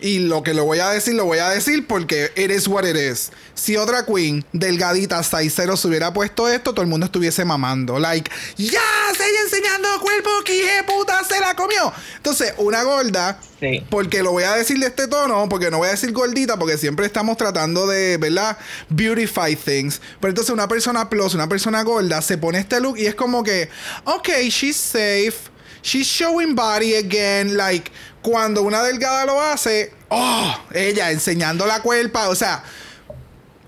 y 0.00 0.18
lo 0.20 0.42
que 0.42 0.52
lo 0.52 0.64
voy 0.64 0.78
a 0.80 0.90
decir, 0.90 1.14
lo 1.14 1.24
voy 1.24 1.38
a 1.38 1.48
decir 1.50 1.86
porque 1.86 2.30
it 2.36 2.50
is 2.50 2.68
what 2.68 2.84
it 2.84 2.96
is. 2.96 3.30
Si 3.54 3.76
otra 3.76 4.04
queen, 4.04 4.44
delgadita, 4.52 5.22
6'0, 5.22 5.76
se 5.76 5.88
hubiera 5.88 6.12
puesto 6.12 6.48
esto, 6.48 6.72
todo 6.72 6.82
el 6.82 6.88
mundo 6.88 7.06
estuviese 7.06 7.44
mamando. 7.46 7.98
Like, 7.98 8.30
ya, 8.58 8.80
se 9.16 9.24
ella 9.26 9.40
enseñando 9.44 9.88
cuerpo, 10.00 10.30
que 10.44 10.68
puta 10.86 11.24
se 11.24 11.40
la 11.40 11.54
comió. 11.54 11.92
Entonces, 12.16 12.52
una 12.58 12.82
gorda, 12.82 13.40
Sí. 13.58 13.82
porque 13.88 14.22
lo 14.22 14.32
voy 14.32 14.44
a 14.44 14.54
decir 14.54 14.78
de 14.78 14.88
este 14.88 15.08
tono, 15.08 15.48
porque 15.48 15.70
no 15.70 15.78
voy 15.78 15.88
a 15.88 15.92
decir 15.92 16.12
gordita, 16.12 16.58
porque 16.58 16.76
siempre 16.76 17.06
estamos 17.06 17.38
tratando 17.38 17.86
de, 17.86 18.18
¿verdad? 18.18 18.58
Beautify 18.90 19.56
things. 19.56 20.00
Pero 20.20 20.30
entonces 20.32 20.52
una 20.52 20.68
persona 20.68 21.08
plus, 21.08 21.32
una 21.34 21.48
persona 21.48 21.82
gorda, 21.82 22.20
se 22.20 22.36
pone 22.36 22.58
este 22.58 22.80
look 22.80 22.98
y 22.98 23.06
es 23.06 23.14
como 23.14 23.42
que, 23.42 23.70
ok, 24.04 24.28
she's 24.50 24.76
safe. 24.76 25.34
She's 25.82 26.06
showing 26.06 26.54
body 26.54 26.96
again. 26.96 27.56
Like, 27.56 27.90
Cuando 28.26 28.62
una 28.62 28.82
delgada 28.82 29.24
lo 29.24 29.40
hace, 29.40 29.92
oh, 30.08 30.52
ella 30.74 31.12
enseñando 31.12 31.64
la 31.64 31.78
cuerpa, 31.80 32.28
o 32.28 32.34
sea, 32.34 32.60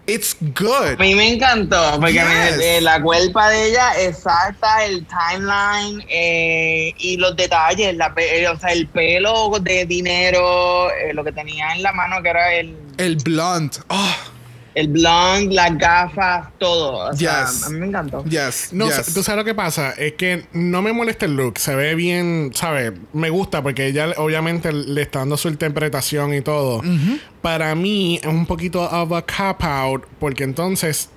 it's 0.05 0.37
good. 0.41 0.95
A 0.95 0.97
mí 0.97 1.15
me 1.15 1.33
encantó, 1.35 1.93
porque 2.01 2.15
Yes. 2.15 2.57
me- 2.57 2.79
eh, 2.79 2.81
la 2.81 3.01
cuerpa 3.01 3.51
de 3.51 3.69
ella 3.69 4.01
exacta, 4.01 4.85
el 4.85 5.07
timeline 5.07 6.05
eh, 6.09 6.93
y 6.99 7.17
los 7.19 7.37
detalles, 7.37 7.95
la 7.95 8.13
eh, 8.17 8.49
o 8.49 8.59
sea, 8.59 8.71
el 8.73 8.89
pelo 8.89 9.49
de 9.61 9.85
dinero, 9.87 10.91
eh, 10.91 11.15
lo 11.15 11.23
que 11.23 11.31
tenía 11.31 11.73
en 11.77 11.85
la 11.85 11.93
mano 11.93 12.21
que 12.21 12.31
era 12.31 12.53
el, 12.55 12.77
El 12.97 13.15
blunt. 13.15 13.77
Oh, 13.87 14.15
el 14.79 14.89
blonde, 14.89 15.55
las 15.55 15.77
gafas, 15.77 16.49
todo. 16.59 17.11
O 17.11 17.17
sea, 17.17 17.45
Yes. 17.47 17.65
a 17.65 17.71
mí 17.71 17.79
me 17.81 17.87
encantó. 17.87 18.25
yes. 18.25 18.69
No, 18.73 18.87
yes. 18.87 19.13
tú 19.13 19.23
sabes 19.23 19.39
lo 19.39 19.45
que 19.45 19.55
pasa, 19.55 19.91
es 19.93 20.13
que 20.15 20.47
no 20.53 20.83
me 20.83 20.93
molesta 20.93 21.27
el 21.27 21.35
look, 21.37 21.59
se 21.59 21.75
ve 21.75 21.95
bien, 21.95 22.53
¿sabes? 22.55 22.93
Me 23.13 23.31
gusta 23.31 23.63
porque 23.63 23.87
ella 23.87 24.13
obviamente 24.17 24.73
le 24.73 25.03
está 25.03 25.21
dando 25.21 25.37
su 25.37 25.49
interpretación 25.49 26.35
y 26.35 26.41
todo. 26.41 26.83
Para 27.43 27.75
mí 27.75 28.21
es 28.23 28.27
un 28.29 28.47
poquito 28.47 28.83
of 28.83 29.13
a 29.13 29.23
cop 29.23 29.63
out 29.65 30.05
porque 30.19 30.45
entonces 30.45 31.11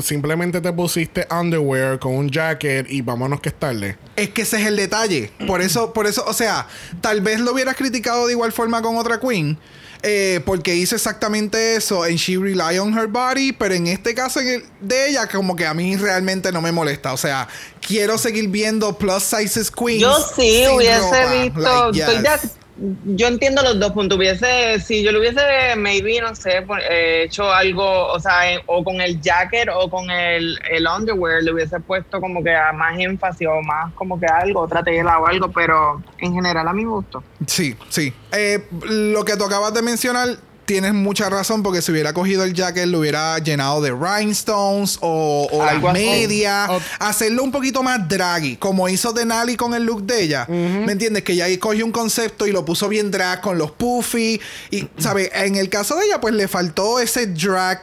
simplemente 0.00 0.60
te 0.60 0.72
pusiste 0.72 1.26
underwear 1.30 1.98
con 1.98 2.14
un 2.14 2.30
jacket 2.30 2.90
y 2.90 3.02
vámonos 3.02 3.40
que 3.40 3.48
es 3.48 3.54
tarde. 3.58 3.96
Es 4.16 4.30
que 4.30 4.42
ese 4.42 4.60
es 4.60 4.66
el 4.68 4.76
detalle. 4.76 5.30
Por 5.46 5.60
eso, 5.60 5.92
por 5.92 6.06
eso, 6.06 6.24
o 6.26 6.32
sea, 6.32 6.66
tal 7.00 7.20
vez 7.20 7.40
lo 7.40 7.52
hubieras 7.52 7.76
criticado 7.76 8.26
de 8.26 8.32
igual 8.32 8.52
forma 8.52 8.80
con 8.80 8.96
otra 8.96 9.18
queen. 9.20 9.58
Eh, 10.02 10.40
porque 10.44 10.74
hizo 10.74 10.96
exactamente 10.96 11.76
eso 11.76 12.04
en 12.06 12.16
She 12.16 12.36
Rely 12.36 12.78
on 12.78 12.96
Her 12.98 13.06
Body, 13.06 13.52
pero 13.52 13.74
en 13.74 13.86
este 13.86 14.14
caso 14.14 14.40
en 14.40 14.48
el- 14.48 14.64
de 14.80 15.10
ella, 15.10 15.26
como 15.28 15.54
que 15.54 15.64
a 15.66 15.74
mí 15.74 15.96
realmente 15.96 16.50
no 16.52 16.60
me 16.60 16.72
molesta. 16.72 17.12
O 17.12 17.16
sea, 17.16 17.46
quiero 17.86 18.18
seguir 18.18 18.48
viendo 18.48 18.96
plus 18.98 19.22
sizes 19.22 19.70
queens. 19.70 20.00
Yo 20.02 20.16
sí 20.36 20.64
hubiese 20.74 21.00
ropa. 21.00 21.32
visto. 21.34 21.60
Like, 21.60 21.98
estoy 22.00 22.16
yes. 22.16 22.42
de- 22.42 22.61
yo 22.76 23.26
entiendo 23.26 23.62
los 23.62 23.78
dos 23.78 23.92
puntos. 23.92 24.18
Hubiese, 24.18 24.80
si 24.80 25.02
yo 25.02 25.12
lo 25.12 25.20
hubiese, 25.20 25.76
maybe, 25.76 26.20
no 26.20 26.34
sé, 26.34 26.64
eh, 26.90 27.24
hecho 27.24 27.52
algo, 27.52 28.06
o 28.06 28.18
sea, 28.18 28.52
eh, 28.52 28.62
o 28.66 28.82
con 28.82 29.00
el 29.00 29.20
jacket 29.20 29.68
o 29.74 29.90
con 29.90 30.10
el, 30.10 30.58
el 30.70 30.86
underwear, 30.86 31.42
le 31.42 31.52
hubiese 31.52 31.80
puesto 31.80 32.20
como 32.20 32.42
que 32.42 32.54
a 32.54 32.72
más 32.72 32.98
énfasis 32.98 33.46
o 33.46 33.60
más 33.62 33.92
como 33.94 34.18
que 34.18 34.26
algo, 34.26 34.60
otra 34.60 34.82
tela 34.82 35.18
o 35.18 35.26
algo, 35.26 35.50
pero 35.52 36.02
en 36.18 36.34
general 36.34 36.66
a 36.68 36.72
mí 36.72 36.84
me 36.84 36.92
gustó. 36.92 37.22
Sí, 37.46 37.76
sí. 37.88 38.12
Eh, 38.32 38.66
lo 38.82 39.24
que 39.24 39.36
tú 39.36 39.44
acabas 39.44 39.74
de 39.74 39.82
mencionar, 39.82 40.28
tienes 40.64 40.94
mucha 40.94 41.28
razón, 41.28 41.62
porque 41.62 41.82
si 41.82 41.92
hubiera 41.92 42.12
cogido 42.12 42.44
el 42.44 42.54
jacket, 42.54 42.86
lo 42.86 43.00
hubiera 43.00 43.38
llenado 43.38 43.80
de 43.80 43.90
rhinestones 43.90 44.98
o, 45.00 45.48
o 45.50 45.64
las 45.64 45.74
medias. 45.92 46.70
O- 46.70 46.80
Hacerlo 47.00 47.42
un 47.42 47.52
poquito 47.52 47.82
más 47.82 48.08
draggy, 48.08 48.56
como 48.56 48.88
hizo 48.88 49.12
Denali 49.12 49.56
con 49.56 49.74
el 49.74 49.84
look 49.84 50.04
de 50.04 50.22
ella. 50.22 50.46
¿Me 50.48 50.92
entiendes? 50.92 51.22
Que 51.24 51.32
ella 51.32 51.46
ahí 51.46 51.58
cogió 51.58 51.84
un 51.84 51.92
concepto 51.92 52.46
y 52.46 52.52
lo 52.52 52.64
puso 52.64 52.88
bien 52.88 53.10
drag 53.10 53.40
con 53.40 53.58
los 53.58 53.70
puffy. 53.72 54.40
Y, 54.70 54.88
¿sabes? 54.98 55.30
En 55.34 55.56
el 55.56 55.68
caso 55.68 55.96
de 55.96 56.06
ella, 56.06 56.20
pues 56.20 56.34
le 56.34 56.48
faltó 56.48 57.00
ese 57.00 57.26
drag 57.26 57.82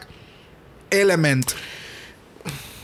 element. 0.89 1.51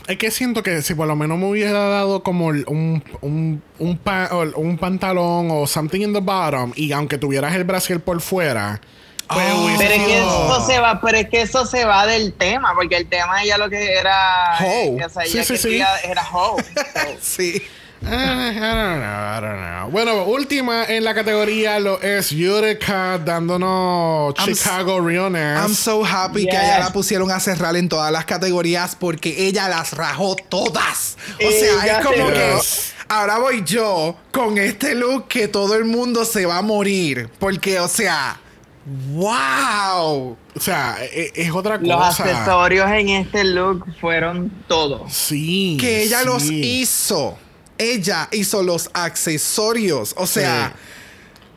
Es 0.06 0.18
que 0.18 0.30
siento 0.30 0.62
que 0.62 0.82
si 0.82 0.94
por 0.94 1.08
lo 1.08 1.16
menos 1.16 1.36
me 1.36 1.46
hubiera 1.50 1.88
dado 1.88 2.22
como 2.22 2.46
un, 2.46 3.02
un, 3.22 3.62
un, 3.80 3.98
pa- 3.98 4.28
o 4.32 4.44
un 4.60 4.78
pantalón 4.78 5.48
o 5.50 5.66
something 5.66 6.00
in 6.00 6.12
the 6.12 6.20
bottom 6.20 6.72
y 6.76 6.92
aunque 6.92 7.18
tuvieras 7.18 7.56
el 7.56 7.64
brasil 7.64 7.98
por 7.98 8.20
fuera, 8.20 8.80
pues 9.28 9.46
Oh. 9.52 9.64
hubiese 9.64 9.78
Pero 9.84 9.94
es 9.94 10.06
que 10.06 10.18
eso 10.18 10.66
se 10.66 10.78
va, 10.78 11.00
pero 11.00 11.18
es 11.18 11.28
que 11.28 11.40
eso 11.42 11.66
se 11.66 11.84
va 11.84 12.06
del 12.06 12.32
tema, 12.32 12.72
porque 12.74 12.96
el 12.96 13.08
tema 13.08 13.42
ella 13.42 13.58
lo 13.58 13.68
que 13.68 13.92
era, 13.94 14.58
Hoe. 14.60 14.98
eh, 14.98 15.04
o 15.04 15.08
sea, 15.08 15.24
Sí, 15.24 15.44
sí, 15.44 15.56
sí. 15.56 15.80
era 16.04 16.22
hoe. 16.32 16.62
Sí. 17.20 17.62
Ah, 18.08 18.50
I 18.52 18.60
don't 18.60 19.00
know, 19.00 19.38
I 19.38 19.40
don't 19.40 19.58
know. 19.80 19.90
Bueno, 19.90 20.24
última 20.24 20.84
en 20.84 21.02
la 21.02 21.14
categoría 21.14 21.80
lo 21.80 22.00
es 22.02 22.30
Yureca 22.30 23.18
dándonos 23.18 24.34
I'm 24.38 24.54
Chicago 24.54 25.00
Realness. 25.00 25.58
I'm 25.60 25.74
so 25.74 26.04
happy 26.04 26.44
que 26.44 26.52
Yes. 26.52 26.60
a 26.60 26.64
ella 26.66 26.78
la 26.80 26.92
pusieron 26.92 27.30
a 27.32 27.40
cerrar 27.40 27.74
en 27.74 27.88
todas 27.88 28.12
las 28.12 28.24
categorías 28.26 28.94
porque 28.94 29.46
ella 29.48 29.68
las 29.68 29.92
rajó 29.94 30.36
todas. 30.36 31.16
O 31.36 31.50
sea, 31.50 31.84
Ella 31.84 31.98
es 32.00 32.06
como 32.06 32.28
que 32.28 32.52
Yes. 32.56 32.92
ahora 33.08 33.38
voy 33.38 33.64
yo 33.64 34.16
con 34.30 34.58
este 34.58 34.94
look 34.94 35.26
que 35.26 35.48
todo 35.48 35.74
el 35.74 35.84
mundo 35.86 36.24
se 36.24 36.46
va 36.46 36.58
a 36.58 36.62
morir. 36.62 37.28
Porque, 37.40 37.80
o 37.80 37.88
sea, 37.88 38.38
wow. 38.86 40.36
O 40.54 40.60
sea, 40.60 40.96
e- 41.00 41.32
es, 41.34 41.50
otra 41.52 41.78
Los 41.78 41.96
cosa. 41.96 42.24
accesorios 42.24 42.90
en 42.90 43.08
este 43.10 43.44
look 43.44 43.84
fueron 44.00 44.50
todos. 44.68 45.12
Sí. 45.12 45.76
Que 45.80 46.02
ella 46.04 46.20
sí. 46.20 46.26
los 46.26 46.44
hizo. 46.44 47.38
Ella 47.78 48.28
hizo 48.32 48.62
los 48.62 48.88
accesorios. 48.94 50.14
O 50.16 50.26
sea, 50.26 50.72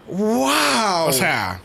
wow. 0.08 1.08
O 1.08 1.14
sea, 1.14 1.62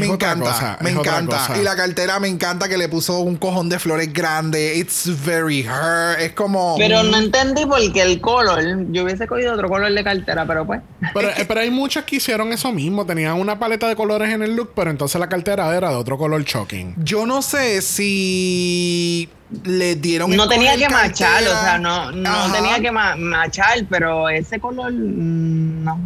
Me 0.00 0.06
es 0.06 0.12
otra 0.12 0.32
encanta, 0.32 0.50
cosa, 0.52 0.78
me 0.80 0.90
es 0.90 0.96
otra 0.96 1.12
encanta. 1.12 1.36
cosa. 1.48 1.58
Y 1.58 1.62
la 1.62 1.76
cartera 1.76 2.20
me 2.20 2.28
encanta 2.28 2.68
que 2.68 2.76
le 2.76 2.88
puso 2.88 3.18
un 3.20 3.36
cojón 3.36 3.68
de 3.68 3.78
flores 3.78 4.12
grande. 4.12 4.76
It's 4.76 5.10
very 5.24 5.60
her. 5.62 6.18
Es 6.20 6.32
como. 6.32 6.76
Pero 6.78 7.02
no 7.02 7.16
entendí 7.16 7.66
por 7.66 7.80
qué 7.92 8.02
el 8.02 8.20
color. 8.20 8.62
Yo 8.92 9.04
hubiese 9.04 9.26
cogido 9.26 9.54
otro 9.54 9.68
color 9.68 9.92
de 9.92 10.04
cartera, 10.04 10.44
pero 10.46 10.66
pues. 10.66 10.80
Pero, 11.12 11.28
pero 11.48 11.60
hay 11.60 11.70
muchas 11.70 12.04
que 12.04 12.16
hicieron 12.16 12.52
eso 12.52 12.72
mismo. 12.72 13.04
Tenían 13.06 13.34
una 13.34 13.58
paleta 13.58 13.88
de 13.88 13.96
colores 13.96 14.30
en 14.32 14.42
el 14.42 14.54
look, 14.56 14.72
pero 14.74 14.90
entonces 14.90 15.18
la 15.20 15.28
cartera 15.28 15.74
era 15.76 15.90
de 15.90 15.96
otro 15.96 16.16
color 16.18 16.42
shocking. 16.44 16.94
Yo 16.98 17.26
no 17.26 17.42
sé 17.42 17.80
si 17.82 19.28
le 19.64 19.94
dieron. 19.96 20.34
No 20.34 20.48
tenía 20.48 20.76
que 20.76 20.88
machar, 20.88 21.42
o 21.42 21.46
sea, 21.46 21.78
no, 21.78 22.10
no 22.12 22.28
Ajá. 22.28 22.52
tenía 22.52 22.80
que 22.80 22.90
ma- 22.90 23.14
machar, 23.16 23.84
pero 23.88 24.28
ese 24.28 24.58
color, 24.58 24.92
mm, 24.92 25.84
no. 25.84 26.00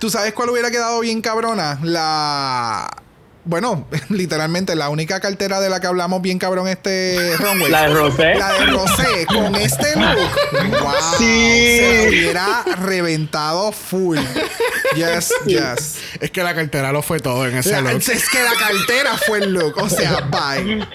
¿Tú 0.00 0.10
sabes 0.10 0.32
cuál 0.32 0.50
hubiera 0.50 0.70
quedado 0.70 1.00
bien 1.00 1.20
cabrona? 1.20 1.78
La. 1.82 2.88
Bueno, 3.48 3.86
literalmente 4.10 4.76
la 4.76 4.90
única 4.90 5.20
cartera 5.20 5.58
de 5.58 5.70
la 5.70 5.80
que 5.80 5.86
hablamos 5.86 6.20
bien 6.20 6.38
cabrón 6.38 6.68
este 6.68 7.34
runway. 7.38 7.70
La 7.70 7.88
de 7.88 7.94
Rosé. 7.94 8.34
La 8.34 8.52
de 8.52 8.66
Rosé, 8.66 9.26
con 9.26 9.54
este 9.56 9.96
look. 9.96 10.78
Wow. 10.82 10.92
Sí. 11.16 11.78
Se 11.78 12.06
hubiera 12.10 12.62
reventado 12.82 13.72
full. 13.72 14.18
Yes, 14.94 15.32
yes. 15.46 15.96
Es 16.20 16.30
que 16.30 16.42
la 16.42 16.54
cartera 16.54 16.92
lo 16.92 17.00
fue 17.00 17.20
todo 17.20 17.46
en 17.46 17.56
ese 17.56 17.70
La- 17.70 17.80
look. 17.92 18.02
es 18.02 18.28
que 18.28 18.42
la 18.42 18.52
cartera 18.52 19.16
fue 19.26 19.38
el 19.38 19.54
look. 19.54 19.78
O 19.78 19.88
sea, 19.88 20.20
bye. 20.30 20.86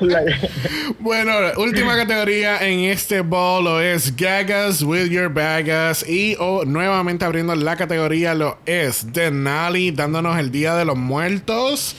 Bueno, 1.00 1.42
la 1.42 1.58
última 1.58 1.96
categoría 1.96 2.60
en 2.68 2.82
este 2.82 3.22
ball 3.22 3.64
lo 3.64 3.82
es 3.82 4.16
Gagas 4.16 4.84
with 4.84 5.10
Your 5.10 5.30
Bagas. 5.34 6.08
Y 6.08 6.36
oh, 6.40 6.66
nuevamente 6.66 7.26
abriendo 7.26 7.56
la 7.56 7.76
categoría 7.76 8.36
lo 8.36 8.60
es 8.68 9.12
Denali 9.12 9.90
dándonos 9.90 10.38
el 10.38 10.52
Día 10.52 10.76
de 10.76 10.86
los 10.86 10.98
Muertos. 10.98 11.96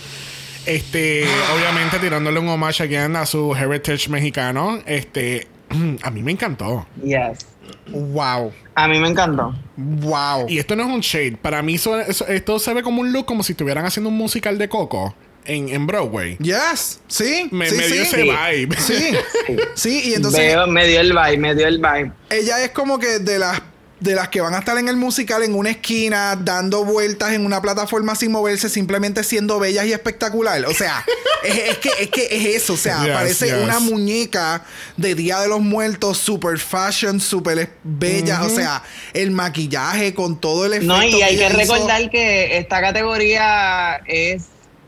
Este, 0.66 1.24
obviamente 1.55 1.99
tirándole 1.99 2.39
un 2.41 2.49
homage 2.49 2.82
again 2.82 3.16
a 3.16 3.27
su 3.27 3.55
heritage 3.55 4.09
mexicano. 4.09 4.81
Este, 4.86 5.47
a 6.03 6.11
mí 6.11 6.23
me 6.23 6.32
encantó. 6.32 6.86
Yes. 7.03 7.47
Wow. 7.89 8.53
A 8.74 8.89
mí 8.89 8.99
me 8.99 9.09
encantó. 9.09 9.55
Wow. 9.77 10.47
Y 10.49 10.59
esto 10.59 10.74
no 10.77 10.85
es 10.85 10.89
un 10.89 11.01
shade. 11.01 11.36
Para 11.41 11.62
mí, 11.62 11.74
eso- 11.74 11.99
eso- 12.01 12.27
esto 12.27 12.59
se 12.59 12.73
ve 12.74 12.82
como 12.82 13.01
un 13.01 13.12
look 13.12 13.27
como 13.27 13.43
si 13.43 13.53
estuvieran 13.53 13.85
haciendo 13.86 14.09
un 14.11 14.16
musical 14.16 14.59
de 14.59 14.69
Coco 14.69 15.15
en, 15.45 15.69
en 15.69 15.86
Broadway. 15.86 16.36
Yes. 16.39 17.01
Sí. 17.09 17.49
Me, 17.51 17.69
sí, 17.69 17.77
me 17.77 17.86
dio 17.86 18.05
sí. 18.05 18.16
ese 18.16 18.23
vibe. 18.23 18.77
Sí. 18.78 19.15
Sí, 19.74 20.03
y 20.11 20.15
entonces 20.15 20.41
Veo, 20.41 20.66
me 20.66 20.86
dio 20.86 21.01
el 21.01 21.12
vibe, 21.12 21.36
me 21.39 21.55
dio 21.55 21.66
el 21.66 21.78
vibe. 21.78 22.12
ella 22.31 22.65
es 22.65 22.70
como 22.70 22.99
que 22.99 23.19
de 23.19 23.39
las 23.39 23.61
de 24.05 24.14
las 24.14 24.28
que 24.28 24.40
van 24.40 24.55
a 24.55 24.59
estar 24.59 24.76
en 24.76 24.89
el 24.89 24.97
musical 24.97 25.43
en 25.43 25.55
una 25.55 25.70
esquina 25.70 26.36
dando 26.36 26.85
vueltas 26.85 27.32
en 27.32 27.44
una 27.47 27.62
plataforma 27.62 28.14
sin 28.14 28.31
moverse, 28.32 28.68
simplemente 28.68 29.24
siendo 29.24 29.59
bellas 29.59 29.86
y 29.86 29.93
espectacular. 29.93 30.64
O 30.66 30.74
sea, 30.74 31.05
es, 31.44 31.59
es 31.70 31.78
que 31.78 31.90
es 32.01 32.09
que 32.10 32.28
es 32.31 32.62
eso, 32.62 32.74
o 32.74 32.76
sea, 32.76 33.02
Yes, 33.02 33.12
parece 33.14 33.47
yes. 33.47 33.55
una 33.55 33.81
muñeca 33.81 34.62
de 34.97 35.14
Día 35.14 35.40
de 35.40 35.48
los 35.48 35.60
Muertos, 35.60 36.18
super 36.18 36.59
fashion, 36.59 37.18
super 37.20 37.70
bella, 37.82 38.43
o 38.44 38.51
sea, 38.51 38.82
el 39.14 39.31
maquillaje 39.31 40.12
con 40.14 40.39
todo 40.39 40.66
el 40.66 40.74
efecto 40.74 40.94
No, 40.97 41.02
y 41.02 41.22
hay 41.22 41.36
que 41.39 41.47
hizo. 41.47 41.56
recordar 41.56 42.10
que 42.10 42.59
esta 42.59 42.81
categoría 42.82 44.02
es 44.06 44.43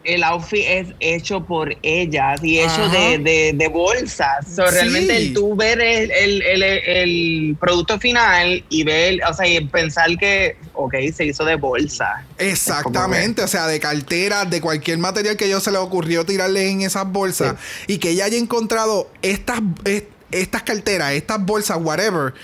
el 0.07 0.23
outfit 0.25 0.65
es 0.67 0.87
hecho 1.01 1.45
por 1.45 1.77
ellas 1.83 2.41
y 2.43 2.61
hecho 2.61 2.89
de, 2.89 3.19
de, 3.19 3.53
de 3.55 3.69
bolsas. 3.69 4.47
So, 4.55 4.63
Sí. 4.67 4.73
Realmente 4.75 5.17
el 5.17 5.35
tú 5.35 5.55
ver 5.57 5.81
el, 5.81 6.11
el, 6.11 6.43
el, 6.43 6.63
el 6.63 7.57
producto 7.61 7.99
final 7.99 8.65
y 8.69 8.85
ver, 8.85 9.21
o 9.29 9.35
sea, 9.35 9.47
y 9.49 9.61
pensar 9.67 10.09
que, 10.19 10.57
ok, 10.75 10.95
se 11.15 11.27
hizo 11.27 11.45
de 11.45 11.57
bolsa. 11.57 12.25
Exactamente, 12.39 13.43
o 13.43 13.49
sea, 13.49 13.67
de 13.67 13.81
carteras, 13.81 14.49
de 14.51 14.61
cualquier 14.61 14.99
material 14.99 15.37
que 15.37 15.45
a 15.45 15.47
ellos 15.49 15.63
se 15.63 15.71
le 15.73 15.79
ocurrió 15.79 16.25
tirarle 16.25 16.69
en 16.71 16.83
esas 16.83 17.11
bolsas 17.11 17.57
y 17.87 17.99
que 17.99 18.11
ella 18.11 18.25
haya 18.27 18.39
encontrado 18.39 19.11
estas, 19.23 19.61
est- 19.85 20.07
estas 20.31 20.63
carteras, 20.63 21.13
estas 21.13 21.45
bolsas, 21.45 21.79
whatever, 21.81 22.35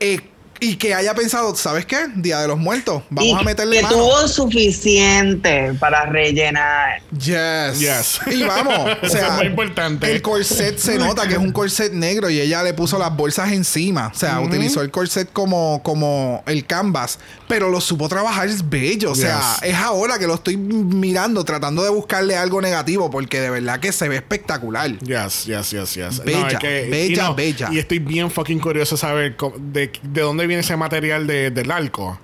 eh, 0.00 0.20
Y 0.62 0.76
que 0.76 0.92
haya 0.94 1.14
pensado, 1.14 1.54
¿sabes 1.56 1.86
qué? 1.86 1.96
Día 2.16 2.38
de 2.40 2.48
los 2.48 2.58
Muertos, 2.58 3.02
vamos 3.08 3.30
Y 3.30 3.34
a 3.34 3.42
meterle 3.42 3.76
que 3.78 3.82
mano. 3.84 3.96
tuvo 3.96 4.28
suficiente 4.28 5.74
para 5.80 6.04
rellenar. 6.06 7.00
Yes. 7.12 7.78
Yes. 7.80 8.20
Y 8.30 8.42
vamos, 8.42 8.74
o 8.78 8.90
Eso 9.06 9.16
sea, 9.16 9.26
es 9.28 9.32
muy 9.36 9.46
importante. 9.46 10.10
el 10.10 10.20
corset 10.22 10.76
se 10.78 10.98
nota 10.98 11.26
que 11.26 11.34
es 11.34 11.38
un 11.38 11.52
corset 11.52 11.92
negro 11.92 12.28
y 12.30 12.40
ella 12.40 12.62
le 12.62 12.74
puso 12.74 12.98
las 12.98 13.14
bolsas 13.16 13.52
encima. 13.52 14.10
O 14.14 14.18
sea, 14.18 14.40
utilizó 14.40 14.82
el 14.82 14.90
corset 14.90 15.32
como, 15.32 15.82
como 15.82 16.42
el 16.46 16.66
canvas, 16.66 17.18
pero 17.48 17.70
lo 17.70 17.80
supo 17.80 18.08
trabajar, 18.08 18.48
es 18.48 18.68
bello. 18.68 19.12
O 19.12 19.14
sea, 19.14 19.40
Yes. 19.60 19.70
es 19.70 19.76
ahora 19.76 20.18
que 20.18 20.26
lo 20.26 20.34
estoy 20.34 20.56
mirando, 20.56 21.44
tratando 21.44 21.82
de 21.82 21.90
buscarle 21.90 22.36
algo 22.36 22.60
negativo, 22.60 23.10
porque 23.10 23.40
de 23.40 23.50
verdad 23.50 23.80
que 23.80 23.92
se 23.92 24.08
ve 24.08 24.16
espectacular. 24.16 24.90
Yes, 24.98 25.44
yes, 25.46 25.70
yes, 25.70 25.94
yes. 25.94 26.24
Bella, 26.24 26.58
y 26.62 26.90
bella, 26.90 27.30
bella. 27.32 27.68
Y 27.72 27.78
estoy 27.78 27.98
bien 27.98 28.30
fucking 28.30 28.58
curioso 28.60 28.96
de 28.96 29.00
saber 29.00 29.36
de, 29.58 29.90
de 30.02 30.20
dónde 30.20 30.46
viene 30.50 30.60
ese 30.60 30.76
material 30.76 31.26
de- 31.26 31.50
del 31.50 31.70
arco. 31.70 32.20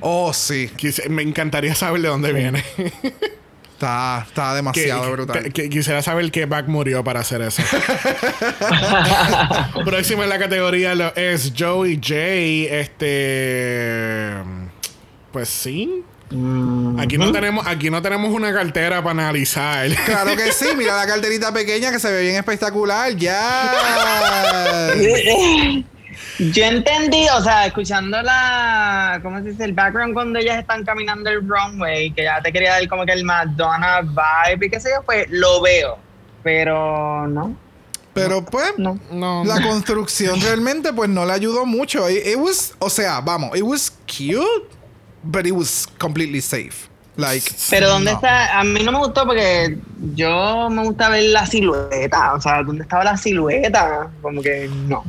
Oh, 0.00 0.32
sí. 0.32 0.70
Quise- 0.76 1.08
me 1.08 1.22
encantaría 1.22 1.74
saber 1.74 2.00
de 2.02 2.08
dónde 2.08 2.32
viene. 2.32 2.64
Está, 3.72 4.24
está 4.28 4.54
demasiado 4.54 5.02
que- 5.04 5.10
brutal. 5.10 5.52
que- 5.52 5.68
quisiera 5.68 6.02
saber 6.02 6.30
qué 6.30 6.46
Back 6.46 6.68
murió 6.68 7.02
para 7.04 7.20
hacer 7.20 7.42
eso. 7.42 7.62
Próximo 9.84 10.22
en 10.22 10.28
la 10.28 10.38
categoría 10.38 10.94
lo 10.94 11.14
es 11.16 11.52
Joey 11.58 11.96
J. 11.96 12.14
Este. 12.80 14.32
Pues 15.32 15.48
sí. 15.48 16.04
Aquí 16.98 17.18
no 17.18 17.32
tenemos, 17.32 17.66
aquí 17.66 17.90
no 17.90 18.00
tenemos 18.00 18.32
una 18.32 18.52
cartera 18.52 19.02
para 19.02 19.10
analizar. 19.24 19.88
Claro 20.06 20.36
que 20.36 20.52
sí, 20.52 20.66
mira 20.76 20.94
la 20.96 21.06
carterita 21.06 21.52
pequeña 21.52 21.90
que 21.90 21.98
se 21.98 22.10
ve 22.12 22.22
bien 22.22 22.36
espectacular. 22.36 23.14
Ya. 23.16 23.72
Yo 26.52 26.64
entendí, 26.64 27.26
o 27.36 27.42
sea, 27.42 27.66
escuchando 27.66 28.22
la, 28.22 29.20
¿cómo 29.22 29.38
se 29.38 29.50
dice? 29.50 29.64
El 29.64 29.74
background 29.74 30.14
cuando 30.14 30.38
ellas 30.38 30.58
están 30.58 30.84
caminando 30.84 31.28
el 31.28 31.46
runway, 31.46 32.12
que 32.12 32.22
ya 32.24 32.40
te 32.40 32.50
quería 32.50 32.72
dar 32.72 32.88
como 32.88 33.04
que 33.04 33.12
el 33.12 33.24
Madonna 33.24 34.00
vibe 34.00 34.66
y 34.66 34.70
qué 34.70 34.80
sé 34.80 34.90
yo, 34.96 35.02
pues 35.04 35.26
lo 35.28 35.60
veo. 35.60 35.98
Pero 36.42 37.26
no, 37.26 37.54
Pero 38.14 38.42
pues, 38.42 38.72
no. 38.78 38.98
No. 39.10 39.44
la 39.44 39.60
construcción 39.60 40.40
realmente 40.42 40.92
pues 40.94 41.10
no 41.10 41.26
le 41.26 41.32
ayudó 41.32 41.66
mucho. 41.66 42.08
It, 42.08 42.26
it 42.26 42.36
was, 42.36 42.74
o 42.78 42.88
sea, 42.88 43.20
vamos, 43.20 43.54
it 43.54 43.62
was 43.62 43.92
cute, 44.06 44.68
but 45.22 45.46
it 45.46 45.52
was 45.52 45.86
completely 45.98 46.40
safe. 46.40 46.88
Like, 47.16 47.52
Pero 47.68 47.88
¿dónde 47.88 48.12
no. 48.12 48.16
está? 48.16 48.58
A 48.58 48.64
mí 48.64 48.82
no 48.82 48.92
me 48.92 48.98
gustó 48.98 49.26
porque 49.26 49.76
yo 50.14 50.70
me 50.70 50.84
gusta 50.84 51.10
ver 51.10 51.24
la 51.24 51.44
silueta, 51.44 52.32
o 52.32 52.40
sea, 52.40 52.62
¿dónde 52.62 52.82
estaba 52.84 53.04
la 53.04 53.16
silueta? 53.16 54.08
Como 54.22 54.40
que 54.40 54.70
no. 54.86 55.04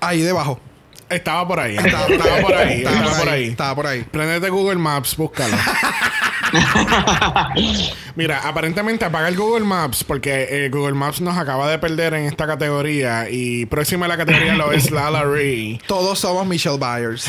Ahí 0.00 0.20
debajo. 0.22 0.60
Estaba 1.08 1.46
por 1.46 1.60
ahí. 1.60 1.76
Estaba, 1.76 2.06
estaba 2.08 2.40
por 2.40 2.54
ahí. 2.54 2.82
Estaba 2.82 3.18
por 3.18 3.28
ahí. 3.28 3.44
Estaba 3.48 3.74
por 3.74 3.86
ahí. 3.86 4.02
Prendete 4.10 4.48
Google 4.50 4.76
Maps, 4.76 5.16
búscalo. 5.16 5.56
Mira, 8.16 8.40
aparentemente 8.44 9.04
apaga 9.04 9.28
el 9.28 9.36
Google 9.36 9.64
Maps 9.64 10.04
porque 10.04 10.46
eh, 10.50 10.68
Google 10.70 10.94
Maps 10.94 11.20
nos 11.20 11.36
acaba 11.36 11.68
de 11.68 11.78
perder 11.78 12.14
en 12.14 12.24
esta 12.26 12.46
categoría 12.46 13.28
y 13.28 13.66
próxima 13.66 14.06
a 14.06 14.08
la 14.08 14.16
categoría 14.16 14.54
lo 14.54 14.72
es 14.72 14.90
Lala 14.92 15.24
Ree. 15.24 15.80
Todos 15.86 16.18
somos 16.20 16.46
Michelle 16.46 16.78
Byers. 16.78 17.26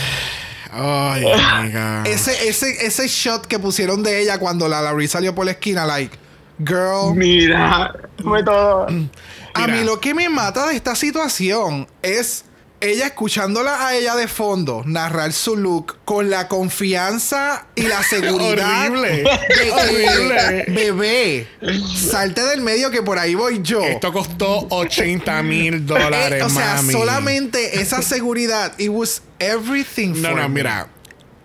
Ay, 0.72 1.24
amiga. 1.26 2.04
Ese, 2.06 2.50
ese, 2.50 2.86
ese 2.86 3.08
shot 3.08 3.46
que 3.46 3.60
pusieron 3.60 4.04
de 4.04 4.22
ella 4.22 4.38
cuando 4.38 4.68
la 4.68 4.82
Larry 4.82 5.08
salió 5.08 5.34
por 5.34 5.46
la 5.46 5.52
esquina, 5.52 5.86
like, 5.86 6.18
girl. 6.60 7.16
Mira, 7.16 7.94
fue 8.22 8.44
todo. 8.44 8.88
A 8.88 8.92
Mira. 8.92 9.68
mí 9.68 9.84
lo 9.86 10.00
que 10.02 10.14
me 10.14 10.28
mata 10.28 10.68
de 10.68 10.76
esta 10.76 10.96
situación 10.96 11.88
es 12.02 12.45
ella 12.82 13.06
escuchándola 13.08 13.88
a 13.88 13.96
ella 13.96 14.16
de 14.16 14.28
fondo 14.28 14.84
narrar 14.86 15.34
su 15.34 15.56
look 15.56 15.98
con 16.06 16.30
la 16.30 16.48
confianza 16.48 17.66
y 17.76 17.84
la 17.84 18.04
seguridad 18.04 18.88
Horrible. 18.92 19.10
de 19.24 19.24
que, 19.24 19.72
Horrible. 19.72 20.66
bebé, 20.68 21.48
salte 21.96 22.42
del 22.44 22.62
medio 22.62 22.92
que 22.92 23.02
por 23.02 23.18
ahí 23.18 23.34
voy 23.36 23.62
yo. 23.64 23.82
Esto 23.82 24.12
costó 24.14 24.68
80 24.70 25.42
mil 25.44 25.86
dólares, 25.86 26.42
Eh, 26.42 26.44
o 26.44 26.50
sea, 26.50 26.76
mami. 26.76 26.94
solamente 26.94 27.80
esa 27.82 28.02
seguridad, 28.02 28.74
it 28.78 28.90
was 28.90 29.22
everything 29.40 30.10
No, 30.22 30.30
for 30.30 30.38
no, 30.38 30.44
me. 30.44 30.50
mira. 30.50 30.88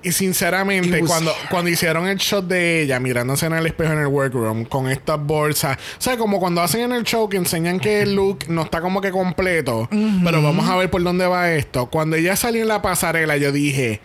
Y 0.02 0.12
sinceramente, 0.12 1.00
cuando, 1.00 1.32
cuando 1.50 1.70
hicieron 1.70 2.06
el 2.08 2.16
shot 2.16 2.46
de 2.46 2.82
ella 2.82 2.98
mirándose 2.98 3.44
en 3.44 3.52
el 3.52 3.66
espejo 3.66 3.92
en 3.92 3.98
el 3.98 4.06
workroom 4.06 4.64
con 4.64 4.88
estas 4.88 5.22
bolsas, 5.22 5.76
o 5.76 6.00
sea, 6.00 6.16
como 6.16 6.40
cuando 6.40 6.62
hacen 6.62 6.80
en 6.80 6.92
el 6.92 7.04
show 7.04 7.28
que 7.28 7.36
enseñan 7.36 7.78
que 7.78 8.00
el 8.00 8.14
look 8.14 8.46
no 8.48 8.62
está 8.62 8.80
como 8.80 9.02
que 9.02 9.10
completo, 9.10 9.88
pero 10.24 10.42
vamos 10.42 10.68
a 10.68 10.76
ver 10.76 10.90
por 10.90 11.02
dónde 11.02 11.26
va 11.26 11.52
esto. 11.52 11.86
Cuando 11.90 12.16
ella 12.16 12.34
salió 12.36 12.62
en 12.62 12.68
la 12.68 12.80
pasarela, 12.80 13.36
yo 13.36 13.52
dije, 13.52 14.00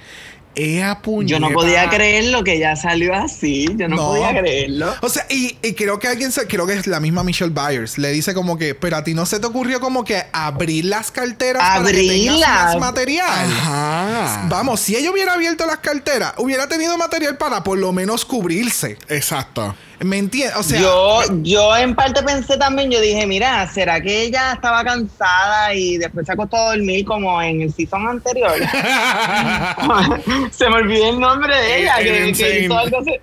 Yo 1.28 1.40
no 1.40 1.50
podía 1.52 1.90
creerlo 1.90 2.44
que 2.44 2.58
ya 2.60 2.76
salió 2.76 3.14
así. 3.14 3.68
Yo 3.76 3.88
no, 3.88 3.96
No. 3.98 4.08
podía 4.08 4.30
creerlo. 4.40 4.94
O 5.02 5.10
sea, 5.10 5.26
y, 5.30 5.58
y 5.62 5.74
creo 5.74 6.00
que 6.00 6.08
alguien, 6.08 6.32
se, 6.32 6.48
creo 6.48 6.66
que 6.66 6.74
es 6.74 6.88
la 6.88 7.00
misma 7.00 7.24
Michelle 7.24 7.52
Byers, 7.54 7.98
le 7.98 8.12
dice 8.12 8.34
como 8.34 8.58
que, 8.58 8.74
pero 8.76 8.98
a 8.98 9.04
ti 9.04 9.14
no 9.14 9.26
se 9.26 9.40
te 9.40 9.46
ocurrió 9.48 9.80
como 9.80 10.04
que 10.04 10.24
abrir 10.32 10.86
las 10.86 11.12
carteras 11.12 11.62
para 11.62 11.86
que 11.86 11.94
tengas 11.98 12.10
Abrirlas. 12.10 12.66
más 12.66 12.78
material. 12.80 13.30
Ajá. 13.30 14.46
Vamos, 14.50 14.80
si 14.80 14.96
ella 14.96 15.12
hubiera 15.12 15.34
abierto 15.34 15.66
las 15.66 15.78
carteras, 15.78 16.34
hubiera 16.38 16.68
tenido 16.68 16.98
material 16.98 17.38
para 17.38 17.64
por 17.64 17.78
lo 17.78 17.92
menos 17.92 18.26
cubrirse. 18.26 18.98
Exacto. 19.10 19.76
¿Me 20.00 20.18
entiendes? 20.18 20.56
O 20.58 20.64
sea, 20.64 20.80
yo, 20.80 21.22
yo 21.44 21.76
en 21.78 21.96
parte 21.96 22.22
pensé 22.24 22.58
también, 22.58 22.92
yo 22.92 23.00
dije, 23.00 23.26
mira, 23.26 23.68
¿será 23.72 24.02
que 24.02 24.24
ella 24.24 24.54
estaba 24.54 24.84
cansada 24.84 25.74
y 25.74 25.98
después 25.98 26.26
se 26.26 26.34
acostó 26.34 26.58
a 26.58 26.76
dormir 26.76 27.06
como 27.06 27.42
en 27.42 27.62
el 27.62 27.74
season 27.74 28.08
anterior? 28.08 28.52
se 30.52 30.70
me 30.70 30.76
olvidó 30.76 31.10
el 31.12 31.20
nombre 31.20 31.56
de 31.56 31.82
ella, 31.82 31.96
El- 32.00 32.08
el 32.08 32.38
que, 32.38 32.60
hizo 32.66 32.78
algo 32.78 33.04
se- 33.04 33.22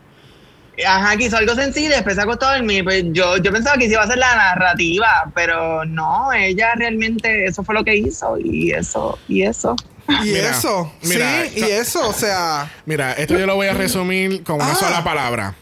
Ajá, 0.86 1.16
que 1.18 1.24
hizo 1.24 1.36
algo 1.36 1.54
sencillo 1.54 1.88
y 1.88 1.90
después 1.90 2.14
se 2.16 2.22
acostó 2.22 2.46
a 2.48 2.56
dormir. 2.56 2.82
Pues 2.82 3.04
yo, 3.12 3.36
yo 3.36 3.52
pensaba 3.52 3.76
que 3.76 3.86
sí 3.86 3.92
iba 3.92 4.02
a 4.02 4.06
ser 4.06 4.16
la 4.18 4.34
narrativa, 4.34 5.30
pero 5.34 5.84
no, 5.84 6.32
ella 6.32 6.72
realmente 6.74 7.44
eso 7.44 7.62
fue 7.62 7.74
lo 7.74 7.84
que 7.84 7.94
hizo 7.94 8.38
y 8.42 8.72
eso, 8.72 9.18
y 9.28 9.42
eso. 9.42 9.76
y 10.08 10.30
Mira, 10.32 10.50
eso, 10.50 10.90
mira, 11.02 11.44
sí, 11.44 11.60
y 11.60 11.62
eso, 11.64 12.08
o 12.08 12.12
sea, 12.14 12.68
Mira, 12.86 13.12
esto 13.12 13.38
yo 13.38 13.46
lo 13.46 13.54
voy 13.54 13.66
a 13.68 13.74
resumir 13.74 14.42
con 14.42 14.56
una 14.56 14.72
Ah. 14.72 14.76
sola 14.76 15.04
palabra. 15.04 15.54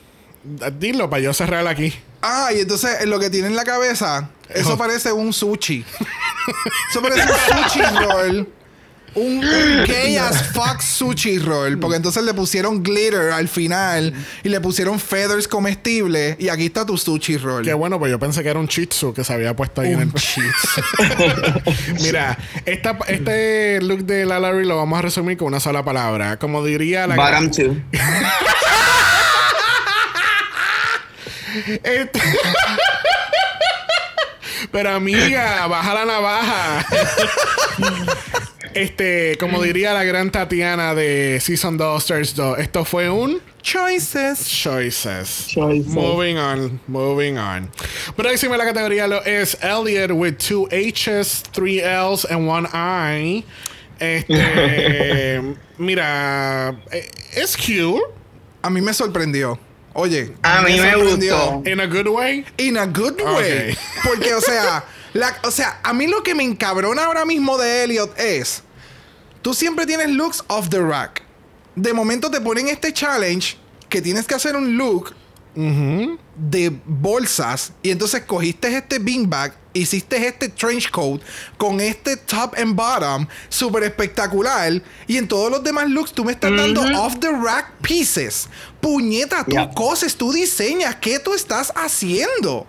Dilo 0.79 1.09
para 1.11 1.23
yo 1.23 1.33
cerrar 1.33 1.67
aquí. 1.67 1.93
ah, 2.23 2.51
y 2.55 2.61
entonces 2.61 3.07
lo 3.07 3.19
que 3.19 3.31
tiene 3.31 3.49
en 3.49 3.57
la 3.57 3.65
cabeza, 3.65 4.31
eso 4.49 4.71
Ojo. 4.71 4.79
parece 4.79 5.13
un 5.13 5.33
sushi. 5.33 5.85
eso 6.91 7.03
parece 7.03 7.23
un 7.23 7.63
sushi 7.63 7.81
roll. 8.07 8.49
Un, 9.13 9.41
gay 9.41 10.17
as 10.19 10.41
fuck 10.53 10.81
sushi 10.81 11.41
roll. 11.41 11.81
Porque 11.81 11.97
entonces 11.97 12.23
le 12.23 12.33
pusieron 12.33 12.81
glitter 12.81 13.33
al 13.33 13.49
final 13.49 14.15
y 14.45 14.49
le 14.49 14.61
pusieron 14.61 15.01
feathers 15.01 15.49
comestibles. 15.49 16.37
Y 16.39 16.49
aquí 16.49 16.67
está 16.67 16.87
tu 16.87 16.97
sushi 16.97 17.37
roll. 17.37 17.65
Qué 17.65 17.75
bueno, 17.75 17.99
pues 17.99 18.13
yo 18.13 18.21
pensé 18.21 18.45
que 18.45 18.51
era 18.51 18.61
un 18.61 18.69
chitsu 18.69 19.13
que 19.13 19.25
se 19.25 19.33
había 19.33 19.57
puesto 19.57 19.81
ahí 19.81 19.95
en 19.95 20.03
el 20.03 20.15
cheese. 20.15 20.45
Mira, 22.03 22.39
esta, 22.65 22.97
este 23.09 23.81
look 23.83 24.05
de 24.05 24.27
la 24.27 24.39
Larry 24.39 24.65
lo 24.65 24.77
vamos 24.77 24.97
a 25.01 25.03
resumir 25.03 25.37
con 25.37 25.49
una 25.49 25.59
sola 25.59 25.85
palabra. 25.85 26.39
Como 26.39 26.65
diría 26.65 27.09
la 27.09 27.17
Bottom 27.17 27.51
two. 27.51 27.77
Este- 31.83 32.21
Pero 34.73 34.91
amiga, 34.91 35.67
baja 35.67 35.95
la 35.95 36.05
navaja. 36.05 36.87
Este, 38.75 39.37
como 39.41 39.61
diría 39.63 39.93
la 39.95 40.05
gran 40.05 40.31
Tatiana 40.31 40.95
de 40.95 41.41
Season 41.41 41.77
2 41.77 42.03
Stars 42.03 42.37
2, 42.37 42.59
esto 42.59 42.85
fue 42.85 43.11
un 43.11 43.41
Choices. 43.63 44.47
Choices. 44.49 45.49
Choices. 45.49 45.87
Moving 45.89 46.37
on, 46.39 46.81
moving 46.87 47.37
on. 47.37 47.71
Próxima 48.17 48.57
la 48.57 48.65
categoría 48.65 49.07
lo 49.09 49.23
es 49.25 49.59
Elliot 49.61 50.13
with 50.13 50.37
two 50.39 50.67
H's, 50.71 51.43
three 51.53 51.81
L's 51.83 52.25
and 52.31 52.49
one 52.49 52.67
I. 52.73 53.45
Este, 53.99 55.43
mira, 55.79 56.75
eh, 56.91 57.11
es 57.35 57.55
cute 57.57 58.01
A 58.63 58.71
mí 58.71 58.81
me 58.81 58.95
sorprendió. 58.95 59.59
Oye, 59.93 60.35
A 60.43 60.63
mí 60.63 60.79
me 60.81 60.95
gustó. 60.97 61.63
in 61.67 61.81
a 61.81 61.87
good 61.87 62.07
way. 62.09 62.45
In 62.59 62.77
a 62.79 62.87
good 62.87 63.21
way. 63.21 63.73
Ok. 63.73 63.79
Porque, 64.05 64.35
o 64.35 64.41
sea, 64.41 64.85
la- 65.15 65.37
o 65.43 65.51
sea, 65.51 65.81
a 65.83 65.93
mí 65.93 66.07
lo 66.07 66.23
que 66.23 66.35
me 66.35 66.45
encabrona 66.45 67.05
ahora 67.05 67.25
mismo 67.25 67.59
de 67.59 67.85
Elliot 67.85 68.19
es. 68.19 68.63
Tú 69.43 69.55
siempre 69.55 69.87
tienes 69.87 70.11
looks 70.11 70.45
off 70.49 70.69
the 70.69 70.81
rack. 70.81 71.23
De 71.75 71.93
momento 71.93 72.31
te 72.31 72.41
ponen 72.41 72.69
este 72.69 72.93
challenge 72.93 73.57
que 73.89 74.01
tienes 74.03 74.27
que 74.27 74.35
hacer 74.35 74.55
un 74.55 74.77
look 74.77 75.15
de 75.55 76.73
bolsas. 76.87 77.73
Y 77.83 77.91
entonces 77.91 78.23
cogiste 78.23 78.75
este 78.77 78.99
beanbag, 78.99 79.55
hiciste 79.73 80.27
este 80.27 80.49
trench 80.49 80.91
coat 80.91 81.21
con 81.57 81.81
este 81.81 82.17
top 82.17 82.55
and 82.57 82.75
bottom, 82.75 83.27
súper 83.49 83.83
espectacular. 83.85 84.83
Y 85.07 85.17
en 85.17 85.29
todos 85.29 85.51
los 85.51 85.63
demás 85.63 85.89
looks 85.89 86.13
tú 86.13 86.25
me 86.25 86.33
estás 86.33 86.51
dando 86.57 86.83
off 87.01 87.19
the 87.21 87.31
rack 87.31 87.73
pieces. 87.83 88.49
Puñeta, 88.81 89.45
tú 89.45 89.53
Yeah. 89.53 89.71
coses, 89.71 90.17
tú 90.17 90.33
diseñas. 90.33 90.97
¿Qué 90.97 91.19
tú 91.19 91.35
estás 91.35 91.73
haciendo? 91.75 92.67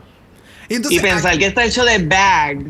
Y 0.70 1.00
pensar 1.00 1.38
que 1.38 1.48
está 1.48 1.66
hecho 1.66 1.84
de 1.84 1.98
bags. 2.00 2.66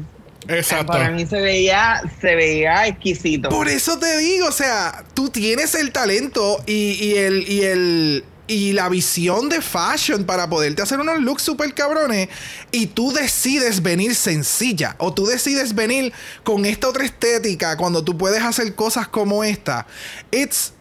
Exacto. 0.48 0.94
Para 0.94 1.12
mí 1.12 1.26
se 1.28 1.40
veía, 1.40 2.02
se 2.20 2.36
veía 2.36 2.88
exquisito. 2.88 3.50
Por 3.50 3.68
eso 3.68 4.00
te 4.00 4.18
digo, 4.18 4.48
o 4.48 4.52
sea, 4.52 5.04
tú 5.14 5.30
tienes 5.30 5.76
el 5.76 5.92
talento 5.92 6.64
y, 6.66 6.94
y 6.94 7.14
el, 7.16 7.48
y 7.48 7.62
el 7.62 8.26
y 8.48 8.74
la 8.74 8.90
visión 8.90 9.48
de 9.50 9.62
fashion 9.62 10.26
para 10.26 10.50
poderte 10.50 10.82
hacer 10.82 11.00
unos 11.00 11.20
looks 11.22 11.42
super 11.44 11.74
cabrones 11.74 12.28
y 12.72 12.88
tú 12.88 13.14
decides 13.14 13.82
venir 13.82 14.14
sencilla 14.16 14.96
o 15.00 15.14
tú 15.14 15.26
decides 15.26 15.74
venir 15.76 16.12
con 16.44 16.66
esta 16.66 16.90
otra 16.90 17.06
estética 17.06 17.78
cuando 17.78 18.04
tú 18.04 18.18
puedes 18.18 18.42
hacer 18.44 18.76
cosas 18.76 19.08
como 19.08 19.44
esta. 19.44 19.88
It's 20.32 20.74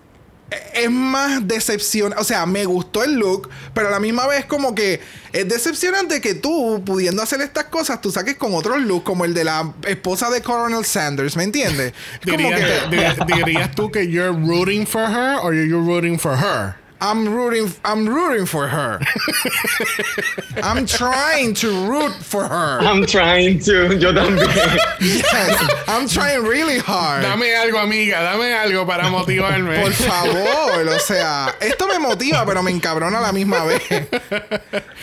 es 0.75 0.91
más 0.91 1.47
decepción. 1.47 2.13
O 2.19 2.25
sea, 2.25 2.45
me 2.45 2.65
gustó 2.65 3.05
el 3.05 3.15
look, 3.15 3.49
pero 3.73 3.87
a 3.87 3.91
la 3.93 4.01
misma 4.01 4.27
vez 4.27 4.47
como 4.47 4.75
que 4.75 5.01
es 5.33 5.49
decepcionante 5.49 6.21
que 6.21 6.35
tú, 6.35 6.83
pudiendo 6.85 7.23
hacer 7.23 7.41
estas 7.41 7.67
cosas, 7.67 8.01
tú 8.01 8.11
saques 8.11 8.35
con 8.35 8.53
otro 8.57 8.77
look, 8.77 9.05
como 9.05 9.25
el 9.25 9.33
de 9.33 9.45
la 9.45 9.73
esposa 9.87 10.29
de 10.29 10.43
Colonel 10.43 10.85
Sanders, 10.85 11.37
¿me 11.37 11.45
entiendes? 11.45 11.93
¿Dirías, 12.25 12.59
que- 12.61 12.97
dir- 12.97 13.27
dirías 13.37 13.71
tú 13.77 13.93
que 13.93 14.09
you're 14.09 14.33
rooting 14.33 14.85
for 14.89 15.03
her 15.09 15.37
or 15.41 15.55
you're 15.55 15.85
rooting 15.87 16.19
for 16.19 16.37
her? 16.37 16.75
I'm 17.01 17.33
rooting 17.35 17.73
I'm 17.85 18.07
rooting 18.09 18.47
for 18.47 18.69
her. 18.69 19.01
I'm 20.63 20.85
trying 20.87 21.55
to 21.55 21.69
root 21.89 22.13
for 22.23 22.45
her. 22.45 22.81
I'm 22.81 23.07
trying 23.07 23.59
to, 23.61 23.97
yo 23.97 24.13
también. 24.13 24.79
Yes, 25.01 25.57
I'm 25.89 26.07
trying 26.09 26.43
really 26.45 26.79
hard. 26.79 27.23
Dame 27.23 27.55
algo, 27.57 27.79
amiga, 27.79 28.21
dame 28.23 28.53
algo 28.53 28.87
para 28.87 29.09
motivarme. 29.09 29.81
Por 29.81 29.93
favor, 29.93 30.89
o 30.89 30.99
sea, 30.99 31.55
esto 31.61 31.87
me 31.87 31.99
motiva, 31.99 32.45
pero 32.45 32.63
me 32.63 32.71
encabrona 32.71 33.19
a 33.19 33.23
la 33.23 33.33
misma 33.33 33.65
vez. 33.65 33.83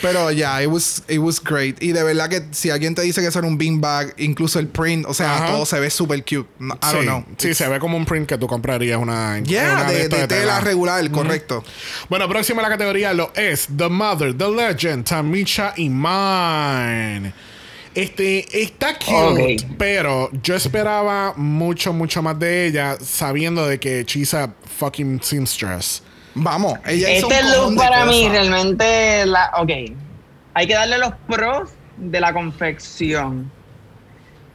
Pero 0.01 0.29
ya, 0.31 0.61
it 0.61 0.67
was 0.67 1.03
it 1.07 1.19
was 1.19 1.39
great 1.39 1.81
y 1.81 1.91
de 1.93 2.03
verdad 2.03 2.29
que 2.29 2.41
si 2.51 2.69
alguien 2.69 2.93
te 2.93 3.01
dice 3.01 3.21
que 3.21 3.27
eso 3.27 3.39
era 3.39 3.47
un 3.47 3.57
beanbag, 3.57 4.13
incluso 4.17 4.59
el 4.59 4.67
print, 4.67 5.05
o 5.07 5.13
sea, 5.13 5.37
Ajá. 5.37 5.47
todo 5.47 5.65
se 5.65 5.79
ve 5.79 5.89
super 5.89 6.19
cute. 6.23 6.47
No, 6.59 6.75
I 6.75 6.77
sí, 6.87 6.93
don't 6.93 7.05
know. 7.07 7.25
sí, 7.37 7.53
se 7.53 7.67
ve 7.67 7.79
como 7.79 7.97
un 7.97 8.05
print 8.05 8.27
que 8.27 8.37
tú 8.37 8.47
comprarías 8.47 8.99
una. 8.99 9.39
Yeah, 9.39 9.73
una 9.73 9.91
de, 9.91 10.07
de 10.09 10.27
tela 10.27 10.59
regular, 10.59 11.09
correcto. 11.09 11.63
Bueno, 12.09 12.27
próxima 12.27 12.61
a 12.61 12.63
la 12.63 12.69
categoría 12.69 13.13
lo 13.13 13.31
es 13.35 13.67
The 13.75 13.89
Mother, 13.89 14.37
The 14.37 14.49
Legend, 14.49 15.05
Tamisha 15.05 15.73
Iman. 15.77 17.33
Este 17.93 18.61
está 18.61 18.93
cute, 18.99 19.67
pero 19.77 20.29
yo 20.43 20.55
esperaba 20.55 21.33
mucho, 21.35 21.93
mucho 21.93 22.21
más 22.21 22.37
de 22.37 22.67
ella, 22.67 22.95
sabiendo 23.01 23.65
de 23.65 23.79
que 23.79 24.03
she's 24.03 24.35
a 24.35 24.53
fucking 24.77 25.19
seamstress. 25.23 26.03
Vamos, 26.35 26.77
ella 26.85 27.17
hizo 27.17 27.31
Este 27.31 27.43
un 27.43 27.49
cojón 27.51 27.69
look 27.69 27.77
para 27.77 28.05
mí 28.05 28.29
realmente, 28.29 29.25
la, 29.25 29.51
ok, 29.57 29.71
hay 30.53 30.67
que 30.67 30.73
darle 30.75 30.99
los 30.99 31.13
pros 31.27 31.71
de 31.97 32.19
la 32.19 32.31
confección. 32.33 33.51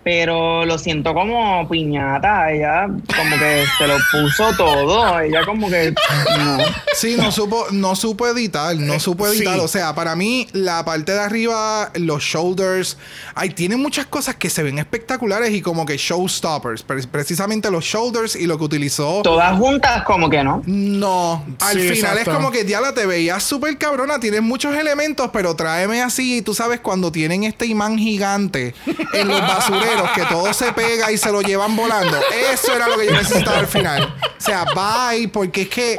Pero 0.05 0.65
lo 0.65 0.79
siento 0.79 1.15
como 1.15 1.69
piñata, 1.69 2.51
ella 2.51 2.87
como 2.89 3.39
que 3.39 3.65
se 3.79 3.87
lo 3.87 3.97
puso 4.11 4.51
todo, 4.57 5.21
ella 5.21 5.45
como 5.45 5.69
que 5.71 5.95
no. 6.39 6.59
Sí, 6.95 7.15
no 7.17 7.31
supo, 7.31 7.67
no 7.71 7.95
supo 7.95 8.27
editar, 8.27 8.75
no 8.77 8.99
supo 8.99 9.29
editar. 9.29 9.55
sí. 9.55 9.61
O 9.61 9.69
sea, 9.69 9.95
para 9.95 10.17
mí, 10.17 10.49
la 10.53 10.85
parte 10.85 11.13
de 11.13 11.21
arriba, 11.21 11.91
los 11.95 12.23
shoulders, 12.23 12.97
ay, 13.37 13.51
tiene 13.51 13.77
muchas 13.77 14.07
cosas 14.07 14.35
que 14.35 14.51
se 14.51 14.63
ven 14.65 14.79
espectaculares 14.79 15.53
y 15.53 15.63
como 15.63 15.87
que 15.87 15.97
showstoppers. 15.97 16.83
Pre- 16.83 17.07
precisamente 17.07 17.71
los 17.71 17.85
shoulders 17.85 18.35
y 18.35 18.47
lo 18.47 18.59
que 18.59 18.65
utilizó. 18.65 19.23
Todas 19.23 19.57
juntas 19.57 20.03
como 20.03 20.29
que 20.29 20.43
no. 20.43 20.63
No, 20.67 21.45
al 21.61 21.75
Sí, 21.81 21.89
final 21.91 22.19
exacto. 22.19 22.31
es 22.33 22.37
como 22.37 22.51
que 22.51 22.65
diablo 22.65 22.93
te 22.93 23.07
veías 23.07 23.43
súper 23.45 23.79
cabrona, 23.79 24.19
tienes 24.19 24.43
muchos 24.43 24.75
elementos, 24.75 25.31
pero 25.33 25.55
tráeme 25.55 26.03
así, 26.03 26.43
tú 26.43 26.55
sabes, 26.55 26.81
cuando 26.81 27.13
tienen 27.13 27.45
este 27.45 27.67
imán 27.67 27.97
gigante 27.99 28.75
en 29.15 29.29
los 29.29 29.41
basureros, 29.41 29.92
que 30.15 30.25
todo 30.27 30.53
se 30.53 30.73
pega 30.73 31.11
y 31.11 31.19
se 31.19 31.31
lo 31.31 31.43
llevan 31.43 31.77
volando. 31.77 32.19
Eso 32.53 32.75
era 32.75 32.89
lo 32.89 32.97
que 32.97 33.07
yo 33.07 33.13
necesitaba 33.13 33.59
al 33.59 33.67
final. 33.67 34.15
O 34.39 34.41
sea, 34.45 34.65
bye, 34.75 35.29
porque 35.29 35.63
es 35.63 35.69
que 35.69 35.97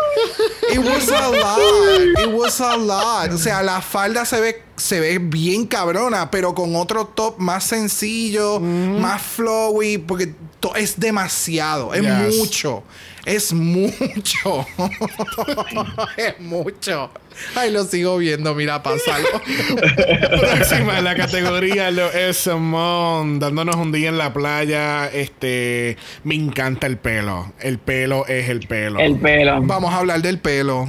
it 0.72 0.80
was 0.80 1.10
a 1.10 1.30
lot, 1.30 2.20
it 2.20 2.34
was 2.34 2.62
a 2.62 2.76
lot. 2.78 3.32
O 3.34 3.38
sea, 3.38 3.64
la 3.64 3.82
falda 3.82 4.26
se 4.26 4.40
ve 4.42 4.64
se 4.76 5.00
ve 5.00 5.20
bien 5.20 5.66
cabrona, 5.68 6.30
pero 6.32 6.54
con 6.56 6.76
otro 6.76 7.06
top 7.08 7.38
más 7.40 7.64
sencillo, 7.66 8.60
más 8.60 9.22
flowy, 9.22 9.98
porque 10.00 10.34
es 10.76 11.00
demasiado, 11.00 11.94
es 11.94 12.02
Yes. 12.02 12.38
mucho. 12.38 12.84
Es 13.26 13.54
mucho. 13.54 14.66
es 16.18 16.40
mucho. 16.42 17.10
Ay, 17.56 17.72
lo 17.72 17.84
sigo 17.86 18.18
viendo, 18.18 18.54
mira, 18.54 18.84
pasarlo. 18.84 19.28
Próxima 20.40 21.00
en 21.00 21.04
la 21.06 21.16
categoría 21.16 21.90
lo 21.90 22.12
es 22.12 22.38
Simone, 22.38 23.40
dándonos 23.40 23.76
un 23.78 23.92
día 23.92 24.10
en 24.10 24.18
la 24.18 24.34
playa. 24.34 25.08
Este, 25.08 25.98
me 26.24 26.36
encanta 26.36 26.86
el 26.86 26.98
pelo. 26.98 27.54
El 27.60 27.80
pelo 27.80 28.28
es 28.28 28.50
el 28.50 28.60
pelo. 28.68 29.00
El 29.00 29.18
pelo. 29.20 29.62
Vamos 29.64 29.94
a 29.94 29.98
hablar 29.98 30.22
del 30.22 30.40
pelo. 30.40 30.88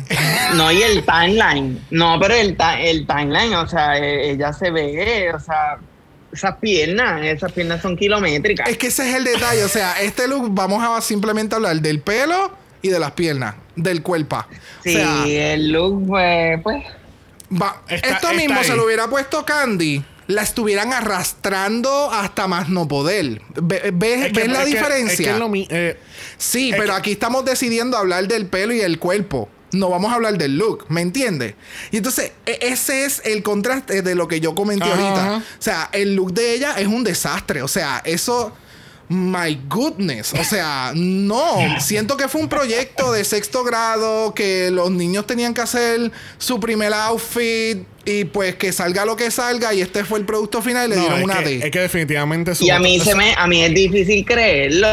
No, 0.54 0.70
y 0.70 0.82
el 0.82 1.04
timeline. 1.04 1.82
No, 1.90 2.18
pero 2.20 2.34
el, 2.34 2.56
ti- 2.56 2.62
el 2.82 3.06
timeline, 3.06 3.54
o 3.54 3.66
sea, 3.68 3.73
eh, 3.98 4.30
ella 4.30 4.52
se 4.52 4.70
ve, 4.70 5.32
o 5.34 5.40
sea, 5.40 5.78
esas 6.32 6.56
piernas, 6.56 7.22
esas 7.24 7.52
piernas 7.52 7.80
son 7.80 7.96
kilométricas. 7.96 8.68
Es 8.68 8.76
que 8.78 8.88
ese 8.88 9.08
es 9.08 9.14
el 9.16 9.24
detalle. 9.24 9.62
O 9.64 9.68
sea, 9.68 10.00
este 10.02 10.26
look 10.28 10.48
vamos 10.52 10.82
a 10.82 11.00
simplemente 11.00 11.54
hablar 11.54 11.76
del 11.80 12.00
pelo 12.00 12.50
y 12.82 12.88
de 12.88 12.98
las 12.98 13.12
piernas, 13.12 13.54
del 13.76 14.02
cuerpo. 14.02 14.44
Sí, 14.82 14.96
O 14.96 14.98
sea, 14.98 15.26
el 15.54 15.70
look, 15.72 16.06
pues, 16.08 16.60
pues, 16.62 16.84
va- 17.52 17.82
Está- 17.88 17.94
esto 18.08 18.28
está 18.28 18.32
mismo 18.32 18.58
ahí. 18.58 18.64
se 18.66 18.74
lo 18.76 18.84
hubiera 18.84 19.06
puesto 19.08 19.44
Candy. 19.44 20.04
La 20.26 20.40
estuvieran 20.42 20.92
arrastrando 20.94 22.10
hasta 22.10 22.48
más 22.48 22.68
no 22.70 22.88
poder. 22.88 23.42
Ve- 23.60 23.90
¿Ves, 23.92 24.26
Es 24.26 24.32
que- 24.32 24.40
ves 24.40 24.48
la 24.48 24.58
es 24.60 24.64
que- 24.64 24.70
diferencia? 24.74 25.12
es 25.12 25.18
que 25.20 25.30
es 25.30 25.38
lo 25.38 25.48
mi- 25.50 25.68
eh, 25.70 25.98
Sí, 26.38 26.70
Es 26.70 26.76
pero 26.76 26.94
que- 26.94 26.98
aquí 26.98 27.12
estamos 27.12 27.44
decidiendo 27.44 27.96
hablar 27.98 28.26
del 28.26 28.46
pelo 28.46 28.72
y 28.72 28.80
el 28.80 28.98
cuerpo. 28.98 29.48
No 29.74 29.90
vamos 29.90 30.10
a 30.12 30.14
hablar 30.14 30.38
del 30.38 30.56
look, 30.56 30.86
¿me 30.88 31.00
entiendes? 31.00 31.54
Y 31.90 31.98
entonces, 31.98 32.32
e- 32.46 32.58
ese 32.62 33.04
es 33.04 33.20
el 33.24 33.42
contraste 33.42 34.02
de 34.02 34.14
lo 34.14 34.28
que 34.28 34.40
yo 34.40 34.54
comenté 34.54 34.84
Ajá, 34.84 34.94
ahorita. 34.94 35.26
ajá. 35.26 35.36
O 35.38 35.62
sea, 35.62 35.88
el 35.92 36.14
look 36.14 36.32
de 36.32 36.54
ella 36.54 36.74
es 36.78 36.86
un 36.86 37.04
desastre. 37.04 37.62
O 37.62 37.68
sea, 37.68 38.00
eso. 38.04 38.52
My 39.06 39.60
goodness. 39.68 40.32
O 40.32 40.42
sea, 40.44 40.92
no. 40.94 41.78
Siento 41.78 42.16
que 42.16 42.26
fue 42.26 42.40
un 42.40 42.48
proyecto 42.48 43.12
de 43.12 43.22
sexto 43.24 43.62
grado 43.62 44.32
que 44.32 44.70
los 44.70 44.90
niños 44.90 45.26
tenían 45.26 45.52
que 45.52 45.60
hacer 45.60 46.10
su 46.38 46.58
primer 46.58 46.94
outfit 46.94 47.86
y 48.06 48.24
pues 48.24 48.54
que 48.56 48.72
salga 48.72 49.04
lo 49.04 49.14
que 49.14 49.30
salga 49.30 49.74
y 49.74 49.82
este 49.82 50.04
fue 50.04 50.18
el 50.20 50.24
producto 50.24 50.62
final 50.62 50.86
y 50.86 50.90
le 50.90 50.96
no, 50.96 51.02
dieron 51.02 51.22
una 51.22 51.38
que, 51.40 51.44
D. 51.44 51.66
es 51.66 51.70
que 51.70 51.80
definitivamente 51.80 52.54
su 52.54 52.64
y 52.64 52.70
a 52.70 52.78
mí 52.78 52.98
se 52.98 53.14
me, 53.14 53.34
a 53.36 53.46
mí 53.46 53.62
es 53.62 53.74
difícil 53.74 54.24
creerlo. 54.24 54.88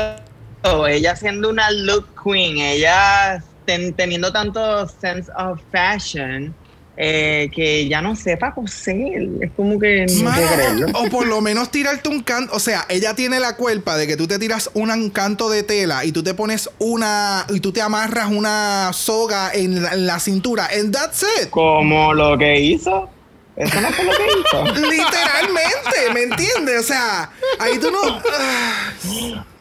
Ella 0.90 1.16
siendo 1.16 1.49
una 1.49 1.72
look 1.72 2.08
queen, 2.22 2.58
ella 2.58 3.41
ten- 3.65 3.93
teniendo 3.93 4.31
tanto 4.31 4.88
sense 4.88 5.31
of 5.38 5.59
fashion, 5.71 6.53
eh, 6.97 7.49
que 7.55 7.88
ya 7.88 8.01
no 8.01 8.15
sepa 8.15 8.53
coser. 8.53 9.27
Es 9.41 9.51
como 9.55 9.79
que 9.79 10.05
no 10.07 10.23
Mano, 10.23 10.35
puedo 10.41 10.53
creerlo. 10.55 10.88
o 10.99 11.09
por 11.09 11.25
lo 11.25 11.41
menos 11.41 11.71
tirarte 11.71 12.09
un 12.09 12.21
canto. 12.21 12.53
O 12.55 12.59
sea, 12.59 12.85
ella 12.89 13.15
tiene 13.15 13.39
la 13.39 13.55
culpa 13.55 13.95
de 13.97 14.05
que 14.07 14.17
tú 14.17 14.27
te 14.27 14.38
tiras 14.38 14.69
un 14.73 15.09
canto 15.09 15.49
de 15.49 15.63
tela 15.63 16.03
y 16.05 16.11
tú 16.11 16.21
te 16.21 16.33
pones 16.33 16.69
una. 16.79 17.45
y 17.49 17.59
tú 17.59 17.71
te 17.71 17.81
amarras 17.81 18.29
una 18.29 18.91
soga 18.93 19.51
en 19.53 19.81
la, 19.81 19.93
en 19.93 20.05
la 20.05 20.19
cintura. 20.19 20.69
And 20.77 20.93
that's 20.93 21.23
it. 21.41 21.49
Como 21.49 22.13
lo 22.13 22.38
que 22.38 22.59
hizo. 22.59 23.09
Eso 23.55 23.81
no 23.81 23.89
fue 23.91 24.05
lo 24.05 24.11
que 24.11 24.25
hizo. 24.25 24.65
Literalmente, 24.89 26.13
¿me 26.13 26.23
entiendes? 26.23 26.79
O 26.81 26.83
sea, 26.83 27.29
ahí 27.59 27.77
tú 27.79 27.89
no. 27.91 28.21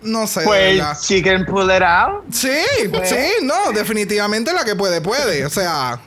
No 0.02 0.26
sé, 0.26 0.42
Pues 0.44 0.82
she 1.02 1.22
can 1.22 1.44
pull 1.44 1.70
it 1.70 1.82
out. 1.82 2.24
Sí, 2.30 2.48
sí, 3.04 3.16
no, 3.42 3.72
definitivamente 3.72 4.52
la 4.52 4.64
que 4.64 4.74
puede, 4.74 5.00
puede. 5.00 5.44
O 5.44 5.50
sea, 5.50 6.00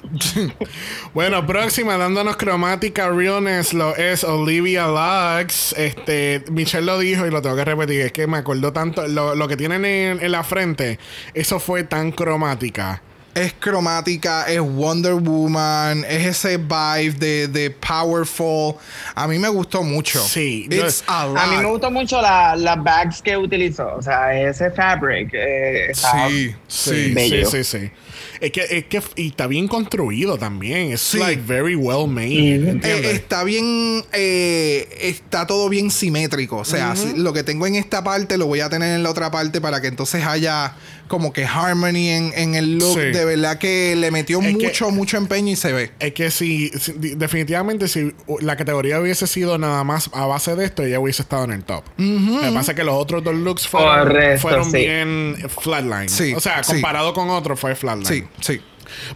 Bueno, 1.13 1.45
próxima, 1.45 1.97
dándonos 1.97 2.37
cromática 2.37 3.09
realness, 3.09 3.73
lo 3.73 3.95
es 3.95 4.23
Olivia 4.23 4.87
Lux. 4.87 5.73
Este, 5.77 6.43
Michelle 6.51 6.85
lo 6.85 6.99
dijo 6.99 7.25
y 7.25 7.31
lo 7.31 7.41
tengo 7.41 7.55
que 7.55 7.65
repetir. 7.65 8.01
Es 8.01 8.11
que 8.11 8.27
me 8.27 8.37
acordó 8.37 8.73
tanto. 8.73 9.07
Lo, 9.07 9.35
lo 9.35 9.47
que 9.47 9.57
tienen 9.57 9.85
en, 9.85 10.23
en 10.23 10.31
la 10.31 10.43
frente, 10.43 10.99
eso 11.33 11.59
fue 11.59 11.83
tan 11.83 12.11
cromática. 12.11 13.01
Es 13.35 13.53
cromática, 13.59 14.43
es 14.47 14.59
Wonder 14.59 15.15
Woman, 15.15 16.05
es 16.07 16.25
ese 16.27 16.57
vibe 16.57 17.13
de, 17.19 17.47
de 17.47 17.71
powerful. 17.71 18.75
A 19.15 19.27
mí 19.27 19.39
me 19.39 19.47
gustó 19.49 19.83
mucho. 19.83 20.19
Sí, 20.23 20.67
It's 20.69 21.03
a 21.07 21.25
lot. 21.27 21.37
A 21.37 21.47
mí 21.47 21.57
me 21.57 21.65
gustó 21.65 21.89
mucho 21.91 22.21
la- 22.21 22.55
las 22.55 22.81
bags 22.83 23.21
que 23.21 23.35
utilizó. 23.37 23.95
O 23.95 24.01
sea, 24.01 24.39
ese 24.39 24.71
fabric. 24.71 25.29
Eh, 25.33 25.91
estaba- 25.91 26.29
Sí, 26.29 26.53
Sí, 26.67 27.13
sí. 27.15 27.43
sí, 27.49 27.63
sí. 27.63 27.91
Es 28.39 28.51
que, 28.51 28.61
es 28.69 28.85
que 28.85 29.01
y 29.15 29.29
está 29.29 29.47
bien 29.47 29.67
construido 29.67 30.37
también. 30.37 30.91
Es 30.91 31.01
Sí. 31.01 31.17
like 31.17 31.41
very 31.45 31.75
well 31.75 32.07
made. 32.07 32.79
Eh, 32.83 33.11
está 33.13 33.43
bien, 33.43 34.03
eh, 34.11 34.87
está 35.01 35.47
todo 35.47 35.69
bien 35.69 35.89
simétrico. 35.91 36.57
O 36.57 36.65
sea, 36.65 36.95
si- 36.95 37.13
lo 37.17 37.31
que 37.33 37.43
tengo 37.43 37.65
en 37.67 37.75
esta 37.75 38.03
parte 38.03 38.37
lo 38.37 38.47
voy 38.47 38.59
a 38.59 38.69
tener 38.69 38.95
en 38.95 39.03
la 39.03 39.09
otra 39.11 39.31
parte 39.31 39.61
para 39.61 39.81
que 39.81 39.87
entonces 39.87 40.25
haya 40.25 40.73
como 41.13 41.31
que 41.31 41.45
harmony 41.45 42.09
en, 42.09 42.33
en 42.35 42.55
el 42.55 42.79
look 42.79 42.95
Sí. 42.95 43.11
de 43.11 43.23
verdad 43.23 43.59
que 43.59 43.95
le 43.95 44.09
metió 44.09 44.41
Es 44.41 44.47
que- 44.57 44.65
mucho, 44.65 44.89
mucho 44.89 45.17
empeño 45.17 45.51
y 45.51 45.55
se 45.55 45.71
ve. 45.71 45.91
Es 45.99 46.13
que 46.13 46.31
si, 46.31 46.71
definitivamente 46.97 47.87
si 47.87 48.15
la 48.41 48.55
categoría 48.55 48.99
hubiese 48.99 49.27
sido 49.27 49.59
nada 49.59 49.83
más 49.83 50.09
a 50.11 50.25
base 50.25 50.55
de 50.55 50.65
esto, 50.65 50.81
ella 50.81 50.99
hubiese 50.99 51.21
estado 51.21 51.43
en 51.43 51.51
el 51.51 51.63
top. 51.63 51.83
Lo 51.97 52.41
que 52.41 52.51
pasa 52.51 52.71
es 52.71 52.75
que 52.75 52.83
los 52.83 52.95
otros 52.95 53.23
dos 53.23 53.35
looks 53.35 53.67
fueron, 53.67 54.07
Correcto, 54.07 54.41
fueron 54.41 54.71
sí. 54.71 54.77
bien 54.77 55.35
flatline. 55.61 56.09
Sí, 56.09 56.33
o 56.33 56.39
sea, 56.39 56.63
sí. 56.63 56.71
comparado 56.73 57.13
con 57.13 57.29
otros 57.29 57.59
fue 57.59 57.75
flatline. 57.75 58.07
Sí, 58.07 58.23
sí. 58.41 58.59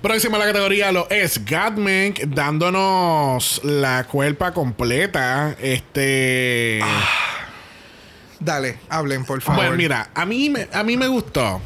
Próxima 0.02 0.38
a 0.38 0.40
la 0.40 0.46
categoría 0.46 0.92
lo 0.92 1.10
es 1.10 1.44
Gatmank 1.46 2.20
dándonos 2.28 3.60
la 3.64 4.04
cuerpa 4.06 4.54
completa. 4.54 5.56
Este. 5.60 6.80
Dale, 8.40 8.78
hablen, 8.90 9.26
por 9.26 9.42
favor. 9.42 9.64
bueno, 9.64 9.76
mira, 9.78 10.10
a 10.14 10.26
mí, 10.26 10.50
me, 10.50 10.68
a 10.72 10.84
mí 10.84 10.96
me 10.98 11.08
gustó. 11.08 11.62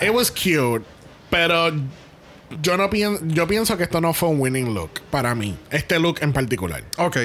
It 0.00 0.10
was 0.10 0.30
cute. 0.30 0.84
Pero 1.30 1.72
yo 2.60 2.76
no 2.76 2.88
pienso. 2.90 3.22
Yo 3.26 3.46
pienso 3.48 3.76
que 3.76 3.84
esto 3.84 4.00
no 4.00 4.12
fue 4.12 4.28
un 4.28 4.40
winning 4.40 4.74
look 4.74 5.00
para 5.10 5.34
mí. 5.34 5.56
Este 5.70 5.98
look 5.98 6.18
en 6.20 6.32
particular. 6.32 6.82
Ok. 6.98 7.16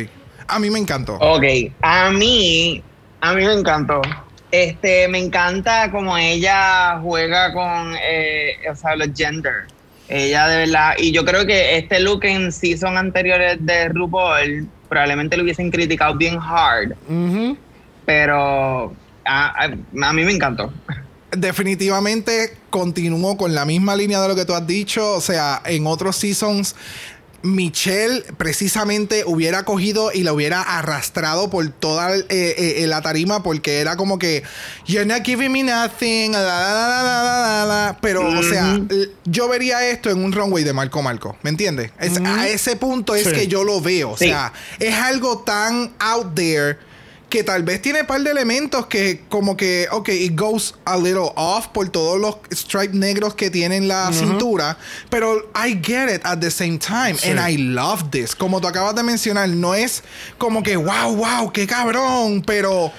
A 0.47 0.59
mí 0.59 0.69
me 0.69 0.79
encantó. 0.79 1.15
Ok, 1.15 1.43
a 1.81 2.09
mí, 2.09 2.81
a 3.19 3.33
mí 3.33 3.45
me 3.45 3.51
encantó. 3.53 4.01
Este, 4.49 5.07
me 5.09 5.19
encanta 5.19 5.91
como 5.91 6.17
ella 6.17 6.99
juega 7.01 7.51
con, 7.51 7.93
eh, 8.01 8.53
o 8.71 8.75
sea, 8.75 8.95
los 8.95 9.09
gender. 9.13 9.65
Ella 10.07 10.47
de 10.47 10.57
verdad, 10.59 10.93
y 10.97 11.11
yo 11.11 11.25
creo 11.25 11.45
que 11.45 11.77
este 11.77 11.99
look 11.99 12.23
en 12.23 12.53
season 12.53 12.97
anteriores 12.97 13.57
de 13.59 13.89
RuPaul 13.89 14.69
probablemente 14.87 15.35
lo 15.35 15.43
hubiesen 15.43 15.69
criticado 15.69 16.15
bien 16.15 16.39
hard, 16.41 16.93
Ujú. 17.09 17.57
Pero 18.07 18.95
a, 19.25 19.65
a- 19.65 19.65
a 20.07 20.13
mí 20.13 20.23
me 20.23 20.31
encantó. 20.31 20.73
Definitivamente 21.31 22.57
continúo 22.69 23.35
con 23.37 23.53
la 23.53 23.65
misma 23.65 23.95
línea 23.97 24.21
de 24.21 24.29
lo 24.29 24.35
que 24.35 24.45
tú 24.45 24.53
has 24.55 24.65
dicho. 24.65 25.13
O 25.13 25.21
sea, 25.21 25.61
en 25.65 25.85
otros 25.85 26.15
seasons, 26.15 26.73
Michelle 27.43 28.23
precisamente 28.37 29.23
hubiera 29.25 29.63
cogido 29.63 30.11
y 30.13 30.23
la 30.23 30.31
hubiera 30.33 30.61
arrastrado 30.61 31.49
por 31.49 31.67
toda 31.69 32.15
eh, 32.15 32.25
eh, 32.29 32.85
la 32.87 33.01
tarima 33.01 33.43
porque 33.43 33.79
era 33.81 33.95
como 33.97 34.17
que 34.17 34.41
You're 34.87 35.05
not 35.05 35.23
giving 35.25 35.51
me 35.51 35.63
nothing. 35.63 36.31
la, 36.31 36.41
la, 36.41 36.59
la, 36.73 37.03
la, 37.03 37.23
la, 37.23 37.41
la, 37.41 37.65
la". 37.65 37.97
Pero, 38.01 38.27
o 38.27 38.43
sea, 38.43 38.79
yo 39.25 39.49
vería 39.49 39.87
esto 39.89 40.09
en 40.09 40.23
un 40.23 40.31
runway 40.31 40.63
de 40.63 40.73
Marco 40.73 41.01
Marco. 41.03 41.37
¿Me 41.43 41.49
entiendes? 41.49 41.91
Es- 41.99 42.17
A 42.19 42.47
ese 42.47 42.77
punto 42.77 43.15
es 43.15 43.25
Sí. 43.27 43.33
que 43.33 43.47
yo 43.47 43.63
lo 43.65 43.81
veo. 43.81 44.11
O 44.11 44.17
Sí. 44.17 44.29
sea, 44.29 44.53
es 44.79 44.95
algo 44.95 45.39
tan 45.39 45.93
out 45.99 46.33
there 46.35 46.79
que 47.29 47.43
tal 47.43 47.63
vez 47.63 47.81
tiene 47.81 48.01
un 48.01 48.07
par 48.07 48.21
de 48.21 48.31
elementos 48.31 48.87
que 48.87 49.21
como 49.27 49.57
que, 49.57 49.87
ok, 49.91 50.07
it 50.09 50.39
goes 50.39 50.75
a 50.85 50.95
little 50.97 51.31
off 51.35 51.67
por 51.67 51.89
todos 51.89 52.19
los 52.19 52.37
stripes 52.53 52.95
negros 52.95 53.35
que 53.35 53.49
tiene 53.49 53.75
en 53.75 53.87
la 53.89 54.11
cintura, 54.13 54.77
pero 55.09 55.51
I 55.53 55.77
get 55.83 56.07
it 56.13 56.21
at 56.25 56.39
the 56.39 56.49
same 56.49 56.77
time 56.77 57.15
Sí. 57.17 57.29
and 57.29 57.39
I 57.49 57.57
love 57.57 58.11
this. 58.11 58.33
Como 58.33 58.61
tú 58.61 58.67
acabas 58.67 58.95
de 58.95 59.03
mencionar, 59.03 59.49
no 59.49 59.75
es 59.75 60.03
como 60.37 60.63
que, 60.63 60.77
wow, 60.77 61.15
wow, 61.15 61.51
qué 61.51 61.67
cabrón, 61.67 62.41
pero... 62.45 62.91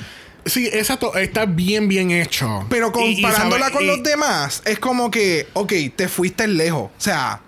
Sí, 0.46 0.66
exacto. 0.72 1.14
Está 1.14 1.44
bien, 1.44 1.88
bien 1.88 2.10
hecho. 2.10 2.64
Pero 2.70 2.90
Y- 2.96 3.18
y, 3.18 3.22
comparándola 3.22 3.70
con 3.70 3.82
Y- 3.82 3.86
los 3.86 4.02
demás, 4.02 4.62
es 4.64 4.78
como 4.78 5.10
que, 5.10 5.46
ok, 5.52 5.72
te 5.94 6.08
fuiste 6.08 6.46
lejos. 6.48 6.84
O 6.90 7.00
sea, 7.00 7.40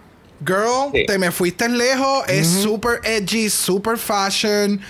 girl, 0.45 0.91
Sí. 0.93 1.05
te 1.07 1.19
me 1.19 1.31
fuiste 1.31 1.69
lejos. 1.69 2.25
Es 2.29 2.47
super 2.47 3.01
edgy, 3.05 3.49
super 3.49 3.97
fashion. 3.97 4.81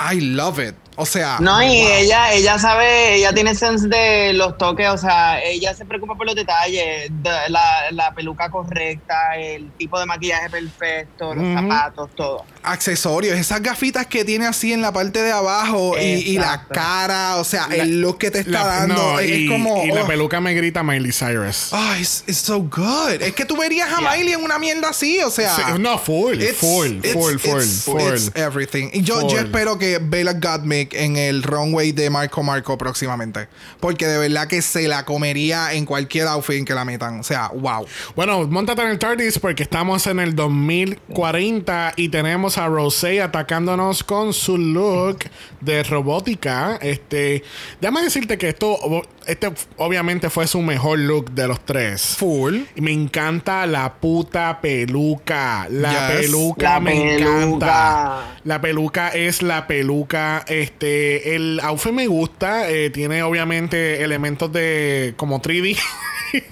I 0.00 0.20
love 0.20 0.58
it. 0.60 0.74
O 1.00 1.06
sea, 1.06 1.38
No, 1.40 1.62
y 1.62 1.80
wow. 1.80 1.90
ella, 1.92 2.32
ella 2.34 2.58
sabe, 2.58 3.14
ella 3.14 3.32
tiene 3.32 3.54
sense 3.54 3.88
de 3.88 4.34
los 4.34 4.58
toques, 4.58 4.86
o 4.90 4.98
sea, 4.98 5.42
ella 5.42 5.72
se 5.72 5.86
preocupa 5.86 6.14
por 6.14 6.26
los 6.26 6.34
detalles, 6.34 7.10
de 7.10 7.30
la, 7.48 7.90
la 7.90 8.12
peluca 8.12 8.50
correcta, 8.50 9.34
el 9.36 9.70
tipo 9.78 9.98
de 9.98 10.04
maquillaje 10.04 10.50
perfecto, 10.50 11.34
los 11.34 11.54
zapatos, 11.54 12.10
todo. 12.14 12.44
Accesorios, 12.62 13.36
esas 13.38 13.62
gafitas 13.62 14.06
que 14.06 14.24
tiene 14.24 14.46
así 14.46 14.72
en 14.72 14.80
la 14.82 14.92
parte 14.92 15.22
de 15.22 15.32
abajo 15.32 15.96
y, 15.98 16.02
y 16.04 16.38
la 16.38 16.66
cara, 16.68 17.36
o 17.36 17.44
sea, 17.44 17.66
La- 17.68 17.76
el 17.76 18.00
look 18.00 18.18
que 18.18 18.30
te 18.30 18.40
está 18.40 18.50
la- 18.64 18.66
dando 18.66 18.94
no, 18.94 19.18
es 19.20 19.30
y, 19.38 19.46
como. 19.48 19.84
y 19.84 19.88
la 19.92 20.02
oh, 20.02 20.06
peluca 20.06 20.40
me 20.40 20.54
grita 20.54 20.82
Miley 20.82 21.12
Cyrus. 21.12 21.68
oh, 21.72 21.94
it's, 21.98 22.24
it's 22.26 22.38
so 22.38 22.60
good. 22.60 23.20
Es 23.20 23.32
que 23.34 23.44
tú 23.44 23.56
verías 23.56 23.88
a 23.92 24.00
Yeah. 24.00 24.10
Miley 24.16 24.32
en 24.34 24.42
una 24.44 24.58
mierda 24.58 24.88
así, 24.90 25.18
o 25.20 25.30
sea. 25.30 25.54
Sí, 25.56 25.62
no, 25.78 25.98
full, 25.98 26.34
It's- 26.40 26.56
full, 26.56 26.86
it's- 27.02 27.12
full, 27.12 27.38
full, 27.38 27.60
it's- 27.60 27.82
full. 27.84 28.00
it's 28.14 28.30
everything. 28.34 28.88
Y 28.92 29.02
yo, 29.02 29.26
yo 29.28 29.38
espero 29.38 29.78
que 29.78 29.98
Bella 30.02 30.34
Gottmik 30.34 30.94
en 30.94 31.16
el 31.16 31.42
runway 31.42 31.92
de 31.92 32.10
Marco 32.10 32.42
Marco 32.42 32.76
próximamente. 32.78 33.48
Porque 33.80 34.06
de 34.06 34.18
verdad 34.18 34.46
que 34.48 34.60
se 34.62 34.86
la 34.88 35.04
comería 35.04 35.72
en 35.72 35.84
cualquier 35.86 36.26
outfit 36.28 36.56
en 36.56 36.64
que 36.64 36.74
la 36.74 36.84
metan. 36.84 37.20
O 37.20 37.22
sea, 37.22 37.48
wow. 37.54 37.86
Bueno, 38.16 38.46
montate 38.46 38.82
en 38.82 38.88
el 38.88 38.98
TARDIS 38.98 39.38
porque 39.38 39.62
estamos 39.62 40.06
en 40.06 40.20
el 40.20 40.34
2040 40.34 41.92
y 41.96 42.08
tenemos 42.08 42.49
a 42.58 42.66
Rosé 42.68 43.20
atacándonos 43.22 44.02
con 44.04 44.32
su 44.32 44.56
look 44.58 45.18
de 45.60 45.82
robótica. 45.82 46.78
Este, 46.80 47.42
déjame 47.80 48.02
decirte 48.02 48.38
que 48.38 48.48
esto, 48.50 48.78
este 49.26 49.52
obviamente 49.76 50.30
fue 50.30 50.46
su 50.46 50.60
mejor 50.62 50.98
look 50.98 51.30
de 51.32 51.48
los 51.48 51.60
tres. 51.64 52.16
Full. 52.18 52.60
Y 52.76 52.80
me 52.80 52.92
encanta 52.92 53.66
la 53.66 53.94
puta 53.94 54.60
peluca. 54.60 55.66
La 55.70 55.90
Yes. 56.10 56.20
peluca 56.26 56.62
La 56.74 56.80
me 56.80 56.90
peluca. 56.92 57.42
encanta. 57.42 58.40
La 58.44 58.60
peluca 58.60 59.08
es 59.10 59.42
la 59.42 59.66
peluca. 59.66 60.44
Este, 60.46 61.34
el 61.36 61.60
outfit 61.62 61.92
me 61.92 62.06
gusta. 62.06 62.70
eh, 62.70 62.90
tiene 62.90 63.22
obviamente 63.22 64.02
elementos 64.02 64.52
de 64.52 65.14
como 65.16 65.40
3D. 65.40 65.76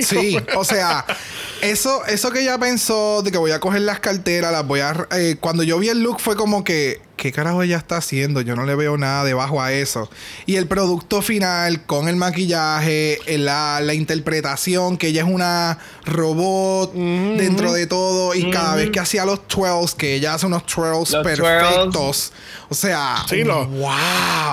Sí, 0.01 0.37
o 0.57 0.65
sea, 0.65 1.05
eso, 1.63 2.05
eso 2.07 2.31
que 2.31 2.41
ella 2.41 2.59
pensó 2.59 3.23
de 3.23 3.31
que 3.33 3.39
voy 3.39 3.51
a 3.51 3.61
coger 3.61 3.83
las 3.83 4.01
carteras, 4.01 4.53
las 4.53 4.67
voy 4.67 4.81
a. 4.81 5.09
eh, 5.13 5.37
cuando 5.41 5.63
yo 5.63 5.79
vi 5.79 5.89
el 5.89 6.03
look 6.03 6.21
fue 6.21 6.37
como 6.37 6.65
que. 6.65 7.01
¿Qué 7.19 7.33
carajo 7.33 7.63
ella 7.63 7.77
está 7.77 7.97
haciendo? 7.99 8.41
Yo 8.41 8.55
no 8.57 8.65
le 8.65 8.75
veo 8.77 8.97
nada 8.97 9.25
debajo 9.25 9.61
a 9.61 9.73
eso. 9.73 10.09
Y 10.47 10.55
el 10.57 10.67
producto 10.69 11.21
final, 11.21 11.83
con 11.85 12.09
el 12.09 12.15
maquillaje, 12.17 13.19
la, 13.27 13.81
la 13.83 13.93
interpretación, 13.93 14.97
que 14.97 15.09
ella 15.09 15.23
es 15.25 15.29
una 15.29 15.79
robot 16.07 16.95
dentro 16.95 17.73
de 17.73 17.87
todo. 17.89 18.35
Y 18.37 18.51
cada 18.51 18.77
vez 18.77 18.91
que 18.91 19.01
hacía 19.01 19.25
los 19.25 19.47
twirls, 19.49 19.95
que 19.97 20.15
ella 20.15 20.35
hace 20.35 20.47
unos 20.47 20.65
twirls 20.65 21.11
Los 21.11 21.25
perfectos. 21.25 22.33
O 22.71 22.75
sea, 22.75 23.17
Sí, 23.29 23.43
lo- 23.45 23.67
wow. 23.67 23.91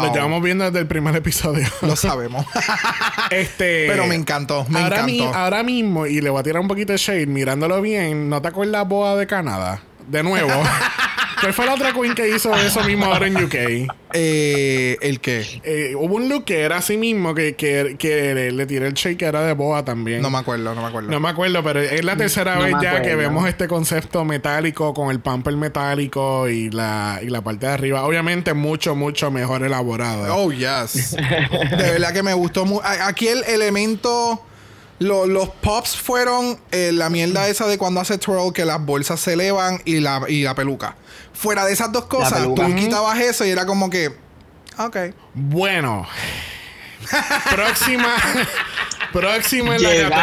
Lo 0.01 0.13
llevamos 0.13 0.41
viendo 0.41 0.65
desde 0.65 0.79
el 0.79 0.87
primer 0.87 1.15
episodio. 1.15 1.67
Lo 1.83 1.95
sabemos. 1.95 2.45
este, 3.29 3.85
Pero 3.87 4.07
me 4.07 4.15
encantó, 4.15 4.65
me 4.69 4.79
ahora, 4.81 5.03
mi- 5.03 5.19
encantó. 5.19 5.37
ahora 5.37 5.63
mismo, 5.63 6.07
y 6.07 6.19
le 6.19 6.29
voy 6.31 6.39
a 6.39 6.43
tirar 6.43 6.61
un 6.61 6.67
poquito 6.67 6.93
de 6.93 6.97
shade, 6.97 7.27
mirándolo 7.27 7.79
bien, 7.81 8.27
¿no 8.29 8.41
te 8.41 8.47
acuerdas 8.47 8.87
boda 8.87 9.15
de 9.15 9.27
Canadá? 9.27 9.81
De 10.07 10.23
nuevo. 10.23 10.49
¿Cuál 11.39 11.53
fue 11.53 11.65
la 11.65 11.73
otra 11.73 11.93
queen 11.93 12.15
que 12.15 12.29
hizo 12.29 12.55
eso 12.55 12.83
mismo 12.83 13.05
ahora 13.05 13.27
en 13.27 13.37
UK? 13.37 13.55
Eh, 14.13 14.97
¿El 15.01 15.19
qué? 15.19 15.45
Eh, 15.63 15.93
hubo 15.95 16.15
un 16.15 16.29
look 16.29 16.45
que 16.45 16.61
era 16.61 16.77
así 16.77 16.97
mismo, 16.97 17.35
que, 17.35 17.55
que, 17.55 17.95
que 17.99 18.51
le 18.51 18.65
tiré 18.65 18.87
el 18.87 18.93
shade 18.93 19.17
que 19.17 19.25
era 19.25 19.41
de 19.41 19.53
boa 19.53 19.83
también. 19.83 20.21
No 20.21 20.29
me 20.29 20.37
acuerdo, 20.37 20.73
no 20.73 20.81
me 20.81 20.87
acuerdo. 20.87 21.09
No 21.09 21.19
me 21.19 21.29
acuerdo, 21.29 21.63
pero 21.63 21.81
es 21.81 22.03
la 22.03 22.15
tercera 22.15 22.55
No 22.55 22.63
vez 22.63 22.75
ya 22.81 23.01
que 23.01 23.15
vemos 23.15 23.47
este 23.47 23.67
concepto 23.67 24.23
metálico 24.23 24.93
con 24.93 25.11
el 25.11 25.19
pamper 25.19 25.57
metálico 25.57 26.47
y 26.47 26.69
la, 26.69 27.19
y 27.21 27.27
la 27.27 27.41
parte 27.41 27.65
de 27.65 27.73
arriba. 27.73 28.03
Obviamente 28.05 28.53
mucho, 28.53 28.95
mucho 28.95 29.31
mejor 29.31 29.63
elaborado. 29.63 30.33
Oh, 30.35 30.51
yes. 30.51 31.11
De 31.15 31.91
verdad 31.91 32.13
que 32.13 32.23
me 32.23 32.33
gustó 32.33 32.65
mucho. 32.65 32.85
Aquí 32.85 33.27
el 33.27 33.43
elemento. 33.43 34.41
Lo- 34.99 35.25
los 35.27 35.49
pops 35.49 35.95
fueron 35.97 36.59
eh, 36.71 36.91
la 36.93 37.09
mierda 37.09 37.47
esa 37.49 37.67
de 37.67 37.77
cuando 37.77 37.99
hace 38.01 38.17
twirl, 38.17 38.53
que 38.53 38.65
las 38.65 38.83
bolsas 38.83 39.19
se 39.19 39.33
elevan 39.33 39.81
y 39.85 39.99
la, 39.99 40.21
y 40.27 40.43
la 40.43 40.55
peluca. 40.55 40.95
Fuera 41.33 41.65
de 41.65 41.73
esas 41.73 41.91
dos 41.91 42.05
cosas, 42.05 42.43
tú 42.43 42.75
quitabas 42.75 43.19
eso 43.19 43.45
y 43.45 43.49
era 43.49 43.65
como 43.65 43.89
que. 43.89 44.15
Ok. 44.77 44.97
Bueno. 45.33 46.07
próxima. 47.51 48.15
próxima 49.13 49.75
en 49.75 49.83
la 49.83 49.89
Llegamos. 49.93 50.17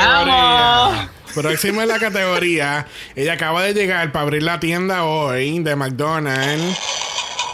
categoría. 0.97 1.11
Próxima 1.35 1.82
en 1.82 1.89
la 1.89 1.99
categoría. 1.99 2.86
Ella 3.16 3.32
acaba 3.35 3.62
de 3.62 3.73
llegar 3.74 4.12
para 4.12 4.23
abrir 4.24 4.43
la 4.43 4.61
tienda 4.61 5.05
hoy 5.05 5.59
de 5.61 5.77
McDonald's. 5.77 6.78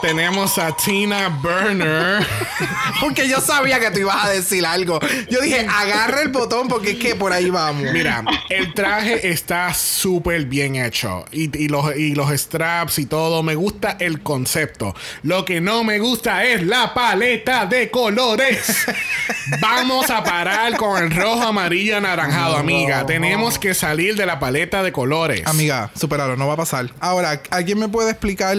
Tenemos 0.01 0.59
a 0.59 0.77
Tina 0.77 1.29
Burner. 1.29 2.25
Porque 3.01 3.29
yo 3.29 3.41
sabía 3.41 3.81
que 3.81 3.91
tú 3.91 4.01
ibas 4.01 4.25
a 4.25 4.31
decir 4.31 4.65
algo. 4.65 5.01
Yo 5.29 5.41
dije, 5.41 5.66
agarra 5.69 6.23
el 6.23 6.29
botón 6.29 6.69
porque 6.69 6.93
es 6.93 6.99
que 6.99 7.15
por 7.15 7.33
ahí 7.33 7.51
vamos. 7.51 7.93
Mira, 7.93 8.25
el 8.49 8.75
traje 8.75 9.29
está 9.29 9.73
súper 9.75 10.47
bien 10.47 10.77
hecho. 10.77 11.25
Y, 11.33 11.57
y 11.57 11.69
los, 11.69 11.97
y 11.97 12.15
los 12.15 12.31
straps 12.31 12.99
y 12.99 13.07
todo. 13.07 13.43
Me 13.43 13.55
gusta 13.55 13.97
el 14.01 14.23
concepto. 14.23 14.95
Lo 15.23 15.45
que 15.45 15.61
no 15.61 15.85
me 15.85 15.99
gusta 15.99 16.45
es 16.45 16.65
la 16.65 16.95
paleta 16.95 17.66
de 17.66 17.91
colores. 17.91 18.87
Vamos 19.61 20.11
a 20.11 20.23
parar 20.23 20.77
con 20.77 21.03
el 21.03 21.11
rojo, 21.11 21.43
amarillo, 21.43 21.97
anaranjado, 21.97 22.57
amiga. 22.57 23.07
Tenemos 23.07 23.59
que 23.59 23.75
salir 23.75 24.16
de 24.16 24.27
la 24.27 24.39
paleta 24.39 24.83
de 24.83 24.93
colores. 24.93 25.47
Amiga, 25.47 25.91
superalo, 25.95 26.37
no 26.37 26.47
va 26.47 26.55
a 26.55 26.59
pasar. 26.59 26.91
Ahora, 27.01 27.41
¿alguien 27.51 27.79
me 27.79 27.89
puede 27.89 28.11
explicar? 28.11 28.57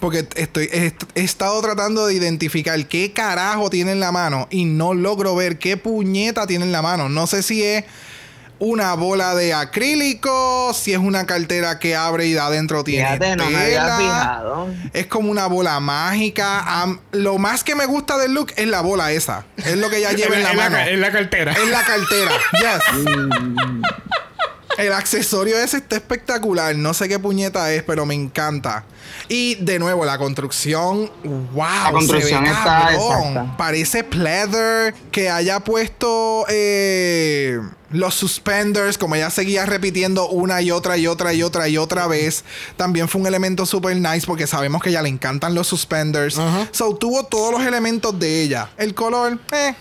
Porque 0.00 0.26
estoy, 0.36 0.68
he, 0.72 0.92
he 1.14 1.20
estado 1.24 1.60
tratando 1.60 2.06
de 2.06 2.14
identificar 2.14 2.86
qué 2.86 3.12
carajo 3.12 3.68
tiene 3.70 3.92
en 3.92 4.00
la 4.00 4.12
mano 4.12 4.46
y 4.50 4.64
no 4.64 4.94
logro 4.94 5.34
ver 5.34 5.58
qué 5.58 5.76
puñeta 5.76 6.46
tiene 6.46 6.64
en 6.64 6.72
la 6.72 6.82
mano. 6.82 7.08
No 7.08 7.26
sé 7.26 7.42
si 7.42 7.62
es 7.64 7.84
una 8.60 8.94
bola 8.94 9.34
de 9.36 9.54
acrílico, 9.54 10.72
si 10.74 10.92
es 10.92 10.98
una 10.98 11.26
cartera 11.26 11.78
que 11.78 11.94
abre 11.94 12.26
y 12.26 12.32
de 12.32 12.40
adentro 12.40 12.82
tiene 12.82 13.04
Fíjate, 13.06 13.36
no 13.36 13.50
me 13.50 13.56
había 13.56 13.82
tela. 13.82 13.96
fijado. 13.98 14.68
Es 14.92 15.06
como 15.06 15.30
una 15.30 15.46
bola 15.46 15.78
mágica. 15.80 16.64
Lo 17.12 17.38
más 17.38 17.62
que 17.64 17.74
me 17.76 17.86
gusta 17.86 18.18
del 18.18 18.34
look 18.34 18.52
es 18.56 18.66
la 18.66 18.80
bola 18.80 19.12
esa. 19.12 19.46
Es 19.56 19.76
lo 19.76 19.88
que 19.90 19.98
ella 19.98 20.12
lleva 20.16 20.36
en 20.36 20.42
la 20.42 20.50
en, 20.50 20.56
mano. 20.56 20.76
la, 20.76 20.88
en 20.88 21.00
la 21.00 21.12
cartera. 21.12 21.54
En 21.60 21.70
la 21.70 21.82
cartera. 21.84 22.32
Yes. 22.52 23.04
El 24.78 24.92
accesorio 24.92 25.58
ese 25.58 25.78
está 25.78 25.96
espectacular. 25.96 26.76
No 26.76 26.94
sé 26.94 27.08
qué 27.08 27.18
puñeta 27.18 27.72
es, 27.74 27.82
pero 27.82 28.06
me 28.06 28.14
encanta. 28.14 28.84
Y 29.28 29.56
de 29.56 29.80
nuevo, 29.80 30.04
la 30.04 30.18
construcción. 30.18 31.10
¡Wow! 31.24 31.64
La 31.84 31.90
construcción 31.90 32.46
se 32.46 32.52
ve 32.52 32.56
está. 32.56 33.56
Parece 33.58 34.04
pleather. 34.04 34.94
Que 35.10 35.30
haya 35.30 35.58
puesto 35.58 36.46
eh, 36.48 37.58
los 37.90 38.14
suspenders. 38.14 38.98
Como 38.98 39.16
ella 39.16 39.30
seguía 39.30 39.66
repitiendo 39.66 40.28
una 40.28 40.62
y 40.62 40.70
otra 40.70 40.96
y 40.96 41.08
otra 41.08 41.34
y 41.34 41.42
otra 41.42 41.68
y 41.68 41.76
otra 41.76 42.06
vez. 42.06 42.44
También 42.76 43.08
fue 43.08 43.20
un 43.20 43.26
elemento 43.26 43.66
super 43.66 43.96
nice. 43.96 44.28
Porque 44.28 44.46
sabemos 44.46 44.80
que 44.80 44.90
a 44.90 44.92
ella 44.92 45.02
le 45.02 45.08
encantan 45.08 45.56
los 45.56 45.66
suspenders. 45.66 46.38
Ajá. 46.38 46.68
So 46.70 46.94
tuvo 46.94 47.24
todos 47.24 47.50
los 47.50 47.66
elementos 47.66 48.16
de 48.16 48.42
ella. 48.42 48.70
El 48.76 48.94
color, 48.94 49.40
eh. 49.50 49.74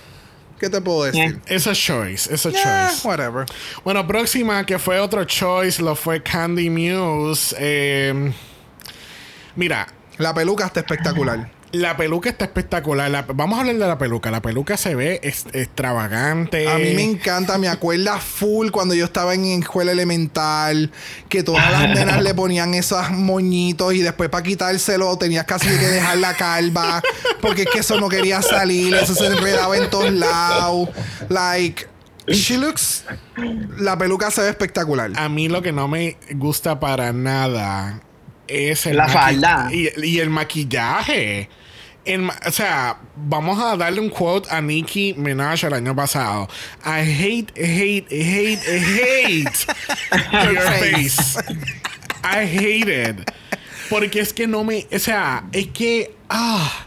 ¿Qué 0.60 0.70
te 0.70 0.82
puedo 0.82 1.04
decir? 1.04 1.40
Esa 1.46 1.74
choice, 1.74 2.34
esa 2.34 2.50
Yeah, 2.50 2.90
choice. 2.90 3.08
whatever. 3.08 3.46
Bueno, 3.84 4.06
próxima 4.08 4.66
que 4.66 4.80
fue 4.80 5.00
otro 5.00 5.24
choice 5.26 5.82
lo 5.82 5.96
fue 5.96 6.24
Candy 6.24 6.70
Muse. 6.70 7.56
Eh, 7.60 8.34
mira, 9.56 9.88
La 10.18 10.34
peluca 10.34 10.66
está 10.66 10.80
espectacular. 10.80 11.52
La 11.72 11.98
peluca 11.98 12.30
está 12.30 12.45
espectacular. 12.45 13.10
La- 13.11 13.23
vamos 13.23 13.57
a 13.57 13.61
hablar 13.61 13.76
de 13.77 13.88
la 13.88 13.98
peluca. 13.98 14.31
La 14.31 14.41
peluca 14.41 14.77
se 14.77 14.95
ve 14.95 15.19
es- 15.23 15.45
extravagante. 15.53 16.68
A 16.68 16.77
mí 16.77 16.94
me 16.94 17.03
encanta, 17.03 17.57
me 17.57 17.68
acuerda 17.68 18.19
full 18.19 18.69
cuando 18.72 18.95
yo 18.95 19.06
estaba 19.06 19.34
en 19.34 19.45
escuela 19.45 19.91
elemental, 19.91 20.91
que 21.30 21.44
todas 21.44 21.72
las 21.72 21.89
nenas 21.89 22.22
le 22.23 22.34
ponían 22.34 22.73
esos 22.73 23.10
moñitos 23.11 23.94
y 23.94 24.02
después 24.02 24.30
para 24.30 24.44
quitárselo 24.44 25.18
tenías 25.18 25.45
casi 25.45 25.68
que 25.68 25.76
dejar 25.88 26.18
la 26.18 26.34
calva, 26.35 27.02
porque 27.41 27.64
es 27.64 27.68
que 27.72 27.80
eso 27.80 27.99
no 27.99 28.10
quería 28.10 28.41
salir, 28.41 28.94
eso 28.95 29.14
se 29.14 29.27
enredaba 29.27 29.77
en 29.77 29.89
todos 29.89 30.11
lados. 30.11 30.89
Like, 31.30 31.85
she 32.27 32.57
looks. 32.57 33.03
La 33.77 33.98
peluca 33.98 34.31
se 34.31 34.41
ve 34.41 34.49
espectacular. 34.49 35.11
A 35.15 35.30
mí 35.30 35.48
lo 35.48 35.61
que 35.61 35.72
no 35.72 35.88
me 35.88 36.18
gusta 36.35 36.80
para 36.80 37.14
nada 37.14 38.02
es 38.48 38.86
el 38.86 38.98
La 38.98 39.07
falda. 39.07 39.69
Y, 39.72 39.90
y 40.03 40.19
el 40.19 40.30
maquillaje. 40.30 41.49
El 42.06 42.30
o 42.30 42.52
sea, 42.52 42.98
vamos 43.18 43.61
a 43.61 43.76
darle 43.76 43.99
un 43.99 44.10
quote 44.10 44.48
a 44.49 44.61
Nicki 44.61 45.14
Minaj 45.18 45.65
el 45.65 45.74
año 45.74 45.94
pasado. 45.95 46.48
I 46.86 47.02
hate, 47.02 47.52
hate, 47.57 48.07
hate, 48.10 48.61
hate 48.65 49.68
your 50.32 50.61
face. 50.61 51.38
I 52.24 52.45
hate 52.45 53.10
it. 53.10 53.32
Porque 53.90 54.22
es 54.22 54.32
que 54.34 54.48
no 54.48 54.64
me. 54.64 54.88
O 54.94 54.99
sea, 54.99 55.44
es 55.52 55.68
que. 55.68 56.15
Ah. 56.30 56.86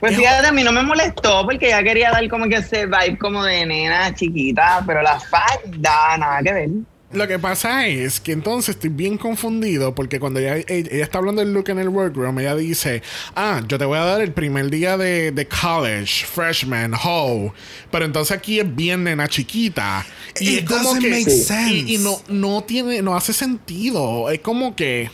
Pues 0.00 0.12
Es- 0.12 0.18
fíjate, 0.18 0.46
a 0.48 0.52
mí 0.52 0.62
no 0.62 0.70
me 0.72 0.82
molestó 0.82 1.44
porque 1.44 1.70
ya 1.70 1.82
quería 1.82 2.10
dar 2.10 2.28
como 2.28 2.46
que 2.48 2.56
ese 2.56 2.86
vibe 2.86 3.18
como 3.18 3.42
de 3.44 3.66
nena 3.66 4.14
chiquita, 4.14 4.82
pero 4.86 5.02
la 5.02 5.18
falda, 5.18 6.16
nada 6.18 6.42
que 6.42 6.52
ver. 6.52 6.68
Lo 7.10 7.26
que 7.26 7.38
pasa 7.38 7.86
es 7.86 8.20
que 8.20 8.32
entonces 8.32 8.74
estoy 8.74 8.90
bien 8.90 9.16
confundido 9.16 9.94
porque 9.94 10.20
cuando 10.20 10.40
ella, 10.40 10.56
ella, 10.56 10.88
ella 10.90 11.04
está 11.04 11.18
hablando 11.18 11.40
del 11.40 11.54
look 11.54 11.70
en 11.70 11.78
el 11.78 11.88
workroom, 11.88 12.38
ella 12.38 12.54
dice, 12.54 13.02
ah, 13.34 13.62
yo 13.66 13.78
te 13.78 13.86
voy 13.86 13.96
a 13.96 14.04
dar 14.04 14.20
el 14.20 14.32
primer 14.32 14.68
día 14.68 14.98
de, 14.98 15.32
de 15.32 15.48
college, 15.48 16.26
freshman, 16.26 16.92
ho. 16.94 17.54
Pero 17.90 18.04
entonces 18.04 18.36
aquí 18.36 18.60
es 18.60 18.76
bien 18.76 19.04
nena 19.04 19.26
chiquita. 19.26 20.04
Y 20.38 20.58
It 20.58 20.58
es 20.58 20.64
como 20.70 21.00
que... 21.00 21.08
make 21.08 21.30
sense. 21.30 21.72
Y, 21.72 21.94
y 21.94 21.98
no, 21.98 22.20
no 22.28 22.62
tiene, 22.64 23.00
no 23.00 23.16
hace 23.16 23.32
sentido. 23.32 24.30
Es 24.30 24.40
como 24.40 24.76
que... 24.76 25.10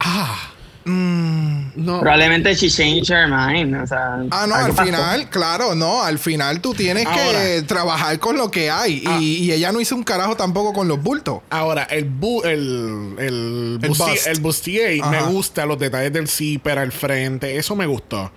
Ah. 0.00 0.55
No. 0.86 2.00
Probablemente 2.00 2.54
she 2.54 2.70
changed 2.70 3.10
her 3.10 3.26
mind, 3.28 3.74
o 3.74 3.86
sea. 3.86 4.24
Ah, 4.30 4.46
no, 4.46 4.54
al 4.54 4.70
pasó. 4.72 4.84
final, 4.84 5.28
claro, 5.30 5.74
no, 5.74 6.02
al 6.02 6.18
final 6.18 6.60
tú 6.60 6.74
tienes 6.74 7.06
que 7.06 7.62
trabajar 7.66 8.18
con 8.20 8.36
lo 8.36 8.50
que 8.50 8.70
hay. 8.70 9.02
Ah. 9.06 9.18
Y, 9.20 9.44
y 9.44 9.52
ella 9.52 9.72
no 9.72 9.80
hizo 9.80 9.94
un 9.96 10.04
carajo 10.04 10.36
tampoco 10.36 10.72
con 10.72 10.86
los 10.88 11.02
bultos. 11.02 11.40
Ahora, 11.50 11.82
el 11.84 12.04
bu 12.04 12.42
el 12.44 13.14
el, 13.18 13.78
El 13.82 13.90
busti- 13.90 14.10
bust. 14.12 14.26
el 14.28 14.40
bustier 14.40 15.04
me 15.06 15.22
gusta, 15.22 15.66
los 15.66 15.78
detalles 15.78 16.12
del 16.12 16.28
zipper 16.28 16.78
al 16.78 16.92
frente, 16.92 17.56
eso 17.56 17.74
me 17.76 17.86
gustó. 17.86 18.30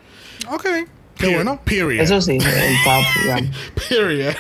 Ok, 0.52 0.66
qué 1.20 1.36
bueno. 1.36 1.60
Period. 1.64 2.04
Eso 2.04 2.22
sí, 2.22 2.38
el 2.38 2.76
top. 2.84 3.44
Period. 3.90 4.34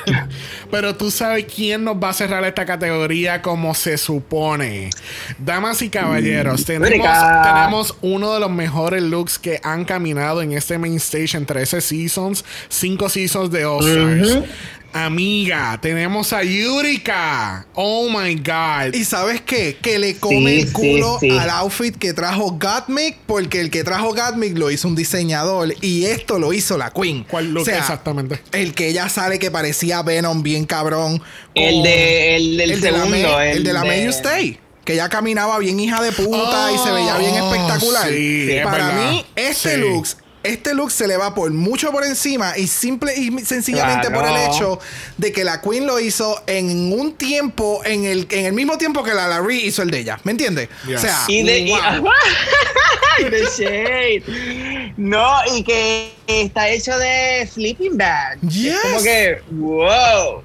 Pero 0.72 0.96
tú 0.96 1.12
sabes 1.12 1.46
quién 1.46 1.84
nos 1.84 1.98
va 1.98 2.10
a 2.10 2.14
cerrar 2.14 2.44
esta 2.46 2.66
categoría 2.66 3.42
como 3.42 3.74
se 3.76 3.98
supone. 3.98 4.90
Damas 5.38 5.82
y 5.82 5.90
caballeros, 5.90 6.66
tenemos, 6.66 6.90
Erika. 6.90 7.42
tenemos 7.44 7.96
uno 8.02 8.34
de 8.34 8.40
los 8.40 8.52
mejores 8.52 9.04
looks 9.04 9.40
que 9.40 9.60
han 9.64 9.86
caminado 9.86 10.42
en 10.42 10.54
este 10.54 10.78
main 10.78 10.96
stage 10.96 11.36
en 11.36 11.46
13 11.46 11.82
seasons, 11.82 12.46
5 12.70 13.10
seasons 13.10 13.52
de 13.52 13.66
All 13.66 13.86
Stars. 13.86 14.50
Amiga, 14.94 15.78
tenemos 15.82 16.34
a 16.34 16.44
Yurika. 16.44 17.66
Oh 17.76 18.10
my 18.10 18.36
God. 18.36 18.94
Y 18.94 19.06
sabes 19.06 19.42
qué? 19.42 19.78
Que 19.82 20.00
le 20.00 20.18
come 20.18 20.52
Sí, 20.56 20.60
el 20.62 20.72
culo 20.74 21.18
sí. 21.20 21.30
al 21.38 21.50
outfit 21.50 21.96
que 21.96 22.14
trajo 22.14 22.58
Gottmik, 22.60 23.18
porque 23.26 23.62
el 23.62 23.70
que 23.70 23.84
trajo 23.84 24.14
Gottmik 24.16 24.58
lo 24.58 24.72
hizo 24.72 24.88
un 24.88 24.96
diseñador 24.96 25.74
y 25.82 26.06
esto 26.06 26.40
lo 26.40 26.54
hizo 26.54 26.78
la 26.78 26.92
Queen. 26.92 27.24
¿Cuál 27.30 27.52
look 27.54 27.64
O 27.64 27.66
sea, 27.66 27.78
exactamente? 27.80 28.42
El 28.52 28.74
que 28.74 28.88
ella 28.90 29.10
sale 29.10 29.40
que 29.40 29.52
parecía 29.52 30.02
Venom 30.02 30.42
bien 30.44 30.66
cabrón. 30.66 31.22
El 31.56 31.84
de, 31.84 32.36
el 32.36 32.58
del 32.58 32.72
el 32.72 32.82
de 32.82 32.92
la 32.92 33.06
May- 33.06 33.24
el 33.52 33.64
de 33.64 33.74
la 33.74 33.82
de- 33.82 33.88
May 33.88 34.04
You 34.06 34.10
Stay. 34.10 34.60
Que 34.86 34.94
ella 34.94 35.08
caminaba 35.08 35.60
bien 35.60 35.80
hija 35.80 36.02
de 36.02 36.12
puta 36.12 36.72
y 36.74 36.78
se 36.80 36.92
veía 36.92 37.16
bien 37.18 37.36
Oh, 37.42 37.54
espectacular. 37.54 38.10
sí, 38.10 38.50
Para 38.64 38.92
mí, 38.94 39.24
este 39.36 39.76
Sí. 39.76 39.82
look, 39.82 40.08
este 40.44 40.74
look 40.74 40.92
se 40.92 41.08
le 41.08 41.18
va 41.18 41.36
por 41.36 41.52
mucho 41.52 41.92
por 41.92 42.04
encima 42.06 42.58
y 42.58 42.68
simple 42.68 43.14
y 43.16 43.30
sencillamente 43.46 44.08
Claro. 44.08 44.22
por 44.22 44.30
el 44.30 44.38
hecho 44.50 44.80
de 45.18 45.32
que 45.32 45.44
la 45.44 45.62
Queen 45.62 45.86
lo 45.86 46.00
hizo 46.00 46.42
en 46.48 46.94
un 46.94 47.14
tiempo, 47.16 47.82
en 47.84 48.06
el, 48.06 48.28
en 48.32 48.46
el 48.46 48.54
mismo 48.54 48.78
tiempo 48.78 49.04
que 49.04 49.14
la 49.14 49.28
Larry 49.28 49.60
hizo 49.66 49.82
el 49.82 49.92
de 49.92 50.00
ella. 50.00 50.20
¿Me 50.24 50.32
entiendes? 50.32 50.70
Yes. 50.88 50.96
O 50.98 51.00
sea, 51.02 51.20
Y 51.28 51.44
de. 51.44 51.60
y- 51.60 51.72
wow. 52.00 52.10
The 53.20 53.46
shade. 53.58 54.94
No, 54.98 55.28
y 55.54 55.64
que 55.64 56.14
está 56.28 56.70
hecho 56.70 56.98
de 56.98 57.46
sleeping 57.52 57.98
bag. 57.98 58.40
Es 58.48 58.54
Yes. 58.54 58.78
Como 58.82 59.04
que, 59.04 59.42
wow. 59.52 60.44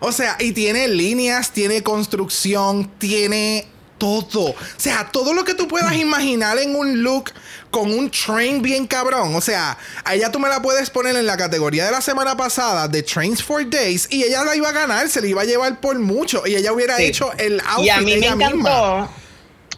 O 0.00 0.10
sea, 0.12 0.36
y 0.40 0.52
tiene 0.52 0.88
líneas, 0.88 1.52
tiene 1.52 1.82
construcción, 1.82 2.90
tiene 2.98 3.66
todo. 3.98 4.50
O 4.50 4.56
sea, 4.76 5.08
todo 5.12 5.34
lo 5.34 5.44
que 5.44 5.54
tú 5.54 5.68
puedas 5.68 5.94
imaginar 5.94 6.58
en 6.58 6.74
un 6.74 7.02
look 7.02 7.30
con 7.70 7.92
un 7.92 8.10
train 8.10 8.60
bien 8.62 8.86
cabrón. 8.86 9.34
O 9.34 9.40
sea, 9.40 9.76
a 10.04 10.14
ella 10.14 10.30
tú 10.32 10.38
me 10.38 10.48
la 10.48 10.60
puedes 10.60 10.90
poner 10.90 11.16
en 11.16 11.26
la 11.26 11.36
categoría 11.36 11.84
de 11.86 11.92
la 11.92 12.00
semana 12.00 12.36
pasada 12.36 12.88
de 12.88 13.02
Trains 13.02 13.42
for 13.42 13.68
Days 13.68 14.06
y 14.10 14.24
ella 14.24 14.44
la 14.44 14.56
iba 14.56 14.68
a 14.68 14.72
ganar, 14.72 15.08
se 15.08 15.20
la 15.20 15.26
iba 15.28 15.42
a 15.42 15.44
llevar 15.44 15.80
por 15.80 15.98
mucho 15.98 16.46
y 16.46 16.54
ella 16.56 16.72
hubiera 16.72 16.96
Sí. 16.96 17.04
hecho 17.04 17.32
el 17.38 17.60
outfit 17.60 17.86
Y 17.86 17.88
a 17.90 18.00
mí 18.00 18.16
me 18.16 18.26
encantó. 18.26 18.54
misma. 18.56 19.10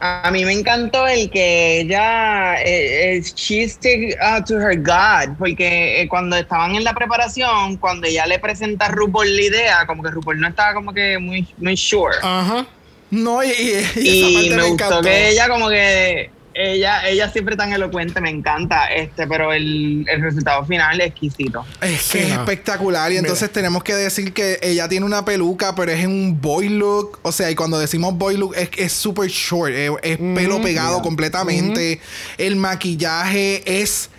A 0.05 0.31
mí 0.32 0.44
me 0.44 0.52
encantó 0.52 1.06
el 1.06 1.31
que 1.31 1.82
ella, 1.82 2.60
eh, 2.60 3.19
eh, 3.19 3.23
she 3.36 3.69
stick 3.69 4.16
uh, 4.20 4.43
to 4.43 4.55
her 4.59 4.77
God, 4.77 5.36
porque 5.39 6.01
eh, 6.01 6.09
cuando 6.09 6.35
estaban 6.35 6.74
en 6.74 6.82
la 6.82 6.93
preparación, 6.93 7.77
cuando 7.77 8.09
ella 8.09 8.27
le 8.27 8.40
presenta 8.40 8.86
a 8.86 8.89
RuPaul 8.89 9.36
la 9.36 9.43
idea, 9.43 9.86
como 9.86 10.02
que 10.02 10.10
RuPaul 10.10 10.40
no 10.40 10.48
estaba 10.48 10.74
como 10.74 10.93
que 10.93 11.19
muy, 11.19 11.47
muy 11.59 11.77
sure. 11.77 12.16
Ajá. 12.20 12.66
No, 13.10 13.44
y, 13.44 13.48
y- 13.48 13.52
y 13.52 13.78
esa 13.78 13.94
y 14.01 14.35
parte 14.35 14.51
me, 14.51 14.56
me, 14.56 14.62
gustó 14.70 14.73
encantó. 14.86 15.02
que 15.02 15.28
ella 15.28 15.48
como 15.48 15.69
que 15.69 16.31
ella 16.54 17.08
ella 17.08 17.30
siempre 17.30 17.56
tan 17.56 17.72
elocuente 17.72 18.20
me 18.20 18.30
encanta 18.30 18.86
este 18.86 19.26
pero 19.26 19.52
el, 19.52 20.04
el 20.08 20.20
resultado 20.22 20.64
final 20.66 21.00
es 21.00 21.08
exquisito 21.08 21.64
Es 21.80 22.00
Sí, 22.02 22.18
que 22.18 22.24
es 22.24 22.28
no. 22.30 22.40
espectacular. 22.40 23.10
Y 23.12 23.16
entonces 23.16 23.50
tenemos 23.50 23.82
que 23.82 23.94
decir 23.94 24.32
que 24.32 24.58
ella 24.62 24.88
tiene 24.88 25.06
una 25.06 25.24
peluca, 25.24 25.74
pero 25.74 25.92
es 25.92 26.00
en 26.04 26.10
un 26.10 26.40
boy 26.40 26.68
look. 26.68 27.18
O 27.22 27.32
sea, 27.32 27.50
y 27.50 27.54
cuando 27.54 27.78
decimos 27.78 28.16
boy 28.18 28.36
look, 28.36 28.54
es 28.56 28.70
es 28.76 28.92
super 28.92 29.28
short. 29.28 29.72
Es, 29.72 29.90
es 30.02 30.18
pelo 30.18 30.60
pegado 30.60 31.00
completamente. 31.02 32.00
El 32.38 32.56
maquillaje 32.56 33.62
es 33.80 34.10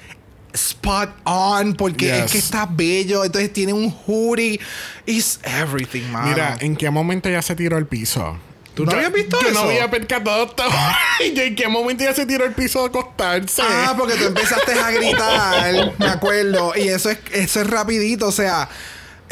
spot 0.53 1.10
on 1.26 1.73
porque 1.73 2.05
Yes. 2.05 2.26
es 2.26 2.31
que 2.31 2.38
está 2.38 2.65
bello. 2.69 3.23
Entonces 3.26 3.51
tiene 3.53 3.73
un 3.73 3.93
hoodie. 4.05 4.60
It's 5.05 5.39
everything, 5.43 6.03
man. 6.11 6.30
Mira, 6.30 6.57
¿en 6.60 6.76
qué 6.76 6.89
momento 6.89 7.30
ya 7.30 7.41
se 7.41 7.55
tiró 7.55 7.77
al 7.77 7.88
piso? 7.88 8.38
¿Tú 8.76 8.86
no 8.86 8.91
Yo- 8.91 8.98
habías 8.98 9.14
visto 9.14 9.40
yo 9.41 9.48
eso? 9.50 9.54
no 9.64 9.70
había 9.70 9.90
percatado 9.91 10.45
esto. 10.45 10.64
¿Y 11.24 11.40
¿En 11.40 11.56
qué 11.56 11.68
momento 11.68 12.04
ya 12.04 12.14
se 12.14 12.26
tiró 12.26 12.44
al 12.44 12.54
piso 12.54 12.84
a 12.84 12.88
acostarse? 12.88 13.62
Ah, 13.64 13.94
porque 13.98 14.16
tú 14.16 14.26
empezaste 14.26 14.74
a 14.74 14.90
gritar, 14.91 15.94
me 16.00 16.08
acuerdo. 16.08 16.74
Y 16.76 16.88
eso 16.90 17.10
es, 17.12 17.20
eso 17.32 17.62
es 17.62 17.68
rapidito, 17.70 18.28
o 18.28 18.32
sea. 18.32 18.68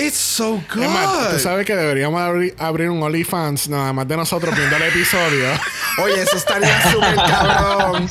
It's 0.01 0.17
so 0.17 0.61
good. 0.73 0.83
Es 0.83 0.89
más, 0.89 1.29
tú 1.33 1.39
sabes 1.39 1.65
que 1.65 1.75
deberíamos 1.75 2.19
abrir, 2.19 2.55
abrir 2.57 2.89
un 2.89 3.01
OnlyFans 3.03 3.69
nada 3.69 3.93
más 3.93 4.07
de 4.07 4.17
nosotros 4.17 4.55
viendo 4.55 4.75
el 4.77 4.83
episodio. 4.83 5.45
Oye, 6.03 6.21
eso 6.21 6.37
estaría 6.37 6.91
súper 6.91 7.15
cabrón. 7.15 8.07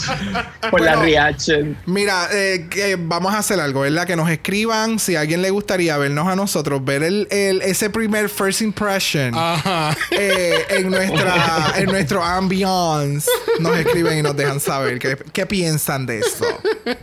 Por 0.71 0.81
la 0.83 0.97
reaction. 0.97 1.77
Mira, 1.87 2.29
eh, 2.33 2.67
que 2.71 2.97
vamos 2.97 3.35
a 3.35 3.39
hacer 3.39 3.59
algo, 3.59 3.81
¿verdad? 3.81 4.07
Que 4.07 4.17
nos 4.17 4.31
escriban 4.31 4.99
si 4.99 5.17
a 5.17 5.21
alguien 5.21 5.43
le 5.43 5.51
gustaría 5.51 5.97
vernos 5.97 6.29
a 6.29 6.37
nosotros, 6.37 6.85
ver 6.85 7.03
el, 7.03 7.27
el- 7.31 7.63
ese 7.63 7.91
primer 7.91 8.29
first 8.29 8.61
impression 8.61 9.35
Ajá. 9.35 9.97
eh, 10.11 10.55
en, 10.71 10.91
nuestra, 10.91 11.73
en 11.77 11.87
nuestro 11.87 12.23
ambiance. 12.23 13.29
Nos 13.59 13.77
escriben 13.79 14.19
y 14.19 14.23
nos 14.23 14.37
dejan 14.37 14.61
saber 14.61 14.99
qué, 14.99 15.17
qué 15.33 15.47
piensan 15.47 16.07
de 16.07 16.19
eso. 16.21 16.45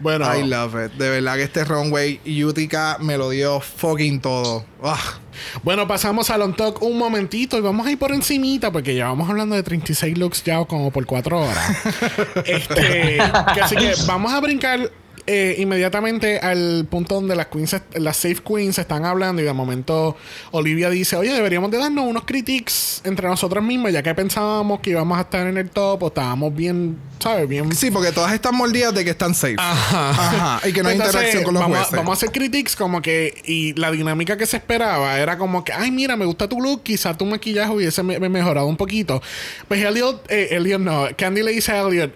Bueno, 0.00 0.32
I 0.34 0.44
love 0.44 0.74
it. 0.74 0.92
De 0.92 1.10
verdad 1.10 1.36
que 1.36 1.42
este 1.42 1.64
runway 1.64 2.20
Utica 2.44 2.98
me 3.00 3.16
lo 3.16 3.30
dio 3.30 3.60
fucking 3.60 4.20
todo. 4.20 4.64
Ah. 4.82 5.18
bueno, 5.62 5.88
pasamos 5.88 6.30
al 6.30 6.42
on 6.42 6.54
talk 6.54 6.82
un 6.82 6.96
momentito 6.98 7.58
y 7.58 7.60
vamos 7.60 7.86
a 7.86 7.90
ir 7.90 7.98
por 7.98 8.12
encimita 8.12 8.70
porque 8.70 8.94
llevamos 8.94 9.28
hablando 9.28 9.56
de 9.56 9.62
36 9.62 10.16
looks 10.18 10.44
ya 10.44 10.64
como 10.64 10.90
por 10.90 11.04
4 11.04 11.40
horas. 11.40 11.70
este, 12.46 13.18
que 13.54 13.60
así 13.60 13.76
que 13.76 13.94
vamos 14.06 14.32
a 14.32 14.40
brincar 14.40 14.90
eh, 15.30 15.56
inmediatamente 15.58 16.38
al 16.38 16.86
punto 16.90 17.16
donde 17.16 17.36
las 17.36 17.46
queens, 17.48 17.76
las 17.94 18.16
safe 18.16 18.36
queens 18.42 18.78
están 18.78 19.04
hablando 19.04 19.42
y 19.42 19.44
de 19.44 19.52
momento 19.52 20.16
Olivia 20.52 20.88
dice, 20.88 21.16
oye, 21.16 21.32
deberíamos 21.32 21.70
de 21.70 21.76
darnos 21.76 22.06
unos 22.06 22.24
critiques 22.24 23.02
entre 23.04 23.28
nosotros 23.28 23.62
mismos 23.62 23.92
ya 23.92 24.02
que 24.02 24.14
pensábamos 24.14 24.80
que 24.80 24.90
íbamos 24.90 25.18
a 25.18 25.20
estar 25.20 25.46
en 25.46 25.58
el 25.58 25.68
top 25.68 26.02
o 26.02 26.06
estábamos 26.08 26.54
bien, 26.54 26.96
¿sabes? 27.18 27.46
Bien 27.46 27.70
Sí, 27.74 27.90
porque 27.90 28.10
todas 28.10 28.32
están 28.32 28.54
mordidas 28.54 28.94
de 28.94 29.04
que 29.04 29.10
están 29.10 29.34
safe. 29.34 29.56
Ajá. 29.58 30.10
Ajá. 30.10 30.68
Y 30.68 30.72
que 30.72 30.82
no 30.82 30.88
hay 30.88 30.96
interacción 30.96 31.44
con 31.44 31.52
los 31.54 31.62
vamos, 31.62 31.78
jueces. 31.78 31.96
vamos 31.96 32.10
a 32.10 32.14
hacer 32.14 32.32
critiques 32.32 32.74
como 32.74 33.02
que... 33.02 33.42
Y 33.44 33.74
la 33.74 33.90
dinámica 33.90 34.36
que 34.38 34.46
se 34.46 34.56
esperaba 34.56 35.18
era 35.18 35.36
como 35.36 35.62
que... 35.62 35.72
Ay, 35.74 35.90
mira, 35.90 36.16
me 36.16 36.24
gusta 36.24 36.48
tu 36.48 36.60
look. 36.60 36.82
Quizá 36.82 37.16
tu 37.16 37.26
maquillaje 37.26 37.70
hubiese 37.70 38.02
me- 38.02 38.18
me 38.18 38.28
mejorado 38.30 38.66
un 38.66 38.76
poquito. 38.78 39.20
Pues 39.68 39.84
Elliot... 39.84 40.24
Eh, 40.30 40.48
Elliot 40.52 40.80
no. 40.80 41.06
Candy 41.16 41.42
le 41.42 41.52
dice 41.52 41.72
a 41.72 41.82
Elliot... 41.82 42.12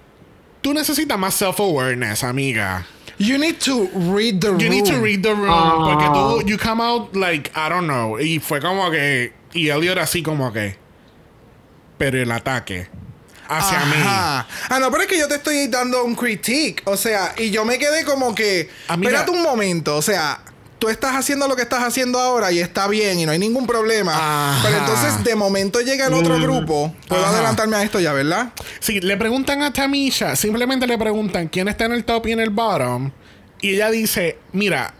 Tú 0.62 0.72
necesitas 0.72 1.18
más 1.18 1.34
self-awareness, 1.42 2.22
amiga. 2.22 2.86
You 3.22 3.38
need 3.38 3.60
to 3.60 3.88
read 3.94 4.40
the 4.40 4.50
room. 4.50 4.60
You 4.60 4.68
need 4.68 4.86
to 4.86 5.00
read 5.00 5.22
the 5.22 5.34
room. 5.34 5.50
Ah. 5.50 5.78
Porque 5.78 6.08
tú... 6.12 6.48
You 6.48 6.58
come 6.58 6.80
out 6.80 7.14
like... 7.14 7.50
I 7.54 7.68
don't 7.68 7.86
know. 7.86 8.18
Y 8.18 8.38
fue 8.38 8.60
como 8.60 8.90
que... 8.90 9.32
Y 9.54 9.68
Elliot 9.68 9.98
así 9.98 10.22
como 10.22 10.52
que... 10.52 10.76
Pero 11.98 12.20
el 12.20 12.30
ataque... 12.32 12.88
Hacia 13.48 13.80
mí. 13.84 13.96
Ah, 13.98 14.46
no, 14.80 14.90
pero 14.90 15.02
es 15.02 15.08
que 15.08 15.18
yo 15.18 15.28
te 15.28 15.34
estoy 15.34 15.66
dando 15.66 16.04
un 16.04 16.14
critique. 16.14 16.82
O 16.86 16.96
sea, 16.96 17.34
y 17.36 17.50
yo 17.50 17.66
me 17.66 17.78
quedé 17.78 18.02
como 18.04 18.34
que. 18.34 18.70
Amiga. 18.88 19.10
Espérate 19.10 19.30
un 19.30 19.42
momento. 19.42 19.96
O 19.96 20.00
sea, 20.00 20.40
tú 20.82 20.88
estás 20.88 21.14
haciendo 21.14 21.46
lo 21.46 21.54
que 21.54 21.62
estás 21.62 21.84
haciendo 21.84 22.18
ahora 22.18 22.50
y 22.50 22.58
está 22.58 22.88
bien 22.88 23.16
y 23.20 23.24
no 23.24 23.30
hay 23.30 23.38
ningún 23.38 23.68
problema. 23.68 24.14
Ajá. 24.16 24.62
Pero 24.64 24.78
entonces, 24.78 25.22
de 25.22 25.36
momento 25.36 25.80
llega 25.80 26.08
el 26.08 26.12
otro 26.12 26.40
grupo. 26.40 26.92
Puedo 27.06 27.22
Ajá. 27.22 27.36
adelantarme 27.36 27.76
a 27.76 27.84
esto 27.84 28.00
ya, 28.00 28.12
¿verdad? 28.12 28.52
Sí, 28.80 29.00
le 29.00 29.16
preguntan 29.16 29.62
a 29.62 29.72
Tamisha, 29.72 30.34
simplemente 30.34 30.88
le 30.88 30.98
preguntan 30.98 31.46
quién 31.46 31.68
está 31.68 31.84
en 31.84 31.92
el 31.92 32.04
top 32.04 32.26
y 32.26 32.32
en 32.32 32.40
el 32.40 32.50
bottom. 32.50 33.12
Y 33.60 33.74
ella 33.74 33.92
dice, 33.92 34.38
mira, 34.50 34.92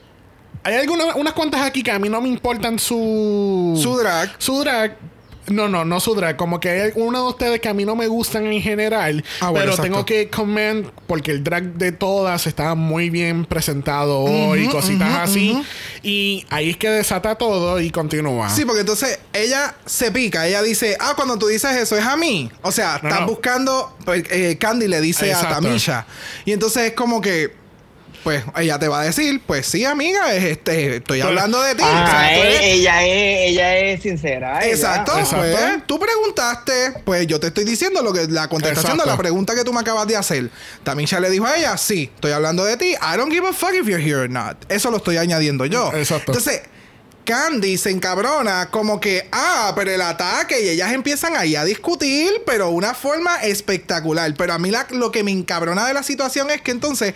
hay 0.62 0.76
algunas 0.76 1.16
unas 1.16 1.32
cuantas 1.32 1.62
aquí 1.62 1.82
que 1.82 1.90
a 1.90 1.98
mí 1.98 2.08
no 2.08 2.20
me 2.20 2.28
importan 2.28 2.78
su... 2.78 3.76
Su 3.82 3.96
drag. 3.96 4.30
Su 4.38 4.60
drag. 4.60 4.96
No, 5.48 5.68
no, 5.68 5.84
no 5.84 5.98
su 6.00 6.14
drag. 6.14 6.36
Como 6.36 6.60
que 6.60 6.70
hay 6.70 6.90
uno 6.94 7.22
de 7.24 7.28
ustedes 7.28 7.60
que 7.60 7.68
a 7.68 7.74
mí 7.74 7.84
no 7.84 7.96
me 7.96 8.06
gustan 8.06 8.46
en 8.46 8.62
general. 8.62 9.24
Ah, 9.40 9.50
bueno, 9.50 9.54
pero 9.54 9.70
exacto. 9.72 9.82
tengo 9.82 10.04
que 10.06 10.28
comment 10.30 10.86
porque 11.06 11.30
el 11.32 11.42
drag 11.42 11.74
de 11.74 11.92
todas 11.92 12.46
está 12.46 12.74
muy 12.74 13.10
bien 13.10 13.44
presentado 13.44 14.20
hoy, 14.20 14.68
cositas 14.68 15.08
así. 15.28 15.60
Y 16.02 16.46
ahí 16.50 16.70
es 16.70 16.76
que 16.76 16.88
desata 16.90 17.34
todo 17.36 17.80
y 17.80 17.90
continúa. 17.90 18.48
Sí, 18.50 18.64
porque 18.64 18.80
entonces 18.80 19.18
ella 19.32 19.74
se 19.84 20.10
pica. 20.12 20.46
Ella 20.46 20.62
dice, 20.62 20.96
ah, 21.00 21.12
cuando 21.16 21.36
tú 21.38 21.46
dices 21.48 21.72
eso 21.76 21.96
es 21.96 22.04
a 22.04 22.16
mí. 22.16 22.50
O 22.62 22.70
sea, 22.72 23.00
No, 23.02 23.08
estás 23.08 23.20
no. 23.22 23.26
buscando. 23.26 23.96
pues, 24.04 24.24
eh, 24.30 24.56
Candy 24.58 24.88
le 24.88 25.00
dice 25.00 25.28
Exacto. 25.28 25.48
a 25.48 25.60
Tamisha. 25.60 26.06
Y 26.44 26.52
entonces 26.52 26.84
es 26.84 26.92
como 26.92 27.20
que. 27.20 27.61
Pues 28.22 28.44
ella 28.56 28.78
te 28.78 28.86
va 28.86 29.00
a 29.00 29.04
decir, 29.04 29.40
pues 29.46 29.66
sí, 29.66 29.84
amiga, 29.84 30.32
es 30.32 30.44
este, 30.44 30.96
estoy 30.96 31.18
Pero- 31.18 31.30
hablando 31.30 31.60
de 31.60 31.74
ti. 31.74 31.82
Ah, 31.84 32.04
O 32.04 32.10
sea, 32.10 32.28
tú 32.34 32.40
eh, 32.42 32.46
eres- 32.46 32.60
ella 32.62 33.02
es, 33.06 33.50
ella 33.50 33.76
es 33.78 34.02
sincera. 34.02 34.60
ella. 34.64 34.70
Exacto, 34.74 35.18
Exacto. 35.18 35.36
pues 35.58 35.86
tú 35.86 35.98
preguntaste, 35.98 36.92
pues 37.04 37.26
yo 37.26 37.40
te 37.40 37.48
estoy 37.48 37.64
diciendo 37.64 38.00
lo 38.02 38.12
que 38.12 38.26
la 38.28 38.48
contestación 38.48 38.92
Exacto. 38.92 39.04
de 39.04 39.10
la 39.10 39.16
pregunta 39.18 39.54
que 39.56 39.64
tú 39.64 39.72
me 39.72 39.80
acabas 39.80 40.06
de 40.06 40.16
hacer. 40.16 40.50
Tamisha 40.84 41.18
le 41.20 41.30
dijo 41.30 41.46
a 41.46 41.56
ella, 41.56 41.76
sí, 41.76 42.10
estoy 42.14 42.32
hablando 42.32 42.64
de 42.64 42.76
ti. 42.76 42.92
I 42.92 43.16
don't 43.16 43.32
give 43.32 43.46
a 43.48 43.52
fuck 43.52 43.72
if 43.74 43.86
you're 43.86 44.00
here 44.02 44.16
or 44.22 44.30
not. 44.30 44.56
Eso 44.70 44.90
lo 44.90 44.98
estoy 44.98 45.16
añadiendo 45.16 45.66
yo. 45.66 45.92
Exacto. 45.92 46.30
Entonces, 46.32 46.62
Candy 47.24 47.78
se 47.78 47.90
encabrona 47.90 48.68
como 48.70 48.98
que, 48.98 49.28
ah, 49.30 49.72
pero 49.76 49.92
el 49.92 50.00
ataque 50.02 50.60
y 50.60 50.68
ellas 50.70 50.92
empiezan 50.92 51.36
ahí 51.36 51.54
a 51.54 51.64
discutir, 51.64 52.30
pero 52.44 52.66
de 52.66 52.72
una 52.72 52.94
forma 52.94 53.36
espectacular. 53.42 54.34
Pero 54.36 54.54
a 54.54 54.58
mí 54.58 54.70
la- 54.72 54.88
lo 54.90 55.12
que 55.12 55.22
me 55.22 55.30
encabrona 55.30 55.86
de 55.86 55.94
la 55.94 56.02
situación 56.02 56.50
es 56.50 56.60
que 56.62 56.72
entonces 56.72 57.14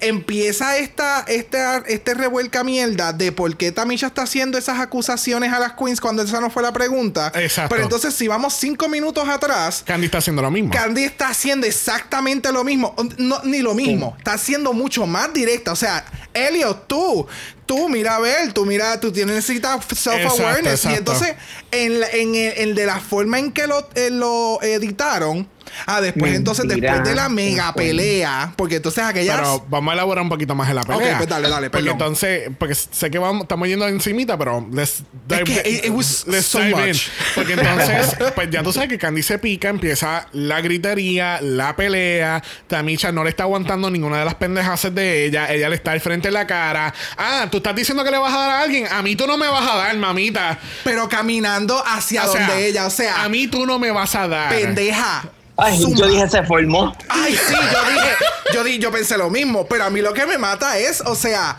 empieza 0.00 0.78
esta, 0.78 1.20
esta, 1.26 1.78
este 1.86 2.14
revuelca 2.14 2.62
mierda 2.64 3.12
de 3.12 3.32
por 3.32 3.56
qué 3.56 3.72
Tamisha 3.72 4.06
está 4.08 4.22
haciendo 4.22 4.56
esas 4.58 4.78
acusaciones 4.80 5.52
a 5.52 5.58
las 5.58 5.72
queens 5.72 6.00
cuando 6.00 6.22
esa 6.22 6.40
no 6.40 6.50
fue 6.50 6.62
la 6.62 6.72
pregunta. 6.72 7.32
Exacto. 7.34 7.70
Pero 7.70 7.82
entonces 7.84 8.14
si 8.14 8.28
vamos 8.28 8.54
cinco 8.54 8.88
minutos 8.88 9.28
atrás, 9.28 9.82
Candy 9.86 10.06
está 10.06 10.18
haciendo 10.18 10.42
lo 10.42 10.50
mismo. 10.50 10.70
Candy 10.72 11.04
está 11.04 11.28
haciendo 11.28 11.66
exactamente 11.66 12.52
lo 12.52 12.64
mismo. 12.64 12.94
No, 13.18 13.40
ni 13.44 13.60
lo 13.60 13.74
mismo. 13.74 14.14
Está 14.18 14.34
haciendo 14.34 14.72
mucho 14.72 15.06
más 15.06 15.32
directa. 15.32 15.72
O 15.72 15.76
sea, 15.76 16.04
Elliot, 16.32 16.86
tú, 16.86 17.26
tú 17.66 17.88
mira 17.88 18.16
a 18.16 18.20
ver, 18.20 18.52
tú 18.52 18.64
mira, 18.66 19.00
tú 19.00 19.10
tienes 19.12 19.34
necesitas 19.34 19.80
self-awareness. 19.94 20.84
Y 20.86 20.94
entonces, 20.94 21.34
en, 21.70 22.00
la- 22.00 22.08
en, 22.10 22.34
el- 22.34 22.52
en 22.58 22.74
de 22.74 22.86
la 22.86 23.00
forma 23.00 23.38
en 23.38 23.52
que 23.52 23.66
lo, 23.66 23.88
eh, 23.94 24.10
lo 24.10 24.60
editaron, 24.62 25.48
ah, 25.86 26.00
después, 26.00 26.34
entonces, 26.34 26.66
después 26.68 27.04
de 27.04 27.14
la 27.14 27.28
mega 27.28 27.72
pelea, 27.72 28.52
porque 28.56 28.76
entonces 28.76 29.04
aquellas. 29.04 29.36
Pero 29.36 29.64
vamos 29.68 29.90
a 29.92 29.94
elaborar 29.94 30.22
un 30.22 30.28
poquito 30.28 30.54
más 30.54 30.68
en 30.68 30.76
la 30.76 30.82
pelea. 30.82 31.12
Ok, 31.12 31.16
pues 31.18 31.28
dale, 31.28 31.48
dale, 31.48 31.70
Porque 31.70 31.84
perdón. 31.84 32.00
entonces, 32.00 32.50
porque 32.58 32.74
sé 32.74 33.10
que 33.10 33.18
vamos, 33.18 33.42
estamos 33.42 33.68
yendo 33.68 33.86
encimita, 33.88 34.36
pero 34.38 34.66
let's 34.72 35.02
dive, 35.26 35.44
que 35.44 35.68
it- 35.68 35.84
it 35.86 35.90
was 35.90 36.24
let's 36.26 36.46
so 36.46 36.58
dive 36.60 36.70
in. 36.70 36.88
much. 36.88 37.08
Porque 37.34 37.52
entonces, 37.54 38.16
pues 38.34 38.50
ya 38.50 38.62
tú 38.62 38.72
sabes 38.72 38.88
que 38.88 38.98
Candy 38.98 39.22
se 39.22 39.38
pica, 39.38 39.68
empieza 39.68 40.26
la 40.32 40.60
gritería, 40.60 41.40
la 41.40 41.74
pelea. 41.76 42.42
Tamisha 42.66 43.12
no 43.12 43.24
le 43.24 43.30
está 43.30 43.44
aguantando 43.44 43.90
ninguna 43.90 44.18
de 44.18 44.24
las 44.24 44.34
pendejas 44.34 44.94
de 44.94 45.24
ella. 45.26 45.52
Ella 45.52 45.68
le 45.68 45.76
está 45.76 45.92
al 45.92 46.00
frente 46.00 46.28
de 46.28 46.32
la 46.32 46.46
cara. 46.46 46.92
Ah, 47.16 47.46
tú 47.50 47.58
estás 47.58 47.74
diciendo 47.74 48.04
que 48.04 48.10
le 48.10 48.18
vas 48.18 48.32
a 48.34 48.38
dar 48.38 48.50
a 48.50 48.60
alguien. 48.62 48.86
A 48.90 49.02
mí 49.02 49.16
tú 49.16 49.26
no 49.26 49.36
me 49.36 49.46
vas 49.48 49.68
a 49.68 49.76
dar, 49.76 49.96
mamita. 49.96 50.58
pero 50.84 51.08
caminando 51.08 51.82
hacia 51.86 52.24
O 52.24 52.32
sea, 52.32 52.46
donde 52.46 52.66
ella, 52.66 52.86
o 52.86 52.90
sea, 52.90 53.22
a 53.24 53.28
mí 53.28 53.46
tú 53.48 53.66
no 53.66 53.78
me 53.78 53.90
vas 53.90 54.14
a 54.14 54.28
dar. 54.28 54.50
pendeja. 54.50 55.24
Ay, 55.58 55.78
zumba. 55.78 55.98
yo 55.98 56.06
dije, 56.06 56.28
se 56.28 56.42
formó. 56.44 56.96
Ay, 57.08 57.34
sí, 57.34 57.54
yo 57.54 57.90
dije, 57.90 58.10
yo 58.54 58.64
di, 58.64 58.78
yo 58.78 58.92
pensé 58.92 59.18
lo 59.18 59.28
mismo, 59.28 59.66
pero 59.66 59.84
a 59.84 59.90
mí 59.90 60.00
lo 60.00 60.14
que 60.14 60.24
me 60.24 60.38
mata 60.38 60.78
es, 60.78 61.00
o 61.00 61.14
sea, 61.16 61.58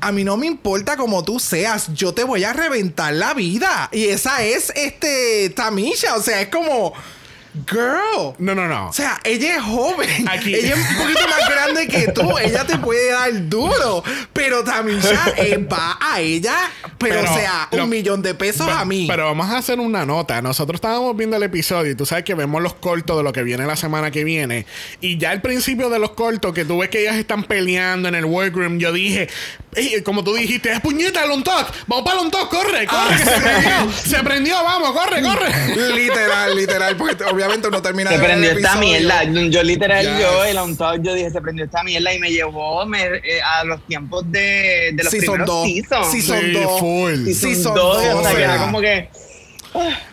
a 0.00 0.12
mí 0.12 0.24
no 0.24 0.36
me 0.36 0.46
importa 0.46 0.96
como 0.96 1.22
tú 1.22 1.38
seas, 1.38 1.92
yo 1.94 2.14
te 2.14 2.24
voy 2.24 2.44
a 2.44 2.52
reventar 2.52 3.12
la 3.12 3.34
vida. 3.34 3.90
Y 3.92 4.06
esa 4.06 4.42
es 4.42 4.72
este 4.74 5.50
Tamisha, 5.50 6.16
o 6.16 6.22
sea, 6.22 6.40
es 6.40 6.48
como 6.48 6.94
girl. 7.68 8.34
No, 8.38 8.54
no, 8.54 8.66
no. 8.68 8.88
O 8.88 8.92
sea, 8.92 9.20
ella 9.24 9.56
es 9.56 9.62
joven. 9.62 10.28
Aquí. 10.28 10.54
Ella 10.54 10.74
es 10.74 10.90
un 10.90 10.96
poquito 10.96 11.20
más 11.28 11.48
grande 11.50 11.88
que 11.88 12.12
tú. 12.12 12.38
Ella 12.38 12.64
te 12.66 12.78
puede 12.78 13.10
dar 13.12 13.48
duro. 13.48 14.02
Pero 14.32 14.62
Tamisha 14.64 15.32
eh, 15.36 15.58
va 15.70 15.98
a 16.00 16.20
ella, 16.20 16.56
pero, 16.98 17.20
Pero 17.20 17.32
o 17.32 17.36
sea, 17.36 17.68
un 17.72 17.88
millón 17.88 18.22
de 18.22 18.34
pesos 18.34 18.66
Pe- 18.66 18.72
a 18.72 18.84
mí. 18.84 19.06
Pero 19.08 19.24
vamos 19.26 19.48
a 19.50 19.58
hacer 19.58 19.80
una 19.80 20.04
nota. 20.04 20.40
Nosotros 20.42 20.76
estábamos 20.76 21.16
viendo 21.16 21.36
el 21.36 21.42
episodio 21.42 21.92
y 21.92 21.94
tú 21.94 22.04
sabes 22.06 22.24
que 22.24 22.34
vemos 22.34 22.62
los 22.62 22.74
cortos 22.74 23.16
de 23.16 23.22
lo 23.22 23.32
que 23.32 23.42
viene 23.42 23.66
la 23.66 23.76
semana 23.76 24.10
que 24.10 24.24
viene. 24.24 24.66
Y 25.00 25.18
ya 25.18 25.30
al 25.30 25.40
principio 25.40 25.88
de 25.90 25.98
los 25.98 26.10
cortos, 26.12 26.52
que 26.52 26.64
tú 26.64 26.78
ves 26.78 26.90
que 26.90 27.00
ellas 27.02 27.16
están 27.16 27.44
peleando 27.44 28.08
en 28.08 28.14
el 28.14 28.24
workroom, 28.24 28.78
yo 28.78 28.92
dije, 28.92 29.28
"Ey, 29.74 30.02
como 30.02 30.22
tú 30.24 30.34
dijiste, 30.34 30.72
es 30.72 30.80
puñeta, 30.80 31.24
Lontok, 31.26 31.72
vamos 31.86 32.04
para 32.04 32.16
Lontok, 32.16 32.48
corre, 32.50 32.86
corre, 32.86 33.16
que 33.16 33.24
se 33.24 33.40
prendió, 33.40 33.92
se 34.04 34.22
prendió, 34.22 34.64
vamos, 34.64 34.92
corre, 34.92 35.22
corre. 35.22 35.94
literal, 35.94 36.54
literal, 36.56 36.96
porque 36.96 37.24
obviamente 37.24 37.45
uno 37.68 37.82
termina 37.82 38.10
Se 38.10 38.16
de 38.16 38.22
ver 38.22 38.30
el 38.32 38.40
prendió 38.40 38.58
esta 38.66 38.76
mierda. 38.80 39.24
Yo 39.48 39.62
literal, 39.62 40.04
Yes. 40.06 40.20
yo, 40.20 40.44
el 40.44 40.56
on 40.58 40.76
top, 40.76 41.02
yo 41.02 41.14
dije, 41.14 41.30
se 41.30 41.40
prendió 41.40 41.64
esta 41.64 41.82
mierda 41.82 42.12
y 42.12 42.18
me 42.18 42.30
llevó 42.30 42.84
me- 42.86 43.04
eh, 43.04 43.40
a 43.42 43.64
los 43.64 43.84
tiempos 43.86 44.30
de, 44.30 44.90
de 44.92 45.02
los 45.04 45.10
Season 45.10 45.34
primeros 45.34 45.46
dos. 45.46 45.66
seasons. 45.66 46.10
Season 46.12 46.40
Sí, 46.40 46.50
dos. 46.52 46.80
full. 46.80 47.14
Season 47.24 47.34
Season 47.54 47.74
dos, 47.74 48.02
dos, 48.04 48.14
o 48.14 48.22
sea, 48.22 48.34
que 48.34 48.42
era 48.42 48.58
como 48.58 48.80
que... 48.80 49.08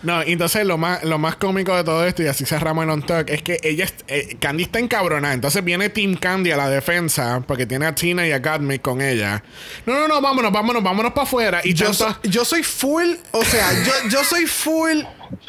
No, 0.01 0.21
entonces 0.21 0.65
lo 0.65 0.77
más, 0.77 1.05
lo 1.05 1.17
más 1.17 1.37
cómico 1.37 1.73
de 1.73 1.85
todo 1.85 2.05
esto, 2.05 2.21
y 2.21 2.27
así 2.27 2.45
cerramos 2.45 2.83
el 2.83 2.89
on 2.89 3.01
talk, 3.05 3.29
es 3.29 3.41
que 3.43 3.59
ella, 3.63 3.85
es- 3.85 3.93
eh, 4.09 4.35
Candy 4.37 4.63
está 4.63 4.79
encabronada. 4.79 5.33
Entonces 5.33 5.63
viene 5.63 5.87
Team 5.87 6.15
Candy 6.17 6.51
a 6.51 6.57
la 6.57 6.69
defensa, 6.69 7.41
porque 7.47 7.65
tiene 7.65 7.85
a 7.85 7.95
Tina 7.95 8.27
y 8.27 8.31
a 8.33 8.39
Gottmik 8.39 8.81
con 8.81 8.99
ella. 9.01 9.41
No, 9.85 9.93
no, 9.93 10.07
no, 10.09 10.19
vámonos, 10.21 10.51
vámonos, 10.51 10.83
vámonos 10.83 11.13
para 11.13 11.23
afuera. 11.25 11.61
Y 11.63 11.73
Yo, 11.73 11.85
tanto- 11.85 12.09
so- 12.09 12.19
yo 12.23 12.43
soy 12.43 12.61
full, 12.63 13.13
o 13.31 13.45
sea, 13.45 13.71
yo, 13.85 14.09
yo 14.09 14.23
soy 14.25 14.47
full 14.47 14.99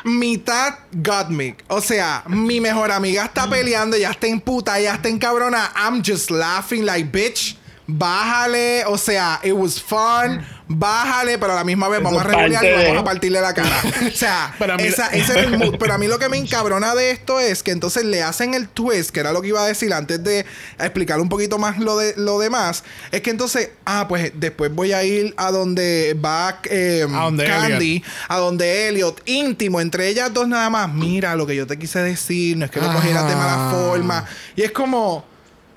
mitad 0.04 0.74
Godmic. 0.92 1.64
O 1.68 1.80
sea, 1.80 2.24
mi 2.28 2.60
mejor 2.60 2.90
amiga 2.92 3.24
está 3.24 3.48
peleando, 3.48 3.96
ya 3.96 4.10
está 4.10 4.26
en 4.26 4.40
puta, 4.40 4.78
ya 4.80 4.94
está 4.94 5.08
en 5.08 5.18
cabrona. 5.18 5.72
I'm 5.76 6.02
just 6.04 6.30
laughing 6.30 6.84
like 6.84 7.10
bitch. 7.10 7.56
Bájale, 7.86 8.84
o 8.86 8.96
sea, 8.98 9.40
it 9.42 9.52
was 9.52 9.80
fun, 9.80 10.40
bájale, 10.66 11.38
pero 11.38 11.52
a 11.52 11.56
la 11.56 11.64
misma 11.64 11.88
vez 11.88 12.02
vamos 12.02 12.20
a 12.22 12.24
regular 12.24 12.64
y 12.64 12.84
vamos 12.86 12.98
a 13.02 13.04
partirle 13.04 13.40
la 13.40 13.52
cara. 13.52 13.76
O 14.06 14.10
sea, 14.16 14.54
mí- 14.78 14.84
esa- 14.84 15.08
ese 15.08 15.32
es 15.38 15.46
el 15.46 15.58
mood. 15.58 15.76
Pero 15.78 15.94
a 15.94 15.98
mí 15.98 16.06
lo 16.06 16.18
que 16.18 16.28
me 16.28 16.36
encabrona 16.38 16.94
de 16.94 17.10
esto 17.10 17.40
es 17.40 17.62
que 17.62 17.70
entonces 17.72 18.04
le 18.04 18.22
hacen 18.22 18.54
el 18.54 18.68
twist, 18.68 19.10
que 19.10 19.20
era 19.20 19.32
lo 19.32 19.42
que 19.42 19.48
iba 19.48 19.62
a 19.62 19.66
decir 19.66 19.92
antes 19.92 20.22
de 20.24 20.46
explicar 20.78 21.20
un 21.20 21.28
poquito 21.28 21.58
más 21.58 21.78
lo 21.78 21.98
de 21.98 22.14
lo 22.16 22.38
demás, 22.38 22.84
es 23.12 23.20
que 23.20 23.30
entonces, 23.30 23.70
ah, 23.84 24.06
pues 24.08 24.32
después 24.34 24.74
voy 24.74 24.92
a 24.92 25.04
ir 25.04 25.34
a 25.36 25.50
donde 25.50 26.16
va 26.24 26.60
eh, 26.70 27.06
A 27.12 27.24
donde 27.24 27.44
Candy, 27.44 28.02
a 28.28 28.38
donde 28.38 28.88
Elliot, 28.88 29.20
íntimo, 29.26 29.80
entre 29.80 30.08
ellas 30.08 30.32
dos 30.32 30.48
nada 30.48 30.70
más. 30.70 30.90
Mira 30.92 31.34
lo 31.36 31.46
que 31.46 31.54
yo 31.56 31.66
te 31.66 31.78
quise 31.78 31.98
decir, 32.00 32.56
no 32.56 32.64
es 32.64 32.70
que 32.70 32.80
lo 32.80 32.92
cogieras 32.92 33.28
de 33.28 33.34
mala 33.36 33.54
Ah. 33.68 33.70
forma. 33.70 34.24
Y 34.56 34.62
es 34.62 34.70
como. 34.72 35.33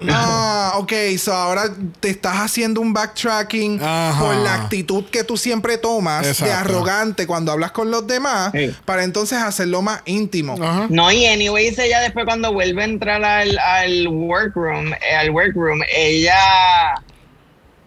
Ah, 0.10 0.74
ok, 0.76 0.94
so 1.18 1.34
ahora 1.34 1.64
te 2.00 2.10
estás 2.10 2.36
haciendo 2.38 2.82
un 2.82 2.94
backtracking 2.94 3.82
Ajá. 3.82 4.20
por 4.20 4.36
la 4.36 4.54
actitud 4.54 5.06
que 5.06 5.24
tú 5.24 5.38
siempre 5.38 5.78
tomas 5.80 6.40
de 6.40 6.52
arrogante 6.52 7.26
cuando 7.26 7.52
hablas 7.52 7.72
con 7.72 7.90
los 7.90 8.06
demás, 8.06 8.52
Sí. 8.54 8.76
para 8.86 9.04
entonces 9.04 9.40
hacerlo 9.40 9.82
más 9.82 10.02
íntimo. 10.06 10.54
Ajá. 10.62 10.86
No, 10.90 11.12
y 11.12 11.26
anyways, 11.26 11.80
ella 11.80 12.00
después 12.02 12.26
cuando 12.26 12.54
vuelve 12.54 12.84
a 12.84 12.86
entrar 12.86 13.24
al, 13.24 13.58
al 13.58 14.08
workroom, 14.08 14.94
eh, 14.94 15.16
al 15.18 15.32
workroom, 15.32 15.80
ella 15.92 16.36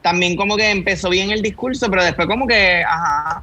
también 0.03 0.35
como 0.37 0.57
que 0.57 0.71
empezó 0.71 1.11
bien 1.11 1.31
el 1.31 1.43
discurso, 1.43 1.89
pero 1.91 2.03
después 2.03 2.27
como 2.27 2.47
que, 2.47 2.83
ajá, 2.83 3.43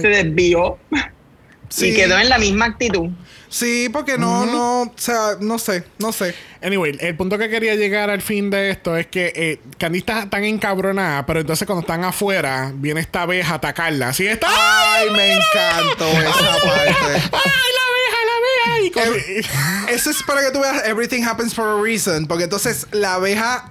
se 0.00 0.08
desvió 0.08 0.78
Sí. 1.68 1.88
y 1.90 1.94
quedó 1.94 2.18
en 2.18 2.28
la 2.28 2.38
misma 2.38 2.64
actitud. 2.66 3.10
Sí, 3.52 3.90
porque 3.92 4.16
no, 4.16 4.46
no, 4.46 4.82
o 4.84 4.92
sea, 4.96 5.36
no 5.38 5.58
sé, 5.58 5.84
no 5.98 6.10
sé. 6.10 6.34
Anyway, 6.62 6.96
el 7.00 7.14
punto 7.16 7.36
que 7.36 7.50
quería 7.50 7.74
llegar 7.74 8.08
al 8.08 8.22
fin 8.22 8.48
de 8.48 8.70
esto 8.70 8.96
es 8.96 9.08
que 9.08 9.30
eh, 9.36 9.60
Candy 9.78 9.98
está 9.98 10.30
tan 10.30 10.42
encabronada, 10.44 11.26
pero 11.26 11.40
entonces 11.40 11.66
cuando 11.66 11.82
están 11.82 12.02
afuera, 12.02 12.72
viene 12.74 13.02
esta 13.02 13.22
abeja 13.22 13.52
a 13.52 13.56
atacarla. 13.56 14.08
Así 14.08 14.26
está. 14.26 14.46
Ay, 14.50 15.10
me 15.10 15.34
encantó 15.34 16.06
esa 16.08 16.32
parte. 16.32 16.94
¡Ay, 16.96 17.70
la 17.76 17.84
abeja, 17.90 18.18
la 18.24 18.72
abeja! 18.72 18.80
Y 18.86 18.90
con- 18.90 19.90
Eso 19.94 20.10
es 20.10 20.22
para 20.22 20.40
que 20.40 20.50
tú 20.50 20.60
veas 20.60 20.86
Everything 20.86 21.22
Happens 21.22 21.54
for 21.54 21.78
a 21.78 21.82
Reason. 21.82 22.26
Porque 22.26 22.44
entonces 22.44 22.86
la 22.92 23.14
abeja, 23.16 23.70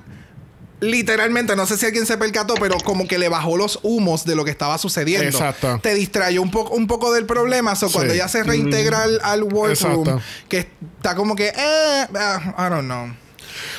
literalmente, 0.81 1.55
no 1.55 1.65
sé 1.65 1.77
si 1.77 1.85
alguien 1.85 2.05
se 2.05 2.17
percató, 2.17 2.55
pero 2.55 2.77
como 2.83 3.07
que 3.07 3.17
le 3.17 3.29
bajó 3.29 3.55
los 3.55 3.79
humos 3.83 4.25
de 4.25 4.35
lo 4.35 4.43
que 4.43 4.51
estaba 4.51 4.77
sucediendo. 4.77 5.25
Exacto. 5.27 5.79
Te 5.81 5.93
distrayó 5.93 6.41
un, 6.41 6.51
poco 6.51 6.75
un 6.75 6.87
poco 6.87 7.13
del 7.13 7.25
problema. 7.25 7.75
So, 7.75 7.89
cuando 7.91 8.11
Sí. 8.13 8.17
ella 8.19 8.27
se 8.27 8.43
reintegra 8.43 9.03
al, 9.03 9.19
al 9.23 9.43
workroom, 9.43 10.19
que 10.49 10.67
está 10.97 11.15
como 11.15 11.35
que, 11.35 11.47
eh, 11.47 12.07
ah, 12.15 12.55
I 12.57 12.69
don't 12.69 12.85
know. 12.85 13.07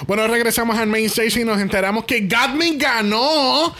Bueno, 0.06 0.26
regresamos 0.28 0.78
al 0.78 0.86
main 0.86 1.06
stage 1.06 1.40
y 1.40 1.44
nos 1.44 1.60
enteramos 1.60 2.04
que 2.04 2.20
Godme 2.28 2.76
ganó. 2.76 3.74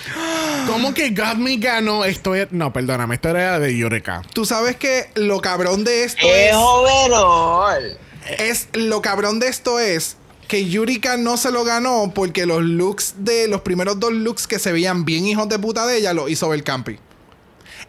¿Cómo 0.66 0.92
que 0.94 1.10
Godme 1.10 1.56
ganó? 1.58 2.04
Esto 2.04 2.34
es... 2.34 2.50
No, 2.50 2.72
perdóname, 2.72 3.14
esto 3.16 3.28
era 3.28 3.58
de 3.58 3.76
Yureka. 3.76 4.22
Tú 4.32 4.44
sabes 4.46 4.76
que 4.76 5.10
lo 5.14 5.40
cabrón 5.40 5.84
de 5.84 6.04
esto 6.04 6.26
Es 6.26 6.50
es. 6.50 6.54
overall. 6.56 7.98
es 8.38 8.68
lo 8.72 9.02
cabrón 9.02 9.38
de 9.38 9.48
esto 9.48 9.78
es 9.78 10.16
que 10.52 10.68
Yurika 10.68 11.16
no 11.16 11.38
se 11.38 11.50
lo 11.50 11.64
ganó 11.64 12.12
porque 12.14 12.44
los 12.44 12.62
looks 12.62 13.14
de 13.20 13.48
los 13.48 13.62
primeros 13.62 13.98
dos 13.98 14.12
looks 14.12 14.46
que 14.46 14.58
se 14.58 14.70
veían 14.70 15.06
bien 15.06 15.24
hijos 15.24 15.48
de 15.48 15.58
puta 15.58 15.86
de 15.86 15.96
ella 15.96 16.12
lo 16.12 16.28
hizo 16.28 16.50
Belcampi. 16.50 16.98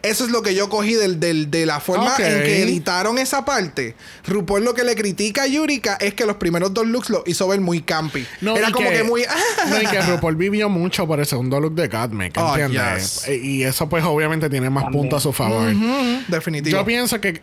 Eso 0.02 0.24
es 0.24 0.30
lo 0.30 0.40
que 0.40 0.54
yo 0.54 0.70
cogí 0.70 0.94
del, 0.94 1.20
del- 1.20 1.50
de 1.50 1.66
la 1.66 1.78
forma 1.80 2.14
en 2.18 2.42
que 2.42 2.62
editaron 2.62 3.18
esa 3.18 3.44
parte. 3.44 3.94
RuPaul 4.26 4.64
lo 4.64 4.72
que 4.72 4.82
le 4.82 4.94
critica 4.96 5.42
a 5.42 5.46
Yurika 5.46 5.96
es 6.00 6.14
que 6.14 6.24
los 6.24 6.36
primeros 6.36 6.72
dos 6.72 6.86
looks 6.86 7.10
lo 7.10 7.22
hizo 7.26 7.46
ver 7.48 7.60
muy 7.60 7.82
campi. 7.82 8.26
Era 8.40 8.70
y 8.70 8.72
como 8.72 8.88
que, 8.88 9.02
muy. 9.04 9.24
no, 9.68 9.82
y 9.82 9.86
que 9.86 10.00
RuPaul 10.00 10.36
vivió 10.36 10.70
mucho 10.70 11.06
por 11.06 11.20
el 11.20 11.26
segundo 11.26 11.60
look 11.60 11.74
de 11.74 11.88
Godme, 11.88 12.32
Oh, 12.36 12.56
¿entiendes? 12.56 13.24
yes. 13.24 13.28
E- 13.28 13.36
Y 13.44 13.62
eso 13.62 13.88
pues 13.90 14.02
obviamente 14.04 14.48
tiene 14.48 14.70
más 14.70 14.84
puntos 14.90 15.18
a 15.18 15.20
su 15.22 15.32
favor. 15.34 15.68
Ujú, 15.70 16.22
definitivo. 16.28 16.78
Yo 16.78 16.84
pienso 16.86 17.20
que 17.20 17.42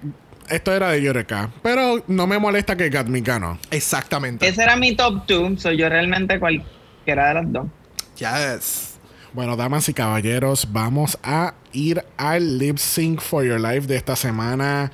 esto 0.50 0.74
era 0.74 0.90
de 0.90 1.02
Yureka, 1.02 1.50
pero 1.62 2.04
no 2.08 2.28
me 2.28 2.40
molesta 2.40 2.76
que 2.76 2.90
ganó. 2.90 3.58
Exactamente. 3.70 4.48
Ese 4.48 4.64
era 4.64 4.76
mi 4.76 4.96
top 4.96 5.26
2, 5.28 5.62
soy 5.62 5.78
yo 5.78 5.90
realmente 5.90 6.40
cualquiera 6.40 7.30
de 7.30 7.34
las 7.36 7.52
dos. 7.52 7.68
Yes. 8.18 8.91
Bueno, 9.34 9.56
damas 9.56 9.88
y 9.88 9.94
caballeros, 9.94 10.68
vamos 10.74 11.18
a 11.24 11.54
ir 11.72 12.04
al 12.18 12.58
lip 12.58 12.78
sync 12.78 13.22
for 13.22 13.46
your 13.46 13.62
life 13.62 13.88
de 13.88 13.96
esta 13.96 14.18
semana. 14.18 14.92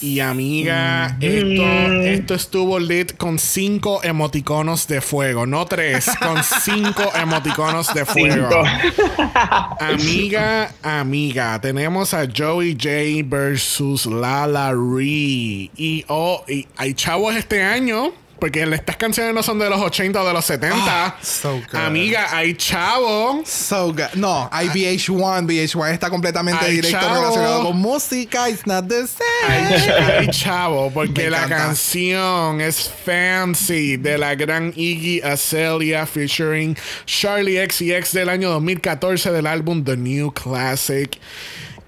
Y 0.00 0.20
amiga, 0.20 1.18
esto, 1.20 2.02
esto 2.02 2.34
estuvo 2.34 2.78
lit 2.78 3.18
con 3.18 3.38
cinco 3.38 4.02
emoticonos 4.02 4.86
de 4.86 5.02
fuego, 5.02 5.46
no 5.46 5.66
tres, 5.66 6.06
con 6.22 6.42
cinco 6.42 7.02
emoticonos 7.14 7.92
de 7.92 8.06
fuego. 8.06 8.48
Cinco. 8.48 9.26
Amiga, 9.80 10.72
amiga, 10.82 11.60
tenemos 11.60 12.14
a 12.14 12.26
Joey 12.34 12.78
J 12.80 13.26
versus 13.28 14.06
Lala 14.06 14.72
Ree. 14.72 15.70
Y, 15.76 16.04
oh, 16.08 16.44
y 16.48 16.66
hay 16.78 16.94
chavos 16.94 17.36
este 17.36 17.62
año, 17.62 18.12
porque 18.38 18.62
estas 18.62 18.96
canciones 18.96 19.34
no 19.34 19.42
son 19.42 19.58
de 19.58 19.68
los 19.70 19.80
80 19.80 20.20
o 20.20 20.26
de 20.26 20.32
los 20.32 20.44
70. 20.44 20.76
Ah, 20.78 21.16
so 21.22 21.54
good. 21.54 21.74
amiga, 21.74 22.28
hay 22.36 22.54
chavos. 22.54 23.48
So 23.48 23.92
good. 23.92 24.14
No, 24.14 24.48
hay 24.52 24.68
VH1. 24.68 25.46
VH1 25.46 25.92
está 25.92 26.10
completamente 26.10 26.68
directo 26.68 26.98
chavo. 27.00 27.14
relacionado 27.14 27.62
con 27.64 27.78
música. 27.78 28.50
It's 28.50 28.66
not 28.66 28.88
the 28.88 29.06
same. 29.06 29.24
Ay, 29.48 30.18
ay, 30.18 30.28
chavo, 30.28 30.90
porque 30.90 31.30
la 31.30 31.46
canción 31.48 32.60
es 32.60 32.90
Fancy 33.04 33.96
de 33.96 34.18
la 34.18 34.34
gran 34.34 34.72
Iggy 34.76 35.22
Azalea 35.22 36.06
featuring 36.06 36.76
Charlie 37.06 37.58
XCX 37.66 38.12
del 38.12 38.28
año 38.28 38.50
2014 38.50 39.32
del 39.32 39.46
álbum 39.46 39.82
The 39.82 39.96
New 39.96 40.32
Classic. 40.32 41.18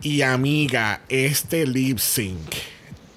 Y 0.01 0.23
amiga, 0.23 1.01
este 1.09 1.67
lip 1.67 1.99
sync. 1.99 2.55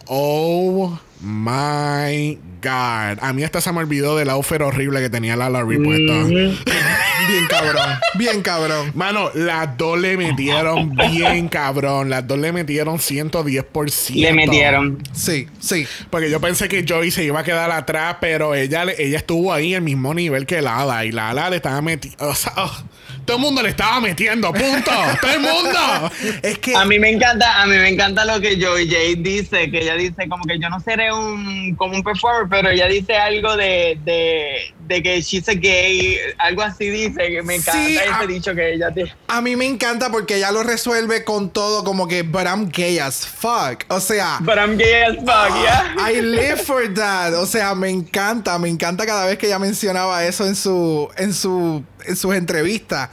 Oh 0.07 0.99
my 1.22 2.38
god. 2.61 3.19
A 3.22 3.34
mí 3.34 3.43
hasta 3.43 3.61
se 3.61 3.72
me 3.72 3.80
olvidó 3.80 4.18
del 4.18 4.30
outfit 4.30 4.61
horrible 4.61 4.99
que 5.02 5.10
tenía 5.10 5.35
la 5.35 5.49
Larry. 5.49 5.77
Bien 5.77 7.45
cabrón. 7.48 7.89
Bien 8.15 8.41
cabrón. 8.41 8.91
Mano, 8.95 9.30
las 9.35 9.77
dos 9.77 9.99
le 9.99 10.18
metieron 10.18 10.95
bien 10.95 11.48
cabrón. 11.49 12.10
Las 12.10 12.27
dos 12.27 12.39
le 12.39 12.52
metieron 12.52 12.98
110%. 12.98 14.15
Le 14.15 14.34
metieron. 14.34 14.98
Sí, 15.14 15.48
sí. 15.60 15.85
Porque 16.10 16.30
yo 16.31 16.41
pensé 16.41 16.68
que 16.68 16.84
Joey 16.88 17.11
se 17.11 17.23
iba 17.23 17.39
a 17.39 17.43
quedar 17.43 17.69
atrás, 17.72 18.18
pero 18.19 18.56
ella, 18.56 18.85
le- 18.85 19.02
ella 19.02 19.18
estuvo 19.19 19.53
ahí 19.53 19.76
al 19.76 19.84
mismo 19.84 20.14
nivel 20.15 20.45
que 20.48 20.61
Lala. 20.61 21.06
Y 21.06 21.11
Lala 21.11 21.49
le 21.52 21.57
estaba 21.57 21.81
metiendo. 21.81 22.27
O 22.27 22.35
sea, 22.35 22.53
oh, 22.57 22.84
todo 23.26 23.38
el 23.38 23.43
mundo 23.43 23.61
le 23.61 23.69
estaba 23.69 23.99
metiendo, 23.99 24.52
punto. 24.52 24.91
todo 25.22 25.31
el 25.31 25.39
mundo. 25.39 26.11
Es 26.41 26.57
que. 26.60 26.76
A 26.76 26.85
mí 26.85 26.99
me 26.99 27.10
encanta, 27.10 27.61
a 27.61 27.65
mí 27.65 27.76
me 27.76 27.89
encanta 27.89 28.26
lo 28.26 28.39
que 28.39 28.60
Joey 28.61 28.88
J 28.89 29.22
dice, 29.22 29.69
que 29.69 29.80
ella 29.80 29.95
dice 29.95 30.27
como 30.30 30.43
que 30.45 30.60
yo 30.60 30.69
no 30.69 30.80
seré 30.80 31.11
un 31.11 31.76
como 31.76 31.95
un 31.95 32.03
performer, 32.03 32.48
pero 32.49 32.69
ella 32.69 32.88
dice 32.88 33.15
algo 33.15 33.56
de, 33.56 33.98
de, 34.03 34.73
de 34.88 35.03
que 35.03 35.22
she's 35.22 35.48
a 35.49 35.53
gay, 35.53 36.18
algo 36.38 36.61
así 36.61 36.89
dice, 36.89 37.30
que 37.30 37.41
me 37.41 37.56
encanta 37.56 37.85
Sí, 37.85 37.95
ese 37.95 38.10
ah. 38.11 38.26
dicho 38.27 38.53
que 38.56 38.73
ella 38.73 38.91
tiene. 38.91 39.14
A 39.27 39.41
mí 39.41 39.56
me 39.56 39.65
encanta 39.65 40.11
porque 40.11 40.38
ella 40.38 40.52
lo 40.52 40.64
resuelve 40.64 41.23
con 41.23 41.49
todo 41.49 41.84
como 41.84 42.07
que, 42.07 42.23
but 42.23 42.43
I'm 42.45 42.69
gay 42.69 42.99
as 42.99 43.26
fuck. 43.26 43.85
O 43.89 43.99
sea, 43.99 44.38
But 44.41 44.57
I'm 44.57 44.77
gay 44.77 45.03
as 45.03 45.15
fuck, 45.18 45.56
yeah. 45.61 45.95
I 46.10 46.22
live 46.22 46.61
for 46.61 46.93
that. 46.93 47.34
O 47.34 47.45
sea, 47.45 47.76
me 47.76 47.89
encanta, 47.89 48.57
me 48.60 48.69
encanta 48.69 49.06
cada 49.06 49.26
vez 49.26 49.38
que 49.38 49.48
ella 49.48 49.60
mencionaba 49.60 50.26
eso 50.26 50.45
en 50.45 50.56
su, 50.56 51.10
en 51.18 51.34
su, 51.34 51.84
en 52.06 52.15
sus 52.15 52.36
entrevistas. 52.36 53.10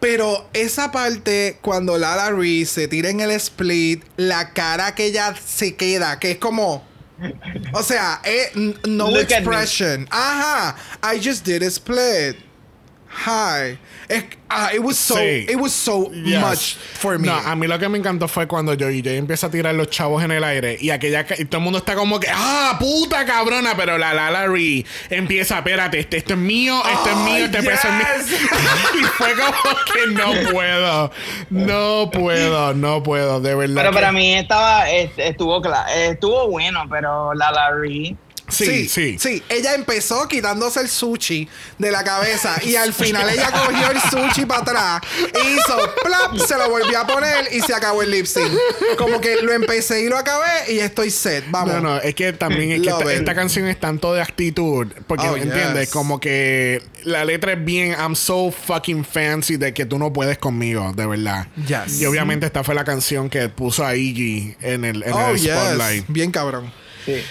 Pero 0.00 0.48
esa 0.54 0.90
parte, 0.90 1.58
cuando 1.60 1.98
Lala 1.98 2.30
Reese 2.30 2.72
se 2.72 2.88
tira 2.88 3.10
en 3.10 3.20
el 3.20 3.30
split, 3.32 4.02
la 4.16 4.52
cara 4.52 4.94
que 4.94 5.06
ella 5.06 5.34
se 5.44 5.76
queda, 5.76 6.18
que 6.18 6.32
es 6.32 6.38
como. 6.38 6.88
O 7.74 7.82
sea, 7.82 8.22
eh, 8.24 8.50
no 8.88 9.10
Look 9.10 9.30
expression. 9.30 10.08
Ajá. 10.10 10.74
I 11.02 11.18
just 11.22 11.44
did 11.44 11.62
a 11.62 11.66
split. 11.66 12.49
Hi. 13.12 13.76
Es- 14.08 14.24
ah, 14.48 14.70
it 14.72 14.80
was 14.80 14.96
so, 14.96 15.16
Sí. 15.16 15.46
it 15.48 15.56
was 15.56 15.72
so 15.72 16.10
Yes. 16.12 16.40
much 16.40 16.76
for 16.98 17.18
me. 17.18 17.26
No, 17.26 17.34
a 17.36 17.54
mí 17.56 17.66
lo 17.66 17.78
que 17.78 17.88
me 17.88 17.98
encantó 17.98 18.28
fue 18.28 18.46
cuando 18.46 18.74
Joey 18.78 19.02
J 19.02 19.10
empieza 19.16 19.48
a 19.48 19.50
tirar 19.50 19.74
los 19.74 19.88
chavos 19.90 20.22
en 20.24 20.30
el 20.30 20.42
aire 20.44 20.76
y 20.80 20.90
aquella 20.90 21.26
y 21.38 21.44
todo 21.44 21.58
el 21.58 21.64
mundo 21.64 21.78
está 21.78 21.94
como 21.94 22.18
que 22.20 22.28
¡Ah, 22.32 22.76
puta 22.78 23.24
cabrona! 23.24 23.76
Pero 23.76 23.98
la 23.98 24.14
Lala 24.14 24.46
Ree 24.46 24.84
empieza, 25.10 25.58
espérate, 25.58 26.00
este, 26.00 26.18
esto 26.18 26.34
es 26.34 26.38
mío, 26.38 26.80
esto 26.88 27.10
es 27.10 27.16
mío, 27.16 27.44
este 27.46 27.62
peso 27.62 27.88
es 27.88 28.26
mío. 28.28 28.38
y 29.00 29.04
fue 29.04 29.32
como 29.34 29.76
que 29.92 30.06
no 30.12 30.50
puedo, 30.52 31.10
no 31.50 32.10
puedo, 32.12 32.74
no 32.74 33.02
puedo, 33.02 33.40
de 33.40 33.54
verdad. 33.54 33.74
Pero 33.76 33.90
que- 33.90 33.94
para 33.94 34.12
mí 34.12 34.34
estaba, 34.34 34.88
est- 34.90 35.18
estuvo 35.18 35.60
estuvo 35.94 36.48
bueno, 36.48 36.84
pero 36.88 37.34
la 37.34 37.50
Larry 37.50 38.16
Sí, 38.50 38.88
sí. 38.88 39.16
Sí, 39.18 39.42
ella 39.48 39.74
empezó 39.74 40.26
quitándose 40.28 40.80
el 40.80 40.88
sushi 40.88 41.48
de 41.78 41.90
la 41.90 42.04
cabeza 42.04 42.56
y 42.64 42.76
al 42.76 42.92
final 42.92 43.28
ella 43.30 43.50
cogió 43.50 43.90
el 43.90 44.00
sushi 44.00 44.44
para 44.46 44.60
atrás 44.62 45.00
e 45.34 45.50
hizo 45.52 45.78
plap, 46.04 46.36
se 46.46 46.56
lo 46.56 46.68
volvió 46.70 46.98
a 47.00 47.06
poner 47.06 47.48
y 47.52 47.60
se 47.60 47.74
acabó 47.74 48.02
el 48.02 48.10
lip 48.10 48.26
sync. 48.26 48.50
Como 48.98 49.20
que 49.20 49.36
lo 49.42 49.52
empecé 49.52 50.02
y 50.02 50.08
lo 50.08 50.16
acabé 50.18 50.72
y 50.72 50.78
estoy 50.78 51.10
set. 51.10 51.44
Vamos. 51.50 51.74
No, 51.74 51.80
no, 51.80 51.98
es 52.00 52.14
que 52.14 52.32
también 52.32 52.72
es 52.72 52.82
que 52.82 53.14
esta, 53.14 53.34
canción 53.34 53.66
es 53.66 53.78
tanto 53.78 54.12
de 54.14 54.22
actitud. 54.22 54.86
Porque, 55.06 55.28
Oh, 55.28 55.36
¿entiendes? 55.36 55.84
yes. 55.86 55.90
Como 55.90 56.18
que 56.20 56.82
la 57.04 57.24
letra 57.24 57.52
es 57.52 57.64
bien, 57.64 57.92
I'm 57.92 58.16
so 58.16 58.50
fucking 58.50 59.04
fancy 59.04 59.56
de 59.56 59.72
que 59.74 59.86
tú 59.86 59.98
no 59.98 60.12
puedes 60.12 60.38
conmigo, 60.38 60.92
de 60.94 61.06
verdad. 61.06 61.46
Yes. 61.66 62.00
Y 62.00 62.06
obviamente 62.06 62.46
esta 62.46 62.64
fue 62.64 62.74
la 62.74 62.84
canción 62.84 63.30
que 63.30 63.48
puso 63.48 63.84
a 63.84 63.94
Iggy 63.96 64.56
en 64.60 64.84
el, 64.84 65.02
en 65.02 65.12
Oh, 65.12 65.30
el 65.30 65.38
yes. 65.38 65.52
spotlight. 65.52 66.04
Bien 66.08 66.30
cabrón. 66.30 66.72
Sí. 67.04 67.22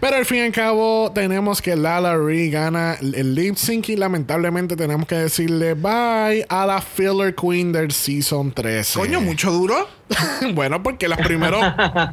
Pero 0.00 0.16
al 0.16 0.26
fin 0.26 0.38
y 0.38 0.40
al 0.40 0.52
cabo, 0.52 1.12
tenemos 1.14 1.62
que 1.62 1.76
Lala 1.76 2.16
Ree 2.16 2.50
gana 2.50 2.96
el 3.00 3.34
lip 3.34 3.56
sync 3.56 3.90
y 3.90 3.96
lamentablemente 3.96 4.74
tenemos 4.74 5.06
que 5.06 5.14
decirle 5.14 5.74
bye 5.74 6.44
a 6.48 6.66
la 6.66 6.80
filler 6.80 7.34
queen 7.34 7.70
del 7.70 7.92
season 7.92 8.52
13. 8.52 8.98
Coño, 8.98 9.20
mucho 9.20 9.52
duro. 9.52 9.88
bueno, 10.54 10.82
porque 10.82 11.08
los 11.08 11.18
primeros 11.18 11.62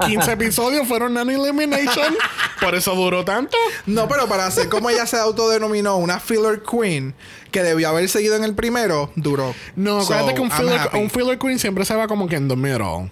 15 0.05 0.31
episodios 0.31 0.87
fueron 0.87 1.13
non-elimination. 1.13 2.15
Por 2.61 2.75
eso 2.75 2.93
duró 2.95 3.25
tanto. 3.25 3.57
No, 3.85 4.07
pero 4.07 4.27
para 4.27 4.45
hacer 4.45 4.69
como 4.69 4.89
ella 4.89 5.05
se 5.05 5.17
autodenominó 5.17 5.97
una 5.97 6.19
filler 6.19 6.61
queen 6.61 7.15
que 7.51 7.63
debió 7.63 7.89
haber 7.89 8.07
seguido 8.07 8.35
en 8.35 8.43
el 8.43 8.53
primero, 8.53 9.11
duró. 9.15 9.55
No, 9.75 10.01
So, 10.01 10.13
acuérdate 10.13 10.35
que 10.35 10.41
un 10.41 10.51
filler, 10.51 10.81
un 10.93 11.09
filler 11.09 11.39
queen 11.39 11.57
siempre 11.57 11.85
se 11.85 11.95
va 11.95 12.07
como 12.07 12.27
que 12.27 12.35
en 12.35 12.47
the 12.47 12.55
middle. 12.55 13.09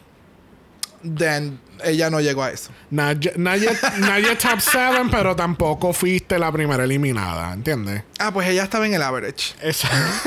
Then 1.04 1.60
ella 1.84 2.10
no 2.10 2.20
llegó 2.22 2.44
a 2.44 2.52
eso. 2.52 2.72
Nadie, 2.90 3.34
nadie, 3.38 3.70
nadie 4.00 4.36
top 4.36 4.60
7, 4.60 5.02
pero 5.12 5.36
tampoco 5.36 5.94
fuiste 5.94 6.40
la 6.40 6.52
primera 6.52 6.84
eliminada, 6.84 7.54
¿entiendes? 7.54 8.04
Ah, 8.20 8.32
pues 8.32 8.48
ella 8.48 8.64
estaba 8.64 8.86
en 8.88 8.94
el 8.94 9.02
average. 9.02 9.56
Esa- 9.62 9.90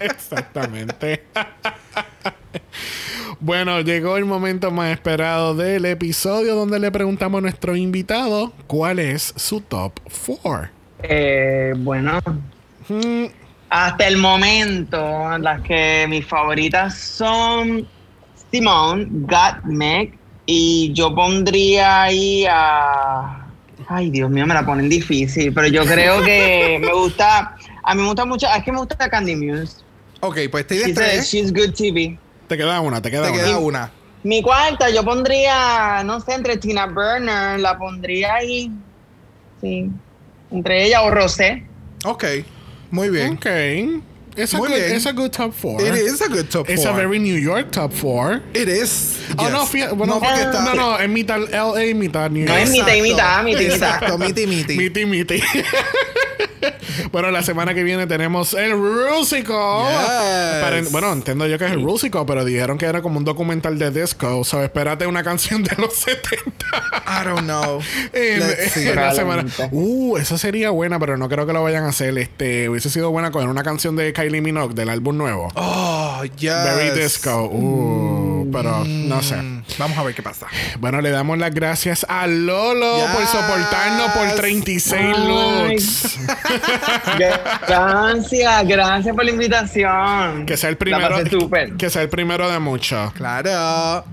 Exactamente. 0.00 1.24
bueno, 3.40 3.80
llegó 3.80 4.16
el 4.16 4.24
momento 4.24 4.70
más 4.70 4.92
esperado 4.92 5.54
del 5.54 5.84
episodio 5.86 6.54
donde 6.54 6.78
le 6.78 6.90
preguntamos 6.90 7.38
a 7.38 7.42
nuestro 7.42 7.76
invitado 7.76 8.52
cuál 8.66 8.98
es 8.98 9.32
su 9.36 9.60
top 9.60 9.98
4. 10.26 10.68
Eh, 11.02 11.74
bueno, 11.76 12.20
hasta 13.68 14.06
el 14.06 14.16
momento, 14.16 15.38
las 15.38 15.60
que 15.62 16.06
mis 16.08 16.26
favoritas 16.26 16.96
son 16.98 17.86
Simone, 18.56 19.06
Gottmik, 19.10 20.14
y 20.46 20.92
yo 20.94 21.14
pondría 21.14 22.02
ahí 22.04 22.46
a. 22.48 23.46
Ay, 23.88 24.08
Dios 24.10 24.30
mío, 24.30 24.46
me 24.46 24.54
la 24.54 24.64
ponen 24.64 24.88
difícil, 24.88 25.52
pero 25.52 25.66
yo 25.68 25.84
creo 25.84 26.22
que 26.22 26.78
me 26.82 26.92
gusta. 26.92 27.54
A 27.82 27.94
mí 27.94 28.00
me 28.00 28.06
gusta 28.08 28.24
mucho, 28.24 28.46
es 28.56 28.64
que 28.64 28.72
me 28.72 28.78
gusta 28.78 28.96
Candy 29.10 29.36
Muse. 29.36 29.76
Ok, 30.20 30.38
pues 30.50 30.66
tienes 30.66 30.86
She's, 30.88 30.94
tres. 30.96 31.30
she's 31.30 31.52
good 31.52 31.74
TV. 31.74 32.18
Te 32.48 32.56
queda 32.56 32.80
una, 32.80 33.02
te 33.02 33.10
queda 33.10 33.24
Te 33.26 33.32
una. 33.32 33.44
queda 33.44 33.58
una. 33.58 33.90
Mi 34.22 34.40
cuarta, 34.42 34.88
yo 34.90 35.04
pondría, 35.04 36.02
no 36.04 36.18
sé, 36.20 36.32
entre 36.34 36.56
Tina 36.56 36.86
Burner, 36.86 37.60
la 37.60 37.76
pondría 37.76 38.36
ahí. 38.36 38.70
Sí. 39.60 39.90
Entre 40.50 40.86
ella 40.86 41.02
o 41.02 41.10
Rosé. 41.10 41.64
Ok, 42.04 42.24
muy 42.90 43.10
bien. 43.10 43.34
Ok. 43.34 43.46
It's 44.36 44.52
a, 44.52 44.58
Muy 44.58 44.68
good, 44.68 44.76
bien. 44.76 44.96
it's 44.96 45.06
a 45.06 45.12
good 45.12 45.30
top 45.32 45.52
4. 45.54 45.80
It 45.80 45.94
is 45.94 46.20
a 46.20 46.28
good 46.28 46.48
top 46.50 46.68
It's 46.68 46.84
a 46.84 46.88
four. 46.88 46.96
very 46.96 47.18
New 47.18 47.36
York 47.38 47.70
top 47.70 47.92
4. 47.92 48.42
It 48.54 48.68
is. 48.68 49.18
Oh, 49.38 49.44
yes. 49.48 49.52
no, 49.52 49.94
bueno, 49.96 50.14
no, 50.14 50.20
porque 50.20 50.42
está. 50.42 50.62
no, 50.62 50.74
no, 50.74 50.98
es 50.98 51.08
mitad 51.08 51.38
LA, 51.50 51.94
mitad 51.94 52.30
New 52.30 52.44
No 52.44 52.52
York. 52.52 52.62
es 52.64 52.70
mitad 52.70 52.94
y 52.94 53.00
mitad, 53.02 53.42
mitad 53.44 53.60
y 53.60 53.64
mitad. 53.64 53.74
Exacto, 53.74 54.18
miti 54.18 54.46
miti. 54.46 54.76
Miti, 54.76 55.06
miti. 55.06 55.42
bueno, 57.12 57.30
la 57.30 57.42
semana 57.42 57.74
que 57.74 57.82
viene 57.82 58.06
tenemos 58.06 58.54
el 58.54 58.72
Rusico. 58.72 59.88
Yes. 59.88 60.06
Para- 60.62 60.82
bueno, 60.90 61.12
entiendo 61.12 61.46
yo 61.46 61.58
que 61.58 61.66
es 61.66 61.72
el 61.72 61.82
Rusico, 61.82 62.26
pero 62.26 62.44
dijeron 62.44 62.78
que 62.78 62.86
era 62.86 63.02
como 63.02 63.18
un 63.18 63.24
documental 63.24 63.78
de 63.78 63.90
disco. 63.90 64.38
O 64.38 64.44
sea, 64.44 64.64
espérate 64.64 65.06
una 65.06 65.22
canción 65.22 65.62
de 65.62 65.74
los 65.78 65.94
70. 65.98 66.52
I 67.06 67.24
don't 67.24 67.40
know. 67.44 67.80
en, 68.12 68.40
Let's 68.40 68.72
see. 68.72 68.88
en 68.88 68.96
la 68.96 69.12
semana. 69.14 69.42
Probablemente. 69.44 69.68
Uh, 69.72 70.16
esa 70.18 70.38
sería 70.38 70.70
buena, 70.70 70.98
pero 70.98 71.16
no 71.16 71.28
creo 71.28 71.46
que 71.46 71.52
lo 71.52 71.62
vayan 71.62 71.84
a 71.84 71.88
hacer. 71.88 72.16
Este, 72.18 72.68
hubiese 72.68 72.90
sido 72.90 73.10
buena 73.10 73.30
con 73.30 73.48
una 73.48 73.62
canción 73.62 73.96
de 73.96 74.12
Kylie 74.26 74.40
Minogue 74.40 74.74
del 74.74 74.88
álbum 74.88 75.16
nuevo. 75.16 75.48
Oh, 75.54 76.22
yes. 76.36 76.52
Very 76.52 76.90
disco. 77.00 77.44
Uh, 77.44 78.50
pero 78.52 78.84
no 78.84 79.22
sé. 79.22 79.36
Mm, 79.36 79.62
Vamos 79.78 79.96
a 79.98 80.02
ver 80.02 80.14
qué 80.14 80.22
pasa. 80.22 80.46
Bueno, 80.80 81.00
le 81.00 81.10
damos 81.10 81.38
las 81.38 81.54
gracias 81.54 82.04
a 82.08 82.26
Lolo 82.26 83.06
por 83.14 83.24
soportarnos 83.26 84.10
por 84.10 84.34
36 84.34 84.94
Ay. 85.16 85.70
looks. 85.70 86.18
Gracias, 87.68 88.66
gracias 88.66 89.14
por 89.14 89.24
la 89.24 89.30
invitación. 89.30 90.46
Que 90.46 90.56
sea 90.56 90.70
el 90.70 90.76
La 90.76 90.78
primero. 91.38 91.76
Que 91.78 91.90
sea 91.90 92.02
el 92.02 92.08
primero 92.08 92.50
de 92.50 92.58
muchos. 92.58 93.12
Claro. 93.12 94.04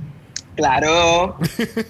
Claro. 0.55 1.38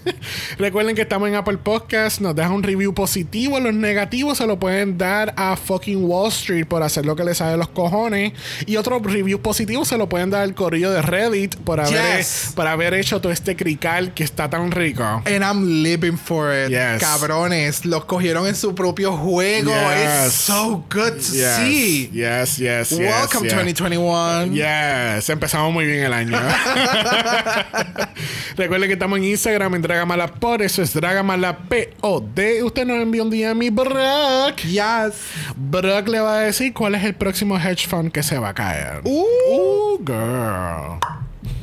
Recuerden 0.57 0.95
que 0.95 1.01
estamos 1.01 1.27
en 1.27 1.35
Apple 1.35 1.57
Podcast. 1.57 2.21
Nos 2.21 2.35
dejan 2.35 2.53
un 2.53 2.63
review 2.63 2.93
positivo. 2.93 3.59
Los 3.59 3.73
negativos 3.73 4.37
se 4.37 4.47
lo 4.47 4.57
pueden 4.59 4.97
dar 4.97 5.33
a 5.37 5.55
fucking 5.57 6.05
Wall 6.05 6.29
Street 6.29 6.65
por 6.65 6.83
hacer 6.83 7.05
lo 7.05 7.15
que 7.15 7.23
les 7.23 7.37
sale 7.37 7.51
de 7.51 7.57
los 7.57 7.67
cojones. 7.69 8.33
Y 8.65 8.77
otro 8.77 8.99
review 8.99 9.41
positivo 9.41 9.83
se 9.85 9.97
lo 9.97 10.07
pueden 10.07 10.29
dar 10.29 10.43
al 10.43 10.53
corrillo 10.55 10.91
de 10.91 11.01
Reddit 11.01 11.55
por 11.57 11.79
haber, 11.79 12.17
Yes. 12.19 12.51
por 12.55 12.67
haber 12.67 12.93
hecho 12.93 13.19
todo 13.19 13.31
este 13.33 13.55
crical 13.55 14.13
que 14.13 14.23
está 14.23 14.49
tan 14.49 14.71
rico. 14.71 15.03
And 15.03 15.43
I'm 15.43 15.83
living 15.83 16.17
for 16.17 16.53
it. 16.53 16.69
Yes. 16.69 17.01
Cabrones, 17.01 17.85
los 17.85 18.05
cogieron 18.05 18.47
en 18.47 18.55
su 18.55 18.73
propio 18.75 19.17
juego. 19.17 19.71
Yes. 19.71 20.25
It's 20.27 20.33
so 20.35 20.85
good 20.89 21.13
to 21.13 21.33
Yes, 21.33 21.55
see. 21.57 22.09
yes, 22.13 22.57
yes, 22.57 22.89
yes. 22.91 22.99
Welcome 22.99 23.43
yes. 23.49 23.55
2021. 23.55 24.53
Yes, 24.53 25.29
empezamos 25.29 25.73
muy 25.73 25.85
bien 25.85 26.03
el 26.05 26.13
año. 26.13 26.37
Recuerden 28.55 28.87
que 28.87 28.93
estamos 28.93 29.17
en 29.17 29.25
Instagram 29.25 29.75
en 29.75 29.81
Dragamala 29.81 30.27
por 30.27 30.61
eso 30.61 30.81
es 30.81 30.93
Dragamala 30.93 31.57
POD. 31.57 32.63
Usted 32.63 32.85
nos 32.85 33.01
envió 33.01 33.23
un 33.23 33.29
día 33.29 33.51
a 33.51 33.53
mi 33.53 33.69
Brock. 33.69 34.57
Yes. 34.63 35.13
Brock 35.55 36.07
le 36.07 36.19
va 36.19 36.37
a 36.37 36.39
decir 36.41 36.73
cuál 36.73 36.95
es 36.95 37.03
el 37.03 37.15
próximo 37.15 37.57
hedge 37.57 37.87
fund 37.87 38.11
que 38.11 38.21
se 38.23 38.37
va 38.37 38.49
a 38.49 38.53
caer. 38.53 39.01
Uh. 39.03 39.25
Uh, 39.49 39.97
girl. 40.05 40.99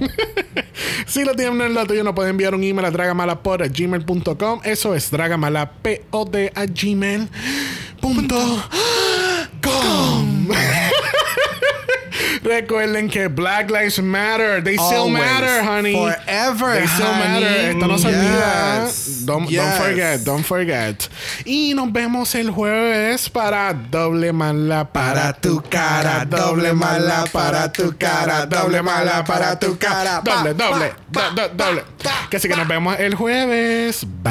si 1.06 1.24
lo 1.24 1.34
tienen 1.34 1.60
en 1.60 1.74
lo 1.74 1.86
tuyo, 1.86 2.02
nos 2.04 2.14
pueden 2.14 2.30
enviar 2.30 2.54
un 2.54 2.64
email 2.64 2.86
a 2.86 2.90
dragamalapod.gmail.com. 2.90 4.60
Eso 4.64 4.94
es 4.94 5.10
dragamalapod 5.10 6.36
a 6.54 6.66
gmail.com. 6.66 7.28
Recuerden 12.42 13.08
que 13.08 13.28
Black 13.28 13.70
Lives 13.70 13.98
Matter. 14.02 14.62
They 14.62 14.76
still 14.78 15.08
matter, 15.08 15.62
honey. 15.62 15.94
Forever, 15.94 16.74
They 16.78 16.86
still 16.88 17.06
honey. 17.06 17.40
matter. 17.40 17.70
Esto 17.70 17.86
no 17.86 17.98
se 17.98 18.08
olvida. 18.08 18.84
Yes. 18.86 19.24
Don't, 19.26 19.48
don't 19.50 19.72
forget, 19.74 20.20
don't 20.24 20.44
forget. 20.44 21.08
Y 21.44 21.74
nos 21.74 21.92
vemos 21.92 22.34
el 22.34 22.50
jueves 22.50 23.28
para 23.28 23.72
doble 23.74 24.32
mala 24.32 24.84
para 24.90 25.32
tu 25.32 25.62
cara, 25.68 26.24
doble 26.24 26.72
mala 26.72 27.24
para 27.32 27.70
tu 27.72 27.94
cara, 27.98 28.46
doble 28.46 28.82
mala 28.82 29.24
para 29.24 29.58
tu 29.58 29.76
cara, 29.78 30.20
doble, 30.24 30.54
doble, 30.54 30.92
do- 31.10 31.30
do- 31.34 31.48
doble. 31.54 31.84
Que 32.30 32.36
así 32.38 32.48
que 32.48 32.56
nos 32.56 32.66
vemos 32.68 32.98
el 32.98 33.14
jueves. 33.14 34.04
Bye. 34.22 34.30